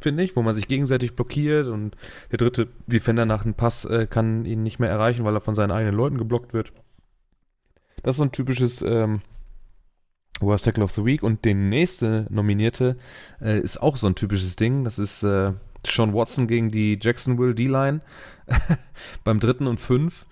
finde 0.00 0.22
ich, 0.22 0.36
wo 0.36 0.42
man 0.42 0.54
sich 0.54 0.68
gegenseitig 0.68 1.16
blockiert 1.16 1.66
und 1.66 1.96
der 2.30 2.38
dritte 2.38 2.68
Defender 2.86 3.24
nach 3.24 3.44
einem 3.44 3.54
Pass 3.54 3.84
äh, 3.84 4.06
kann 4.06 4.44
ihn 4.44 4.62
nicht 4.62 4.78
mehr 4.78 4.90
erreichen, 4.90 5.24
weil 5.24 5.34
er 5.34 5.40
von 5.40 5.54
seinen 5.54 5.72
eigenen 5.72 5.96
Leuten 5.96 6.18
geblockt 6.18 6.52
wird. 6.52 6.72
Das 8.02 8.14
ist 8.14 8.18
so 8.18 8.24
ein 8.24 8.32
typisches 8.32 8.82
ähm, 8.82 9.22
Worst 10.40 10.64
Tackle 10.64 10.84
of 10.84 10.90
the 10.92 11.04
Week 11.04 11.22
und 11.22 11.44
der 11.44 11.54
nächste 11.54 12.26
Nominierte 12.30 12.96
äh, 13.40 13.58
ist 13.60 13.80
auch 13.80 13.96
so 13.96 14.06
ein 14.06 14.14
typisches 14.14 14.56
Ding. 14.56 14.84
Das 14.84 14.98
ist 14.98 15.22
äh, 15.22 15.52
Sean 15.86 16.14
Watson 16.14 16.46
gegen 16.46 16.70
die 16.70 16.98
Jacksonville 17.00 17.54
D-Line 17.54 18.00
beim 19.24 19.40
dritten 19.40 19.66
und 19.66 19.80
fünf. 19.80 20.26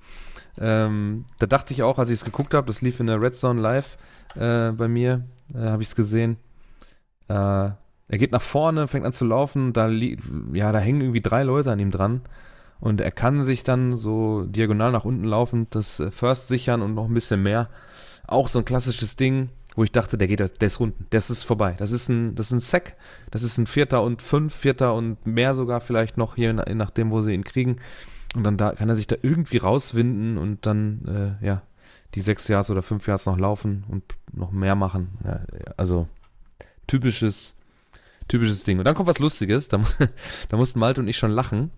Ähm, 0.60 1.24
da 1.38 1.46
dachte 1.46 1.72
ich 1.72 1.82
auch, 1.82 1.98
als 1.98 2.10
ich 2.10 2.16
es 2.16 2.24
geguckt 2.24 2.54
habe, 2.54 2.66
das 2.66 2.82
lief 2.82 3.00
in 3.00 3.06
der 3.06 3.20
Red 3.20 3.36
Zone 3.36 3.60
live 3.60 3.96
äh, 4.36 4.70
bei 4.72 4.88
mir, 4.88 5.24
äh, 5.54 5.58
habe 5.58 5.82
ich 5.82 5.88
es 5.88 5.96
gesehen. 5.96 6.36
Äh, 7.28 7.70
er 8.10 8.18
geht 8.18 8.32
nach 8.32 8.42
vorne, 8.42 8.88
fängt 8.88 9.06
an 9.06 9.12
zu 9.12 9.24
laufen, 9.24 9.72
da, 9.72 9.88
ja, 9.88 10.72
da 10.72 10.78
hängen 10.78 11.00
irgendwie 11.00 11.20
drei 11.20 11.44
Leute 11.44 11.70
an 11.70 11.78
ihm 11.78 11.90
dran. 11.90 12.22
Und 12.80 13.00
er 13.00 13.10
kann 13.10 13.42
sich 13.42 13.62
dann 13.62 13.96
so 13.96 14.44
diagonal 14.44 14.90
nach 14.90 15.04
unten 15.04 15.24
laufend 15.24 15.74
das 15.74 16.00
äh, 16.00 16.10
First 16.10 16.48
sichern 16.48 16.82
und 16.82 16.94
noch 16.94 17.06
ein 17.06 17.14
bisschen 17.14 17.42
mehr. 17.42 17.68
Auch 18.26 18.48
so 18.48 18.58
ein 18.58 18.64
klassisches 18.64 19.16
Ding, 19.16 19.50
wo 19.76 19.84
ich 19.84 19.92
dachte, 19.92 20.18
der 20.18 20.28
geht, 20.28 20.40
der 20.40 20.66
ist 20.66 20.80
runden, 20.80 21.06
das 21.10 21.30
ist 21.30 21.44
vorbei. 21.44 21.74
Das 21.78 21.92
ist 21.92 22.08
ein, 22.08 22.34
das 22.34 22.46
ist 22.46 22.52
ein 22.52 22.60
Sack, 22.60 22.96
das 23.30 23.42
ist 23.42 23.58
ein 23.58 23.66
Vierter 23.66 24.02
und 24.02 24.22
fünf, 24.22 24.54
Vierter 24.54 24.94
und 24.94 25.24
mehr 25.26 25.54
sogar 25.54 25.80
vielleicht 25.80 26.16
noch, 26.16 26.36
je 26.36 26.52
nachdem, 26.52 27.10
wo 27.10 27.22
sie 27.22 27.32
ihn 27.32 27.44
kriegen. 27.44 27.76
Und 28.34 28.44
dann 28.44 28.56
da 28.56 28.72
kann 28.72 28.88
er 28.88 28.96
sich 28.96 29.06
da 29.06 29.16
irgendwie 29.20 29.58
rauswinden 29.58 30.38
und 30.38 30.66
dann, 30.66 31.38
äh, 31.40 31.46
ja, 31.46 31.62
die 32.14 32.20
sechs 32.20 32.48
Yards 32.48 32.70
oder 32.70 32.82
fünf 32.82 33.06
Yards 33.06 33.26
noch 33.26 33.38
laufen 33.38 33.84
und 33.88 34.04
noch 34.32 34.52
mehr 34.52 34.74
machen. 34.74 35.18
Ja, 35.24 35.40
also 35.76 36.08
typisches, 36.86 37.54
typisches 38.28 38.64
Ding. 38.64 38.78
Und 38.78 38.84
dann 38.84 38.94
kommt 38.94 39.08
was 39.08 39.18
Lustiges, 39.18 39.68
da, 39.68 39.80
da 40.48 40.56
mussten 40.56 40.78
Malte 40.78 41.00
und 41.00 41.08
ich 41.08 41.18
schon 41.18 41.30
lachen. 41.30 41.70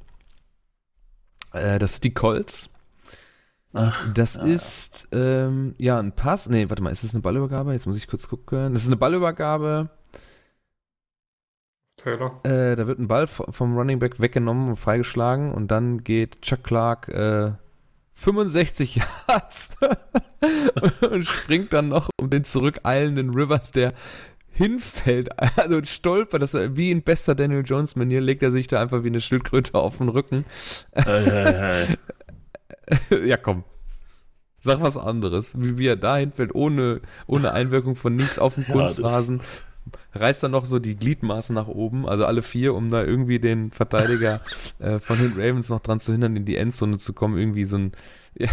Äh, 1.52 1.78
das 1.78 1.92
sind 1.92 2.04
die 2.04 2.14
Colts. 2.14 2.70
Ach, 3.74 4.12
Das 4.12 4.34
ja. 4.34 4.42
ist, 4.42 5.08
ähm, 5.12 5.74
ja, 5.78 5.98
ein 5.98 6.12
Pass. 6.12 6.48
Nee, 6.48 6.68
warte 6.68 6.82
mal, 6.82 6.90
ist 6.90 7.04
das 7.04 7.14
eine 7.14 7.22
Ballübergabe? 7.22 7.72
Jetzt 7.72 7.86
muss 7.86 7.96
ich 7.96 8.06
kurz 8.06 8.28
gucken. 8.28 8.74
Das 8.74 8.82
ist 8.82 8.88
eine 8.88 8.96
Ballübergabe. 8.96 9.88
Taylor. 12.02 12.40
Äh, 12.44 12.76
da 12.76 12.86
wird 12.86 12.98
ein 12.98 13.08
Ball 13.08 13.26
vom 13.26 13.76
Running 13.76 13.98
Back 13.98 14.20
weggenommen 14.20 14.70
und 14.70 14.76
freigeschlagen 14.76 15.52
und 15.52 15.70
dann 15.70 16.04
geht 16.04 16.42
Chuck 16.42 16.64
Clark 16.64 17.08
äh, 17.08 17.52
65 18.14 18.96
Yards 19.28 19.76
und 21.10 21.24
springt 21.24 21.72
dann 21.72 21.88
noch 21.88 22.08
um 22.20 22.30
den 22.30 22.44
zurückeilenden 22.44 23.30
Rivers, 23.30 23.70
der 23.70 23.92
hinfällt, 24.52 25.30
also 25.58 25.82
stolpert, 25.82 26.42
das 26.42 26.54
wie 26.54 26.90
in 26.90 27.02
bester 27.02 27.34
Daniel 27.34 27.62
Jones 27.64 27.96
Manier 27.96 28.20
legt 28.20 28.42
er 28.42 28.52
sich 28.52 28.66
da 28.66 28.80
einfach 28.80 29.02
wie 29.02 29.08
eine 29.08 29.20
Schildkröte 29.20 29.74
auf 29.74 29.98
den 29.98 30.10
Rücken. 30.10 30.44
Ei, 30.92 31.04
ei, 31.04 31.86
ei. 33.10 33.16
ja, 33.26 33.36
komm. 33.36 33.64
Sag 34.62 34.80
was 34.80 34.96
anderes. 34.96 35.60
Wie, 35.60 35.78
wie 35.78 35.88
er 35.88 35.96
da 35.96 36.18
hinfällt, 36.18 36.54
ohne, 36.54 37.00
ohne 37.26 37.52
Einwirkung 37.52 37.96
von 37.96 38.14
nichts 38.14 38.38
auf 38.38 38.54
dem 38.54 38.64
Ja, 38.64 38.72
Kunstrasen. 38.72 39.40
Reißt 40.14 40.42
dann 40.42 40.50
noch 40.52 40.66
so 40.66 40.78
die 40.78 40.96
Gliedmaßen 40.96 41.54
nach 41.54 41.68
oben, 41.68 42.08
also 42.08 42.26
alle 42.26 42.42
vier, 42.42 42.74
um 42.74 42.90
da 42.90 43.02
irgendwie 43.04 43.38
den 43.38 43.70
Verteidiger 43.70 44.40
äh, 44.78 44.98
von 44.98 45.18
den 45.18 45.32
Ravens 45.32 45.68
noch 45.68 45.80
dran 45.80 46.00
zu 46.00 46.12
hindern, 46.12 46.36
in 46.36 46.44
die 46.44 46.56
Endzone 46.56 46.98
zu 46.98 47.12
kommen. 47.12 47.38
Irgendwie 47.38 47.64
so 47.64 47.76
ein. 47.76 47.92
Ja, 48.34 48.48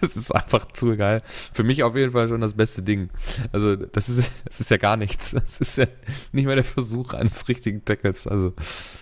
das 0.00 0.16
ist 0.16 0.34
einfach 0.34 0.72
zu 0.72 0.96
geil. 0.96 1.22
Für 1.52 1.62
mich 1.62 1.84
auf 1.84 1.94
jeden 1.94 2.10
Fall 2.10 2.26
schon 2.26 2.40
das 2.40 2.54
beste 2.54 2.82
Ding. 2.82 3.10
Also, 3.52 3.76
das 3.76 4.08
ist, 4.08 4.28
das 4.44 4.58
ist 4.58 4.72
ja 4.72 4.76
gar 4.76 4.96
nichts. 4.96 5.30
Das 5.30 5.60
ist 5.60 5.78
ja 5.78 5.86
nicht 6.32 6.46
mal 6.46 6.56
der 6.56 6.64
Versuch 6.64 7.14
eines 7.14 7.46
richtigen 7.46 7.84
Tackles. 7.84 8.26
Also, 8.26 8.54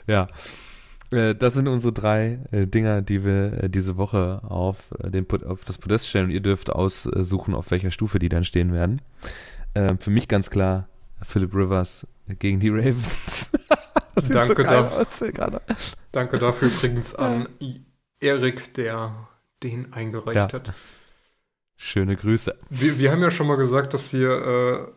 ja. 0.06 0.28
Äh, 1.10 1.34
Das 1.34 1.54
sind 1.54 1.66
unsere 1.66 1.94
drei 1.94 2.40
äh, 2.50 2.66
Dinger, 2.66 3.00
die 3.00 3.24
wir 3.24 3.64
äh, 3.64 3.70
diese 3.70 3.96
Woche 3.96 4.42
auf, 4.44 4.90
den, 5.02 5.26
auf 5.46 5.64
das 5.64 5.78
Podest 5.78 6.08
stellen. 6.08 6.26
Und 6.26 6.32
ihr 6.32 6.42
dürft 6.42 6.68
aussuchen, 6.68 7.54
auf 7.54 7.70
welcher 7.70 7.90
Stufe 7.90 8.18
die 8.18 8.28
dann 8.28 8.44
stehen 8.44 8.74
werden. 8.74 9.00
Ähm, 9.74 9.98
für 9.98 10.10
mich 10.10 10.28
ganz 10.28 10.50
klar 10.50 10.88
Philip 11.22 11.54
Rivers 11.54 12.06
gegen 12.38 12.60
die 12.60 12.68
Ravens. 12.68 13.50
Danke 14.30 14.54
geil 14.54 14.66
da- 14.66 14.88
aus. 14.88 15.22
Danke 16.12 16.38
dafür 16.38 16.68
übrigens 16.68 17.14
an 17.14 17.48
Erik, 18.20 18.74
der 18.74 19.28
den 19.62 19.92
eingereicht 19.92 20.36
Ja. 20.36 20.52
hat. 20.52 20.72
Schöne 21.76 22.16
Grüße. 22.16 22.56
Wir, 22.70 22.98
wir 22.98 23.12
haben 23.12 23.22
ja 23.22 23.30
schon 23.30 23.46
mal 23.46 23.56
gesagt, 23.56 23.94
dass 23.94 24.12
wir 24.12 24.30
äh, 24.86 24.90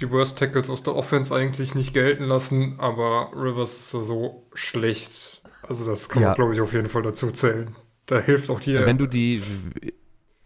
die 0.00 0.10
Worst 0.10 0.38
Tackles 0.38 0.70
aus 0.70 0.82
der 0.82 0.96
Offense 0.96 1.34
eigentlich 1.34 1.74
nicht 1.74 1.92
gelten 1.92 2.24
lassen, 2.24 2.76
aber 2.78 3.30
Rivers 3.34 3.76
ist 3.78 3.92
ja 3.94 4.00
so 4.00 4.46
schlecht. 4.54 5.42
Also 5.68 5.84
das 5.84 6.08
kann 6.08 6.22
Ja. 6.22 6.28
man, 6.28 6.36
glaube 6.36 6.54
ich, 6.54 6.60
auf 6.62 6.72
jeden 6.72 6.88
Fall 6.88 7.02
dazu 7.02 7.30
zählen. 7.30 7.74
Da 8.06 8.18
hilft 8.18 8.48
auch 8.48 8.60
hier. 8.60 8.86
Wenn 8.86 8.96
du 8.96 9.06
die, 9.06 9.42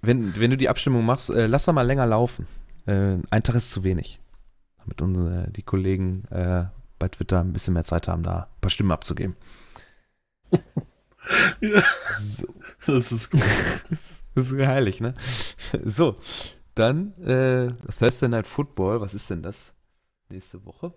wenn, 0.03 0.39
wenn 0.41 0.51
du 0.51 0.57
die 0.57 0.69
Abstimmung 0.69 1.07
machst, 1.07 1.31
äh, 1.31 1.47
lass 1.47 1.65
da 1.65 1.73
mal 1.73 1.83
länger 1.83 2.07
laufen. 2.07 2.49
Äh, 2.87 3.19
ein 3.31 3.43
Tag 3.45 3.55
ist 3.55 3.71
zu 3.71 3.85
wenig. 3.85 4.19
Damit 4.85 5.03
unsere, 5.03 5.51
die 5.51 5.63
Kollegen 5.63 6.25
äh, 6.31 6.65
bei 6.99 7.09
Twitter 7.09 7.41
ein 7.41 7.53
bisschen 7.53 7.75
mehr 7.75 7.85
Zeit 7.85 8.07
haben, 8.09 8.23
da 8.23 8.43
ein 8.55 8.61
paar 8.61 8.71
Stimmen 8.71 8.93
abzugeben. 8.93 9.37
So. 12.21 12.47
Das 12.87 13.13
ist 13.13 13.31
gut. 13.31 13.41
Das 13.91 14.23
ist 14.45 14.49
so 14.51 14.59
herrlich, 14.59 15.01
ne? 15.01 15.15
So, 15.85 16.17
dann 16.75 17.15
äh, 17.23 17.73
Thursday 17.99 18.29
Night 18.29 18.47
Football, 18.47 19.01
was 19.01 19.15
ist 19.15 19.31
denn 19.31 19.43
das? 19.43 19.73
Nächste 20.29 20.65
Woche? 20.67 20.93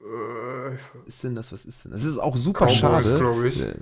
äh, 0.00 0.04
Was 0.72 1.06
ist 1.06 1.24
denn 1.24 1.34
das? 1.34 1.52
Was 1.52 1.64
ist 1.66 1.84
denn 1.84 1.92
das? 1.92 2.00
Es 2.02 2.06
ist 2.12 2.18
auch 2.18 2.36
super 2.36 2.66
Cowboys, 2.66 2.78
schade. 2.78 3.18
glaube 3.18 3.48
ich. 3.48 3.60
Äh, 3.60 3.76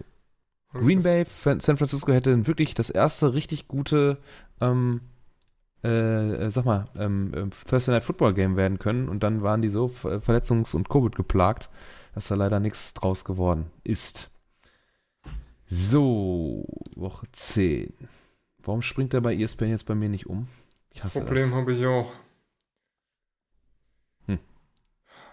Green 0.73 1.03
Bay, 1.03 1.25
San 1.43 1.61
Francisco 1.61 2.13
hätte 2.13 2.47
wirklich 2.47 2.75
das 2.75 2.91
erste 2.91 3.33
richtig 3.33 3.69
gute, 3.69 4.19
ähm, 4.61 5.01
äh, 5.85 6.47
äh, 6.47 6.51
sag 6.51 6.65
mal, 6.65 6.85
ähm, 6.99 7.33
ähm, 7.35 7.51
Thursday 7.69 7.93
Night 7.95 8.05
Football 8.05 8.35
Game 8.35 8.57
werden 8.57 8.79
können 8.79 9.09
und 9.09 9.23
dann 9.23 9.43
waren 9.43 9.63
die 9.63 9.69
so 9.71 9.89
ver- 9.89 10.19
verletzungs- 10.21 10.75
und 10.75 10.89
Covid 10.89 11.15
geplagt, 11.15 11.69
dass 12.15 12.29
da 12.29 12.35
leider 12.35 12.61
nichts 12.61 12.95
draus 12.95 13.25
geworden 13.25 13.71
ist. 13.85 14.31
So, 15.67 16.65
Woche 16.95 17.27
10. 17.33 17.93
Warum 18.63 18.83
springt 18.83 19.15
er 19.15 19.21
bei 19.21 19.35
ESPN 19.35 19.69
jetzt 19.71 19.87
bei 19.87 19.95
mir 19.95 20.09
nicht 20.09 20.27
um? 20.27 20.49
Ich 20.91 21.03
hasse 21.05 21.21
Problem 21.21 21.55
habe 21.55 21.73
ich 21.73 21.85
auch. 21.87 22.11
Hm. 24.27 24.39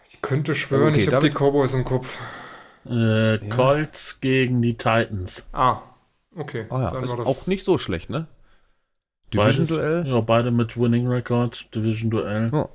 Ich 0.09 0.21
könnte 0.21 0.55
schwören, 0.55 0.93
Okay, 0.93 1.03
ich 1.03 1.13
habe 1.13 1.29
die 1.29 1.33
Cowboys 1.35 1.73
im 1.73 1.83
Kopf. 1.85 2.19
Äh, 2.85 3.35
Ja. 3.45 3.55
Colts 3.55 4.19
gegen 4.19 4.61
die 4.61 4.73
Titans. 4.75 5.45
Ah, 5.53 5.81
okay. 6.35 6.65
Oh 6.69 6.79
ja, 6.79 6.91
dann 6.91 7.03
ist 7.03 7.11
war 7.11 7.17
das 7.17 7.27
auch 7.27 7.47
nicht 7.47 7.63
so 7.63 7.77
schlecht, 7.77 8.09
ne? 8.09 8.27
Beides- 9.35 9.55
Division-Duell. 9.69 10.07
Ja, 10.07 10.21
beide 10.21 10.51
mit 10.51 10.77
Winning 10.77 11.07
Record, 11.07 11.73
Division-Duell. 11.75 12.49
Ja. 12.51 12.69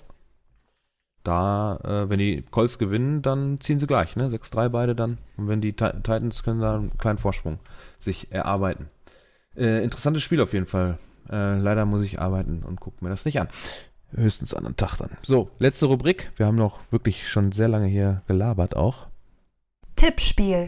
Da, 1.25 1.77
äh, 1.85 2.09
wenn 2.09 2.19
die 2.19 2.43
Colts 2.51 2.79
gewinnen, 2.79 3.21
dann 3.23 3.61
ziehen 3.61 3.79
sie 3.79 3.87
gleich, 3.87 4.17
ne? 4.17 4.29
6-3 4.31 4.69
beide 4.69 4.95
dann. 4.95 5.17
Und 5.37 5.49
wenn 5.49 5.61
die 5.61 5.73
Ti- 5.75 5.93
Titans 6.03 6.43
können 6.43 6.61
da 6.61 6.77
einen 6.77 6.97
kleinen 6.97 7.19
Vorsprung 7.19 7.59
sich 7.99 8.33
erarbeiten. 8.33 8.89
Äh, 9.57 9.83
interessantes 9.85 10.23
Spiel 10.23 10.41
auf 10.41 10.53
jeden 10.53 10.67
Fall. 10.67 10.99
Äh, 11.31 11.59
leider 11.59 11.85
muss 11.85 12.03
ich 12.03 12.21
arbeiten 12.21 12.63
und 12.63 12.81
gucke 12.81 13.05
mir 13.05 13.11
das 13.11 13.25
nicht 13.25 13.41
an. 13.41 13.49
Höchstens 14.15 14.55
an 14.55 14.65
einem 14.65 14.77
Tag 14.77 14.97
dann. 14.97 15.11
So, 15.23 15.51
letzte 15.59 15.85
Rubrik. 15.87 16.31
Wir 16.37 16.47
haben 16.47 16.57
noch 16.57 16.79
wirklich 16.91 17.29
schon 17.29 17.53
sehr 17.53 17.69
lange 17.69 17.89
hier 17.89 18.23
gelabert 18.27 18.75
auch. 18.77 19.09
Tippspiel. 19.97 20.65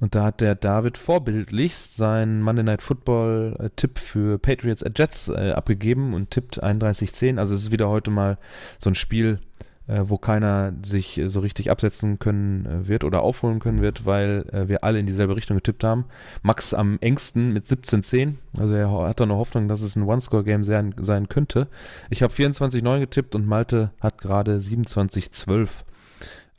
Und 0.00 0.14
da 0.14 0.24
hat 0.24 0.40
der 0.40 0.54
David 0.54 0.96
vorbildlichst 0.96 1.96
seinen 1.96 2.40
Monday 2.42 2.62
Night 2.62 2.82
Football 2.82 3.56
äh, 3.58 3.70
Tipp 3.74 3.98
für 3.98 4.38
Patriots 4.38 4.82
at 4.82 4.98
Jets 4.98 5.28
äh, 5.28 5.52
abgegeben 5.52 6.14
und 6.14 6.30
tippt 6.30 6.62
31-10. 6.62 7.38
Also 7.38 7.54
es 7.54 7.62
ist 7.62 7.72
wieder 7.72 7.88
heute 7.88 8.10
mal 8.10 8.38
so 8.78 8.90
ein 8.90 8.94
Spiel, 8.94 9.40
äh, 9.88 10.02
wo 10.04 10.16
keiner 10.18 10.72
sich 10.84 11.18
äh, 11.18 11.28
so 11.28 11.40
richtig 11.40 11.70
absetzen 11.70 12.20
können 12.20 12.66
äh, 12.66 12.88
wird 12.88 13.02
oder 13.02 13.22
aufholen 13.22 13.58
können 13.58 13.80
wird, 13.80 14.06
weil 14.06 14.44
äh, 14.52 14.68
wir 14.68 14.84
alle 14.84 15.00
in 15.00 15.06
dieselbe 15.06 15.34
Richtung 15.34 15.56
getippt 15.56 15.82
haben. 15.82 16.04
Max 16.42 16.74
am 16.74 16.98
engsten 17.00 17.52
mit 17.52 17.66
17-10. 17.66 18.34
Also 18.56 18.74
er 18.74 18.90
hat 19.08 19.18
da 19.18 19.26
noch 19.26 19.38
Hoffnung, 19.38 19.66
dass 19.66 19.82
es 19.82 19.96
ein 19.96 20.04
One-Score-Game 20.04 20.62
sein, 20.62 20.94
sein 21.00 21.28
könnte. 21.28 21.66
Ich 22.08 22.22
habe 22.22 22.32
24-9 22.32 23.00
getippt 23.00 23.34
und 23.34 23.46
Malte 23.46 23.90
hat 24.00 24.18
gerade 24.18 24.58
27-12 24.58 25.68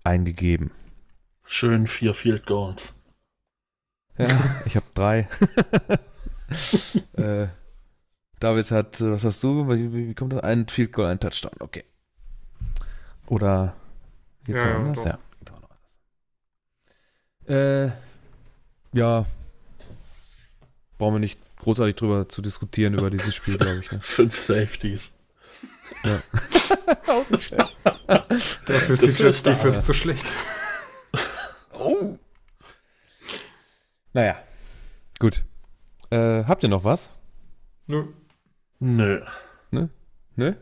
eingegeben. 0.03 0.71
Schön 1.45 1.87
vier 1.87 2.13
Field 2.13 2.45
Goals. 2.45 2.93
Ja, 4.19 4.27
ich 4.65 4.75
habe 4.75 4.85
drei. 4.93 5.27
äh, 7.13 7.47
David 8.39 8.71
hat, 8.71 9.01
äh, 9.01 9.11
was 9.11 9.23
hast 9.23 9.43
du? 9.43 9.67
Wie, 9.69 9.93
wie 9.93 10.13
kommt 10.13 10.33
das? 10.33 10.41
Ein 10.41 10.67
Field 10.67 10.91
Goal, 10.91 11.07
ein 11.07 11.19
Touchdown, 11.19 11.53
okay. 11.59 11.85
Oder 13.27 13.75
geht's 14.45 14.63
Ja, 14.63 14.71
ja, 14.71 14.75
anders? 14.75 15.03
Ja, 15.03 15.19
geht 15.39 15.51
auch 15.51 15.61
noch 15.61 15.69
anders. 17.47 17.91
Äh, 18.93 18.97
ja. 18.97 19.25
Brauchen 20.97 21.15
wir 21.15 21.19
nicht 21.19 21.39
großartig 21.59 21.95
drüber 21.95 22.27
zu 22.27 22.41
diskutieren, 22.41 22.95
über 22.95 23.09
dieses 23.09 23.33
Spiel, 23.35 23.57
glaube 23.57 23.79
ich. 23.79 23.91
Ne? 23.91 23.99
Fünf 24.01 24.37
Safeties. 24.37 25.13
Dafür 28.65 28.93
ist 28.95 29.19
die 29.19 29.23
Jets 29.23 29.43
Defense 29.43 29.81
zu 29.81 29.93
schlecht. 29.93 30.31
Oh! 31.73 32.18
Naja, 34.13 34.35
gut. 35.19 35.45
Äh, 36.09 36.43
habt 36.45 36.63
ihr 36.63 36.69
noch 36.69 36.83
was? 36.83 37.09
Nö. 37.85 38.05
Nö. 38.79 39.21
Nö? 39.71 39.87
Nö? 40.35 40.53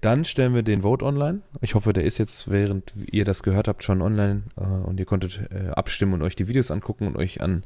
Dann 0.00 0.24
stellen 0.24 0.54
wir 0.54 0.62
den 0.62 0.82
Vote 0.82 1.04
online. 1.04 1.40
Ich 1.60 1.74
hoffe, 1.74 1.92
der 1.92 2.04
ist 2.04 2.18
jetzt, 2.18 2.50
während 2.50 2.94
ihr 3.10 3.24
das 3.24 3.42
gehört 3.42 3.66
habt, 3.66 3.82
schon 3.82 4.00
online 4.00 4.44
äh, 4.56 4.62
und 4.62 5.00
ihr 5.00 5.06
konntet 5.06 5.50
äh, 5.50 5.70
abstimmen 5.70 6.14
und 6.14 6.22
euch 6.22 6.36
die 6.36 6.46
Videos 6.46 6.70
angucken 6.70 7.08
und 7.08 7.16
euch 7.16 7.40
an 7.40 7.64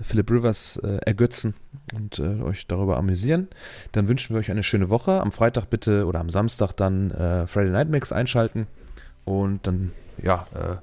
Philip 0.00 0.30
Rivers 0.30 0.76
äh, 0.76 0.98
ergötzen 1.04 1.54
und 1.92 2.20
äh, 2.20 2.40
euch 2.42 2.68
darüber 2.68 2.96
amüsieren. 2.96 3.48
Dann 3.90 4.06
wünschen 4.06 4.34
wir 4.34 4.40
euch 4.40 4.50
eine 4.50 4.62
schöne 4.62 4.90
Woche. 4.90 5.20
Am 5.20 5.32
Freitag 5.32 5.66
bitte 5.66 6.06
oder 6.06 6.20
am 6.20 6.30
Samstag 6.30 6.72
dann 6.72 7.10
äh, 7.10 7.46
Friday 7.48 7.72
Night 7.72 7.88
Mix 7.88 8.12
einschalten 8.12 8.68
und 9.24 9.66
dann 9.66 9.92
ja, 10.22 10.46
äh, 10.54 10.76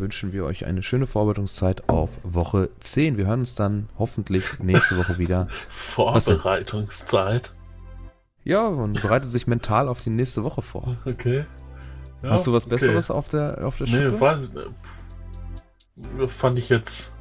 wünschen 0.00 0.32
wir 0.32 0.44
euch 0.44 0.64
eine 0.66 0.82
schöne 0.82 1.06
Vorbereitungszeit 1.06 1.88
auf 1.88 2.10
Woche 2.22 2.70
10. 2.80 3.18
Wir 3.18 3.26
hören 3.26 3.40
uns 3.40 3.54
dann 3.54 3.88
hoffentlich 3.98 4.58
nächste 4.60 4.96
Woche 4.96 5.18
wieder. 5.18 5.48
Vorbereitungszeit. 5.68 7.52
Ja, 8.44 8.70
man 8.70 8.94
bereitet 8.94 9.30
sich 9.30 9.46
mental 9.46 9.88
auf 9.88 10.00
die 10.00 10.10
nächste 10.10 10.42
Woche 10.44 10.62
vor. 10.62 10.96
Okay. 11.04 11.44
Ja, 12.22 12.30
Hast 12.30 12.46
du 12.46 12.52
was 12.52 12.64
okay. 12.66 12.76
Besseres 12.76 13.10
auf 13.10 13.28
der 13.28 13.64
auf 13.66 13.76
der 13.78 13.86
Nee, 13.88 13.96
Schippe? 13.96 14.20
weiß 14.20 14.44
ich 14.44 14.54
nicht. 14.54 16.32
Fand 16.32 16.58
ich 16.58 16.68
jetzt. 16.68 17.12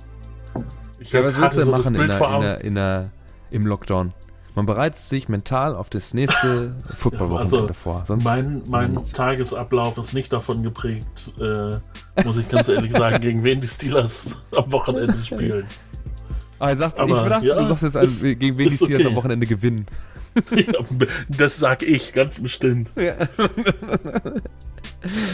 Ich 0.99 1.11
ja, 1.11 1.23
was 1.23 1.37
willst 1.39 1.57
du 1.57 1.59
denn 1.61 1.65
so 1.65 1.71
machen 1.71 1.95
in 1.95 2.07
der, 2.07 2.19
in 2.19 2.41
der, 2.41 2.61
in 2.61 2.75
der, 2.75 3.11
im 3.51 3.67
Lockdown? 3.67 4.13
Man 4.57 4.65
bereitet 4.65 4.97
sich 4.99 5.29
mental 5.29 5.75
auf 5.75 5.91
das 5.91 6.15
nächste 6.15 6.75
Football-Wochenende 6.95 7.57
also, 7.59 7.73
vor. 7.73 8.03
Sonst, 8.07 8.23
Mein, 8.23 8.63
mein 8.65 8.95
Tagesablauf 9.05 9.99
ist 9.99 10.15
nicht 10.15 10.33
davon 10.33 10.63
geprägt, 10.63 11.31
äh, 11.39 11.77
muss 12.25 12.39
ich 12.39 12.49
ganz 12.49 12.67
ehrlich 12.67 12.91
sagen, 12.91 13.21
gegen 13.21 13.43
wen 13.43 13.61
die 13.61 13.67
Steelers 13.67 14.35
am 14.55 14.71
Wochenende 14.71 15.23
spielen. 15.23 15.67
ah, 16.57 16.69
er 16.69 16.77
sagt, 16.77 16.97
aber, 16.97 17.23
ich 17.23 17.29
dachte, 17.29 17.45
ja, 17.45 17.61
du 17.61 17.67
sagst 17.67 17.83
jetzt, 17.83 17.91
ist- 17.91 17.97
also, 17.97 18.25
gegen 18.25 18.57
wen 18.57 18.67
die 18.69 18.73
ist 18.73 18.83
Steelers 18.83 19.01
okay. 19.01 19.09
am 19.09 19.15
Wochenende 19.15 19.45
gewinnen. 19.45 19.85
Ja, 20.55 20.73
das 21.29 21.57
sag 21.57 21.81
ich 21.81 22.13
ganz 22.13 22.39
bestimmt. 22.39 22.91
Ja. 22.95 23.15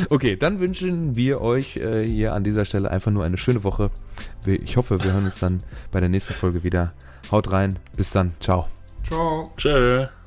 okay, 0.10 0.38
dann 0.38 0.62
wünschen 0.62 1.18
wir 1.18 1.42
euch 1.42 1.76
äh, 1.76 2.06
hier 2.06 2.34
an 2.34 2.46
dieser 2.46 2.64
Stelle 2.64 2.90
einfach 2.90 3.12
nur 3.12 3.26
eine 3.26 3.36
schöne 3.36 3.66
Woche. 3.66 3.90
Ich 4.46 4.78
hoffe, 4.78 5.04
wir 5.04 5.12
hören 5.12 5.26
uns 5.26 5.40
dann 5.40 5.62
bei 5.92 6.00
der 6.00 6.08
nächsten 6.08 6.34
Folge 6.34 6.64
wieder. 6.64 6.94
Haut 7.32 7.52
rein, 7.52 7.80
bis 7.98 8.12
dann, 8.12 8.32
ciao. 8.40 8.68
Ciao. 9.14 9.54
Tschö. 9.58 10.23